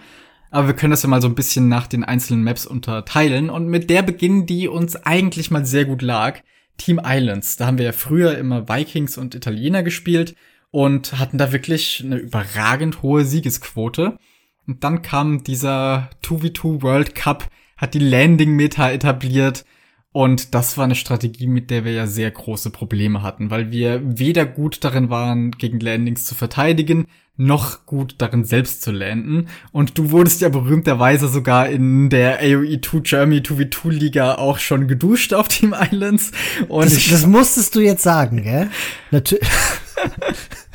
Aber 0.53 0.67
wir 0.67 0.75
können 0.75 0.91
das 0.91 1.01
ja 1.01 1.09
mal 1.09 1.19
so 1.19 1.27
ein 1.27 1.33
bisschen 1.33 1.67
nach 1.67 1.87
den 1.87 2.03
einzelnen 2.03 2.43
Maps 2.43 2.67
unterteilen. 2.67 3.49
Und 3.49 3.69
mit 3.69 3.89
der 3.89 4.03
beginnen, 4.03 4.45
die 4.45 4.67
uns 4.67 4.95
eigentlich 4.95 5.49
mal 5.49 5.65
sehr 5.65 5.85
gut 5.85 6.03
lag. 6.03 6.41
Team 6.77 7.01
Islands. 7.03 7.57
Da 7.57 7.65
haben 7.65 7.79
wir 7.79 7.85
ja 7.85 7.91
früher 7.91 8.37
immer 8.37 8.69
Vikings 8.69 9.17
und 9.17 9.33
Italiener 9.33 9.81
gespielt 9.81 10.35
und 10.69 11.17
hatten 11.17 11.39
da 11.39 11.51
wirklich 11.51 12.03
eine 12.05 12.17
überragend 12.17 13.01
hohe 13.01 13.25
Siegesquote. 13.25 14.19
Und 14.67 14.83
dann 14.83 15.01
kam 15.01 15.43
dieser 15.43 16.11
2v2 16.23 16.83
World 16.83 17.15
Cup, 17.15 17.49
hat 17.75 17.95
die 17.95 17.99
Landing-Meta 17.99 18.91
etabliert. 18.91 19.65
Und 20.13 20.53
das 20.53 20.77
war 20.77 20.85
eine 20.85 20.95
Strategie, 20.95 21.47
mit 21.47 21.71
der 21.71 21.85
wir 21.85 21.91
ja 21.91 22.05
sehr 22.05 22.29
große 22.29 22.69
Probleme 22.69 23.23
hatten, 23.23 23.49
weil 23.49 23.71
wir 23.71 23.99
weder 24.03 24.45
gut 24.45 24.83
darin 24.83 25.09
waren, 25.09 25.51
gegen 25.51 25.79
Landings 25.79 26.23
zu 26.23 26.35
verteidigen, 26.35 27.07
noch 27.35 27.87
gut 27.87 28.15
darin 28.19 28.45
selbst 28.45 28.83
zu 28.83 28.91
landen. 28.91 29.47
Und 29.71 29.97
du 29.97 30.11
wurdest 30.11 30.41
ja 30.41 30.49
berühmterweise 30.49 31.27
sogar 31.27 31.67
in 31.67 32.11
der 32.11 32.39
AOE 32.41 32.79
2 32.79 32.99
Germany 32.99 33.39
2v2 33.39 33.89
Liga 33.89 34.35
auch 34.35 34.59
schon 34.59 34.87
geduscht 34.87 35.33
auf 35.33 35.47
Team 35.47 35.73
Islands. 35.73 36.31
Und 36.67 36.85
das, 36.85 37.09
das 37.09 37.25
musstest 37.25 37.73
du 37.73 37.79
jetzt 37.79 38.03
sagen, 38.03 38.43
gell? 38.43 38.69
Natürlich. 39.09 39.49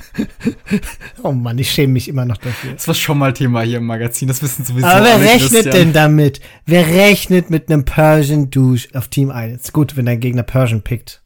oh 1.23 1.33
Mann, 1.33 1.59
ich 1.59 1.71
schäme 1.71 1.95
mich 1.95 2.09
immer 2.09 2.25
noch 2.25 2.37
dafür. 2.37 2.73
Das 2.73 2.87
war 2.89 2.95
schon 2.95 3.19
mal 3.19 3.33
Thema 3.33 3.62
hier 3.62 3.79
im 3.79 3.87
Magazin, 3.87 4.29
das 4.29 4.43
wissen 4.43 4.64
sowieso 4.64 4.87
Aber 4.87 5.05
wer 5.05 5.21
rechnet 5.21 5.51
Christian. 5.51 5.73
denn 5.73 5.93
damit? 5.93 6.41
Wer 6.66 6.87
rechnet 6.87 7.51
mit 7.51 7.71
einem 7.71 7.85
Persian 7.85 8.51
Douche 8.51 8.89
auf 8.95 9.09
Team 9.09 9.31
1? 9.31 9.73
Gut, 9.73 9.97
wenn 9.97 10.07
dein 10.07 10.21
Gegner 10.21 10.43
Persian 10.43 10.83
pickt. 10.83 11.23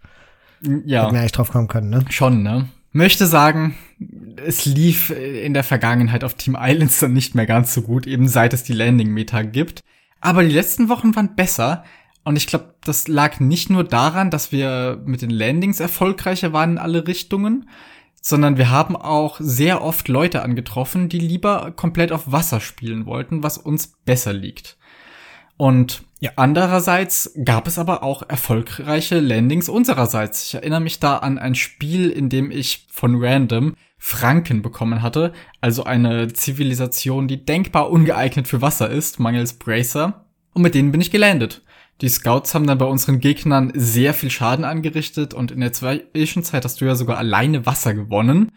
Ja. 0.84 1.02
Hätten 1.02 1.14
wir 1.14 1.20
eigentlich 1.20 1.32
drauf 1.32 1.50
kommen 1.50 1.68
können, 1.68 1.90
ne? 1.90 2.04
Schon, 2.10 2.42
ne? 2.42 2.68
Möchte 2.92 3.26
sagen, 3.26 3.74
es 4.44 4.66
lief 4.66 5.10
in 5.10 5.54
der 5.54 5.64
Vergangenheit 5.64 6.24
auf 6.24 6.34
Team 6.34 6.56
Islands 6.60 7.00
dann 7.00 7.14
nicht 7.14 7.34
mehr 7.34 7.46
ganz 7.46 7.72
so 7.72 7.82
gut, 7.82 8.06
eben 8.06 8.28
seit 8.28 8.52
es 8.52 8.62
die 8.64 8.74
Landing-Meta 8.74 9.42
gibt. 9.42 9.82
Aber 10.20 10.42
die 10.42 10.52
letzten 10.52 10.88
Wochen 10.88 11.16
waren 11.16 11.34
besser. 11.34 11.84
Und 12.24 12.36
ich 12.36 12.46
glaube, 12.46 12.74
das 12.84 13.08
lag 13.08 13.40
nicht 13.40 13.70
nur 13.70 13.82
daran, 13.82 14.30
dass 14.30 14.52
wir 14.52 15.00
mit 15.04 15.22
den 15.22 15.30
Landings 15.30 15.80
erfolgreicher 15.80 16.52
waren 16.52 16.72
in 16.72 16.78
alle 16.78 17.08
Richtungen, 17.08 17.68
sondern 18.22 18.56
wir 18.56 18.70
haben 18.70 18.96
auch 18.96 19.36
sehr 19.40 19.82
oft 19.82 20.08
Leute 20.08 20.42
angetroffen, 20.42 21.08
die 21.08 21.18
lieber 21.18 21.72
komplett 21.72 22.12
auf 22.12 22.30
Wasser 22.30 22.60
spielen 22.60 23.04
wollten, 23.04 23.42
was 23.42 23.58
uns 23.58 23.88
besser 24.04 24.32
liegt. 24.32 24.78
Und 25.56 26.04
ja. 26.20 26.30
andererseits 26.36 27.32
gab 27.44 27.66
es 27.66 27.78
aber 27.78 28.02
auch 28.02 28.22
erfolgreiche 28.28 29.18
Landings 29.18 29.68
unsererseits. 29.68 30.46
Ich 30.46 30.54
erinnere 30.54 30.80
mich 30.80 31.00
da 31.00 31.18
an 31.18 31.38
ein 31.38 31.56
Spiel, 31.56 32.10
in 32.10 32.28
dem 32.28 32.50
ich 32.50 32.86
von 32.90 33.22
Random 33.22 33.74
Franken 33.98 34.62
bekommen 34.62 35.02
hatte, 35.02 35.32
also 35.60 35.84
eine 35.84 36.32
Zivilisation, 36.32 37.28
die 37.28 37.44
denkbar 37.44 37.90
ungeeignet 37.90 38.48
für 38.48 38.62
Wasser 38.62 38.88
ist, 38.90 39.20
mangels 39.20 39.52
Bracer. 39.54 40.26
Und 40.54 40.62
mit 40.62 40.74
denen 40.74 40.92
bin 40.92 41.00
ich 41.00 41.10
gelandet. 41.10 41.62
Die 42.00 42.08
Scouts 42.08 42.54
haben 42.54 42.66
dann 42.66 42.78
bei 42.78 42.86
unseren 42.86 43.20
Gegnern 43.20 43.72
sehr 43.74 44.14
viel 44.14 44.30
Schaden 44.30 44.64
angerichtet 44.64 45.34
und 45.34 45.50
in 45.50 45.60
der 45.60 45.72
Zwischenzeit 45.72 46.64
hast 46.64 46.80
du 46.80 46.84
ja 46.84 46.94
sogar 46.94 47.18
alleine 47.18 47.64
Wasser 47.66 47.94
gewonnen. 47.94 48.50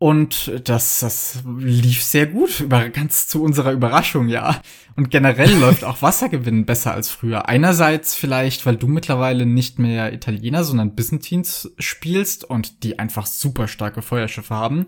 Und 0.00 0.52
das, 0.64 1.00
das 1.00 1.42
lief 1.58 2.04
sehr 2.04 2.26
gut, 2.26 2.60
über, 2.60 2.88
ganz 2.88 3.26
zu 3.26 3.42
unserer 3.42 3.72
Überraschung, 3.72 4.28
ja. 4.28 4.62
Und 4.94 5.10
generell 5.10 5.52
läuft 5.60 5.82
auch 5.82 6.02
Wassergewinnen 6.02 6.66
besser 6.66 6.94
als 6.94 7.10
früher. 7.10 7.48
Einerseits 7.48 8.14
vielleicht, 8.14 8.64
weil 8.64 8.76
du 8.76 8.86
mittlerweile 8.86 9.44
nicht 9.44 9.80
mehr 9.80 10.12
Italiener, 10.12 10.62
sondern 10.62 10.94
Byzantines 10.94 11.74
spielst 11.78 12.44
und 12.44 12.84
die 12.84 13.00
einfach 13.00 13.26
super 13.26 13.66
starke 13.66 14.02
Feuerschiffe 14.02 14.54
haben. 14.54 14.86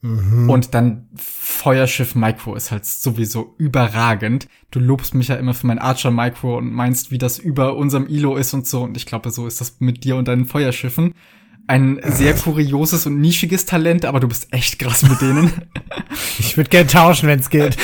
Mhm. 0.00 0.48
Und 0.48 0.74
dann 0.74 1.08
Feuerschiff 1.16 2.14
Micro 2.14 2.54
ist 2.54 2.70
halt 2.70 2.86
sowieso 2.86 3.54
überragend. 3.58 4.46
Du 4.70 4.78
lobst 4.78 5.14
mich 5.14 5.28
ja 5.28 5.34
immer 5.36 5.54
für 5.54 5.66
mein 5.66 5.78
Archer 5.78 6.10
Micro 6.10 6.58
und 6.58 6.72
meinst, 6.72 7.10
wie 7.10 7.18
das 7.18 7.38
über 7.38 7.76
unserem 7.76 8.06
ILO 8.08 8.36
ist 8.36 8.54
und 8.54 8.66
so. 8.66 8.82
Und 8.82 8.96
ich 8.96 9.06
glaube, 9.06 9.30
so 9.30 9.46
ist 9.46 9.60
das 9.60 9.76
mit 9.80 10.04
dir 10.04 10.16
und 10.16 10.28
deinen 10.28 10.46
Feuerschiffen. 10.46 11.14
Ein 11.66 12.00
sehr 12.02 12.34
kurioses 12.34 13.04
und 13.06 13.20
nischiges 13.20 13.66
Talent, 13.66 14.06
aber 14.06 14.20
du 14.20 14.28
bist 14.28 14.52
echt 14.52 14.78
krass 14.78 15.02
mit 15.02 15.20
denen. 15.20 15.52
Ich 16.40 16.56
würde 16.56 16.70
gern 16.70 16.88
tauschen, 16.88 17.28
wenn's 17.28 17.50
geht. 17.50 17.76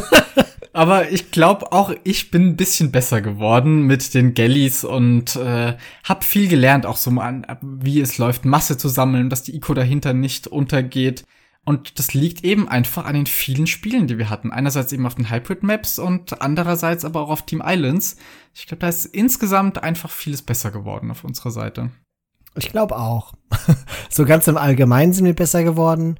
aber 0.72 1.10
ich 1.10 1.30
glaube 1.30 1.72
auch, 1.72 1.92
ich 2.04 2.30
bin 2.30 2.48
ein 2.48 2.56
bisschen 2.56 2.92
besser 2.92 3.20
geworden 3.20 3.82
mit 3.82 4.14
den 4.14 4.34
Galleys 4.34 4.84
und 4.84 5.36
äh, 5.36 5.74
hab 6.04 6.24
viel 6.24 6.48
gelernt, 6.48 6.86
auch 6.86 6.96
so 6.96 7.10
mal, 7.10 7.42
wie 7.62 8.00
es 8.00 8.18
läuft, 8.18 8.44
Masse 8.44 8.76
zu 8.76 8.88
sammeln, 8.88 9.30
dass 9.30 9.42
die 9.42 9.56
Ico 9.56 9.74
dahinter 9.74 10.12
nicht 10.12 10.46
untergeht. 10.46 11.24
Und 11.68 11.98
das 11.98 12.14
liegt 12.14 12.44
eben 12.44 12.66
einfach 12.66 13.04
an 13.04 13.12
den 13.12 13.26
vielen 13.26 13.66
Spielen, 13.66 14.06
die 14.06 14.16
wir 14.16 14.30
hatten. 14.30 14.52
Einerseits 14.52 14.90
eben 14.90 15.04
auf 15.04 15.16
den 15.16 15.30
Hybrid 15.30 15.62
Maps 15.62 15.98
und 15.98 16.40
andererseits 16.40 17.04
aber 17.04 17.20
auch 17.20 17.28
auf 17.28 17.44
Team 17.44 17.62
Islands. 17.62 18.16
Ich 18.54 18.66
glaube, 18.66 18.80
da 18.80 18.88
ist 18.88 19.04
insgesamt 19.04 19.82
einfach 19.82 20.10
vieles 20.10 20.40
besser 20.40 20.70
geworden 20.70 21.10
auf 21.10 21.24
unserer 21.24 21.50
Seite. 21.50 21.90
Ich 22.54 22.70
glaube 22.70 22.96
auch. 22.96 23.34
so 24.08 24.24
ganz 24.24 24.48
im 24.48 24.56
Allgemeinen 24.56 25.12
sind 25.12 25.26
wir 25.26 25.34
besser 25.36 25.62
geworden. 25.62 26.18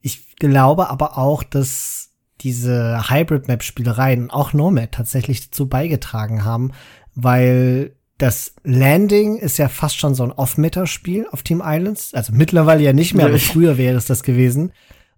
Ich 0.00 0.36
glaube 0.36 0.88
aber 0.88 1.18
auch, 1.18 1.42
dass 1.42 2.12
diese 2.40 3.10
Hybrid-Map-Spielereien, 3.10 4.30
auch 4.30 4.54
Nomad, 4.54 4.92
tatsächlich 4.92 5.50
dazu 5.50 5.68
beigetragen 5.68 6.42
haben, 6.46 6.72
weil 7.14 7.96
das 8.20 8.54
Landing 8.64 9.36
ist 9.36 9.56
ja 9.56 9.68
fast 9.68 9.98
schon 9.98 10.14
so 10.14 10.22
ein 10.22 10.32
Off-Meta-Spiel 10.32 11.26
auf 11.30 11.42
Team 11.42 11.62
Islands. 11.64 12.12
Also 12.12 12.34
mittlerweile 12.34 12.82
ja 12.82 12.92
nicht 12.92 13.14
mehr, 13.14 13.26
aber 13.26 13.38
früher 13.38 13.78
wäre 13.78 13.96
es 13.96 14.04
das 14.04 14.22
gewesen. 14.22 14.72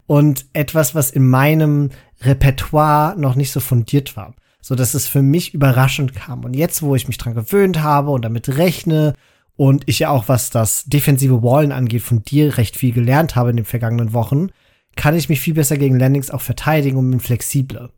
Und 0.06 0.46
etwas, 0.52 0.94
was 0.94 1.10
in 1.10 1.28
meinem 1.28 1.90
Repertoire 2.20 3.18
noch 3.18 3.34
nicht 3.34 3.50
so 3.50 3.58
fundiert 3.58 4.16
war. 4.16 4.34
So 4.60 4.76
dass 4.76 4.94
es 4.94 5.08
für 5.08 5.20
mich 5.20 5.52
überraschend 5.52 6.14
kam. 6.14 6.44
Und 6.44 6.54
jetzt, 6.54 6.82
wo 6.82 6.94
ich 6.94 7.08
mich 7.08 7.18
dran 7.18 7.34
gewöhnt 7.34 7.82
habe 7.82 8.12
und 8.12 8.24
damit 8.24 8.56
rechne 8.56 9.14
und 9.56 9.82
ich 9.86 9.98
ja 9.98 10.10
auch, 10.10 10.28
was 10.28 10.50
das 10.50 10.84
defensive 10.84 11.42
Wallen 11.42 11.72
angeht, 11.72 12.02
von 12.02 12.22
dir 12.22 12.56
recht 12.56 12.76
viel 12.76 12.92
gelernt 12.92 13.34
habe 13.34 13.50
in 13.50 13.56
den 13.56 13.64
vergangenen 13.64 14.12
Wochen, 14.12 14.50
kann 14.94 15.16
ich 15.16 15.28
mich 15.28 15.40
viel 15.40 15.54
besser 15.54 15.76
gegen 15.76 15.98
Landings 15.98 16.30
auch 16.30 16.40
verteidigen 16.40 16.98
und 16.98 17.10
bin 17.10 17.20
flexibler. 17.20 17.90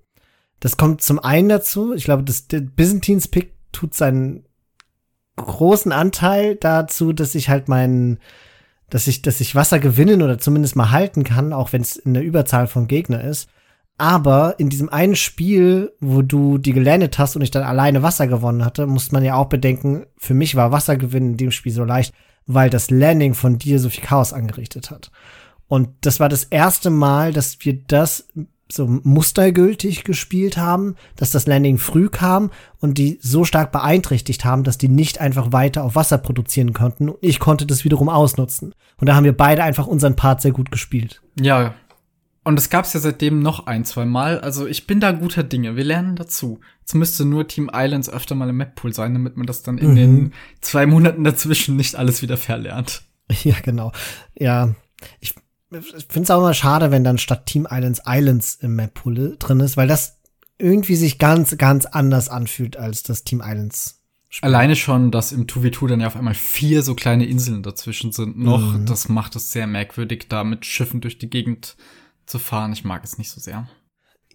Das 0.60 0.78
kommt 0.78 1.02
zum 1.02 1.18
einen 1.18 1.50
dazu, 1.50 1.92
ich 1.92 2.04
glaube, 2.04 2.22
das 2.22 2.46
Byzantines 2.48 3.28
Pick 3.28 3.52
tut 3.72 3.92
seinen 3.92 4.44
großen 5.36 5.92
Anteil 5.92 6.56
dazu, 6.56 7.12
dass 7.12 7.34
ich 7.34 7.48
halt 7.48 7.68
meinen, 7.68 8.18
dass 8.90 9.06
ich, 9.06 9.22
dass 9.22 9.40
ich 9.40 9.54
Wasser 9.54 9.78
gewinnen 9.78 10.22
oder 10.22 10.38
zumindest 10.38 10.76
mal 10.76 10.90
halten 10.90 11.24
kann, 11.24 11.52
auch 11.52 11.72
wenn 11.72 11.82
es 11.82 11.96
in 11.96 12.14
der 12.14 12.22
Überzahl 12.22 12.66
von 12.66 12.86
Gegner 12.86 13.22
ist. 13.22 13.48
Aber 13.96 14.56
in 14.58 14.70
diesem 14.70 14.88
einen 14.88 15.14
Spiel, 15.14 15.92
wo 16.00 16.22
du 16.22 16.58
die 16.58 16.72
gelandet 16.72 17.18
hast 17.18 17.36
und 17.36 17.42
ich 17.42 17.52
dann 17.52 17.62
alleine 17.62 18.02
Wasser 18.02 18.26
gewonnen 18.26 18.64
hatte, 18.64 18.86
muss 18.86 19.12
man 19.12 19.24
ja 19.24 19.36
auch 19.36 19.48
bedenken, 19.48 20.06
für 20.16 20.34
mich 20.34 20.56
war 20.56 20.72
Wassergewinn 20.72 21.32
in 21.32 21.36
dem 21.36 21.52
Spiel 21.52 21.72
so 21.72 21.84
leicht, 21.84 22.12
weil 22.46 22.70
das 22.70 22.90
Landing 22.90 23.34
von 23.34 23.58
dir 23.58 23.78
so 23.78 23.88
viel 23.88 24.02
Chaos 24.02 24.32
angerichtet 24.32 24.90
hat. 24.90 25.12
Und 25.68 25.90
das 26.02 26.18
war 26.20 26.28
das 26.28 26.44
erste 26.44 26.90
Mal, 26.90 27.32
dass 27.32 27.58
wir 27.60 27.78
das 27.86 28.28
so 28.70 28.86
mustergültig 28.86 30.04
gespielt 30.04 30.56
haben, 30.56 30.96
dass 31.16 31.30
das 31.30 31.46
Landing 31.46 31.78
früh 31.78 32.08
kam 32.08 32.50
und 32.80 32.98
die 32.98 33.18
so 33.20 33.44
stark 33.44 33.72
beeinträchtigt 33.72 34.44
haben, 34.44 34.64
dass 34.64 34.78
die 34.78 34.88
nicht 34.88 35.20
einfach 35.20 35.52
weiter 35.52 35.84
auf 35.84 35.94
Wasser 35.94 36.18
produzieren 36.18 36.72
konnten. 36.72 37.10
Und 37.10 37.18
ich 37.20 37.40
konnte 37.40 37.66
das 37.66 37.84
wiederum 37.84 38.08
ausnutzen. 38.08 38.74
Und 38.98 39.08
da 39.08 39.14
haben 39.14 39.24
wir 39.24 39.36
beide 39.36 39.62
einfach 39.62 39.86
unseren 39.86 40.16
Part 40.16 40.40
sehr 40.40 40.52
gut 40.52 40.70
gespielt. 40.70 41.22
Ja. 41.38 41.74
Und 42.46 42.58
es 42.58 42.68
gab 42.68 42.84
es 42.84 42.92
ja 42.92 43.00
seitdem 43.00 43.40
noch 43.40 43.66
ein, 43.66 43.84
zwei 43.86 44.04
Mal. 44.04 44.40
Also 44.40 44.66
ich 44.66 44.86
bin 44.86 45.00
da 45.00 45.12
guter 45.12 45.42
Dinge. 45.42 45.76
Wir 45.76 45.84
lernen 45.84 46.14
dazu. 46.14 46.60
Jetzt 46.80 46.94
müsste 46.94 47.24
nur 47.24 47.48
Team 47.48 47.70
Islands 47.72 48.10
öfter 48.10 48.34
mal 48.34 48.50
im 48.50 48.58
Map-Pool 48.58 48.92
sein, 48.92 49.14
damit 49.14 49.38
man 49.38 49.46
das 49.46 49.62
dann 49.62 49.78
in 49.78 49.92
mhm. 49.92 49.96
den 49.96 50.32
zwei 50.60 50.84
Monaten 50.84 51.24
dazwischen 51.24 51.76
nicht 51.76 51.96
alles 51.96 52.22
wieder 52.22 52.36
verlernt. 52.36 53.02
Ja, 53.42 53.54
genau. 53.62 53.90
Ja, 54.38 54.74
ich 55.18 55.34
ich 55.78 56.06
finde 56.08 56.22
es 56.22 56.30
auch 56.30 56.38
immer 56.38 56.54
schade, 56.54 56.90
wenn 56.90 57.04
dann 57.04 57.18
statt 57.18 57.46
Team 57.46 57.66
Islands 57.70 58.02
Islands 58.06 58.56
im 58.56 58.76
Map-Pool 58.76 59.36
drin 59.38 59.60
ist, 59.60 59.76
weil 59.76 59.88
das 59.88 60.18
irgendwie 60.58 60.96
sich 60.96 61.18
ganz, 61.18 61.56
ganz 61.58 61.86
anders 61.86 62.28
anfühlt 62.28 62.76
als 62.76 63.02
das 63.02 63.24
Team 63.24 63.42
Islands. 63.44 64.00
Spiel. 64.28 64.48
Alleine 64.48 64.74
schon, 64.74 65.12
dass 65.12 65.30
im 65.30 65.46
2v2 65.46 65.86
dann 65.86 66.00
ja 66.00 66.08
auf 66.08 66.16
einmal 66.16 66.34
vier 66.34 66.82
so 66.82 66.94
kleine 66.94 67.24
Inseln 67.24 67.62
dazwischen 67.62 68.10
sind 68.10 68.36
noch, 68.36 68.74
mhm. 68.74 68.86
das 68.86 69.08
macht 69.08 69.36
es 69.36 69.52
sehr 69.52 69.68
merkwürdig, 69.68 70.26
da 70.28 70.42
mit 70.42 70.66
Schiffen 70.66 71.00
durch 71.00 71.18
die 71.18 71.30
Gegend 71.30 71.76
zu 72.26 72.40
fahren. 72.40 72.72
Ich 72.72 72.84
mag 72.84 73.04
es 73.04 73.16
nicht 73.16 73.30
so 73.30 73.40
sehr. 73.40 73.68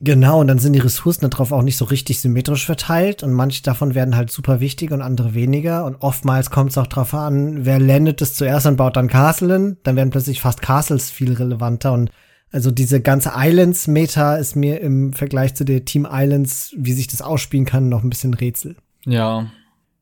Genau, 0.02 0.40
und 0.40 0.48
dann 0.48 0.60
sind 0.60 0.74
die 0.74 0.80
Ressourcen 0.80 1.30
darauf 1.30 1.52
auch 1.52 1.62
nicht 1.62 1.76
so 1.76 1.84
richtig 1.84 2.22
symmetrisch 2.22 2.66
verteilt 2.66 3.22
und 3.22 3.34
manche 3.34 3.64
davon 3.64 3.96
werden 3.96 4.16
halt 4.16 4.32
super 4.32 4.62
wichtig 4.62 4.92
und 4.92 5.02
andere 5.02 5.34
weniger. 5.34 5.84
Und 5.84 5.98
oftmals 6.02 6.50
kommt 6.52 6.72
es 6.72 6.78
auch 6.78 6.88
darauf 6.88 7.14
an, 7.14 7.66
wer 7.66 7.80
landet 7.80 8.22
es 8.22 8.34
zuerst 8.34 8.66
und 8.66 8.78
baut 8.78 8.96
dann 8.96 9.10
Castlen, 9.10 9.78
dann 9.84 9.98
werden 9.98 10.10
plötzlich 10.10 10.40
fast 10.40 10.62
Castles 10.62 11.12
viel 11.12 11.34
relevanter 11.34 11.92
und 11.92 12.12
also 12.52 12.72
diese 12.72 13.00
ganze 13.00 13.34
Islands-Meta 13.36 14.38
ist 14.38 14.56
mir 14.56 14.82
im 14.82 15.14
Vergleich 15.14 15.54
zu 15.54 15.66
der 15.66 15.86
Team 15.86 16.08
Islands, 16.10 16.74
wie 16.76 16.94
sich 16.94 17.08
das 17.08 17.22
ausspielen 17.22 17.66
kann, 17.66 17.90
noch 17.90 18.04
ein 18.04 18.10
bisschen 18.10 18.34
Rätsel. 18.34 18.76
Ja. 19.06 19.52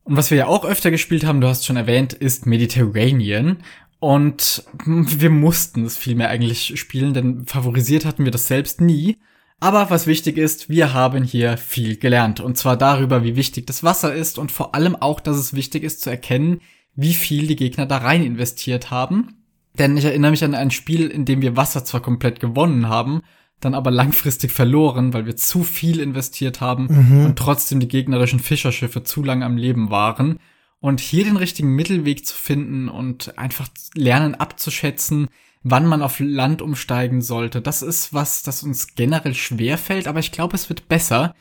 Und 0.06 0.16
was 0.16 0.32
wir 0.32 0.38
ja 0.38 0.48
auch 0.48 0.64
öfter 0.64 0.90
gespielt 0.90 1.26
haben, 1.26 1.42
du 1.42 1.48
hast 1.48 1.66
schon 1.66 1.76
erwähnt, 1.76 2.14
ist 2.14 2.46
Mediterranean. 2.46 3.58
Und 4.00 4.64
wir 4.86 5.30
mussten 5.30 5.84
es 5.84 5.98
vielmehr 5.98 6.30
eigentlich 6.30 6.80
spielen, 6.80 7.14
denn 7.14 7.46
favorisiert 7.46 8.06
hatten 8.06 8.24
wir 8.24 8.32
das 8.32 8.48
selbst 8.48 8.80
nie. 8.80 9.18
Aber 9.60 9.90
was 9.90 10.06
wichtig 10.06 10.38
ist, 10.38 10.70
wir 10.70 10.94
haben 10.94 11.24
hier 11.24 11.58
viel 11.58 11.98
gelernt. 11.98 12.40
Und 12.40 12.58
zwar 12.58 12.78
darüber, 12.78 13.24
wie 13.24 13.36
wichtig 13.36 13.66
das 13.66 13.84
Wasser 13.84 14.14
ist 14.14 14.38
und 14.38 14.52
vor 14.52 14.76
allem 14.76 14.96
auch, 14.96 15.20
dass 15.20 15.38
es 15.38 15.54
wichtig 15.54 15.84
ist 15.84 16.02
zu 16.02 16.10
erkennen, 16.10 16.62
wie 16.96 17.14
viel 17.14 17.48
die 17.48 17.56
Gegner 17.56 17.86
da 17.86 17.98
rein 17.98 18.24
investiert 18.24 18.92
haben. 18.92 19.36
Denn 19.80 19.98
ich 19.98 20.06
erinnere 20.06 20.32
mich 20.32 20.44
an 20.44 20.56
ein 20.56 20.72
Spiel, 20.72 21.08
in 21.08 21.26
dem 21.26 21.42
wir 21.42 21.56
Wasser 21.56 21.86
zwar 21.86 22.02
komplett 22.02 22.40
gewonnen 22.40 22.88
haben, 22.88 23.22
dann 23.60 23.74
aber 23.74 23.90
langfristig 23.90 24.52
verloren, 24.52 25.14
weil 25.14 25.26
wir 25.26 25.36
zu 25.36 25.64
viel 25.64 26.00
investiert 26.00 26.62
haben 26.62 26.88
mhm. 26.90 27.26
und 27.26 27.40
trotzdem 27.40 27.80
die 27.80 27.88
gegnerischen 27.88 28.40
Fischerschiffe 28.40 29.04
zu 29.04 29.24
lang 29.24 29.44
am 29.44 29.58
Leben 29.58 29.90
waren. 29.90 30.40
Und 30.80 31.00
hier 31.00 31.24
den 31.24 31.38
richtigen 31.38 31.76
Mittelweg 31.76 32.26
zu 32.28 32.36
finden 32.36 32.88
und 32.88 33.38
einfach 33.40 33.68
lernen 33.96 34.36
abzuschätzen, 34.36 35.28
wann 35.70 35.86
man 35.86 36.02
auf 36.02 36.20
Land 36.20 36.62
umsteigen 36.62 37.22
sollte, 37.22 37.62
das 37.62 37.82
ist 37.82 38.14
was, 38.14 38.44
das 38.44 38.64
uns 38.64 38.96
generell 38.96 39.34
schwer 39.34 39.78
fällt, 39.78 40.08
aber 40.08 40.20
ich 40.20 40.32
glaube, 40.32 40.56
es 40.56 40.70
wird 40.70 40.88
besser. 40.88 41.36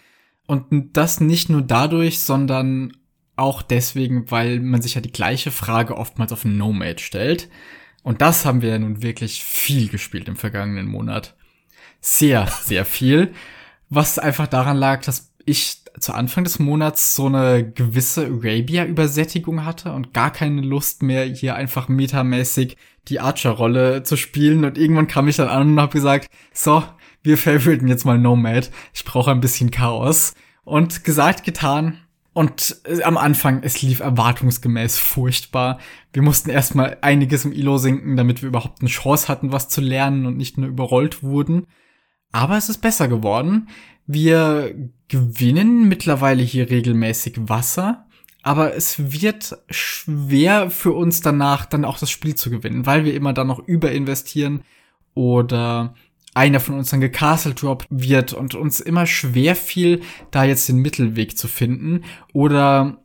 Und 0.46 0.96
das 0.96 1.20
nicht 1.20 1.48
nur 1.48 1.62
dadurch, 1.62 2.20
sondern 2.20 2.92
auch 3.36 3.62
deswegen, 3.62 4.30
weil 4.30 4.60
man 4.60 4.82
sich 4.82 4.94
ja 4.94 5.00
die 5.00 5.12
gleiche 5.12 5.50
Frage 5.50 5.96
oftmals 5.96 6.32
auf 6.32 6.44
Nomad 6.44 7.00
stellt. 7.00 7.48
Und 8.02 8.22
das 8.22 8.44
haben 8.44 8.62
wir 8.62 8.70
ja 8.70 8.78
nun 8.78 9.02
wirklich 9.02 9.42
viel 9.42 9.88
gespielt 9.88 10.28
im 10.28 10.36
vergangenen 10.36 10.86
Monat. 10.86 11.36
Sehr, 12.00 12.46
sehr 12.62 12.84
viel. 12.84 13.32
Was 13.88 14.18
einfach 14.18 14.46
daran 14.46 14.76
lag, 14.76 15.02
dass 15.02 15.32
ich 15.44 15.82
zu 15.98 16.12
Anfang 16.12 16.44
des 16.44 16.58
Monats 16.58 17.14
so 17.14 17.26
eine 17.26 17.70
gewisse 17.70 18.26
Arabia-Übersättigung 18.26 19.64
hatte 19.64 19.92
und 19.92 20.12
gar 20.12 20.32
keine 20.32 20.60
Lust 20.60 21.02
mehr, 21.02 21.24
hier 21.24 21.54
einfach 21.54 21.88
metamäßig 21.88 22.76
die 23.08 23.20
Archer-Rolle 23.20 24.02
zu 24.02 24.16
spielen. 24.16 24.64
Und 24.64 24.78
irgendwann 24.78 25.06
kam 25.06 25.28
ich 25.28 25.36
dann 25.36 25.48
an 25.48 25.72
und 25.72 25.80
habe 25.80 25.92
gesagt, 25.92 26.28
so, 26.52 26.82
wir 27.22 27.38
favoriten 27.38 27.88
jetzt 27.88 28.04
mal 28.04 28.18
Nomad. 28.18 28.70
Ich 28.94 29.04
brauche 29.04 29.30
ein 29.30 29.40
bisschen 29.40 29.70
Chaos. 29.70 30.34
Und 30.64 31.04
gesagt, 31.04 31.44
getan. 31.44 31.98
Und 32.32 32.76
äh, 32.84 33.02
am 33.02 33.16
Anfang, 33.16 33.62
es 33.62 33.80
lief 33.80 34.00
erwartungsgemäß 34.00 34.98
furchtbar. 34.98 35.78
Wir 36.12 36.22
mussten 36.22 36.50
erstmal 36.50 36.98
einiges 37.00 37.44
im 37.44 37.52
Ilo 37.52 37.78
sinken, 37.78 38.16
damit 38.16 38.42
wir 38.42 38.48
überhaupt 38.48 38.80
eine 38.80 38.90
Chance 38.90 39.28
hatten, 39.28 39.52
was 39.52 39.68
zu 39.68 39.80
lernen 39.80 40.26
und 40.26 40.36
nicht 40.36 40.58
nur 40.58 40.68
überrollt 40.68 41.22
wurden. 41.22 41.66
Aber 42.32 42.58
es 42.58 42.68
ist 42.68 42.78
besser 42.78 43.08
geworden. 43.08 43.68
Wir 44.06 44.74
gewinnen 45.08 45.88
mittlerweile 45.88 46.42
hier 46.42 46.68
regelmäßig 46.68 47.48
Wasser, 47.48 48.05
aber 48.46 48.76
es 48.76 49.12
wird 49.12 49.58
schwer 49.70 50.70
für 50.70 50.92
uns 50.92 51.20
danach 51.20 51.66
dann 51.66 51.84
auch 51.84 51.98
das 51.98 52.12
Spiel 52.12 52.36
zu 52.36 52.48
gewinnen, 52.48 52.86
weil 52.86 53.04
wir 53.04 53.12
immer 53.12 53.32
dann 53.32 53.48
noch 53.48 53.58
überinvestieren 53.58 54.62
oder 55.14 55.94
einer 56.32 56.60
von 56.60 56.76
uns 56.76 56.90
dann 56.90 57.00
gecastle 57.00 57.54
drop 57.54 57.84
wird 57.90 58.34
und 58.34 58.54
uns 58.54 58.78
immer 58.78 59.04
schwer 59.04 59.56
fiel, 59.56 60.00
da 60.30 60.44
jetzt 60.44 60.68
den 60.68 60.76
Mittelweg 60.76 61.36
zu 61.36 61.48
finden 61.48 62.04
oder 62.32 62.98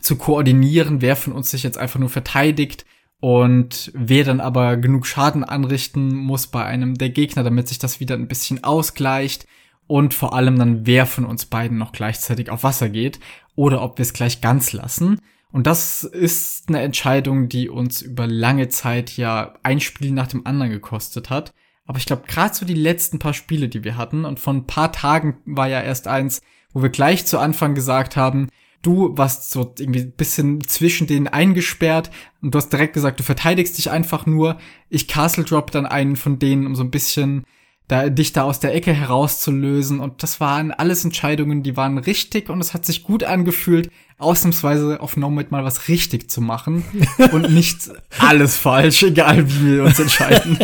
zu 0.00 0.16
koordinieren, 0.16 1.02
wer 1.02 1.16
von 1.16 1.34
uns 1.34 1.50
sich 1.50 1.62
jetzt 1.62 1.76
einfach 1.76 2.00
nur 2.00 2.08
verteidigt 2.08 2.86
und 3.20 3.92
wer 3.94 4.24
dann 4.24 4.40
aber 4.40 4.78
genug 4.78 5.06
Schaden 5.06 5.44
anrichten 5.44 6.14
muss 6.16 6.46
bei 6.46 6.64
einem 6.64 6.94
der 6.94 7.10
Gegner, 7.10 7.42
damit 7.42 7.68
sich 7.68 7.78
das 7.78 8.00
wieder 8.00 8.14
ein 8.14 8.28
bisschen 8.28 8.64
ausgleicht 8.64 9.46
und 9.86 10.14
vor 10.14 10.34
allem 10.34 10.58
dann, 10.58 10.86
wer 10.86 11.06
von 11.06 11.24
uns 11.24 11.46
beiden 11.46 11.78
noch 11.78 11.92
gleichzeitig 11.92 12.50
auf 12.50 12.62
Wasser 12.62 12.88
geht 12.88 13.20
oder 13.54 13.82
ob 13.82 13.98
wir 13.98 14.02
es 14.02 14.12
gleich 14.12 14.40
ganz 14.40 14.72
lassen. 14.72 15.20
Und 15.52 15.66
das 15.66 16.02
ist 16.02 16.68
eine 16.68 16.80
Entscheidung, 16.80 17.48
die 17.48 17.68
uns 17.68 18.02
über 18.02 18.26
lange 18.26 18.68
Zeit 18.68 19.16
ja 19.16 19.54
ein 19.62 19.80
Spiel 19.80 20.10
nach 20.10 20.26
dem 20.26 20.46
anderen 20.46 20.72
gekostet 20.72 21.30
hat. 21.30 21.52
Aber 21.86 21.98
ich 21.98 22.06
glaube, 22.06 22.24
gerade 22.26 22.54
so 22.54 22.66
die 22.66 22.74
letzten 22.74 23.18
paar 23.18 23.34
Spiele, 23.34 23.68
die 23.68 23.84
wir 23.84 23.96
hatten, 23.96 24.24
und 24.24 24.40
von 24.40 24.58
ein 24.58 24.66
paar 24.66 24.90
Tagen 24.90 25.36
war 25.44 25.68
ja 25.68 25.80
erst 25.80 26.08
eins, 26.08 26.40
wo 26.72 26.82
wir 26.82 26.88
gleich 26.88 27.26
zu 27.26 27.38
Anfang 27.38 27.74
gesagt 27.74 28.16
haben, 28.16 28.48
du 28.82 29.16
warst 29.16 29.50
so 29.50 29.72
irgendwie 29.78 30.00
ein 30.00 30.12
bisschen 30.12 30.60
zwischen 30.62 31.06
denen 31.06 31.28
eingesperrt 31.28 32.10
und 32.42 32.54
du 32.54 32.58
hast 32.58 32.70
direkt 32.70 32.94
gesagt, 32.94 33.20
du 33.20 33.24
verteidigst 33.24 33.78
dich 33.78 33.90
einfach 33.90 34.26
nur. 34.26 34.58
Ich 34.88 35.08
Castle 35.08 35.44
Drop 35.44 35.70
dann 35.70 35.86
einen 35.86 36.16
von 36.16 36.38
denen, 36.38 36.66
um 36.66 36.74
so 36.74 36.82
ein 36.82 36.90
bisschen 36.90 37.44
da, 37.88 38.08
dich 38.08 38.32
da 38.32 38.44
aus 38.44 38.60
der 38.60 38.74
Ecke 38.74 38.92
herauszulösen. 38.92 40.00
Und 40.00 40.22
das 40.22 40.40
waren 40.40 40.70
alles 40.70 41.04
Entscheidungen, 41.04 41.62
die 41.62 41.76
waren 41.76 41.98
richtig 41.98 42.48
und 42.48 42.60
es 42.60 42.74
hat 42.74 42.86
sich 42.86 43.02
gut 43.02 43.24
angefühlt, 43.24 43.90
ausnahmsweise 44.18 45.00
auf 45.00 45.16
Nomad 45.16 45.50
mal 45.50 45.64
was 45.64 45.88
richtig 45.88 46.30
zu 46.30 46.40
machen 46.40 46.84
und 47.32 47.52
nicht 47.52 47.90
alles 48.18 48.56
falsch, 48.56 49.02
egal 49.02 49.48
wie 49.48 49.76
wir 49.76 49.84
uns 49.84 49.98
entscheiden. 49.98 50.58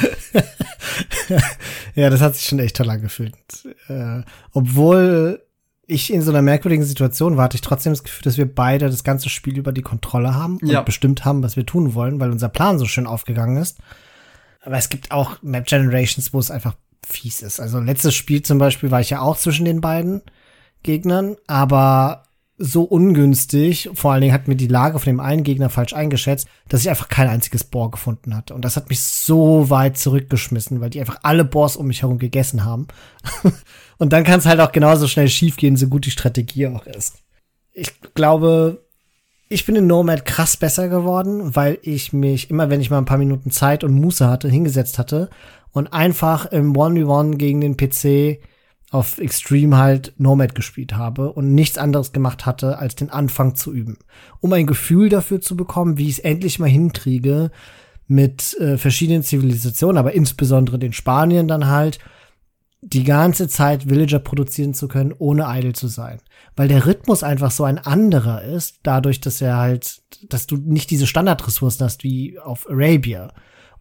ja, 1.94 2.10
das 2.10 2.20
hat 2.20 2.34
sich 2.34 2.46
schon 2.46 2.58
echt 2.58 2.76
toll 2.76 2.90
angefühlt. 2.90 3.34
Äh, 3.88 4.22
obwohl 4.52 5.42
ich 5.86 6.12
in 6.12 6.22
so 6.22 6.30
einer 6.30 6.42
merkwürdigen 6.42 6.84
Situation 6.84 7.36
war, 7.36 7.44
hatte 7.44 7.56
ich 7.56 7.62
trotzdem 7.62 7.92
das 7.92 8.04
Gefühl, 8.04 8.24
dass 8.24 8.36
wir 8.36 8.52
beide 8.52 8.90
das 8.90 9.04
ganze 9.04 9.30
Spiel 9.30 9.56
über 9.56 9.72
die 9.72 9.82
Kontrolle 9.82 10.34
haben 10.34 10.58
und 10.58 10.68
ja. 10.68 10.82
bestimmt 10.82 11.24
haben, 11.24 11.42
was 11.42 11.56
wir 11.56 11.64
tun 11.64 11.94
wollen, 11.94 12.20
weil 12.20 12.30
unser 12.30 12.50
Plan 12.50 12.78
so 12.78 12.84
schön 12.84 13.06
aufgegangen 13.06 13.56
ist. 13.56 13.78
Aber 14.62 14.76
es 14.76 14.88
gibt 14.88 15.10
auch 15.10 15.42
Map 15.42 15.66
Generations, 15.66 16.32
wo 16.32 16.38
es 16.38 16.50
einfach 16.50 16.74
fies 17.06 17.42
ist. 17.42 17.60
Also 17.60 17.80
letztes 17.80 18.14
Spiel 18.14 18.42
zum 18.42 18.58
Beispiel 18.58 18.90
war 18.90 19.00
ich 19.00 19.10
ja 19.10 19.20
auch 19.20 19.36
zwischen 19.36 19.64
den 19.64 19.80
beiden 19.80 20.22
Gegnern, 20.82 21.36
aber 21.46 22.24
so 22.60 22.82
ungünstig, 22.82 23.88
vor 23.94 24.12
allen 24.12 24.20
Dingen 24.20 24.32
hat 24.34 24.48
mir 24.48 24.56
die 24.56 24.66
Lage 24.66 24.98
von 24.98 25.06
dem 25.06 25.20
einen 25.20 25.44
Gegner 25.44 25.70
falsch 25.70 25.92
eingeschätzt, 25.92 26.48
dass 26.68 26.80
ich 26.80 26.90
einfach 26.90 27.08
kein 27.08 27.28
einziges 27.28 27.62
Bohr 27.62 27.90
gefunden 27.90 28.34
hatte. 28.34 28.52
Und 28.52 28.64
das 28.64 28.76
hat 28.76 28.88
mich 28.88 29.00
so 29.00 29.70
weit 29.70 29.96
zurückgeschmissen, 29.96 30.80
weil 30.80 30.90
die 30.90 30.98
einfach 30.98 31.20
alle 31.22 31.44
Boars 31.44 31.76
um 31.76 31.86
mich 31.86 32.02
herum 32.02 32.18
gegessen 32.18 32.64
haben. 32.64 32.88
Und 33.98 34.12
dann 34.12 34.24
kann 34.24 34.40
es 34.40 34.46
halt 34.46 34.58
auch 34.58 34.72
genauso 34.72 35.06
schnell 35.06 35.28
schiefgehen, 35.28 35.76
so 35.76 35.86
gut 35.86 36.04
die 36.04 36.10
Strategie 36.10 36.66
auch 36.66 36.84
ist. 36.86 37.18
Ich 37.72 38.00
glaube, 38.14 38.84
ich 39.48 39.64
bin 39.64 39.76
in 39.76 39.86
Nomad 39.86 40.24
krass 40.24 40.56
besser 40.56 40.88
geworden, 40.88 41.56
weil 41.56 41.78
ich 41.82 42.12
mich 42.12 42.50
immer, 42.50 42.70
wenn 42.70 42.80
ich 42.80 42.90
mal 42.90 42.98
ein 42.98 43.06
paar 43.06 43.18
Minuten 43.18 43.50
Zeit 43.50 43.82
und 43.82 43.94
Muße 43.94 44.28
hatte, 44.28 44.48
hingesetzt 44.48 44.98
hatte 44.98 45.30
und 45.72 45.92
einfach 45.92 46.46
im 46.46 46.74
1v1 46.74 47.36
gegen 47.36 47.60
den 47.60 47.76
PC 47.76 48.40
auf 48.90 49.18
Extreme 49.18 49.76
halt 49.76 50.14
Nomad 50.18 50.54
gespielt 50.54 50.96
habe 50.96 51.32
und 51.32 51.54
nichts 51.54 51.78
anderes 51.78 52.12
gemacht 52.12 52.46
hatte, 52.46 52.78
als 52.78 52.94
den 52.94 53.10
Anfang 53.10 53.54
zu 53.54 53.72
üben. 53.72 53.98
Um 54.40 54.52
ein 54.52 54.66
Gefühl 54.66 55.08
dafür 55.08 55.40
zu 55.40 55.56
bekommen, 55.56 55.98
wie 55.98 56.08
ich 56.08 56.18
es 56.18 56.18
endlich 56.20 56.58
mal 56.58 56.68
hinkriege, 56.68 57.50
mit 58.06 58.58
äh, 58.58 58.78
verschiedenen 58.78 59.22
Zivilisationen, 59.22 59.98
aber 59.98 60.14
insbesondere 60.14 60.78
den 60.78 60.94
Spaniern 60.94 61.46
dann 61.46 61.66
halt, 61.66 61.98
die 62.80 63.04
ganze 63.04 63.48
Zeit 63.48 63.88
Villager 63.88 64.20
produzieren 64.20 64.72
zu 64.72 64.86
können, 64.86 65.14
ohne 65.18 65.46
idle 65.48 65.72
zu 65.72 65.88
sein. 65.88 66.20
Weil 66.56 66.68
der 66.68 66.86
Rhythmus 66.86 67.22
einfach 67.22 67.50
so 67.50 67.64
ein 67.64 67.78
anderer 67.78 68.42
ist, 68.42 68.80
dadurch, 68.84 69.20
dass 69.20 69.40
er 69.40 69.56
halt, 69.56 70.00
dass 70.28 70.46
du 70.46 70.56
nicht 70.56 70.90
diese 70.90 71.06
Standardressourcen 71.06 71.84
hast 71.84 72.04
wie 72.04 72.38
auf 72.38 72.68
Arabia, 72.70 73.32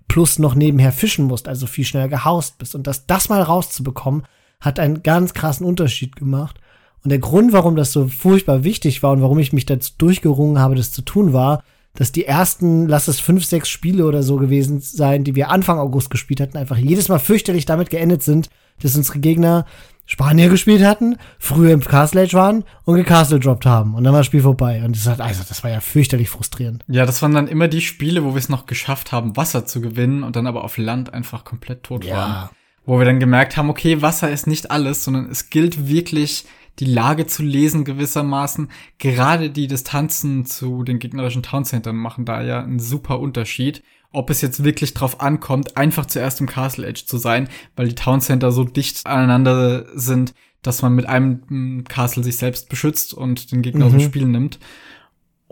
plus 0.08 0.40
noch 0.40 0.56
nebenher 0.56 0.92
fischen 0.92 1.26
musst, 1.26 1.48
also 1.48 1.68
viel 1.68 1.86
schneller 1.86 2.08
gehaust 2.08 2.58
bist. 2.58 2.74
Und 2.76 2.88
das, 2.88 3.06
das 3.06 3.30
mal 3.30 3.42
rauszubekommen, 3.42 4.24
hat 4.60 4.80
einen 4.80 5.04
ganz 5.04 5.34
krassen 5.34 5.66
Unterschied 5.66 6.16
gemacht. 6.16 6.60
Und 7.04 7.10
der 7.10 7.20
Grund, 7.20 7.54
warum 7.54 7.76
das 7.76 7.92
so 7.92 8.08
furchtbar 8.08 8.64
wichtig 8.64 9.04
war 9.04 9.12
und 9.12 9.22
warum 9.22 9.38
ich 9.38 9.54
mich 9.54 9.66
dazu 9.66 9.94
durchgerungen 9.98 10.60
habe, 10.60 10.76
das 10.76 10.92
zu 10.92 11.04
tun, 11.04 11.34
war, 11.34 11.64
dass 11.94 12.12
die 12.12 12.26
ersten, 12.26 12.88
lass 12.88 13.08
es 13.08 13.20
fünf, 13.20 13.46
sechs 13.46 13.70
Spiele 13.70 14.06
oder 14.06 14.24
so 14.24 14.38
gewesen 14.38 14.80
sein, 14.82 15.24
die 15.24 15.36
wir 15.36 15.50
Anfang 15.50 15.80
August 15.80 16.10
gespielt 16.10 16.42
hatten, 16.42 16.58
einfach 16.58 16.78
jedes 16.78 17.10
Mal 17.10 17.20
fürchterlich 17.20 17.66
damit 17.66 17.90
geendet 17.90 18.24
sind, 18.24 18.50
dass 18.82 18.96
unsere 18.96 19.20
Gegner 19.20 19.66
Spanier 20.10 20.48
gespielt 20.48 20.84
hatten, 20.84 21.18
früher 21.38 21.72
im 21.74 21.82
Castle 21.82 22.22
Age 22.22 22.34
waren 22.34 22.64
und 22.86 22.96
gecastle 22.96 23.40
droppt 23.40 23.66
haben. 23.66 23.94
Und 23.94 24.06
dann 24.06 24.14
war 24.14 24.22
das 24.22 24.26
Spiel 24.26 24.42
vorbei. 24.42 24.82
Und 24.86 24.96
das, 24.96 25.06
hat, 25.06 25.20
also, 25.20 25.44
das 25.48 25.64
war 25.66 25.70
ja 25.70 25.82
fürchterlich 25.82 26.30
frustrierend. 26.30 26.84
Ja, 26.88 27.06
das 27.06 27.22
waren 27.22 27.34
dann 27.34 27.50
immer 27.50 27.68
die 27.68 27.82
Spiele, 27.82 28.24
wo 28.24 28.34
wir 28.34 28.40
es 28.40 28.48
noch 28.48 28.66
geschafft 28.66 29.12
haben, 29.12 29.36
Wasser 29.36 29.66
zu 29.66 29.82
gewinnen 29.82 30.24
und 30.24 30.38
dann 30.38 30.48
aber 30.48 30.64
auf 30.64 30.78
Land 30.78 31.14
einfach 31.14 31.44
komplett 31.44 31.84
tot 31.84 32.06
ja. 32.06 32.16
waren. 32.16 32.50
Wo 32.86 33.00
wir 33.00 33.06
dann 33.06 33.20
gemerkt 33.20 33.58
haben, 33.58 33.70
okay, 33.70 34.02
Wasser 34.02 34.32
ist 34.32 34.48
nicht 34.48 34.72
alles, 34.72 35.04
sondern 35.04 35.30
es 35.30 35.50
gilt 35.50 35.90
wirklich, 35.90 36.46
die 36.80 36.86
Lage 36.86 37.28
zu 37.28 37.44
lesen 37.44 37.84
gewissermaßen. 37.84 38.70
Gerade 39.00 39.50
die 39.50 39.68
Distanzen 39.68 40.46
zu 40.46 40.84
den 40.84 41.00
gegnerischen 41.00 41.44
Towncentern 41.44 41.98
machen 41.98 42.24
da 42.24 42.42
ja 42.42 42.64
einen 42.64 42.80
super 42.80 43.20
Unterschied 43.20 43.84
ob 44.12 44.30
es 44.30 44.42
jetzt 44.42 44.64
wirklich 44.64 44.94
drauf 44.94 45.22
ankommt, 45.22 45.78
einfach 45.78 46.06
zuerst 46.06 46.40
im 46.42 46.48
Castle 46.48 46.86
Edge 46.86 47.04
zu 47.06 47.18
sein, 47.18 47.50
weil 47.76 47.88
die 47.88 47.96
Town 47.96 48.22
Center 48.22 48.52
so 48.52 48.64
dicht 48.64 49.06
aneinander 49.06 49.86
sind, 49.94 50.34
dass 50.62 50.82
man 50.82 50.94
mit 50.94 51.06
einem 51.06 51.84
Castle 51.84 52.24
sich 52.24 52.38
selbst 52.38 52.70
beschützt 52.70 53.14
und 53.14 53.52
den 53.52 53.62
Gegner 53.62 53.82
mhm. 53.82 53.86
aus 53.86 53.92
dem 53.92 54.02
mhm. 54.02 54.06
Spiel 54.06 54.26
nimmt. 54.26 54.60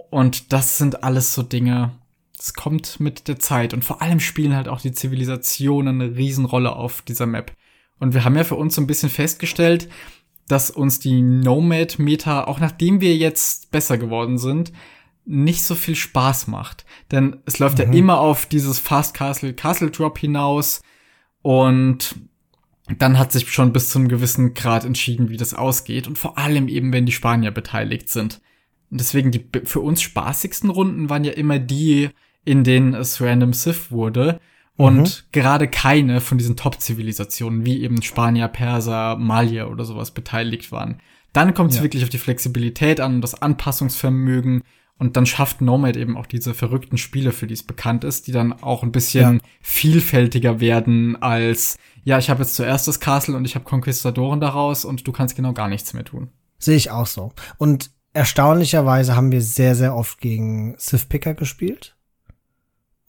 Und 0.10 0.54
das 0.54 0.78
sind 0.78 1.04
alles 1.04 1.34
so 1.34 1.42
Dinge, 1.44 1.92
das 2.38 2.54
kommt 2.54 3.00
mit 3.00 3.28
der 3.28 3.40
Zeit. 3.40 3.74
Und 3.74 3.86
vor 3.86 4.02
allem 4.02 4.20
spielen 4.20 4.56
halt 4.56 4.68
auch 4.68 4.82
die 4.82 4.92
Zivilisationen 4.92 6.02
eine 6.02 6.16
Riesenrolle 6.16 6.76
auf 6.76 7.02
dieser 7.02 7.26
Map. 7.26 7.54
Und 8.00 8.14
wir 8.14 8.24
haben 8.26 8.36
ja 8.36 8.44
für 8.44 8.56
uns 8.56 8.76
so 8.76 8.82
ein 8.82 8.88
bisschen 8.88 9.10
festgestellt, 9.10 9.90
dass 10.48 10.70
uns 10.70 11.00
die 11.00 11.22
Nomad-Meta, 11.22 12.44
auch 12.44 12.60
nachdem 12.60 13.02
wir 13.02 13.16
jetzt 13.16 13.72
besser 13.72 13.98
geworden 13.98 14.38
sind, 14.38 14.72
nicht 15.26 15.64
so 15.64 15.76
viel 15.76 15.96
Spaß 15.96 16.48
macht. 16.48 16.86
Denn 17.12 17.38
es 17.46 17.60
läuft 17.60 17.78
mhm. 17.80 17.84
ja 17.84 18.00
immer 18.00 18.20
auf 18.20 18.46
dieses 18.46 18.80
Fast 18.80 19.14
Castle 19.14 19.54
Castle 19.54 19.92
Drop 19.92 20.18
hinaus 20.18 20.82
und 21.42 22.16
dann 22.98 23.18
hat 23.18 23.32
sich 23.32 23.52
schon 23.52 23.74
bis 23.74 23.90
zu 23.90 23.98
einem 23.98 24.10
gewissen 24.10 24.54
Grad 24.54 24.86
entschieden, 24.86 25.30
wie 25.30 25.38
das 25.38 25.54
ausgeht 25.54 26.08
und 26.08 26.18
vor 26.18 26.38
allem 26.38 26.68
eben, 26.68 26.94
wenn 26.94 27.06
die 27.06 27.12
Spanier 27.12 27.52
beteiligt 27.52 28.10
sind. 28.10 28.42
Und 28.92 29.00
deswegen 29.02 29.32
die 29.32 29.46
für 29.64 29.80
uns 29.80 30.02
spaßigsten 30.02 30.70
Runden 30.70 31.10
waren 31.10 31.24
ja 31.24 31.32
immer 31.32 31.58
die, 31.58 32.10
in 32.44 32.64
denen 32.64 32.94
es 32.94 33.20
Random 33.22 33.54
Sith 33.54 33.92
wurde. 33.92 34.40
Und 34.78 34.98
mhm. 34.98 35.32
gerade 35.32 35.68
keine 35.68 36.22
von 36.22 36.38
diesen 36.38 36.58
Top-Zivilisationen, 36.58 37.66
wie 37.66 37.82
eben 37.82 38.02
Spanier, 38.02 38.50
Perser, 38.50 39.16
Malier 39.16 39.72
oder 39.72 39.86
sowas 39.86 40.12
beteiligt 40.12 40.72
waren. 40.72 41.00
Dann 41.34 41.54
kommt 41.54 41.72
es 41.72 41.78
ja. 41.78 41.84
wirklich 41.84 42.04
auf 42.04 42.10
die 42.10 42.18
Flexibilität 42.18 43.00
an 43.00 43.16
und 43.16 43.22
das 43.22 43.42
Anpassungsvermögen. 43.42 44.64
Und 44.98 45.18
dann 45.18 45.26
schafft 45.26 45.60
Nomad 45.60 45.98
eben 45.98 46.16
auch 46.16 46.26
diese 46.26 46.54
verrückten 46.54 46.98
Spiele, 46.98 47.34
für 47.34 47.48
die 47.48 47.54
es 47.54 47.64
bekannt 47.64 48.06
ist, 48.06 48.28
die 48.28 48.32
dann 48.32 48.54
auch 48.54 48.82
ein 48.82 48.94
bisschen 48.94 49.36
ja. 49.36 49.42
vielfältiger 49.62 50.62
werden 50.62 51.22
als, 51.22 51.78
ja, 52.06 52.18
ich 52.18 52.30
habe 52.30 52.44
jetzt 52.44 52.56
zuerst 52.56 52.88
das 52.88 53.02
Castle 53.02 53.36
und 53.36 53.44
ich 53.44 53.56
habe 53.56 53.66
Konquistadoren 53.66 54.40
daraus 54.40 54.86
und 54.86 55.06
du 55.06 55.12
kannst 55.12 55.36
genau 55.36 55.52
gar 55.52 55.68
nichts 55.68 55.94
mehr 55.94 56.06
tun. 56.06 56.30
Sehe 56.60 56.78
ich 56.78 56.92
auch 56.92 57.08
so. 57.08 57.34
Und 57.58 57.92
erstaunlicherweise 58.14 59.18
haben 59.18 59.34
wir 59.34 59.42
sehr, 59.42 59.76
sehr 59.76 59.96
oft 59.96 60.20
gegen 60.22 60.76
Sith-Picker 60.78 61.34
gespielt. 61.34 61.96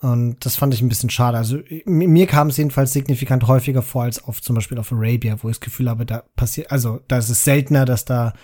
Und 0.01 0.45
das 0.45 0.57
fand 0.57 0.75
ich 0.75 0.83
ein 0.83 0.89
bisschen 0.89 1.11
schade. 1.11 1.39
Also 1.39 1.61
mir 1.87 2.27
kam 2.27 2.49
es 2.49 2.57
jedenfalls 2.57 2.93
signifikant 2.93 3.47
häufiger 3.47 3.83
vor 3.83 4.03
als 4.03 4.23
auf 4.23 4.43
zum 4.43 4.55
Beispiel 4.55 4.79
auf 4.79 4.93
Arabia, 4.93 5.37
wo 5.43 5.49
ich 5.49 5.57
das 5.57 5.65
Gefühl 5.65 5.89
habe, 5.89 6.05
da 6.05 6.25
passiert, 6.35 6.71
also 6.71 7.01
da 7.09 7.19
ist 7.19 7.31
es 7.31 7.45
seltener, 7.45 7.85
dass 7.85 8.05
da 8.05 8.35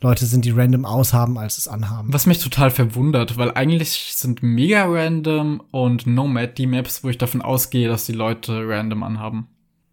Leute 0.00 0.26
sind, 0.26 0.44
die 0.44 0.52
random 0.52 0.84
aushaben, 0.84 1.38
als 1.38 1.58
es 1.58 1.66
anhaben. 1.66 2.12
Was 2.12 2.26
mich 2.26 2.38
total 2.38 2.70
verwundert, 2.70 3.36
weil 3.36 3.52
eigentlich 3.52 4.12
sind 4.14 4.42
mega 4.42 4.84
random 4.84 5.60
und 5.72 6.06
Nomad 6.06 6.56
die 6.56 6.66
Maps, 6.66 7.02
wo 7.02 7.08
ich 7.08 7.18
davon 7.18 7.42
ausgehe, 7.42 7.88
dass 7.88 8.06
die 8.06 8.12
Leute 8.12 8.62
random 8.68 9.02
anhaben. 9.02 9.48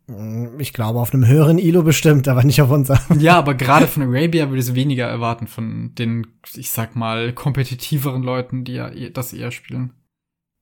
Mm, 0.08 0.60
ich 0.60 0.74
glaube, 0.74 1.00
auf 1.00 1.14
einem 1.14 1.26
höheren 1.26 1.58
ILO 1.58 1.82
bestimmt, 1.82 2.28
aber 2.28 2.44
nicht 2.44 2.62
auf 2.62 2.70
unserem. 2.70 3.20
Ja, 3.20 3.38
aber 3.38 3.56
gerade 3.56 3.88
von 3.88 4.04
Arabia 4.04 4.50
würde 4.50 4.60
ich 4.60 4.68
es 4.68 4.76
weniger 4.76 5.08
erwarten, 5.08 5.48
von 5.48 5.96
den, 5.96 6.28
ich 6.54 6.70
sag 6.70 6.96
mal, 6.96 7.34
kompetitiveren 7.34 8.22
Leuten, 8.22 8.64
die 8.64 8.74
ja 8.74 8.92
das 9.10 9.34
eher 9.34 9.52
spielen. 9.52 9.94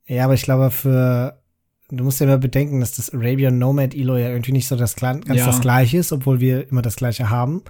Ja, 0.05 0.25
aber 0.25 0.35
ich 0.35 0.43
glaube, 0.43 0.71
für 0.71 1.43
du 1.89 2.03
musst 2.03 2.19
ja 2.19 2.25
immer 2.25 2.37
bedenken, 2.37 2.79
dass 2.79 2.95
das 2.95 3.13
Arabian 3.13 3.59
Nomad 3.59 3.93
Elo 3.93 4.17
ja 4.17 4.29
irgendwie 4.29 4.53
nicht 4.53 4.67
so 4.67 4.75
das 4.75 4.95
ganz 4.95 5.27
ja. 5.27 5.45
das 5.45 5.61
gleiche 5.61 5.97
ist, 5.97 6.11
obwohl 6.11 6.39
wir 6.39 6.67
immer 6.69 6.81
das 6.81 6.95
gleiche 6.95 7.29
haben. 7.29 7.63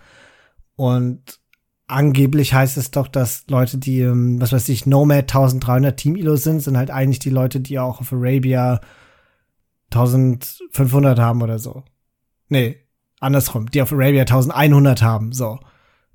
Und 0.76 1.40
angeblich 1.88 2.54
heißt 2.54 2.78
es 2.78 2.92
doch, 2.92 3.08
dass 3.08 3.46
Leute, 3.50 3.78
die, 3.78 4.02
ähm, 4.02 4.40
was 4.42 4.52
weiß 4.52 4.70
ich, 4.70 4.86
Nomad 4.86 5.24
1300 5.24 5.98
Team 5.98 6.16
Elo 6.16 6.36
sind, 6.36 6.62
sind 6.62 6.78
halt 6.78 6.92
eigentlich 6.92 7.20
die 7.20 7.30
Leute, 7.30 7.60
die 7.60 7.80
auch 7.80 8.02
auf 8.02 8.14
Arabia 8.14 8.82
1500 9.92 11.20
haben 11.20 11.42
oder 11.42 11.60
so. 11.60 11.84
Nee, 12.50 12.78
andersrum, 13.20 13.70
die 13.70 13.82
auf 13.82 13.92
Arabia 13.92 14.22
1100 14.22 15.02
haben, 15.02 15.32
so. 15.32 15.60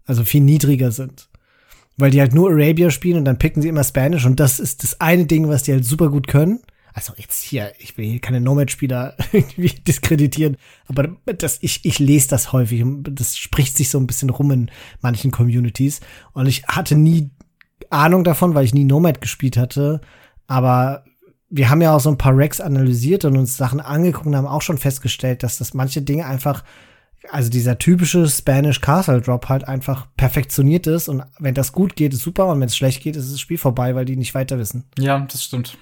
Also 0.04 0.24
viel 0.24 0.40
niedriger 0.40 0.90
sind 0.90 1.28
weil 1.98 2.12
die 2.12 2.20
halt 2.20 2.32
nur 2.32 2.50
Arabia 2.50 2.90
spielen 2.90 3.18
und 3.18 3.24
dann 3.24 3.38
picken 3.38 3.60
sie 3.60 3.68
immer 3.68 3.84
Spanish 3.84 4.24
und 4.24 4.40
das 4.40 4.60
ist 4.60 4.84
das 4.84 5.00
eine 5.00 5.26
Ding, 5.26 5.48
was 5.48 5.64
die 5.64 5.72
halt 5.72 5.84
super 5.84 6.08
gut 6.08 6.28
können. 6.28 6.60
Also 6.98 7.12
jetzt 7.16 7.44
hier, 7.44 7.74
ich 7.78 7.96
will 7.96 8.06
hier 8.06 8.20
keine 8.20 8.40
Nomad-Spieler 8.40 9.14
irgendwie 9.32 9.68
diskreditieren, 9.68 10.56
aber 10.88 11.16
das, 11.26 11.58
ich, 11.60 11.84
ich 11.84 12.00
lese 12.00 12.26
das 12.26 12.50
häufig 12.50 12.82
und 12.82 13.04
das 13.04 13.38
spricht 13.38 13.76
sich 13.76 13.88
so 13.88 14.00
ein 14.00 14.08
bisschen 14.08 14.30
rum 14.30 14.50
in 14.50 14.68
manchen 15.00 15.30
Communities 15.30 16.00
und 16.32 16.46
ich 16.46 16.64
hatte 16.66 16.96
nie 16.96 17.30
Ahnung 17.88 18.24
davon, 18.24 18.56
weil 18.56 18.64
ich 18.64 18.74
nie 18.74 18.82
Nomad 18.82 19.20
gespielt 19.20 19.56
hatte, 19.56 20.00
aber 20.48 21.04
wir 21.48 21.70
haben 21.70 21.82
ja 21.82 21.94
auch 21.94 22.00
so 22.00 22.10
ein 22.10 22.18
paar 22.18 22.36
Racks 22.36 22.60
analysiert 22.60 23.24
und 23.24 23.36
uns 23.36 23.56
Sachen 23.56 23.78
angeguckt 23.78 24.26
und 24.26 24.34
haben 24.34 24.48
auch 24.48 24.62
schon 24.62 24.78
festgestellt, 24.78 25.44
dass 25.44 25.58
das 25.58 25.74
manche 25.74 26.02
Dinge 26.02 26.26
einfach 26.26 26.64
also 27.30 27.48
dieser 27.48 27.78
typische 27.78 28.26
Spanish 28.26 28.80
Castle 28.80 29.20
Drop 29.20 29.48
halt 29.48 29.68
einfach 29.68 30.08
perfektioniert 30.16 30.88
ist 30.88 31.08
und 31.08 31.22
wenn 31.38 31.54
das 31.54 31.70
gut 31.70 31.94
geht, 31.94 32.12
ist 32.12 32.22
super 32.22 32.48
und 32.48 32.58
wenn 32.58 32.66
es 32.66 32.76
schlecht 32.76 33.04
geht, 33.04 33.14
ist 33.14 33.30
das 33.30 33.38
Spiel 33.38 33.58
vorbei, 33.58 33.94
weil 33.94 34.04
die 34.04 34.16
nicht 34.16 34.34
weiter 34.34 34.58
wissen. 34.58 34.82
Ja, 34.98 35.20
das 35.30 35.44
stimmt. 35.44 35.78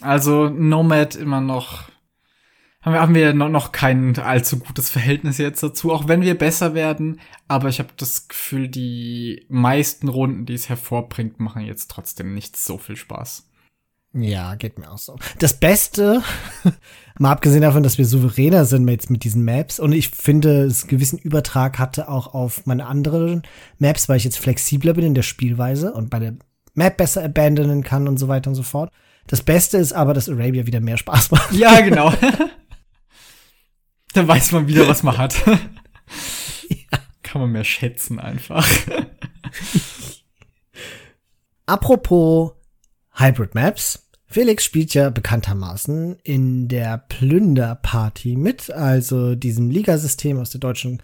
Also 0.00 0.48
Nomad 0.48 1.14
immer 1.14 1.40
noch 1.40 1.84
haben 2.86 2.92
wir, 2.92 3.00
haben 3.00 3.14
wir 3.16 3.34
noch 3.34 3.72
kein 3.72 4.16
allzu 4.16 4.60
gutes 4.60 4.90
Verhältnis 4.90 5.38
jetzt 5.38 5.60
dazu, 5.60 5.92
auch 5.92 6.06
wenn 6.06 6.22
wir 6.22 6.38
besser 6.38 6.72
werden. 6.72 7.20
Aber 7.48 7.68
ich 7.68 7.80
habe 7.80 7.88
das 7.96 8.28
Gefühl, 8.28 8.68
die 8.68 9.44
meisten 9.48 10.08
Runden, 10.08 10.46
die 10.46 10.54
es 10.54 10.68
hervorbringt, 10.68 11.40
machen 11.40 11.62
jetzt 11.62 11.90
trotzdem 11.90 12.32
nicht 12.32 12.56
so 12.56 12.78
viel 12.78 12.94
Spaß. 12.94 13.48
Ja, 14.12 14.54
geht 14.54 14.78
mir 14.78 14.90
auch 14.90 14.98
so. 14.98 15.16
Das 15.40 15.54
Beste, 15.54 16.22
mal 17.18 17.32
abgesehen 17.32 17.62
davon, 17.62 17.82
dass 17.82 17.98
wir 17.98 18.06
souveräner 18.06 18.64
sind 18.64 18.88
jetzt 18.88 19.10
mit 19.10 19.24
diesen 19.24 19.44
Maps 19.44 19.80
und 19.80 19.92
ich 19.92 20.10
finde, 20.10 20.62
es 20.62 20.86
gewissen 20.86 21.18
Übertrag 21.18 21.80
hatte 21.80 22.08
auch 22.08 22.34
auf 22.34 22.66
meine 22.66 22.86
anderen 22.86 23.42
Maps, 23.78 24.08
weil 24.08 24.16
ich 24.16 24.24
jetzt 24.24 24.38
flexibler 24.38 24.94
bin 24.94 25.04
in 25.04 25.14
der 25.14 25.22
Spielweise 25.22 25.92
und 25.92 26.08
bei 26.08 26.20
der 26.20 26.36
Map 26.74 26.96
besser 26.96 27.24
abandonen 27.24 27.82
kann 27.82 28.06
und 28.06 28.16
so 28.16 28.28
weiter 28.28 28.50
und 28.50 28.54
so 28.54 28.62
fort. 28.62 28.92
Das 29.26 29.42
Beste 29.42 29.78
ist 29.78 29.92
aber, 29.92 30.14
dass 30.14 30.28
Arabia 30.28 30.66
wieder 30.66 30.80
mehr 30.80 30.96
Spaß 30.96 31.30
macht. 31.30 31.52
Ja, 31.52 31.80
genau. 31.80 32.12
Dann 34.12 34.28
weiß 34.28 34.52
man 34.52 34.66
wieder, 34.66 34.86
was 34.88 35.02
man 35.02 35.18
hat. 35.18 35.34
ja. 36.68 36.98
Kann 37.22 37.40
man 37.40 37.50
mehr 37.50 37.64
schätzen 37.64 38.18
einfach. 38.18 38.66
Apropos 41.66 42.52
Hybrid 43.14 43.54
Maps. 43.54 44.08
Felix 44.28 44.64
spielt 44.64 44.94
ja 44.94 45.10
bekanntermaßen 45.10 46.18
in 46.22 46.68
der 46.68 46.98
Plünderparty 46.98 48.36
mit, 48.36 48.70
also 48.70 49.34
diesem 49.34 49.70
Ligasystem 49.70 50.38
aus 50.38 50.50
der 50.50 50.60
deutschen 50.60 51.02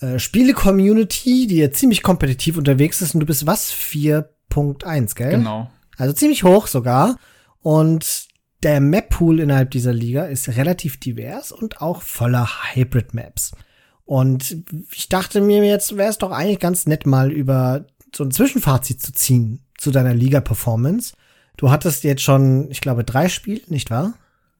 äh, 0.00 0.18
Spiele-Community, 0.18 1.46
die 1.46 1.56
ja 1.56 1.70
ziemlich 1.70 2.02
kompetitiv 2.02 2.56
unterwegs 2.56 3.02
ist. 3.02 3.14
Und 3.14 3.20
du 3.20 3.26
bist 3.26 3.46
was? 3.46 3.72
4.1, 3.72 5.14
gell? 5.14 5.30
Genau. 5.30 5.70
Also 5.96 6.12
ziemlich 6.12 6.44
hoch 6.44 6.66
sogar. 6.66 7.18
Und 7.64 8.28
der 8.62 8.78
Map-Pool 8.78 9.40
innerhalb 9.40 9.70
dieser 9.70 9.94
Liga 9.94 10.26
ist 10.26 10.50
relativ 10.50 11.00
divers 11.00 11.50
und 11.50 11.80
auch 11.80 12.02
voller 12.02 12.46
Hybrid-Maps. 12.74 13.52
Und 14.04 14.58
ich 14.92 15.08
dachte 15.08 15.40
mir 15.40 15.64
jetzt, 15.64 15.96
wäre 15.96 16.10
es 16.10 16.18
doch 16.18 16.30
eigentlich 16.30 16.58
ganz 16.58 16.84
nett, 16.84 17.06
mal 17.06 17.32
über 17.32 17.86
so 18.14 18.22
ein 18.22 18.30
Zwischenfazit 18.30 19.00
zu 19.02 19.14
ziehen 19.14 19.64
zu 19.78 19.90
deiner 19.90 20.12
Liga-Performance. 20.12 21.14
Du 21.56 21.70
hattest 21.70 22.04
jetzt 22.04 22.20
schon, 22.20 22.70
ich 22.70 22.82
glaube, 22.82 23.02
drei 23.02 23.30
Spiele, 23.30 23.62
nicht 23.68 23.90
wahr? 23.90 24.12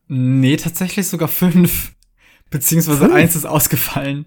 Nee, 0.09 0.56
tatsächlich 0.56 1.06
sogar 1.06 1.28
fünf. 1.28 1.93
Beziehungsweise 2.48 3.01
fünf? 3.01 3.12
eins 3.12 3.36
ist 3.36 3.44
ausgefallen. 3.44 4.24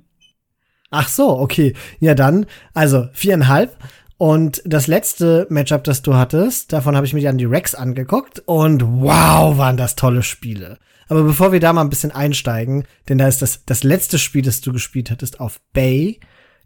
Ach 0.91 1.09
so, 1.09 1.39
okay. 1.39 1.73
Ja, 1.99 2.13
dann, 2.13 2.45
also 2.75 3.07
viereinhalb. 3.11 3.75
Und 4.17 4.63
das 4.65 4.87
letzte 4.87 5.45
Matchup, 5.49 5.83
das 5.83 6.01
du 6.01 6.15
hattest, 6.15 6.73
davon 6.73 6.95
habe 6.95 7.05
ich 7.05 7.13
mir 7.13 7.21
dann 7.21 7.37
die 7.37 7.45
Rex 7.45 7.75
angeguckt 7.75 8.41
und 8.45 8.83
wow, 8.83 9.57
waren 9.57 9.77
das 9.77 9.95
tolle 9.95 10.23
Spiele. 10.23 10.79
Aber 11.07 11.23
bevor 11.23 11.51
wir 11.51 11.59
da 11.59 11.71
mal 11.71 11.81
ein 11.81 11.89
bisschen 11.89 12.11
einsteigen, 12.11 12.85
denn 13.07 13.17
da 13.17 13.27
ist 13.27 13.41
das, 13.41 13.63
das 13.65 13.83
letzte 13.83 14.17
Spiel, 14.17 14.41
das 14.41 14.61
du 14.61 14.73
gespielt 14.73 15.11
hattest 15.11 15.39
auf 15.39 15.61
Bay, 15.71 16.19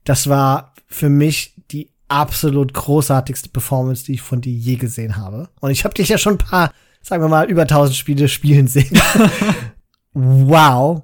das 0.03 0.29
war 0.29 0.73
für 0.87 1.09
mich 1.09 1.55
die 1.71 1.89
absolut 2.07 2.73
großartigste 2.73 3.49
Performance, 3.49 4.05
die 4.05 4.13
ich 4.13 4.21
von 4.21 4.41
dir 4.41 4.53
je 4.53 4.77
gesehen 4.77 5.17
habe. 5.17 5.49
Und 5.59 5.71
ich 5.71 5.83
habe 5.83 5.93
dich 5.93 6.09
ja 6.09 6.17
schon 6.17 6.35
ein 6.35 6.39
paar, 6.39 6.71
sagen 7.01 7.23
wir 7.23 7.29
mal, 7.29 7.49
über 7.49 7.63
1000 7.63 7.95
Spiele 7.95 8.27
spielen 8.29 8.67
sehen. 8.67 8.99
wow. 10.13 11.03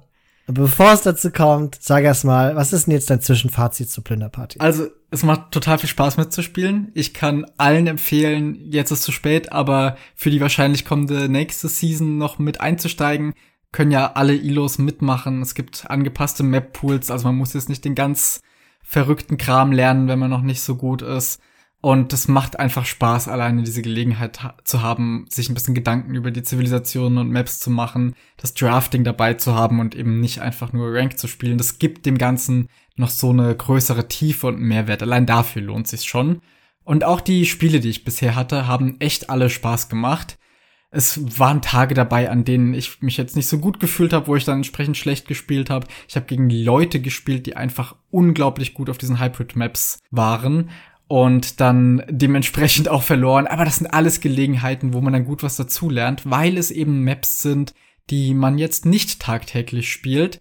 Bevor 0.50 0.92
es 0.92 1.02
dazu 1.02 1.30
kommt, 1.30 1.76
sag 1.78 2.04
erst 2.04 2.24
mal, 2.24 2.56
was 2.56 2.72
ist 2.72 2.86
denn 2.86 2.94
jetzt 2.94 3.10
dein 3.10 3.20
Zwischenfazit 3.20 3.90
zur 3.90 4.02
Plünderparty? 4.02 4.60
Also, 4.60 4.86
es 5.10 5.22
macht 5.22 5.52
total 5.52 5.78
viel 5.78 5.90
Spaß 5.90 6.16
mitzuspielen. 6.16 6.90
Ich 6.94 7.12
kann 7.12 7.44
allen 7.58 7.86
empfehlen, 7.86 8.54
jetzt 8.54 8.90
ist 8.90 9.02
zu 9.02 9.12
spät, 9.12 9.52
aber 9.52 9.96
für 10.14 10.30
die 10.30 10.40
wahrscheinlich 10.40 10.86
kommende 10.86 11.28
nächste 11.28 11.68
Season 11.68 12.16
noch 12.16 12.38
mit 12.38 12.62
einzusteigen, 12.62 13.34
können 13.72 13.90
ja 13.90 14.12
alle 14.14 14.34
ILOs 14.34 14.78
mitmachen. 14.78 15.42
Es 15.42 15.54
gibt 15.54 15.90
angepasste 15.90 16.42
Map-Pools, 16.42 17.10
also 17.10 17.26
man 17.26 17.36
muss 17.36 17.52
jetzt 17.52 17.68
nicht 17.68 17.84
den 17.84 17.94
ganz 17.94 18.40
verrückten 18.82 19.36
Kram 19.36 19.70
lernen, 19.70 20.08
wenn 20.08 20.18
man 20.18 20.30
noch 20.30 20.40
nicht 20.40 20.62
so 20.62 20.76
gut 20.76 21.02
ist. 21.02 21.42
Und 21.80 22.12
das 22.12 22.26
macht 22.26 22.58
einfach 22.58 22.84
Spaß, 22.84 23.28
alleine 23.28 23.62
diese 23.62 23.82
Gelegenheit 23.82 24.42
ha 24.42 24.56
zu 24.64 24.82
haben, 24.82 25.26
sich 25.30 25.48
ein 25.48 25.54
bisschen 25.54 25.76
Gedanken 25.76 26.16
über 26.16 26.32
die 26.32 26.42
Zivilisationen 26.42 27.18
und 27.18 27.30
Maps 27.30 27.60
zu 27.60 27.70
machen, 27.70 28.14
das 28.36 28.54
Drafting 28.54 29.04
dabei 29.04 29.34
zu 29.34 29.54
haben 29.54 29.78
und 29.78 29.94
eben 29.94 30.18
nicht 30.18 30.40
einfach 30.40 30.72
nur 30.72 30.92
Rank 30.92 31.18
zu 31.18 31.28
spielen. 31.28 31.56
Das 31.56 31.78
gibt 31.78 32.04
dem 32.04 32.18
Ganzen 32.18 32.68
noch 32.96 33.10
so 33.10 33.30
eine 33.30 33.54
größere 33.54 34.08
Tiefe 34.08 34.48
und 34.48 34.60
Mehrwert. 34.60 35.02
Allein 35.02 35.24
dafür 35.24 35.62
lohnt 35.62 35.86
sich 35.86 36.04
schon. 36.04 36.40
Und 36.82 37.04
auch 37.04 37.20
die 37.20 37.46
Spiele, 37.46 37.78
die 37.78 37.90
ich 37.90 38.04
bisher 38.04 38.34
hatte, 38.34 38.66
haben 38.66 38.96
echt 38.98 39.30
alle 39.30 39.48
Spaß 39.48 39.88
gemacht 39.88 40.38
es 40.90 41.38
waren 41.38 41.60
Tage 41.60 41.94
dabei, 41.94 42.30
an 42.30 42.44
denen 42.44 42.72
ich 42.72 43.02
mich 43.02 43.18
jetzt 43.18 43.36
nicht 43.36 43.46
so 43.46 43.58
gut 43.58 43.78
gefühlt 43.78 44.12
habe, 44.12 44.26
wo 44.26 44.36
ich 44.36 44.44
dann 44.44 44.58
entsprechend 44.58 44.96
schlecht 44.96 45.28
gespielt 45.28 45.68
habe. 45.68 45.86
Ich 46.08 46.16
habe 46.16 46.26
gegen 46.26 46.48
Leute 46.48 47.00
gespielt, 47.00 47.44
die 47.46 47.56
einfach 47.56 47.94
unglaublich 48.10 48.72
gut 48.72 48.88
auf 48.88 48.96
diesen 48.96 49.20
Hybrid 49.20 49.54
Maps 49.54 49.98
waren 50.10 50.70
und 51.08 51.60
dann 51.60 52.02
dementsprechend 52.08 52.88
auch 52.88 53.02
verloren. 53.02 53.46
Aber 53.46 53.64
das 53.64 53.76
sind 53.76 53.88
alles 53.88 54.20
Gelegenheiten, 54.20 54.92
wo 54.92 55.00
man 55.00 55.14
dann 55.14 55.24
gut 55.24 55.42
was 55.42 55.56
dazulernt, 55.56 56.30
weil 56.30 56.58
es 56.58 56.70
eben 56.70 57.02
Maps 57.02 57.42
sind, 57.42 57.74
die 58.10 58.34
man 58.34 58.58
jetzt 58.58 58.86
nicht 58.86 59.20
tagtäglich 59.20 59.90
spielt. 59.90 60.40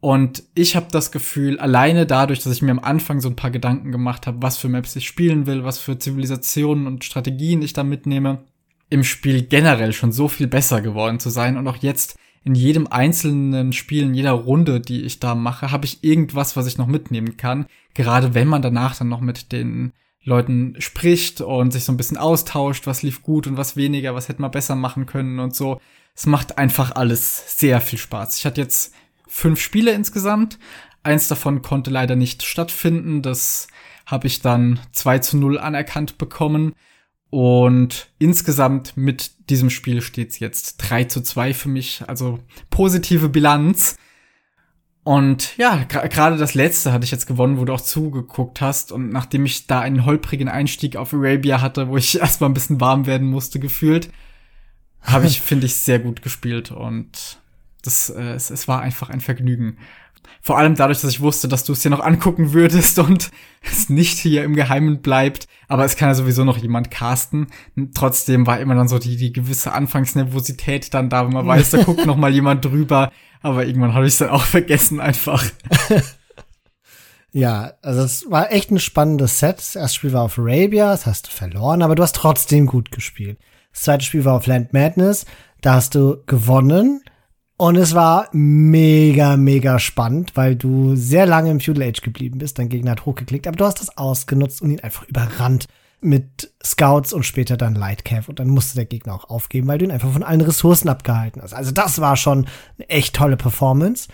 Und 0.00 0.44
ich 0.54 0.74
habe 0.76 0.86
das 0.90 1.12
Gefühl, 1.12 1.58
alleine 1.58 2.06
dadurch, 2.06 2.42
dass 2.42 2.52
ich 2.52 2.62
mir 2.62 2.70
am 2.70 2.78
Anfang 2.78 3.20
so 3.20 3.28
ein 3.28 3.36
paar 3.36 3.50
Gedanken 3.50 3.92
gemacht 3.92 4.26
habe, 4.26 4.42
was 4.42 4.56
für 4.56 4.68
Maps 4.68 4.96
ich 4.96 5.06
spielen 5.06 5.46
will, 5.46 5.64
was 5.64 5.78
für 5.78 5.98
Zivilisationen 5.98 6.86
und 6.86 7.04
Strategien 7.04 7.62
ich 7.62 7.72
da 7.72 7.82
mitnehme, 7.82 8.44
im 8.88 9.04
Spiel 9.04 9.42
generell 9.42 9.92
schon 9.92 10.12
so 10.12 10.28
viel 10.28 10.46
besser 10.46 10.80
geworden 10.80 11.18
zu 11.18 11.28
sein 11.28 11.56
und 11.56 11.66
auch 11.68 11.76
jetzt 11.78 12.18
in 12.44 12.54
jedem 12.54 12.86
einzelnen 12.86 13.72
Spiel, 13.72 14.04
in 14.04 14.14
jeder 14.14 14.32
Runde, 14.32 14.80
die 14.80 15.02
ich 15.02 15.18
da 15.18 15.34
mache, 15.34 15.72
habe 15.72 15.86
ich 15.86 16.04
irgendwas, 16.04 16.56
was 16.56 16.68
ich 16.68 16.78
noch 16.78 16.86
mitnehmen 16.86 17.36
kann. 17.36 17.66
Gerade 17.94 18.34
wenn 18.34 18.46
man 18.46 18.62
danach 18.62 18.96
dann 18.96 19.08
noch 19.08 19.20
mit 19.20 19.50
den 19.50 19.92
Leuten 20.26 20.74
spricht 20.80 21.40
und 21.40 21.72
sich 21.72 21.84
so 21.84 21.92
ein 21.92 21.96
bisschen 21.96 22.16
austauscht, 22.16 22.86
was 22.86 23.02
lief 23.02 23.22
gut 23.22 23.46
und 23.46 23.56
was 23.56 23.76
weniger, 23.76 24.14
was 24.14 24.28
hätte 24.28 24.42
man 24.42 24.50
besser 24.50 24.74
machen 24.74 25.06
können 25.06 25.38
und 25.38 25.54
so. 25.54 25.80
Es 26.14 26.26
macht 26.26 26.58
einfach 26.58 26.94
alles 26.96 27.58
sehr 27.58 27.80
viel 27.80 27.98
Spaß. 27.98 28.36
Ich 28.36 28.44
hatte 28.44 28.60
jetzt 28.60 28.92
fünf 29.28 29.60
Spiele 29.60 29.92
insgesamt. 29.92 30.58
Eins 31.04 31.28
davon 31.28 31.62
konnte 31.62 31.90
leider 31.90 32.16
nicht 32.16 32.42
stattfinden. 32.42 33.22
Das 33.22 33.68
habe 34.04 34.26
ich 34.26 34.40
dann 34.40 34.80
2 34.92 35.20
zu 35.20 35.36
0 35.36 35.58
anerkannt 35.58 36.18
bekommen. 36.18 36.74
Und 37.30 38.08
insgesamt 38.18 38.96
mit 38.96 39.48
diesem 39.50 39.70
Spiel 39.70 40.00
steht's 40.02 40.40
jetzt 40.40 40.78
3 40.78 41.04
zu 41.04 41.22
2 41.22 41.54
für 41.54 41.68
mich, 41.68 42.02
also 42.08 42.40
positive 42.70 43.28
Bilanz. 43.28 43.96
Und 45.06 45.56
ja, 45.56 45.84
gerade 45.84 46.36
das 46.36 46.54
letzte 46.54 46.92
hatte 46.92 47.04
ich 47.04 47.12
jetzt 47.12 47.28
gewonnen, 47.28 47.60
wo 47.60 47.64
du 47.64 47.72
auch 47.72 47.80
zugeguckt 47.80 48.60
hast. 48.60 48.90
Und 48.90 49.10
nachdem 49.10 49.46
ich 49.46 49.68
da 49.68 49.78
einen 49.78 50.04
holprigen 50.04 50.48
Einstieg 50.48 50.96
auf 50.96 51.14
Arabia 51.14 51.60
hatte, 51.60 51.86
wo 51.86 51.96
ich 51.96 52.18
erstmal 52.20 52.50
ein 52.50 52.54
bisschen 52.54 52.80
warm 52.80 53.06
werden 53.06 53.28
musste, 53.28 53.60
gefühlt, 53.60 54.10
habe 55.00 55.26
ich, 55.26 55.40
finde 55.42 55.66
ich, 55.66 55.76
sehr 55.76 56.00
gut 56.00 56.22
gespielt. 56.22 56.72
Und 56.72 57.38
das, 57.84 58.10
äh, 58.10 58.32
es, 58.32 58.50
es 58.50 58.66
war 58.66 58.80
einfach 58.80 59.08
ein 59.08 59.20
Vergnügen. 59.20 59.78
Vor 60.40 60.58
allem 60.58 60.74
dadurch, 60.74 61.00
dass 61.00 61.10
ich 61.10 61.20
wusste, 61.20 61.48
dass 61.48 61.64
du 61.64 61.72
es 61.72 61.80
dir 61.80 61.90
noch 61.90 62.00
angucken 62.00 62.52
würdest 62.52 62.98
und 62.98 63.30
es 63.62 63.88
nicht 63.88 64.18
hier 64.18 64.44
im 64.44 64.54
Geheimen 64.54 65.02
bleibt. 65.02 65.48
Aber 65.68 65.84
es 65.84 65.96
kann 65.96 66.08
ja 66.08 66.14
sowieso 66.14 66.44
noch 66.44 66.58
jemand 66.58 66.90
casten. 66.90 67.48
Trotzdem 67.94 68.46
war 68.46 68.60
immer 68.60 68.74
dann 68.74 68.88
so 68.88 68.98
die, 68.98 69.16
die 69.16 69.32
gewisse 69.32 69.72
Anfangsnervosität 69.72 70.94
dann 70.94 71.08
da, 71.08 71.26
wenn 71.26 71.32
man 71.32 71.46
weiß, 71.46 71.70
da 71.70 71.82
guckt 71.82 72.06
noch 72.06 72.16
mal 72.16 72.32
jemand 72.32 72.64
drüber. 72.64 73.10
Aber 73.42 73.66
irgendwann 73.66 73.94
habe 73.94 74.06
ich 74.06 74.14
es 74.14 74.18
dann 74.18 74.30
auch 74.30 74.44
vergessen 74.44 75.00
einfach. 75.00 75.44
Ja, 77.32 77.74
also 77.82 78.00
es 78.00 78.30
war 78.30 78.50
echt 78.50 78.70
ein 78.70 78.78
spannendes 78.78 79.40
Set. 79.40 79.58
Das 79.58 79.76
erste 79.76 79.96
Spiel 79.96 80.14
war 80.14 80.22
auf 80.22 80.38
Arabia, 80.38 80.90
das 80.90 81.04
hast 81.04 81.26
du 81.26 81.30
verloren, 81.30 81.82
aber 81.82 81.94
du 81.94 82.02
hast 82.02 82.16
trotzdem 82.16 82.64
gut 82.64 82.90
gespielt. 82.90 83.38
Das 83.74 83.82
zweite 83.82 84.06
Spiel 84.06 84.24
war 84.24 84.36
auf 84.36 84.46
Land 84.46 84.72
Madness, 84.72 85.26
da 85.60 85.74
hast 85.74 85.94
du 85.94 86.22
gewonnen 86.24 87.02
und 87.58 87.76
es 87.76 87.94
war 87.94 88.28
mega, 88.32 89.36
mega 89.36 89.78
spannend, 89.78 90.32
weil 90.34 90.56
du 90.56 90.94
sehr 90.94 91.26
lange 91.26 91.50
im 91.50 91.60
Feudal 91.60 91.88
Age 91.88 92.02
geblieben 92.02 92.38
bist. 92.38 92.58
Dein 92.58 92.68
Gegner 92.68 92.92
hat 92.92 93.06
hochgeklickt, 93.06 93.46
aber 93.46 93.56
du 93.56 93.64
hast 93.64 93.80
das 93.80 93.96
ausgenutzt 93.96 94.60
und 94.60 94.70
ihn 94.70 94.80
einfach 94.80 95.04
überrannt 95.04 95.66
mit 96.02 96.52
Scouts 96.62 97.14
und 97.14 97.24
später 97.24 97.56
dann 97.56 97.74
Lightcav. 97.74 98.28
Und 98.28 98.40
dann 98.40 98.48
musste 98.48 98.74
der 98.74 98.84
Gegner 98.84 99.14
auch 99.14 99.30
aufgeben, 99.30 99.68
weil 99.68 99.78
du 99.78 99.86
ihn 99.86 99.90
einfach 99.90 100.12
von 100.12 100.22
allen 100.22 100.42
Ressourcen 100.42 100.90
abgehalten 100.90 101.40
hast. 101.40 101.54
Also 101.54 101.72
das 101.72 101.98
war 102.00 102.16
schon 102.16 102.46
eine 102.76 102.90
echt 102.90 103.16
tolle 103.16 103.38
Performance. 103.38 104.08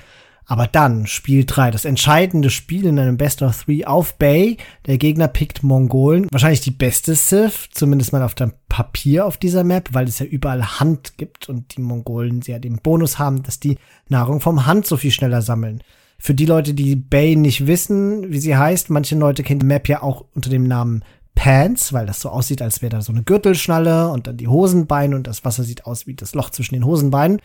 Aber 0.52 0.66
dann, 0.66 1.06
Spiel 1.06 1.46
3, 1.46 1.70
das 1.70 1.86
entscheidende 1.86 2.50
Spiel 2.50 2.84
in 2.84 2.98
einem 2.98 3.16
Best 3.16 3.40
of 3.40 3.64
Three 3.64 3.86
auf 3.86 4.18
Bay. 4.18 4.58
Der 4.84 4.98
Gegner 4.98 5.26
pickt 5.26 5.62
Mongolen. 5.62 6.26
Wahrscheinlich 6.30 6.60
die 6.60 6.70
beste 6.70 7.16
Civ, 7.16 7.70
zumindest 7.72 8.12
mal 8.12 8.22
auf 8.22 8.34
dem 8.34 8.52
Papier 8.68 9.24
auf 9.24 9.38
dieser 9.38 9.64
Map, 9.64 9.88
weil 9.92 10.06
es 10.06 10.18
ja 10.18 10.26
überall 10.26 10.78
Hand 10.78 11.16
gibt 11.16 11.48
und 11.48 11.74
die 11.74 11.80
Mongolen 11.80 12.42
ja 12.44 12.58
den 12.58 12.76
Bonus 12.82 13.18
haben, 13.18 13.42
dass 13.42 13.60
die 13.60 13.78
Nahrung 14.10 14.42
vom 14.42 14.66
Hand 14.66 14.84
so 14.86 14.98
viel 14.98 15.10
schneller 15.10 15.40
sammeln. 15.40 15.82
Für 16.18 16.34
die 16.34 16.44
Leute, 16.44 16.74
die 16.74 16.96
Bay 16.96 17.34
nicht 17.34 17.66
wissen, 17.66 18.30
wie 18.30 18.38
sie 18.38 18.54
heißt, 18.54 18.90
manche 18.90 19.16
Leute 19.16 19.42
kennen 19.44 19.60
die 19.60 19.66
Map 19.66 19.88
ja 19.88 20.02
auch 20.02 20.26
unter 20.34 20.50
dem 20.50 20.64
Namen 20.64 21.02
Pants, 21.34 21.94
weil 21.94 22.04
das 22.04 22.20
so 22.20 22.28
aussieht, 22.28 22.60
als 22.60 22.82
wäre 22.82 22.90
da 22.90 23.00
so 23.00 23.10
eine 23.10 23.22
Gürtelschnalle 23.22 24.10
und 24.10 24.26
dann 24.26 24.36
die 24.36 24.48
Hosenbeine 24.48 25.16
und 25.16 25.26
das 25.26 25.46
Wasser 25.46 25.62
sieht 25.62 25.86
aus 25.86 26.06
wie 26.06 26.12
das 26.12 26.34
Loch 26.34 26.50
zwischen 26.50 26.74
den 26.74 26.84
Hosenbeinen. 26.84 27.38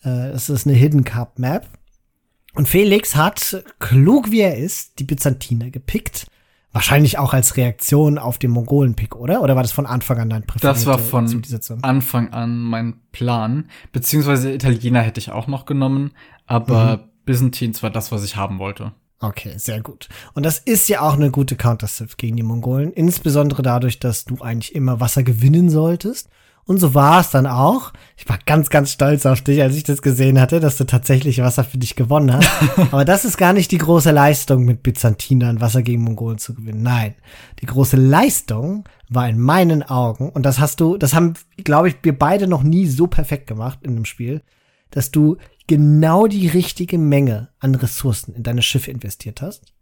Äh, 0.00 0.32
das 0.32 0.48
ist 0.48 0.66
eine 0.66 0.74
Hidden 0.74 1.04
Cup 1.04 1.38
Map. 1.38 1.68
Und 2.54 2.68
Felix 2.68 3.16
hat, 3.16 3.64
klug 3.80 4.30
wie 4.30 4.40
er 4.40 4.56
ist, 4.56 4.98
die 4.98 5.04
Byzantiner 5.04 5.70
gepickt. 5.70 6.26
Wahrscheinlich 6.72 7.18
auch 7.18 7.34
als 7.34 7.56
Reaktion 7.56 8.18
auf 8.18 8.38
den 8.38 8.50
Mongolen-Pick, 8.50 9.14
oder? 9.14 9.42
Oder 9.42 9.54
war 9.54 9.62
das 9.62 9.70
von 9.70 9.86
Anfang 9.86 10.18
an 10.18 10.30
dein 10.30 10.42
Präferierte 10.42 10.80
Das 10.80 10.86
war 10.86 10.98
von 10.98 11.42
Anfang 11.82 12.32
an 12.32 12.58
mein 12.58 12.94
Plan. 13.12 13.68
Beziehungsweise 13.92 14.52
Italiener 14.52 15.00
hätte 15.00 15.20
ich 15.20 15.30
auch 15.30 15.46
noch 15.46 15.66
genommen, 15.66 16.12
aber 16.46 16.96
mhm. 16.96 17.00
Byzantines 17.26 17.82
war 17.84 17.90
das, 17.90 18.10
was 18.10 18.24
ich 18.24 18.34
haben 18.34 18.58
wollte. 18.58 18.92
Okay, 19.20 19.54
sehr 19.56 19.82
gut. 19.82 20.08
Und 20.34 20.44
das 20.44 20.58
ist 20.58 20.88
ja 20.88 21.00
auch 21.00 21.14
eine 21.14 21.30
gute 21.30 21.56
Counter-Civ 21.56 22.16
gegen 22.16 22.36
die 22.36 22.42
Mongolen. 22.42 22.92
Insbesondere 22.92 23.62
dadurch, 23.62 24.00
dass 24.00 24.24
du 24.24 24.42
eigentlich 24.42 24.74
immer 24.74 25.00
Wasser 25.00 25.22
gewinnen 25.22 25.70
solltest. 25.70 26.28
Und 26.66 26.78
so 26.78 26.94
war 26.94 27.20
es 27.20 27.30
dann 27.30 27.46
auch. 27.46 27.92
Ich 28.16 28.28
war 28.28 28.38
ganz, 28.46 28.70
ganz 28.70 28.92
stolz 28.92 29.26
auf 29.26 29.42
dich, 29.42 29.60
als 29.60 29.76
ich 29.76 29.82
das 29.82 30.00
gesehen 30.00 30.40
hatte, 30.40 30.60
dass 30.60 30.78
du 30.78 30.84
tatsächlich 30.84 31.42
Wasser 31.42 31.62
für 31.62 31.76
dich 31.76 31.94
gewonnen 31.94 32.32
hast. 32.32 32.48
Aber 32.90 33.04
das 33.04 33.24
ist 33.24 33.36
gar 33.36 33.52
nicht 33.52 33.70
die 33.70 33.78
große 33.78 34.10
Leistung, 34.10 34.64
mit 34.64 34.82
Byzantinern 34.82 35.60
Wasser 35.60 35.82
gegen 35.82 36.02
Mongolen 36.02 36.38
zu 36.38 36.54
gewinnen. 36.54 36.82
Nein. 36.82 37.14
Die 37.60 37.66
große 37.66 37.96
Leistung 37.96 38.88
war 39.10 39.28
in 39.28 39.38
meinen 39.38 39.82
Augen, 39.82 40.30
und 40.30 40.44
das 40.44 40.58
hast 40.58 40.80
du, 40.80 40.96
das 40.96 41.14
haben, 41.14 41.34
glaube 41.62 41.88
ich, 41.88 41.96
wir 42.02 42.18
beide 42.18 42.46
noch 42.46 42.62
nie 42.62 42.86
so 42.86 43.06
perfekt 43.06 43.46
gemacht 43.46 43.80
in 43.82 43.94
dem 43.94 44.06
Spiel, 44.06 44.42
dass 44.90 45.10
du 45.10 45.36
genau 45.66 46.26
die 46.26 46.48
richtige 46.48 46.98
Menge 46.98 47.48
an 47.58 47.74
Ressourcen 47.74 48.34
in 48.34 48.42
deine 48.42 48.62
Schiffe 48.62 48.90
investiert 48.90 49.42
hast 49.42 49.74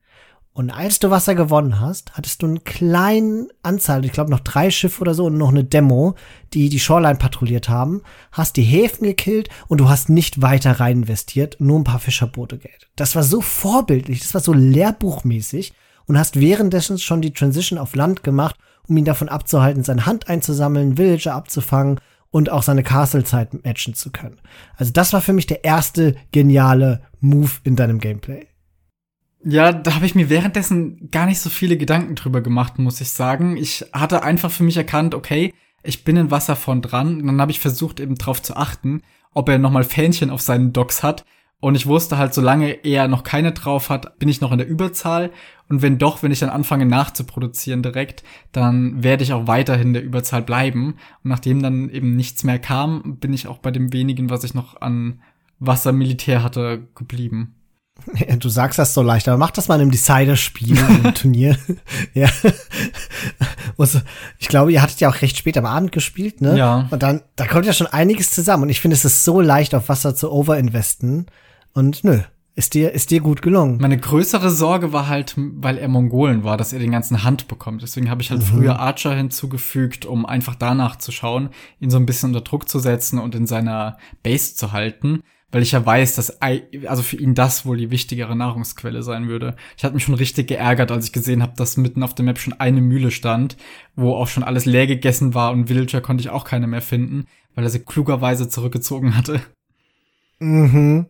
und 0.55 0.70
als 0.70 0.99
du 0.99 1.09
Wasser 1.09 1.35
gewonnen 1.35 1.81
hast, 1.81 2.12
hattest 2.12 2.43
du 2.43 2.47
eine 2.47 2.61
kleine 2.61 3.49
Anzahl, 3.62 4.05
ich 4.05 4.12
glaube 4.12 4.31
noch 4.31 4.41
drei 4.41 4.70
Schiffe 4.70 5.01
oder 5.01 5.15
so 5.15 5.27
und 5.27 5.39
noch 5.39 5.49
eine 5.49 5.65
Demo, 5.65 6.15
die 6.53 6.69
die 6.69 6.81
Shoreline 6.81 7.16
patrouilliert 7.16 7.70
haben, 7.70 8.03
hast 8.33 8.57
die 8.57 8.62
Häfen 8.62 9.05
gekillt 9.05 9.49
und 9.69 9.79
du 9.79 9.89
hast 9.89 10.11
nicht 10.11 10.43
weiter 10.43 10.79
rein 10.79 10.99
investiert, 10.99 11.57
nur 11.59 11.81
ein 11.81 11.85
paar 11.85 12.01
Fischerboote 12.01 12.59
Geld. 12.59 12.91
Das 12.97 13.16
war 13.16 13.23
so 13.23 13.41
vorbildlich, 13.41 14.20
das 14.20 14.35
war 14.35 14.43
so 14.43 14.53
lehrbuchmäßig 14.53 15.73
und 16.07 16.19
hast 16.19 16.39
währenddessen 16.39 16.99
schon 16.99 17.23
die 17.23 17.33
Transition 17.33 17.79
auf 17.79 17.95
Land 17.95 18.23
gemacht, 18.23 18.57
um 18.87 18.97
ihn 18.99 19.07
davon 19.07 19.31
abzuhalten, 19.31 19.85
seine 19.85 20.05
Hand 20.05 20.29
einzusammeln, 20.29 20.99
Villager 20.99 21.35
abzufangen 21.35 21.99
und 22.31 22.51
auch 22.51 22.62
seine 22.62 22.83
Castle-Zeit 22.83 23.65
matchen 23.65 23.95
zu 23.95 24.11
können. 24.11 24.39
Also 24.77 24.93
das 24.93 25.15
war 25.15 25.23
für 25.23 25.33
mich 25.33 25.47
der 25.47 25.65
erste 25.65 26.15
geniale 26.31 27.01
Move 27.20 27.53
in 27.65 27.77
deinem 27.77 28.01
Gameplay. 28.01 28.49
Ja, 29.44 29.73
da 29.73 29.97
habe 29.97 30.06
ich 30.06 30.14
mir 30.14 30.31
währenddessen 30.31 31.10
gar 31.10 31.27
nicht 31.27 31.40
so 31.40 31.51
viele 31.51 31.77
Gedanken 31.77 32.14
drüber 32.14 32.40
gemacht, 32.43 32.78
muss 32.78 33.01
ich 33.01 33.10
sagen. 33.10 33.56
Ich 33.56 33.85
hatte 33.93 34.23
einfach 34.23 34.52
für 34.52 34.62
mich 34.62 34.77
erkannt, 34.77 35.14
okay, 35.14 35.52
ich 35.82 36.05
bin 36.05 36.16
in 36.16 36.31
Wasser 36.31 36.55
von 36.55 36.81
dran. 36.81 37.20
Und 37.20 37.27
dann 37.27 37.40
habe 37.40 37.51
ich 37.51 37.59
versucht, 37.59 37.98
eben 37.98 38.14
drauf 38.14 38.40
zu 38.40 38.56
achten, 38.56 39.02
ob 39.35 39.48
er 39.48 39.59
nochmal 39.59 39.85
Fähnchen 39.85 40.31
auf 40.31 40.40
seinen 40.40 40.73
Docks 40.73 41.02
hat. 41.02 41.24
Und 41.59 41.74
ich 41.74 41.86
wusste 41.86 42.19
halt, 42.19 42.35
solange 42.35 42.70
er 42.85 43.09
noch 43.09 43.24
keine 43.24 43.52
drauf 43.52 43.89
hat, 43.89 44.19
bin 44.19 44.28
ich 44.28 44.40
noch 44.40 44.52
in 44.52 44.59
der 44.59 44.69
Überzahl. 44.69 45.31
Und 45.69 45.82
wenn 45.82 45.98
doch, 45.98 46.23
wenn 46.23 46.32
ich 46.32 46.40
dann 46.40 46.51
anfange 46.51 46.86
nachzuproduzieren 46.86 47.82
direkt, 47.82 48.23
dann 48.52 49.02
werde 49.02 49.24
ich 49.24 49.32
auch 49.32 49.47
weiterhin 49.47 49.89
in 49.89 49.94
der 49.94 50.05
Überzahl 50.05 50.43
bleiben. 50.43 50.94
Und 51.23 51.31
nachdem 51.31 51.62
dann 51.62 51.89
eben 51.90 52.14
nichts 52.14 52.44
mehr 52.44 52.59
kam, 52.59 53.16
bin 53.19 53.32
ich 53.32 53.48
auch 53.48 53.59
bei 53.59 53.70
dem 53.73 53.93
wenigen, 53.93 54.31
was 54.31 54.44
ich 54.44 54.55
noch 54.55 54.81
an 54.81 55.20
Wassermilitär 55.59 56.43
hatte, 56.43 56.89
geblieben. 56.94 57.55
Du 58.39 58.49
sagst 58.49 58.79
das 58.79 58.95
so 58.95 59.03
leicht, 59.03 59.29
aber 59.29 59.39
mach 59.39 59.51
das 59.51 59.69
mal 59.69 59.77
in 59.77 59.83
einem 59.83 59.91
Decider-Spiel, 59.91 60.79
im 60.79 61.15
Turnier. 61.15 61.57
ja. 62.15 62.29
ich 64.39 64.49
glaube, 64.49 64.73
ihr 64.73 64.83
hattet 64.83 65.01
ja 65.01 65.09
auch 65.09 65.23
recht 65.23 65.37
spät 65.37 65.57
am 65.57 65.66
Abend 65.66 65.93
gespielt, 65.93 66.41
ne? 66.41 66.57
Ja. 66.57 66.89
Und 66.91 67.03
dann, 67.03 67.23
da 67.37 67.47
kommt 67.47 67.66
ja 67.66 67.73
schon 67.73 67.87
einiges 67.87 68.31
zusammen. 68.31 68.65
Und 68.65 68.69
ich 68.69 68.81
finde, 68.81 68.97
es 68.97 69.05
ist 69.05 69.24
so 69.24 69.41
leicht, 69.41 69.74
auf 69.74 69.89
Wasser 69.89 70.15
zu 70.15 70.33
overinvesten. 70.33 71.27
Und 71.73 72.05
nö, 72.05 72.20
ist 72.55 72.74
dir, 72.74 72.93
ist 72.93 73.11
dir 73.11 73.20
gut 73.20 73.41
gelungen. 73.41 73.79
Meine 73.81 73.99
größere 73.99 74.51
Sorge 74.51 74.93
war 74.93 75.09
halt, 75.09 75.35
weil 75.37 75.79
er 75.79 75.89
Mongolen 75.89 76.45
war, 76.45 76.57
dass 76.57 76.73
er 76.73 76.79
den 76.79 76.91
ganzen 76.91 77.24
Hand 77.24 77.49
bekommt. 77.49 77.83
Deswegen 77.83 78.11
habe 78.11 78.23
ich 78.23 78.31
halt 78.31 78.41
mhm. 78.41 78.47
früher 78.47 78.79
Archer 78.79 79.15
hinzugefügt, 79.15 80.05
um 80.05 80.27
einfach 80.27 80.55
danach 80.55 80.97
zu 80.97 81.12
schauen, 81.12 81.49
ihn 81.81 81.91
so 81.91 81.97
ein 81.97 82.07
bisschen 82.07 82.31
unter 82.31 82.43
Druck 82.43 82.69
zu 82.69 82.79
setzen 82.79 83.19
und 83.19 83.35
in 83.35 83.47
seiner 83.47 83.97
Base 84.23 84.55
zu 84.55 84.73
halten 84.73 85.23
weil 85.53 85.62
ich 85.62 85.73
ja 85.73 85.85
weiß, 85.85 86.16
dass 86.16 86.41
also 86.41 87.03
für 87.03 87.16
ihn 87.16 87.35
das 87.35 87.65
wohl 87.66 87.77
die 87.77 87.91
wichtigere 87.91 88.35
Nahrungsquelle 88.35 89.03
sein 89.03 89.29
würde. 89.29 89.55
Ich 89.77 89.85
hatte 89.85 89.95
mich 89.95 90.05
schon 90.05 90.15
richtig 90.15 90.49
geärgert, 90.49 90.91
als 90.91 91.07
ich 91.07 91.12
gesehen 91.12 91.43
habe, 91.43 91.53
dass 91.57 91.77
mitten 91.77 92.03
auf 92.03 92.15
der 92.15 92.24
Map 92.24 92.39
schon 92.39 92.55
eine 92.55 92.81
Mühle 92.81 93.11
stand, 93.11 93.59
wo 93.95 94.15
auch 94.15 94.29
schon 94.29 94.43
alles 94.43 94.65
leer 94.65 94.87
gegessen 94.87 95.35
war 95.35 95.53
und 95.53 95.69
Villager 95.69 96.01
konnte 96.01 96.23
ich 96.23 96.31
auch 96.31 96.45
keine 96.45 96.66
mehr 96.66 96.83
finden, 96.83 97.27
weil 97.55 97.65
er 97.65 97.70
sie 97.70 97.81
klugerweise 97.81 98.49
zurückgezogen 98.49 99.16
hatte. 99.16 99.41
Mhm. 100.39 101.07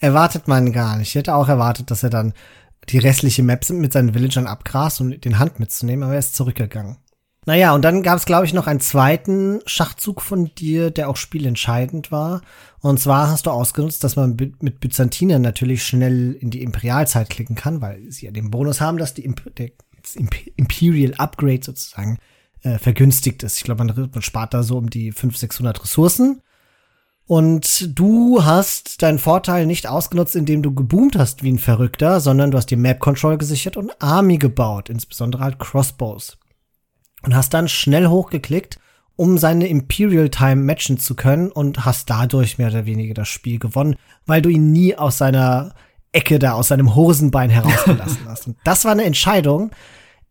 Erwartet 0.00 0.48
man 0.48 0.72
gar 0.72 0.98
nicht. 0.98 1.08
Ich 1.08 1.14
hätte 1.14 1.34
auch 1.34 1.48
erwartet, 1.48 1.90
dass 1.90 2.02
er 2.02 2.10
dann 2.10 2.34
die 2.90 2.98
restliche 2.98 3.42
Map 3.42 3.68
mit 3.70 3.92
seinen 3.92 4.14
Villagern 4.14 4.46
abgrast, 4.46 5.00
um 5.00 5.18
den 5.18 5.38
Hand 5.38 5.60
mitzunehmen, 5.60 6.04
aber 6.04 6.12
er 6.12 6.20
ist 6.20 6.36
zurückgegangen. 6.36 6.98
Naja, 7.48 7.74
und 7.74 7.80
dann 7.80 8.02
gab 8.02 8.18
es, 8.18 8.26
glaube 8.26 8.44
ich, 8.44 8.52
noch 8.52 8.66
einen 8.66 8.78
zweiten 8.78 9.60
Schachzug 9.64 10.20
von 10.20 10.54
dir, 10.56 10.90
der 10.90 11.08
auch 11.08 11.16
spielentscheidend 11.16 12.12
war. 12.12 12.42
Und 12.80 13.00
zwar 13.00 13.30
hast 13.30 13.46
du 13.46 13.50
ausgenutzt, 13.50 14.04
dass 14.04 14.16
man 14.16 14.36
mit 14.60 14.80
Byzantinern 14.80 15.40
natürlich 15.40 15.82
schnell 15.82 16.34
in 16.34 16.50
die 16.50 16.62
Imperialzeit 16.62 17.30
klicken 17.30 17.56
kann, 17.56 17.80
weil 17.80 18.02
sie 18.12 18.26
ja 18.26 18.32
den 18.32 18.50
Bonus 18.50 18.82
haben, 18.82 18.98
dass 18.98 19.14
die 19.14 19.24
Imp 19.24 19.40
das 19.56 20.14
Imperial 20.56 21.14
Upgrade 21.14 21.64
sozusagen 21.64 22.18
äh, 22.64 22.76
vergünstigt 22.76 23.42
ist. 23.42 23.56
Ich 23.56 23.64
glaube, 23.64 23.82
man, 23.82 24.10
man 24.12 24.22
spart 24.22 24.52
da 24.52 24.62
so 24.62 24.76
um 24.76 24.90
die 24.90 25.10
500, 25.10 25.38
600 25.38 25.82
Ressourcen. 25.84 26.42
Und 27.24 27.98
du 27.98 28.44
hast 28.44 29.00
deinen 29.00 29.18
Vorteil 29.18 29.64
nicht 29.64 29.86
ausgenutzt, 29.86 30.36
indem 30.36 30.62
du 30.62 30.74
geboomt 30.74 31.16
hast 31.16 31.42
wie 31.42 31.52
ein 31.52 31.58
Verrückter, 31.58 32.20
sondern 32.20 32.50
du 32.50 32.58
hast 32.58 32.70
die 32.70 32.76
Map 32.76 33.00
Control 33.00 33.38
gesichert 33.38 33.78
und 33.78 34.02
Army 34.02 34.36
gebaut, 34.36 34.90
insbesondere 34.90 35.44
halt 35.44 35.58
Crossbows 35.58 36.36
und 37.22 37.34
hast 37.34 37.54
dann 37.54 37.68
schnell 37.68 38.08
hochgeklickt, 38.08 38.78
um 39.16 39.38
seine 39.38 39.66
Imperial 39.66 40.28
Time 40.28 40.62
matchen 40.62 40.98
zu 40.98 41.16
können 41.16 41.50
und 41.50 41.84
hast 41.84 42.08
dadurch 42.08 42.58
mehr 42.58 42.68
oder 42.68 42.86
weniger 42.86 43.14
das 43.14 43.28
Spiel 43.28 43.58
gewonnen, 43.58 43.96
weil 44.26 44.42
du 44.42 44.48
ihn 44.48 44.72
nie 44.72 44.94
aus 44.94 45.18
seiner 45.18 45.74
Ecke 46.12 46.38
da, 46.38 46.52
aus 46.52 46.68
seinem 46.68 46.94
Hosenbein 46.94 47.50
herausgelassen 47.50 48.20
hast. 48.26 48.46
Und 48.46 48.56
das 48.64 48.84
war 48.84 48.92
eine 48.92 49.04
Entscheidung. 49.04 49.72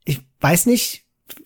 Ich 0.05 0.21
weiß 0.39 0.65
nicht, 0.67 1.03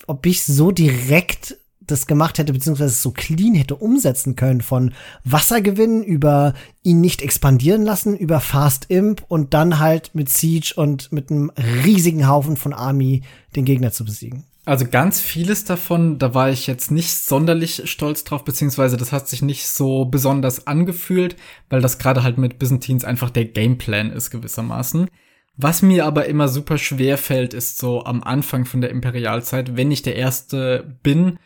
ob 0.08 0.26
ich 0.26 0.44
so 0.44 0.72
direkt 0.72 1.58
das 1.92 2.08
gemacht 2.08 2.38
hätte, 2.38 2.54
beziehungsweise 2.54 2.94
so 2.94 3.12
clean 3.12 3.56
hätte 3.56 3.76
umsetzen 3.76 4.36
können 4.36 4.62
von 4.62 4.94
Wassergewinn 5.24 6.04
über 6.04 6.54
ihn 6.84 7.02
nicht 7.02 7.22
expandieren 7.22 7.84
lassen, 7.84 8.16
über 8.16 8.40
Fast 8.40 8.86
Imp 8.90 9.24
und 9.28 9.54
dann 9.54 9.80
halt 9.80 10.12
mit 10.14 10.30
Siege 10.30 10.74
und 10.76 11.12
mit 11.12 11.32
einem 11.32 11.52
riesigen 11.84 12.28
Haufen 12.28 12.56
von 12.56 12.74
Army 12.74 13.24
den 13.56 13.66
Gegner 13.66 13.92
zu 13.92 14.06
besiegen. 14.06 14.46
Also 14.64 14.86
ganz 14.86 15.20
vieles 15.20 15.66
davon, 15.66 16.20
da 16.20 16.36
war 16.36 16.52
ich 16.52 16.68
jetzt 16.68 16.92
nicht 16.92 17.12
sonderlich 17.12 17.90
stolz 17.90 18.24
drauf, 18.24 18.44
beziehungsweise 18.44 18.96
das 18.96 19.12
hat 19.12 19.28
sich 19.28 19.42
nicht 19.42 19.68
so 19.68 20.06
besonders 20.06 20.68
angefühlt, 20.68 21.36
weil 21.70 21.82
das 21.82 21.98
gerade 21.98 22.22
halt 22.22 22.38
mit 22.38 22.60
Byzantines 22.60 23.04
einfach 23.04 23.32
der 23.32 23.46
Gameplan 23.46 24.12
ist 24.12 24.30
gewissermaßen. 24.30 25.10
Was 25.58 25.82
mir 25.82 26.06
aber 26.06 26.28
immer 26.28 26.48
super 26.48 26.78
schwer 26.78 27.18
fällt, 27.18 27.54
ist 27.54 27.80
so 27.80 28.06
am 28.06 28.24
Anfang 28.24 28.66
von 28.66 28.82
der 28.82 28.92
Imperialzeit, 28.92 29.76
wenn 29.76 29.92
ich 29.92 30.04
der 30.04 30.16
Erste 30.16 30.98
bin, 31.02 31.40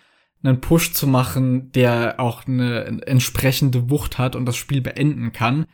einen 0.44 0.62
Push 0.62 0.94
zu 0.94 1.08
machen, 1.08 1.72
der 1.72 2.20
auch 2.20 2.46
eine 2.48 3.02
entsprechende 3.08 3.90
Wucht 3.90 4.18
hat 4.18 4.36
und 4.36 4.46
das 4.46 4.58
Spiel 4.58 4.82
beenden 4.82 5.32
kann. 5.32 5.66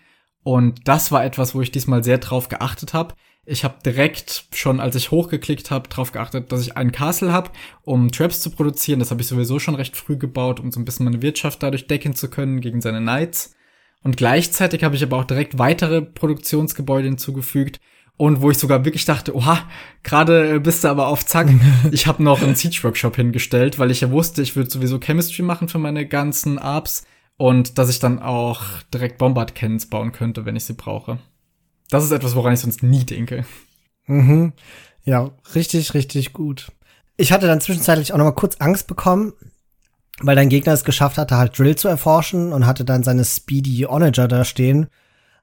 Und 0.43 0.87
das 0.87 1.11
war 1.11 1.25
etwas, 1.25 1.53
wo 1.55 1.61
ich 1.61 1.71
diesmal 1.71 2.03
sehr 2.03 2.19
drauf 2.19 2.49
geachtet 2.49 2.93
habe. 2.93 3.15
Ich 3.45 3.63
habe 3.63 3.75
direkt 3.83 4.45
schon, 4.53 4.79
als 4.79 4.95
ich 4.95 5.09
hochgeklickt 5.09 5.71
habe, 5.71 5.89
darauf 5.89 6.11
geachtet, 6.11 6.51
dass 6.51 6.61
ich 6.61 6.77
einen 6.77 6.91
Castle 6.91 7.33
habe, 7.33 7.49
um 7.81 8.11
Traps 8.11 8.39
zu 8.41 8.51
produzieren. 8.51 8.99
Das 8.99 9.09
habe 9.09 9.21
ich 9.21 9.27
sowieso 9.27 9.57
schon 9.57 9.73
recht 9.73 9.97
früh 9.97 10.15
gebaut, 10.15 10.59
um 10.59 10.71
so 10.71 10.79
ein 10.79 10.85
bisschen 10.85 11.05
meine 11.05 11.23
Wirtschaft 11.23 11.63
dadurch 11.63 11.87
decken 11.87 12.15
zu 12.15 12.29
können 12.29 12.61
gegen 12.61 12.81
seine 12.81 12.99
Knights. 12.99 13.55
Und 14.03 14.15
gleichzeitig 14.17 14.83
habe 14.83 14.95
ich 14.95 15.03
aber 15.03 15.17
auch 15.17 15.25
direkt 15.25 15.57
weitere 15.57 16.01
Produktionsgebäude 16.01 17.07
hinzugefügt. 17.07 17.79
Und 18.17 18.41
wo 18.41 18.51
ich 18.51 18.59
sogar 18.59 18.85
wirklich 18.85 19.05
dachte, 19.05 19.35
oha, 19.35 19.67
gerade 20.03 20.59
bist 20.59 20.83
du 20.83 20.89
aber 20.89 21.07
auf 21.07 21.25
Zack. 21.25 21.49
ich 21.91 22.05
habe 22.05 22.21
noch 22.21 22.43
einen 22.43 22.53
Siege-Workshop 22.55 23.15
hingestellt, 23.15 23.79
weil 23.79 23.89
ich 23.89 24.01
ja 24.01 24.11
wusste, 24.11 24.43
ich 24.43 24.55
würde 24.55 24.69
sowieso 24.69 24.99
Chemistry 24.99 25.41
machen 25.41 25.67
für 25.67 25.79
meine 25.79 26.07
ganzen 26.07 26.59
Arbs. 26.59 27.05
Und 27.37 27.79
dass 27.79 27.89
ich 27.89 27.97
dann 27.97 28.19
auch 28.19 28.61
direkt 28.93 29.17
Bombard-Cannons 29.17 29.87
bauen 29.87 30.11
könnte, 30.11 30.45
wenn 30.45 30.55
ich 30.55 30.65
sie 30.65 30.73
brauche. 30.73 31.17
Das 31.91 32.05
ist 32.05 32.11
etwas, 32.11 32.35
woran 32.35 32.53
ich 32.53 32.61
sonst 32.61 32.81
nie 32.81 33.03
denke. 33.03 33.45
Mhm. 34.07 34.53
Ja, 35.03 35.29
richtig, 35.53 35.93
richtig 35.93 36.33
gut. 36.33 36.71
Ich 37.17 37.31
hatte 37.31 37.47
dann 37.47 37.61
zwischenzeitlich 37.61 38.13
auch 38.13 38.17
noch 38.17 38.25
mal 38.25 38.31
kurz 38.31 38.55
Angst 38.59 38.87
bekommen, 38.87 39.33
weil 40.21 40.35
dein 40.35 40.49
Gegner 40.49 40.73
es 40.73 40.85
geschafft 40.85 41.17
hatte, 41.17 41.37
halt 41.37 41.59
Drill 41.59 41.75
zu 41.75 41.89
erforschen 41.89 42.53
und 42.53 42.65
hatte 42.65 42.85
dann 42.85 43.03
seine 43.03 43.25
Speedy 43.25 43.85
Onager 43.85 44.29
da 44.29 44.45
stehen. 44.45 44.87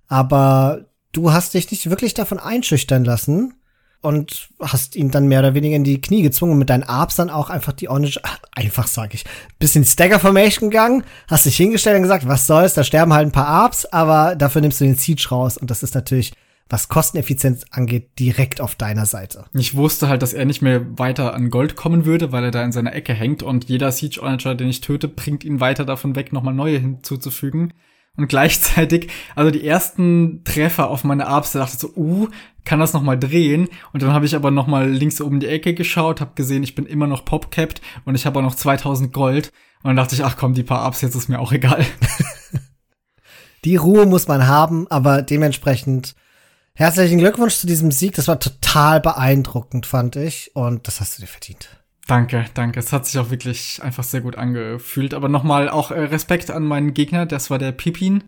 Aber 0.07 0.87
du 1.13 1.33
hast 1.33 1.53
dich 1.53 1.71
nicht 1.71 1.91
wirklich 1.91 2.15
davon 2.15 2.39
einschüchtern 2.39 3.05
lassen 3.05 3.55
und 4.01 4.51
hast 4.61 4.97
ihn 4.97 5.11
dann 5.11 5.27
mehr 5.27 5.41
oder 5.41 5.55
weniger 5.55 5.77
in 5.77 5.85
die 5.85 6.01
Knie 6.01 6.23
gezwungen 6.23 6.53
und 6.53 6.59
mit 6.59 6.71
deinen 6.71 6.85
Arbs 6.85 7.17
dann 7.17 7.31
auch 7.31 7.51
einfach 7.51 7.73
die 7.73 7.89
Onager, 7.89 8.21
einfach 8.53 8.87
sag 8.87 9.15
ich, 9.15 9.25
bisschen 9.59 9.85
Stagger 9.85 10.21
Formation 10.21 10.71
gegangen, 10.71 11.05
hast 11.29 11.47
dich 11.47 11.57
hingestellt 11.57 11.97
und 11.97 12.03
gesagt, 12.03 12.29
was 12.29 12.47
soll's, 12.47 12.75
da 12.75 12.85
sterben 12.85 13.13
halt 13.13 13.27
ein 13.27 13.33
paar 13.33 13.49
Arbs, 13.49 13.87
aber 13.87 14.37
dafür 14.37 14.61
nimmst 14.61 14.81
du 14.81 14.85
den 14.85 14.95
Siege 14.95 15.29
raus 15.31 15.57
und 15.57 15.71
das 15.71 15.83
ist 15.83 15.95
natürlich 15.95 16.33
was 16.71 16.89
Kosteneffizienz 16.89 17.65
angeht, 17.71 18.19
direkt 18.19 18.61
auf 18.61 18.75
deiner 18.75 19.07
Seite. 19.07 19.47
Ich 19.55 19.75
wusste 19.75 20.09
halt, 20.09 20.23
dass 20.23 20.35
er 20.35 20.45
nicht 20.45 20.61
mehr 20.61 20.99
weiter 20.99 21.35
an 21.35 21.51
Gold 21.51 21.77
kommen 21.77 22.05
würde, 22.05 22.31
weil 22.31 22.45
er 22.45 22.51
da 22.51 22.63
in 22.63 22.73
seiner 22.73 22.95
Ecke 22.95 23.15
hängt 23.15 23.43
und 23.43 23.69
jeder 23.69 23.91
Siege 23.91 24.21
Onager, 24.23 24.55
den 24.55 24.69
ich 24.69 24.81
töte, 24.81 25.09
bringt 25.09 25.45
ihn 25.45 25.61
weiter 25.61 25.85
davon 25.85 26.15
weg, 26.15 26.33
nochmal 26.33 26.55
neue 26.55 26.79
hinzuzufügen. 26.79 27.73
Und 28.17 28.29
gleichzeitig, 28.29 29.09
also 29.37 29.51
die 29.51 29.67
ersten 29.67 30.43
Treffer 30.45 30.91
auf 30.91 31.05
meine 31.05 31.29
Arbs, 31.29 31.53
da 31.53 31.61
dachte 31.61 31.75
ich 31.75 31.81
so, 31.81 31.93
uh, 31.97 32.29
kann 32.69 32.81
das 32.81 32.93
nochmal 32.93 33.19
drehen? 33.19 33.69
Und 33.93 34.03
dann 34.03 34.13
habe 34.13 34.27
ich 34.27 34.37
aber 34.37 34.51
nochmal 34.51 34.89
links 34.89 35.21
oben 35.21 35.41
die 35.41 35.49
Ecke 35.49 35.73
geschaut, 35.75 36.21
habe 36.21 36.33
gesehen, 36.35 36.63
ich 36.63 36.75
bin 36.75 36.87
immer 36.87 37.07
noch 37.07 37.25
popcapped 37.25 37.81
und 38.05 38.15
ich 38.15 38.27
habe 38.27 38.39
auch 38.39 38.43
noch 38.45 38.55
2000 38.55 39.13
Gold. 39.13 39.53
Und 39.83 39.89
dann 39.89 39.97
dachte 39.97 40.15
ich, 40.15 40.23
ach 40.23 40.37
komm, 40.37 40.53
die 40.53 40.63
paar 40.63 40.81
Arbs, 40.81 41.01
jetzt 41.01 41.15
ist 41.15 41.29
mir 41.29 41.41
auch 41.41 41.53
egal. 41.53 41.85
die 43.65 43.77
Ruhe 43.77 44.05
muss 44.05 44.29
man 44.29 44.47
haben, 44.47 44.87
aber 44.89 45.23
dementsprechend 45.23 46.15
herzlichen 46.75 47.19
Glückwunsch 47.19 47.57
zu 47.57 47.67
diesem 47.67 47.91
Sieg. 47.91 48.15
Das 48.15 48.29
war 48.29 48.39
total 48.39 49.01
beeindruckend, 49.01 49.87
fand 49.87 50.17
ich. 50.17 50.55
Und 50.55 50.87
das 50.87 51.01
hast 51.01 51.17
du 51.17 51.23
dir 51.23 51.29
verdient. 51.29 51.71
Danke, 52.07 52.45
danke. 52.53 52.81
Es 52.81 52.93
hat 52.93 53.07
sich 53.07 53.19
auch 53.19 53.31
wirklich 53.31 53.81
einfach 53.83 54.05
sehr 54.05 54.21
gut 54.21 54.37
angefühlt. 54.37 55.15
Aber 55.15 55.31
nochmal 55.31 55.71
auch 55.71 55.91
äh, 55.91 56.01
Respekt 56.01 56.51
an 56.51 56.65
meinen 56.65 56.93
Gegner, 56.93 57.25
das 57.25 57.49
war 57.49 57.59
der 57.59 57.73
Pipin. 57.73 58.25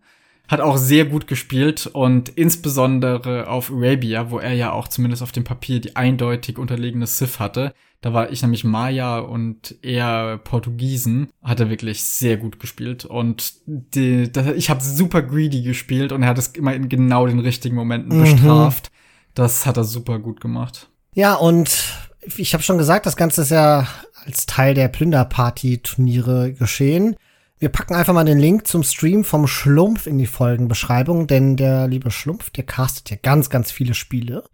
Hat 0.51 0.61
auch 0.61 0.79
sehr 0.79 1.05
gut 1.05 1.29
gespielt 1.29 1.87
und 1.87 2.29
insbesondere 2.31 3.49
auf 3.49 3.71
Arabia, 3.71 4.33
wo 4.33 4.41
er 4.41 4.53
ja 4.53 4.73
auch 4.73 4.89
zumindest 4.89 5.23
auf 5.23 5.31
dem 5.31 5.45
Papier 5.45 5.81
die 5.81 5.95
eindeutig 5.95 6.59
unterlegene 6.59 7.07
Sith 7.07 7.39
hatte. 7.39 7.73
Da 8.01 8.15
war 8.15 8.33
ich 8.33 8.43
nämlich 8.43 8.65
Maya 8.65 9.21
und 9.21 9.77
er 9.83 10.39
Portugiesen. 10.39 11.29
Hat 11.41 11.61
er 11.61 11.71
wirklich 11.71 12.03
sehr 12.03 12.37
gut 12.37 12.59
gespielt. 12.59 13.05
Und 13.05 13.53
die, 13.67 14.33
das, 14.33 14.49
ich 14.57 14.71
habe 14.71 14.83
super 14.83 15.23
greedy 15.23 15.63
gespielt 15.63 16.11
und 16.11 16.25
er 16.25 16.31
hat 16.31 16.39
es 16.39 16.49
immer 16.49 16.75
in 16.75 16.89
genau 16.89 17.29
den 17.29 17.39
richtigen 17.39 17.77
Momenten 17.77 18.19
mhm. 18.19 18.23
bestraft. 18.23 18.91
Das 19.35 19.67
hat 19.67 19.77
er 19.77 19.85
super 19.85 20.19
gut 20.19 20.41
gemacht. 20.41 20.89
Ja, 21.15 21.35
und 21.35 21.95
ich 22.37 22.55
habe 22.55 22.65
schon 22.65 22.77
gesagt, 22.79 23.07
das 23.07 23.15
Ganze 23.15 23.43
ist 23.43 23.51
ja 23.51 23.87
als 24.27 24.47
Teil 24.47 24.75
der 24.75 24.89
Plünderparty-Turniere 24.89 26.55
geschehen. 26.55 27.15
Wir 27.61 27.69
packen 27.69 27.95
einfach 27.95 28.15
mal 28.15 28.25
den 28.25 28.39
Link 28.39 28.67
zum 28.67 28.83
Stream 28.83 29.23
vom 29.23 29.47
Schlumpf 29.47 30.07
in 30.07 30.17
die 30.17 30.27
Folgenbeschreibung, 30.27 31.27
denn 31.27 31.57
der 31.57 31.89
liebe 31.89 32.11
Schlumpf, 32.11 32.49
der 32.49 32.65
castet 32.65 33.11
ja 33.11 33.19
ganz, 33.23 33.51
ganz 33.51 33.71
viele 33.71 33.93
Spiele. 33.93 34.45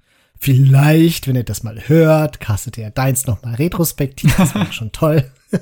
Vielleicht, 0.41 1.29
wenn 1.29 1.37
ihr 1.37 1.45
das 1.45 1.63
mal 1.63 1.89
hört, 1.89 2.41
castet 2.41 2.79
er 2.79 2.91
deins 2.91 3.29
noch 3.29 3.45
mal 3.45 3.55
retrospektiv. 3.55 4.37
Das 4.37 4.57
wäre 4.57 4.67
schon 4.73 4.91
toll. 4.91 5.31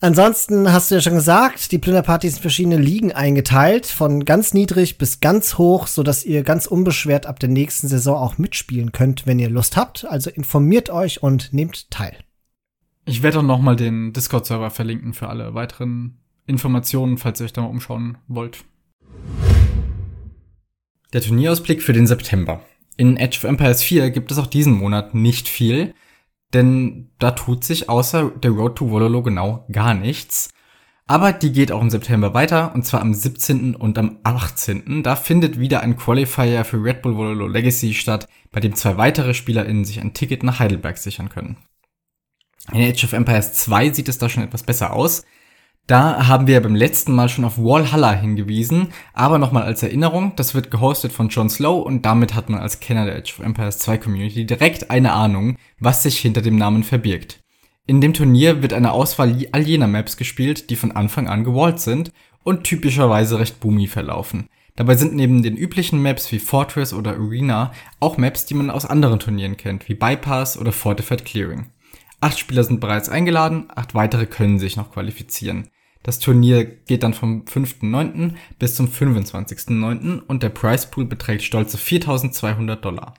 Ansonsten 0.00 0.70
hast 0.70 0.90
du 0.90 0.96
ja 0.96 1.00
schon 1.00 1.14
gesagt, 1.14 1.72
die 1.72 1.78
Plünderparty 1.78 2.26
ist 2.26 2.36
in 2.36 2.42
verschiedene 2.42 2.76
Ligen 2.76 3.10
eingeteilt, 3.10 3.86
von 3.86 4.26
ganz 4.26 4.52
niedrig 4.52 4.98
bis 4.98 5.20
ganz 5.20 5.56
hoch, 5.56 5.86
so 5.86 6.02
dass 6.02 6.24
ihr 6.24 6.42
ganz 6.42 6.66
unbeschwert 6.66 7.24
ab 7.24 7.40
der 7.40 7.48
nächsten 7.48 7.88
Saison 7.88 8.16
auch 8.16 8.36
mitspielen 8.36 8.92
könnt, 8.92 9.26
wenn 9.26 9.38
ihr 9.38 9.48
Lust 9.48 9.78
habt. 9.78 10.04
Also 10.04 10.28
informiert 10.28 10.90
euch 10.90 11.22
und 11.22 11.54
nehmt 11.54 11.90
teil. 11.90 12.18
Ich 13.08 13.22
werde 13.22 13.38
auch 13.38 13.42
noch 13.42 13.62
mal 13.62 13.74
den 13.74 14.12
Discord-Server 14.12 14.68
verlinken 14.68 15.14
für 15.14 15.30
alle 15.30 15.54
weiteren 15.54 16.18
Informationen, 16.46 17.16
falls 17.16 17.40
ihr 17.40 17.46
euch 17.46 17.54
da 17.54 17.62
mal 17.62 17.68
umschauen 17.68 18.18
wollt. 18.28 18.64
Der 21.14 21.22
Turnierausblick 21.22 21.82
für 21.82 21.94
den 21.94 22.06
September. 22.06 22.60
In 22.98 23.16
Edge 23.16 23.38
of 23.38 23.44
Empires 23.44 23.82
4 23.82 24.10
gibt 24.10 24.30
es 24.30 24.36
auch 24.36 24.46
diesen 24.46 24.74
Monat 24.74 25.14
nicht 25.14 25.48
viel. 25.48 25.94
Denn 26.52 27.08
da 27.18 27.30
tut 27.30 27.64
sich 27.64 27.88
außer 27.88 28.30
der 28.30 28.50
Road 28.50 28.76
to 28.76 28.90
Wololo 28.90 29.22
genau 29.22 29.64
gar 29.72 29.94
nichts. 29.94 30.50
Aber 31.06 31.32
die 31.32 31.52
geht 31.52 31.72
auch 31.72 31.80
im 31.80 31.88
September 31.88 32.34
weiter, 32.34 32.74
und 32.74 32.84
zwar 32.84 33.00
am 33.00 33.14
17. 33.14 33.74
und 33.74 33.96
am 33.96 34.18
18. 34.24 35.02
Da 35.02 35.16
findet 35.16 35.58
wieder 35.58 35.80
ein 35.80 35.96
Qualifier 35.96 36.62
für 36.66 36.84
Red 36.84 37.00
Bull 37.00 37.16
Wololo 37.16 37.46
Legacy 37.46 37.94
statt, 37.94 38.28
bei 38.50 38.60
dem 38.60 38.74
zwei 38.74 38.98
weitere 38.98 39.32
SpielerInnen 39.32 39.86
sich 39.86 39.98
ein 39.98 40.12
Ticket 40.12 40.42
nach 40.42 40.58
Heidelberg 40.58 40.98
sichern 40.98 41.30
können. 41.30 41.56
In 42.72 42.82
Age 42.82 43.04
of 43.04 43.12
Empires 43.12 43.54
2 43.54 43.92
sieht 43.92 44.08
es 44.08 44.18
da 44.18 44.28
schon 44.28 44.42
etwas 44.42 44.62
besser 44.62 44.92
aus. 44.92 45.24
Da 45.86 46.28
haben 46.28 46.46
wir 46.46 46.60
beim 46.60 46.74
letzten 46.74 47.12
Mal 47.12 47.30
schon 47.30 47.46
auf 47.46 47.56
Walhalla 47.56 48.12
hingewiesen, 48.12 48.88
aber 49.14 49.38
nochmal 49.38 49.62
als 49.62 49.82
Erinnerung, 49.82 50.32
das 50.36 50.54
wird 50.54 50.70
gehostet 50.70 51.12
von 51.12 51.30
John 51.30 51.48
Slow 51.48 51.80
und 51.82 52.04
damit 52.04 52.34
hat 52.34 52.50
man 52.50 52.60
als 52.60 52.80
Kenner 52.80 53.06
der 53.06 53.16
Age 53.16 53.38
of 53.38 53.44
Empires 53.46 53.78
2 53.78 53.96
Community 53.96 54.44
direkt 54.44 54.90
eine 54.90 55.12
Ahnung, 55.12 55.56
was 55.80 56.02
sich 56.02 56.18
hinter 56.18 56.42
dem 56.42 56.56
Namen 56.56 56.82
verbirgt. 56.82 57.40
In 57.86 58.02
dem 58.02 58.12
Turnier 58.12 58.60
wird 58.60 58.74
eine 58.74 58.92
Auswahl 58.92 59.34
all 59.52 59.62
jener 59.62 59.86
Maps 59.86 60.18
gespielt, 60.18 60.68
die 60.68 60.76
von 60.76 60.92
Anfang 60.92 61.26
an 61.26 61.42
gewallt 61.42 61.80
sind 61.80 62.12
und 62.44 62.64
typischerweise 62.64 63.38
recht 63.38 63.58
boomy 63.60 63.86
verlaufen. 63.86 64.48
Dabei 64.76 64.94
sind 64.94 65.14
neben 65.14 65.42
den 65.42 65.56
üblichen 65.56 66.02
Maps 66.02 66.30
wie 66.30 66.38
Fortress 66.38 66.92
oder 66.92 67.12
Arena 67.12 67.72
auch 67.98 68.18
Maps, 68.18 68.44
die 68.44 68.52
man 68.52 68.70
aus 68.70 68.84
anderen 68.84 69.20
Turnieren 69.20 69.56
kennt, 69.56 69.88
wie 69.88 69.94
Bypass 69.94 70.58
oder 70.58 70.70
Fortified 70.70 71.24
Clearing. 71.24 71.68
Acht 72.20 72.38
Spieler 72.38 72.64
sind 72.64 72.80
bereits 72.80 73.08
eingeladen, 73.08 73.68
acht 73.74 73.94
weitere 73.94 74.26
können 74.26 74.58
sich 74.58 74.76
noch 74.76 74.92
qualifizieren. 74.92 75.68
Das 76.02 76.18
Turnier 76.18 76.64
geht 76.64 77.02
dann 77.02 77.14
vom 77.14 77.44
5.9. 77.44 78.34
bis 78.58 78.74
zum 78.74 78.88
25.9. 78.88 80.20
und 80.20 80.42
der 80.42 80.48
Prize 80.48 80.88
Pool 80.90 81.04
beträgt 81.04 81.42
stolze 81.42 81.76
4.200 81.76 82.76
Dollar. 82.76 83.14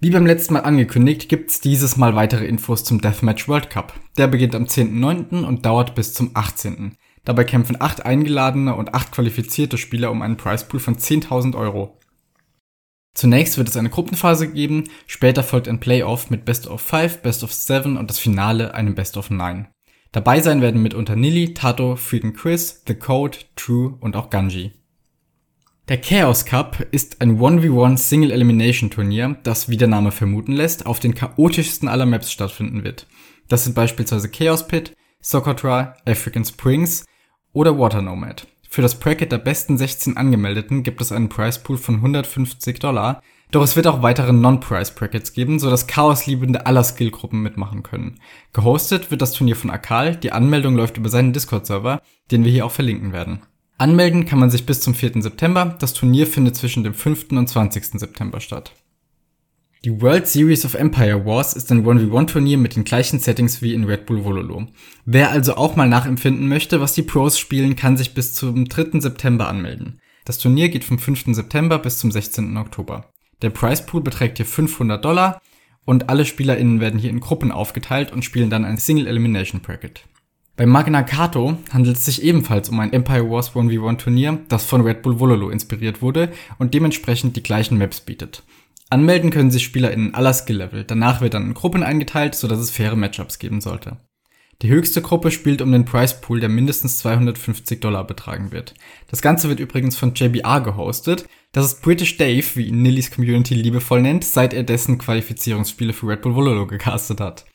Wie 0.00 0.10
beim 0.10 0.26
letzten 0.26 0.54
Mal 0.54 0.60
angekündigt, 0.60 1.28
gibt's 1.28 1.60
dieses 1.60 1.96
Mal 1.96 2.14
weitere 2.14 2.44
Infos 2.44 2.84
zum 2.84 3.00
Deathmatch 3.00 3.48
World 3.48 3.70
Cup. 3.70 3.94
Der 4.18 4.26
beginnt 4.26 4.54
am 4.54 4.64
10.9. 4.64 5.44
und 5.44 5.64
dauert 5.64 5.94
bis 5.94 6.12
zum 6.12 6.32
18. 6.34 6.96
Dabei 7.24 7.44
kämpfen 7.44 7.76
acht 7.80 8.04
eingeladene 8.04 8.74
und 8.74 8.94
acht 8.94 9.12
qualifizierte 9.12 9.78
Spieler 9.78 10.10
um 10.10 10.20
einen 10.20 10.36
Prize 10.36 10.66
Pool 10.66 10.80
von 10.80 10.96
10.000 10.96 11.56
Euro. 11.56 11.98
Zunächst 13.14 13.56
wird 13.56 13.68
es 13.68 13.76
eine 13.76 13.90
Gruppenphase 13.90 14.52
geben, 14.52 14.84
später 15.06 15.44
folgt 15.44 15.68
ein 15.68 15.78
Playoff 15.78 16.30
mit 16.30 16.44
Best 16.44 16.66
of 16.66 16.80
5, 16.80 17.18
Best 17.18 17.44
of 17.44 17.52
7 17.52 17.96
und 17.96 18.10
das 18.10 18.18
Finale 18.18 18.74
einem 18.74 18.96
Best 18.96 19.16
of 19.16 19.30
9. 19.30 19.68
Dabei 20.10 20.40
sein 20.40 20.60
werden 20.60 20.82
mitunter 20.82 21.16
Nili, 21.16 21.54
Tato, 21.54 21.96
Freedom 21.96 22.32
Chris, 22.32 22.82
The 22.86 22.94
Code, 22.94 23.38
True 23.56 23.96
und 24.00 24.16
auch 24.16 24.30
Ganji. 24.30 24.72
Der 25.88 26.00
Chaos 26.00 26.44
Cup 26.44 26.86
ist 26.92 27.20
ein 27.20 27.38
1v1 27.38 27.98
Single 27.98 28.30
Elimination 28.30 28.90
Turnier, 28.90 29.36
das, 29.42 29.68
wie 29.68 29.76
der 29.76 29.88
Name 29.88 30.12
vermuten 30.12 30.52
lässt, 30.52 30.86
auf 30.86 30.98
den 30.98 31.14
chaotischsten 31.14 31.88
aller 31.88 32.06
Maps 32.06 32.32
stattfinden 32.32 32.84
wird. 32.84 33.06
Das 33.48 33.64
sind 33.64 33.74
beispielsweise 33.74 34.30
Chaos 34.30 34.66
Pit, 34.66 34.96
Socotra, 35.20 35.96
African 36.06 36.44
Springs 36.44 37.04
oder 37.52 37.78
Water 37.78 38.02
Nomad. 38.02 38.46
Für 38.74 38.82
das 38.82 38.98
Bracket 38.98 39.30
der 39.30 39.38
besten 39.38 39.78
16 39.78 40.16
Angemeldeten 40.16 40.82
gibt 40.82 41.00
es 41.00 41.12
einen 41.12 41.28
Prize 41.28 41.60
Pool 41.60 41.78
von 41.78 41.94
150 41.94 42.80
Dollar, 42.80 43.22
doch 43.52 43.62
es 43.62 43.76
wird 43.76 43.86
auch 43.86 44.02
weitere 44.02 44.32
Non-Prize 44.32 44.94
Brackets 44.96 45.32
geben, 45.32 45.60
so 45.60 45.70
dass 45.70 45.86
Chaos-Liebende 45.86 46.66
aller 46.66 46.82
Skillgruppen 46.82 47.40
mitmachen 47.40 47.84
können. 47.84 48.18
Gehostet 48.52 49.12
wird 49.12 49.22
das 49.22 49.30
Turnier 49.30 49.54
von 49.54 49.70
Akal, 49.70 50.16
die 50.16 50.32
Anmeldung 50.32 50.74
läuft 50.74 50.96
über 50.96 51.08
seinen 51.08 51.32
Discord-Server, 51.32 52.02
den 52.32 52.44
wir 52.44 52.50
hier 52.50 52.66
auch 52.66 52.72
verlinken 52.72 53.12
werden. 53.12 53.42
Anmelden 53.78 54.24
kann 54.26 54.40
man 54.40 54.50
sich 54.50 54.66
bis 54.66 54.80
zum 54.80 54.92
4. 54.92 55.22
September, 55.22 55.76
das 55.78 55.94
Turnier 55.94 56.26
findet 56.26 56.56
zwischen 56.56 56.82
dem 56.82 56.94
5. 56.94 57.26
und 57.30 57.48
20. 57.48 58.00
September 58.00 58.40
statt. 58.40 58.72
Die 59.84 60.00
World 60.00 60.26
Series 60.26 60.64
of 60.64 60.72
Empire 60.72 61.26
Wars 61.26 61.52
ist 61.52 61.70
ein 61.70 61.84
1v1-Turnier 61.84 62.56
mit 62.56 62.74
den 62.74 62.84
gleichen 62.84 63.18
Settings 63.18 63.60
wie 63.60 63.74
in 63.74 63.84
Red 63.84 64.06
Bull 64.06 64.24
Vololo. 64.24 64.66
Wer 65.04 65.30
also 65.30 65.56
auch 65.56 65.76
mal 65.76 65.86
nachempfinden 65.86 66.48
möchte, 66.48 66.80
was 66.80 66.94
die 66.94 67.02
Pros 67.02 67.38
spielen, 67.38 67.76
kann 67.76 67.98
sich 67.98 68.14
bis 68.14 68.32
zum 68.32 68.66
3. 68.66 69.00
September 69.00 69.46
anmelden. 69.46 70.00
Das 70.24 70.38
Turnier 70.38 70.70
geht 70.70 70.84
vom 70.84 70.98
5. 70.98 71.34
September 71.34 71.78
bis 71.78 71.98
zum 71.98 72.10
16. 72.10 72.56
Oktober. 72.56 73.10
Der 73.42 73.50
Price 73.50 73.84
Pool 73.84 74.00
beträgt 74.00 74.38
hier 74.38 74.46
500 74.46 75.04
Dollar 75.04 75.42
und 75.84 76.08
alle 76.08 76.24
SpielerInnen 76.24 76.80
werden 76.80 76.98
hier 76.98 77.10
in 77.10 77.20
Gruppen 77.20 77.52
aufgeteilt 77.52 78.10
und 78.10 78.24
spielen 78.24 78.48
dann 78.48 78.64
ein 78.64 78.78
Single 78.78 79.06
Elimination 79.06 79.60
Bracket. 79.60 80.06
Bei 80.56 80.64
Magna 80.64 81.02
Carta 81.02 81.58
handelt 81.74 81.98
es 81.98 82.06
sich 82.06 82.22
ebenfalls 82.22 82.70
um 82.70 82.80
ein 82.80 82.94
Empire 82.94 83.28
Wars 83.28 83.52
1v1 83.52 83.98
Turnier, 83.98 84.38
das 84.48 84.64
von 84.64 84.80
Red 84.80 85.02
Bull 85.02 85.20
Vololo 85.20 85.50
inspiriert 85.50 86.00
wurde 86.00 86.32
und 86.56 86.72
dementsprechend 86.72 87.36
die 87.36 87.42
gleichen 87.42 87.76
Maps 87.76 88.00
bietet. 88.00 88.44
Anmelden 88.94 89.30
können 89.30 89.50
sich 89.50 89.64
SpielerInnen 89.64 90.14
aller 90.14 90.32
Skill-Level, 90.32 90.84
danach 90.84 91.20
wird 91.20 91.34
dann 91.34 91.46
in 91.46 91.54
Gruppen 91.54 91.82
eingeteilt, 91.82 92.36
sodass 92.36 92.60
es 92.60 92.70
faire 92.70 92.94
Matchups 92.94 93.40
geben 93.40 93.60
sollte. 93.60 93.96
Die 94.62 94.68
höchste 94.68 95.02
Gruppe 95.02 95.32
spielt 95.32 95.62
um 95.62 95.72
den 95.72 95.84
Price 95.84 96.20
Pool, 96.20 96.38
der 96.38 96.48
mindestens 96.48 96.98
250 96.98 97.80
Dollar 97.80 98.06
betragen 98.06 98.52
wird. 98.52 98.74
Das 99.10 99.20
Ganze 99.20 99.48
wird 99.48 99.58
übrigens 99.58 99.96
von 99.96 100.14
JBR 100.14 100.60
gehostet. 100.60 101.26
Das 101.50 101.66
ist 101.66 101.82
British 101.82 102.18
Dave, 102.18 102.46
wie 102.54 102.68
ihn 102.68 102.82
Nillys 102.82 103.10
Community 103.10 103.56
liebevoll 103.56 104.00
nennt, 104.00 104.22
seit 104.22 104.54
er 104.54 104.62
dessen 104.62 104.96
Qualifizierungsspiele 104.96 105.92
für 105.92 106.06
Red 106.06 106.22
Bull 106.22 106.36
Vololo 106.36 106.68
gecastet 106.68 107.20
hat. 107.20 107.46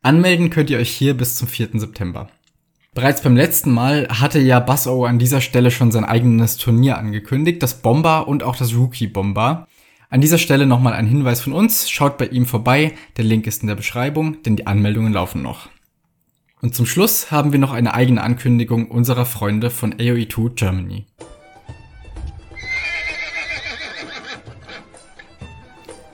Anmelden 0.00 0.48
könnt 0.48 0.70
ihr 0.70 0.78
euch 0.78 0.90
hier 0.90 1.14
bis 1.14 1.36
zum 1.36 1.48
4. 1.48 1.68
September. 1.74 2.30
Bereits 2.94 3.20
beim 3.20 3.36
letzten 3.36 3.72
Mal 3.72 4.08
hatte 4.08 4.38
ja 4.38 4.58
Basso 4.58 5.04
an 5.04 5.18
dieser 5.18 5.42
Stelle 5.42 5.70
schon 5.70 5.92
sein 5.92 6.06
eigenes 6.06 6.56
Turnier 6.56 6.96
angekündigt, 6.96 7.62
das 7.62 7.82
Bomber 7.82 8.26
und 8.26 8.42
auch 8.42 8.56
das 8.56 8.74
Rookie 8.74 9.06
Bomber. 9.06 9.67
An 10.10 10.22
dieser 10.22 10.38
Stelle 10.38 10.64
nochmal 10.64 10.94
ein 10.94 11.06
Hinweis 11.06 11.42
von 11.42 11.52
uns, 11.52 11.90
schaut 11.90 12.16
bei 12.16 12.28
ihm 12.28 12.46
vorbei, 12.46 12.94
der 13.18 13.24
Link 13.24 13.46
ist 13.46 13.60
in 13.60 13.68
der 13.68 13.74
Beschreibung, 13.74 14.42
denn 14.42 14.56
die 14.56 14.66
Anmeldungen 14.66 15.12
laufen 15.12 15.42
noch. 15.42 15.68
Und 16.62 16.74
zum 16.74 16.86
Schluss 16.86 17.30
haben 17.30 17.52
wir 17.52 17.58
noch 17.58 17.72
eine 17.72 17.92
eigene 17.92 18.22
Ankündigung 18.22 18.90
unserer 18.90 19.26
Freunde 19.26 19.68
von 19.68 19.92
AOE2 19.92 20.54
Germany. 20.54 21.04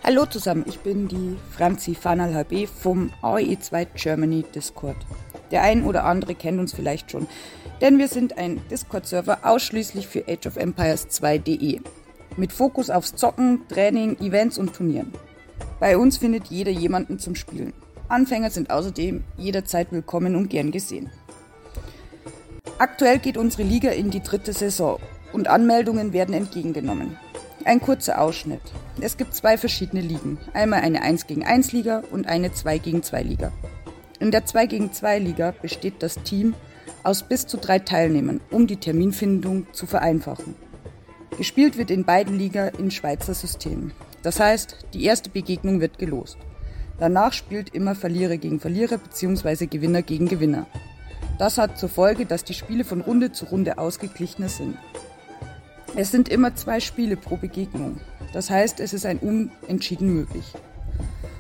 Hallo 0.03 0.27
zusammen, 0.27 0.65
ich 0.67 0.81
bin 0.81 1.07
die 1.07 1.37
Franzi 1.53 1.95
Fanal 1.95 2.35
HB 2.35 2.67
vom 2.67 3.13
AOE2 3.23 3.87
Germany 3.95 4.45
Discord. 4.53 4.97
Der 5.53 5.63
ein 5.63 5.85
oder 5.85 6.05
andere 6.05 6.35
kennt 6.35 6.59
uns 6.59 6.75
vielleicht 6.75 7.13
schon, 7.13 7.29
denn 7.81 7.99
wir 7.99 8.09
sind 8.09 8.39
ein 8.39 8.61
Discord-Server 8.73 9.39
ausschließlich 9.45 10.09
für 10.09 10.25
Age 10.27 10.47
of 10.47 10.57
Empires 10.57 11.07
2.de. 11.11 11.81
Mit 12.37 12.53
Fokus 12.53 12.91
aufs 12.91 13.15
Zocken, 13.15 13.61
Training, 13.69 14.19
Events 14.19 14.59
und 14.59 14.75
Turnieren. 14.75 15.13
Bei 15.79 15.97
uns 15.97 16.19
findet 16.19 16.49
jeder 16.49 16.73
jemanden 16.73 17.21
zum 17.21 17.37
Spielen. 17.37 17.73
Anfänger 18.09 18.51
sind 18.51 18.71
außerdem 18.71 19.23
jederzeit 19.37 19.93
willkommen 19.93 20.35
und 20.35 20.51
gern 20.51 20.73
gesehen. 20.73 21.11
Aktuell 22.79 23.21
geht 23.21 23.37
unsere 23.37 23.63
Liga 23.63 23.91
in 23.91 24.11
die 24.11 24.23
dritte 24.23 24.53
Saison 24.53 24.99
und 25.33 25.47
Anmeldungen 25.47 26.13
werden 26.13 26.35
entgegengenommen. 26.35 27.17
Ein 27.65 27.81
kurzer 27.81 28.21
Ausschnitt. 28.21 28.63
Es 29.01 29.17
gibt 29.17 29.35
zwei 29.35 29.57
verschiedene 29.57 30.03
Ligen. 30.03 30.39
Einmal 30.55 30.81
eine 30.81 31.03
1 31.03 31.29
gegen 31.29 31.45
1 31.45 31.71
Liga 31.71 32.03
und 32.11 32.27
eine 32.27 32.53
2 32.53 32.79
gegen 32.79 33.05
2 33.05 33.23
Liga. 33.23 33.53
In 34.19 34.33
der 34.33 34.45
2 34.45 34.67
gegen 34.67 34.93
2 34.93 35.21
Liga 35.21 35.55
besteht 35.63 36.03
das 36.03 36.17
Team 36.25 36.55
aus 37.05 37.23
bis 37.23 37.47
zu 37.47 37.59
drei 37.59 37.79
Teilnehmern, 37.79 38.41
um 38.51 38.67
die 38.67 38.79
Terminfindung 38.79 39.69
zu 39.73 39.87
vereinfachen. 39.87 40.57
Gespielt 41.37 41.77
wird 41.77 41.91
in 41.91 42.05
beiden 42.05 42.39
Liga 42.39 42.69
in 42.69 42.93
Schweizer 42.93 43.35
Systemen. 43.35 43.93
Das 44.23 44.39
heißt, 44.39 44.87
die 44.95 45.05
erste 45.05 45.31
Begegnung 45.31 45.81
wird 45.81 45.99
gelost. 45.99 46.39
Danach 46.99 47.33
spielt 47.33 47.75
immer 47.75 47.97
Verlierer 47.97 48.37
gegen 48.37 48.61
Verlierer 48.61 48.99
bzw. 48.99 49.67
Gewinner 49.67 50.03
gegen 50.03 50.29
Gewinner. 50.29 50.67
Das 51.39 51.59
hat 51.59 51.77
zur 51.77 51.89
Folge, 51.89 52.25
dass 52.25 52.45
die 52.45 52.55
Spiele 52.55 52.85
von 52.85 53.01
Runde 53.01 53.33
zu 53.33 53.47
Runde 53.47 53.79
ausgeglichener 53.79 54.49
sind. 54.49 54.79
Es 55.97 56.13
sind 56.13 56.29
immer 56.29 56.55
zwei 56.55 56.79
Spiele 56.79 57.17
pro 57.17 57.37
Begegnung. 57.37 58.01
Das 58.33 58.49
heißt, 58.49 58.79
es 58.79 58.93
ist 58.93 59.05
ein 59.05 59.19
Unentschieden 59.19 60.15
möglich. 60.15 60.53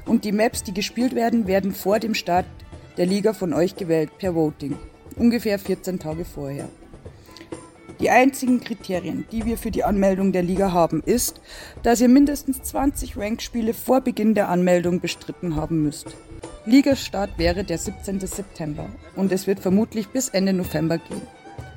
Und 0.06 0.24
die 0.24 0.32
Maps, 0.32 0.64
die 0.64 0.74
gespielt 0.74 1.14
werden, 1.14 1.46
werden 1.46 1.72
vor 1.72 2.00
dem 2.00 2.14
Start 2.14 2.46
der 2.96 3.06
Liga 3.06 3.32
von 3.32 3.52
euch 3.52 3.76
gewählt 3.76 4.10
per 4.18 4.34
Voting. 4.34 4.76
Ungefähr 5.16 5.60
14 5.60 6.00
Tage 6.00 6.24
vorher. 6.24 6.68
Die 8.00 8.10
einzigen 8.10 8.60
Kriterien, 8.60 9.24
die 9.30 9.44
wir 9.44 9.56
für 9.56 9.70
die 9.70 9.84
Anmeldung 9.84 10.32
der 10.32 10.42
Liga 10.42 10.72
haben, 10.72 11.02
ist, 11.04 11.40
dass 11.82 12.00
ihr 12.00 12.08
mindestens 12.08 12.62
20 12.62 13.16
Rankspiele 13.16 13.72
vor 13.72 14.00
Beginn 14.00 14.34
der 14.34 14.48
Anmeldung 14.48 15.00
bestritten 15.00 15.54
haben 15.54 15.82
müsst. 15.82 16.16
Ligastart 16.66 17.38
wäre 17.38 17.62
der 17.62 17.78
17. 17.78 18.18
September 18.20 18.86
und 19.16 19.30
es 19.32 19.46
wird 19.46 19.60
vermutlich 19.60 20.08
bis 20.08 20.28
Ende 20.28 20.52
November 20.52 20.98
gehen. 20.98 21.22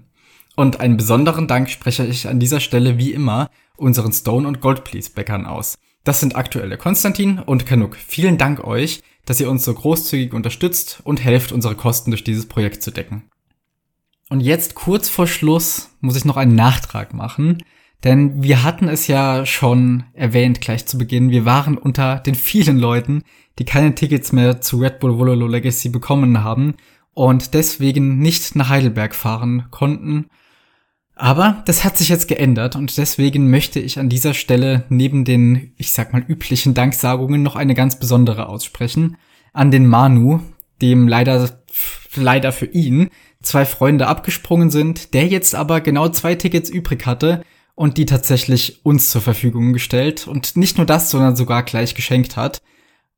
Und 0.57 0.79
einen 0.79 0.97
besonderen 0.97 1.49
Dank 1.49 1.69
spreche 1.69 2.07
ich 2.07 2.29
an 2.29 2.39
dieser 2.39 2.61
Stelle 2.61 2.97
wie 2.99 3.13
immer 3.13 3.51
unseren 3.77 4.13
Stone 4.13 4.47
und 4.47 4.61
Gold 4.61 4.85
Please 4.85 5.11
Bäckern 5.13 5.47
aus. 5.47 5.77
Das 6.05 6.21
sind 6.21 6.37
aktuelle 6.37 6.77
Konstantin 6.77 7.39
und 7.41 7.67
Kanuk. 7.67 7.97
Vielen 7.97 8.39
Dank 8.39 8.63
euch, 8.63 9.03
dass 9.25 9.41
ihr 9.41 9.51
uns 9.51 9.65
so 9.65 9.75
großzügig 9.75 10.33
unterstützt 10.33 11.01
und 11.03 11.25
helft, 11.25 11.51
unsere 11.51 11.75
Kosten 11.75 12.11
durch 12.11 12.25
dieses 12.25 12.47
Projekt 12.47 12.83
zu 12.83 12.91
decken. 12.91 13.25
Und 14.29 14.41
jetzt 14.41 14.75
kurz 14.75 15.09
vor 15.09 15.27
Schluss 15.27 15.91
muss 16.01 16.17
ich 16.17 16.25
noch 16.25 16.37
einen 16.37 16.55
Nachtrag 16.55 17.15
machen. 17.15 17.63
Denn 18.05 18.43
wir 18.43 18.63
hatten 18.63 18.89
es 18.89 19.07
ja 19.07 19.47
schon 19.47 20.05
erwähnt 20.13 20.61
gleich 20.61 20.85
zu 20.85 20.99
Beginn, 20.99 21.31
wir 21.31 21.47
waren 21.47 21.79
unter 21.79 22.21
den 22.21 22.35
vielen 22.35 22.79
Leuten, 22.79 23.23
die 23.59 23.65
keine 23.65 23.95
Tickets 23.95 24.31
mehr 24.31 24.61
zu 24.61 24.79
Red 24.79 25.01
Bull 25.01 25.19
Vololo 25.19 25.47
Legacy 25.47 25.89
bekommen 25.89 26.45
haben 26.45 26.75
und 27.15 27.55
deswegen 27.55 28.19
nicht 28.19 28.57
nach 28.57 28.69
Heidelberg 28.69 29.15
fahren 29.15 29.65
konnten. 29.71 30.27
Aber 31.17 31.63
das 31.65 31.85
hat 31.85 31.97
sich 31.97 32.11
jetzt 32.11 32.29
geändert 32.29 32.77
und 32.77 32.99
deswegen 32.99 33.49
möchte 33.49 33.81
ich 33.81 33.99
an 33.99 34.09
dieser 34.11 34.35
Stelle 34.35 34.85
neben 34.91 35.25
den, 35.25 35.73
ich 35.79 35.93
sag 35.93 36.13
mal, 36.13 36.25
üblichen 36.27 36.75
Danksagungen 36.75 37.43
noch 37.43 37.57
eine 37.57 37.75
ganz 37.75 37.99
besondere 37.99 38.49
aussprechen. 38.49 39.17
An 39.53 39.71
den 39.71 39.87
Manu, 39.87 40.41
dem 40.83 41.09
leider, 41.09 41.49
leider 42.17 42.53
für 42.53 42.67
ihn 42.67 43.09
zwei 43.41 43.65
Freunde 43.65 44.09
abgesprungen 44.09 44.71
sind, 44.71 45.15
der 45.15 45.27
jetzt 45.29 45.55
aber 45.55 45.81
genau 45.81 46.09
zwei 46.09 46.35
Tickets 46.35 46.69
übrig 46.69 47.07
hatte 47.07 47.45
und 47.75 47.99
die 47.99 48.07
tatsächlich 48.07 48.85
uns 48.85 49.11
zur 49.11 49.21
Verfügung 49.21 49.73
gestellt 49.73 50.29
und 50.29 50.57
nicht 50.57 50.77
nur 50.77 50.87
das, 50.87 51.11
sondern 51.11 51.37
sogar 51.37 51.63
gleich 51.63 51.95
geschenkt 51.95 52.37
hat. 52.37 52.63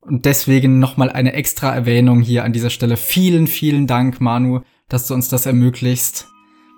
Und 0.00 0.24
deswegen 0.24 0.78
nochmal 0.78 1.10
eine 1.10 1.32
extra 1.32 1.74
Erwähnung 1.74 2.20
hier 2.20 2.44
an 2.44 2.52
dieser 2.52 2.70
Stelle. 2.70 2.96
Vielen, 2.96 3.46
vielen 3.46 3.86
Dank, 3.86 4.20
Manu, 4.20 4.60
dass 4.88 5.08
du 5.08 5.14
uns 5.14 5.28
das 5.28 5.46
ermöglichst. 5.46 6.28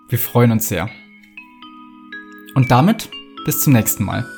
Wir 0.09 0.19
freuen 0.19 0.53
uns 0.53 0.69
sehr. 0.69 0.89
Und 2.55 2.71
damit 2.71 3.11
bis 3.45 3.61
zum 3.61 3.75
nächsten 3.75 4.05
Mal. 4.05 4.38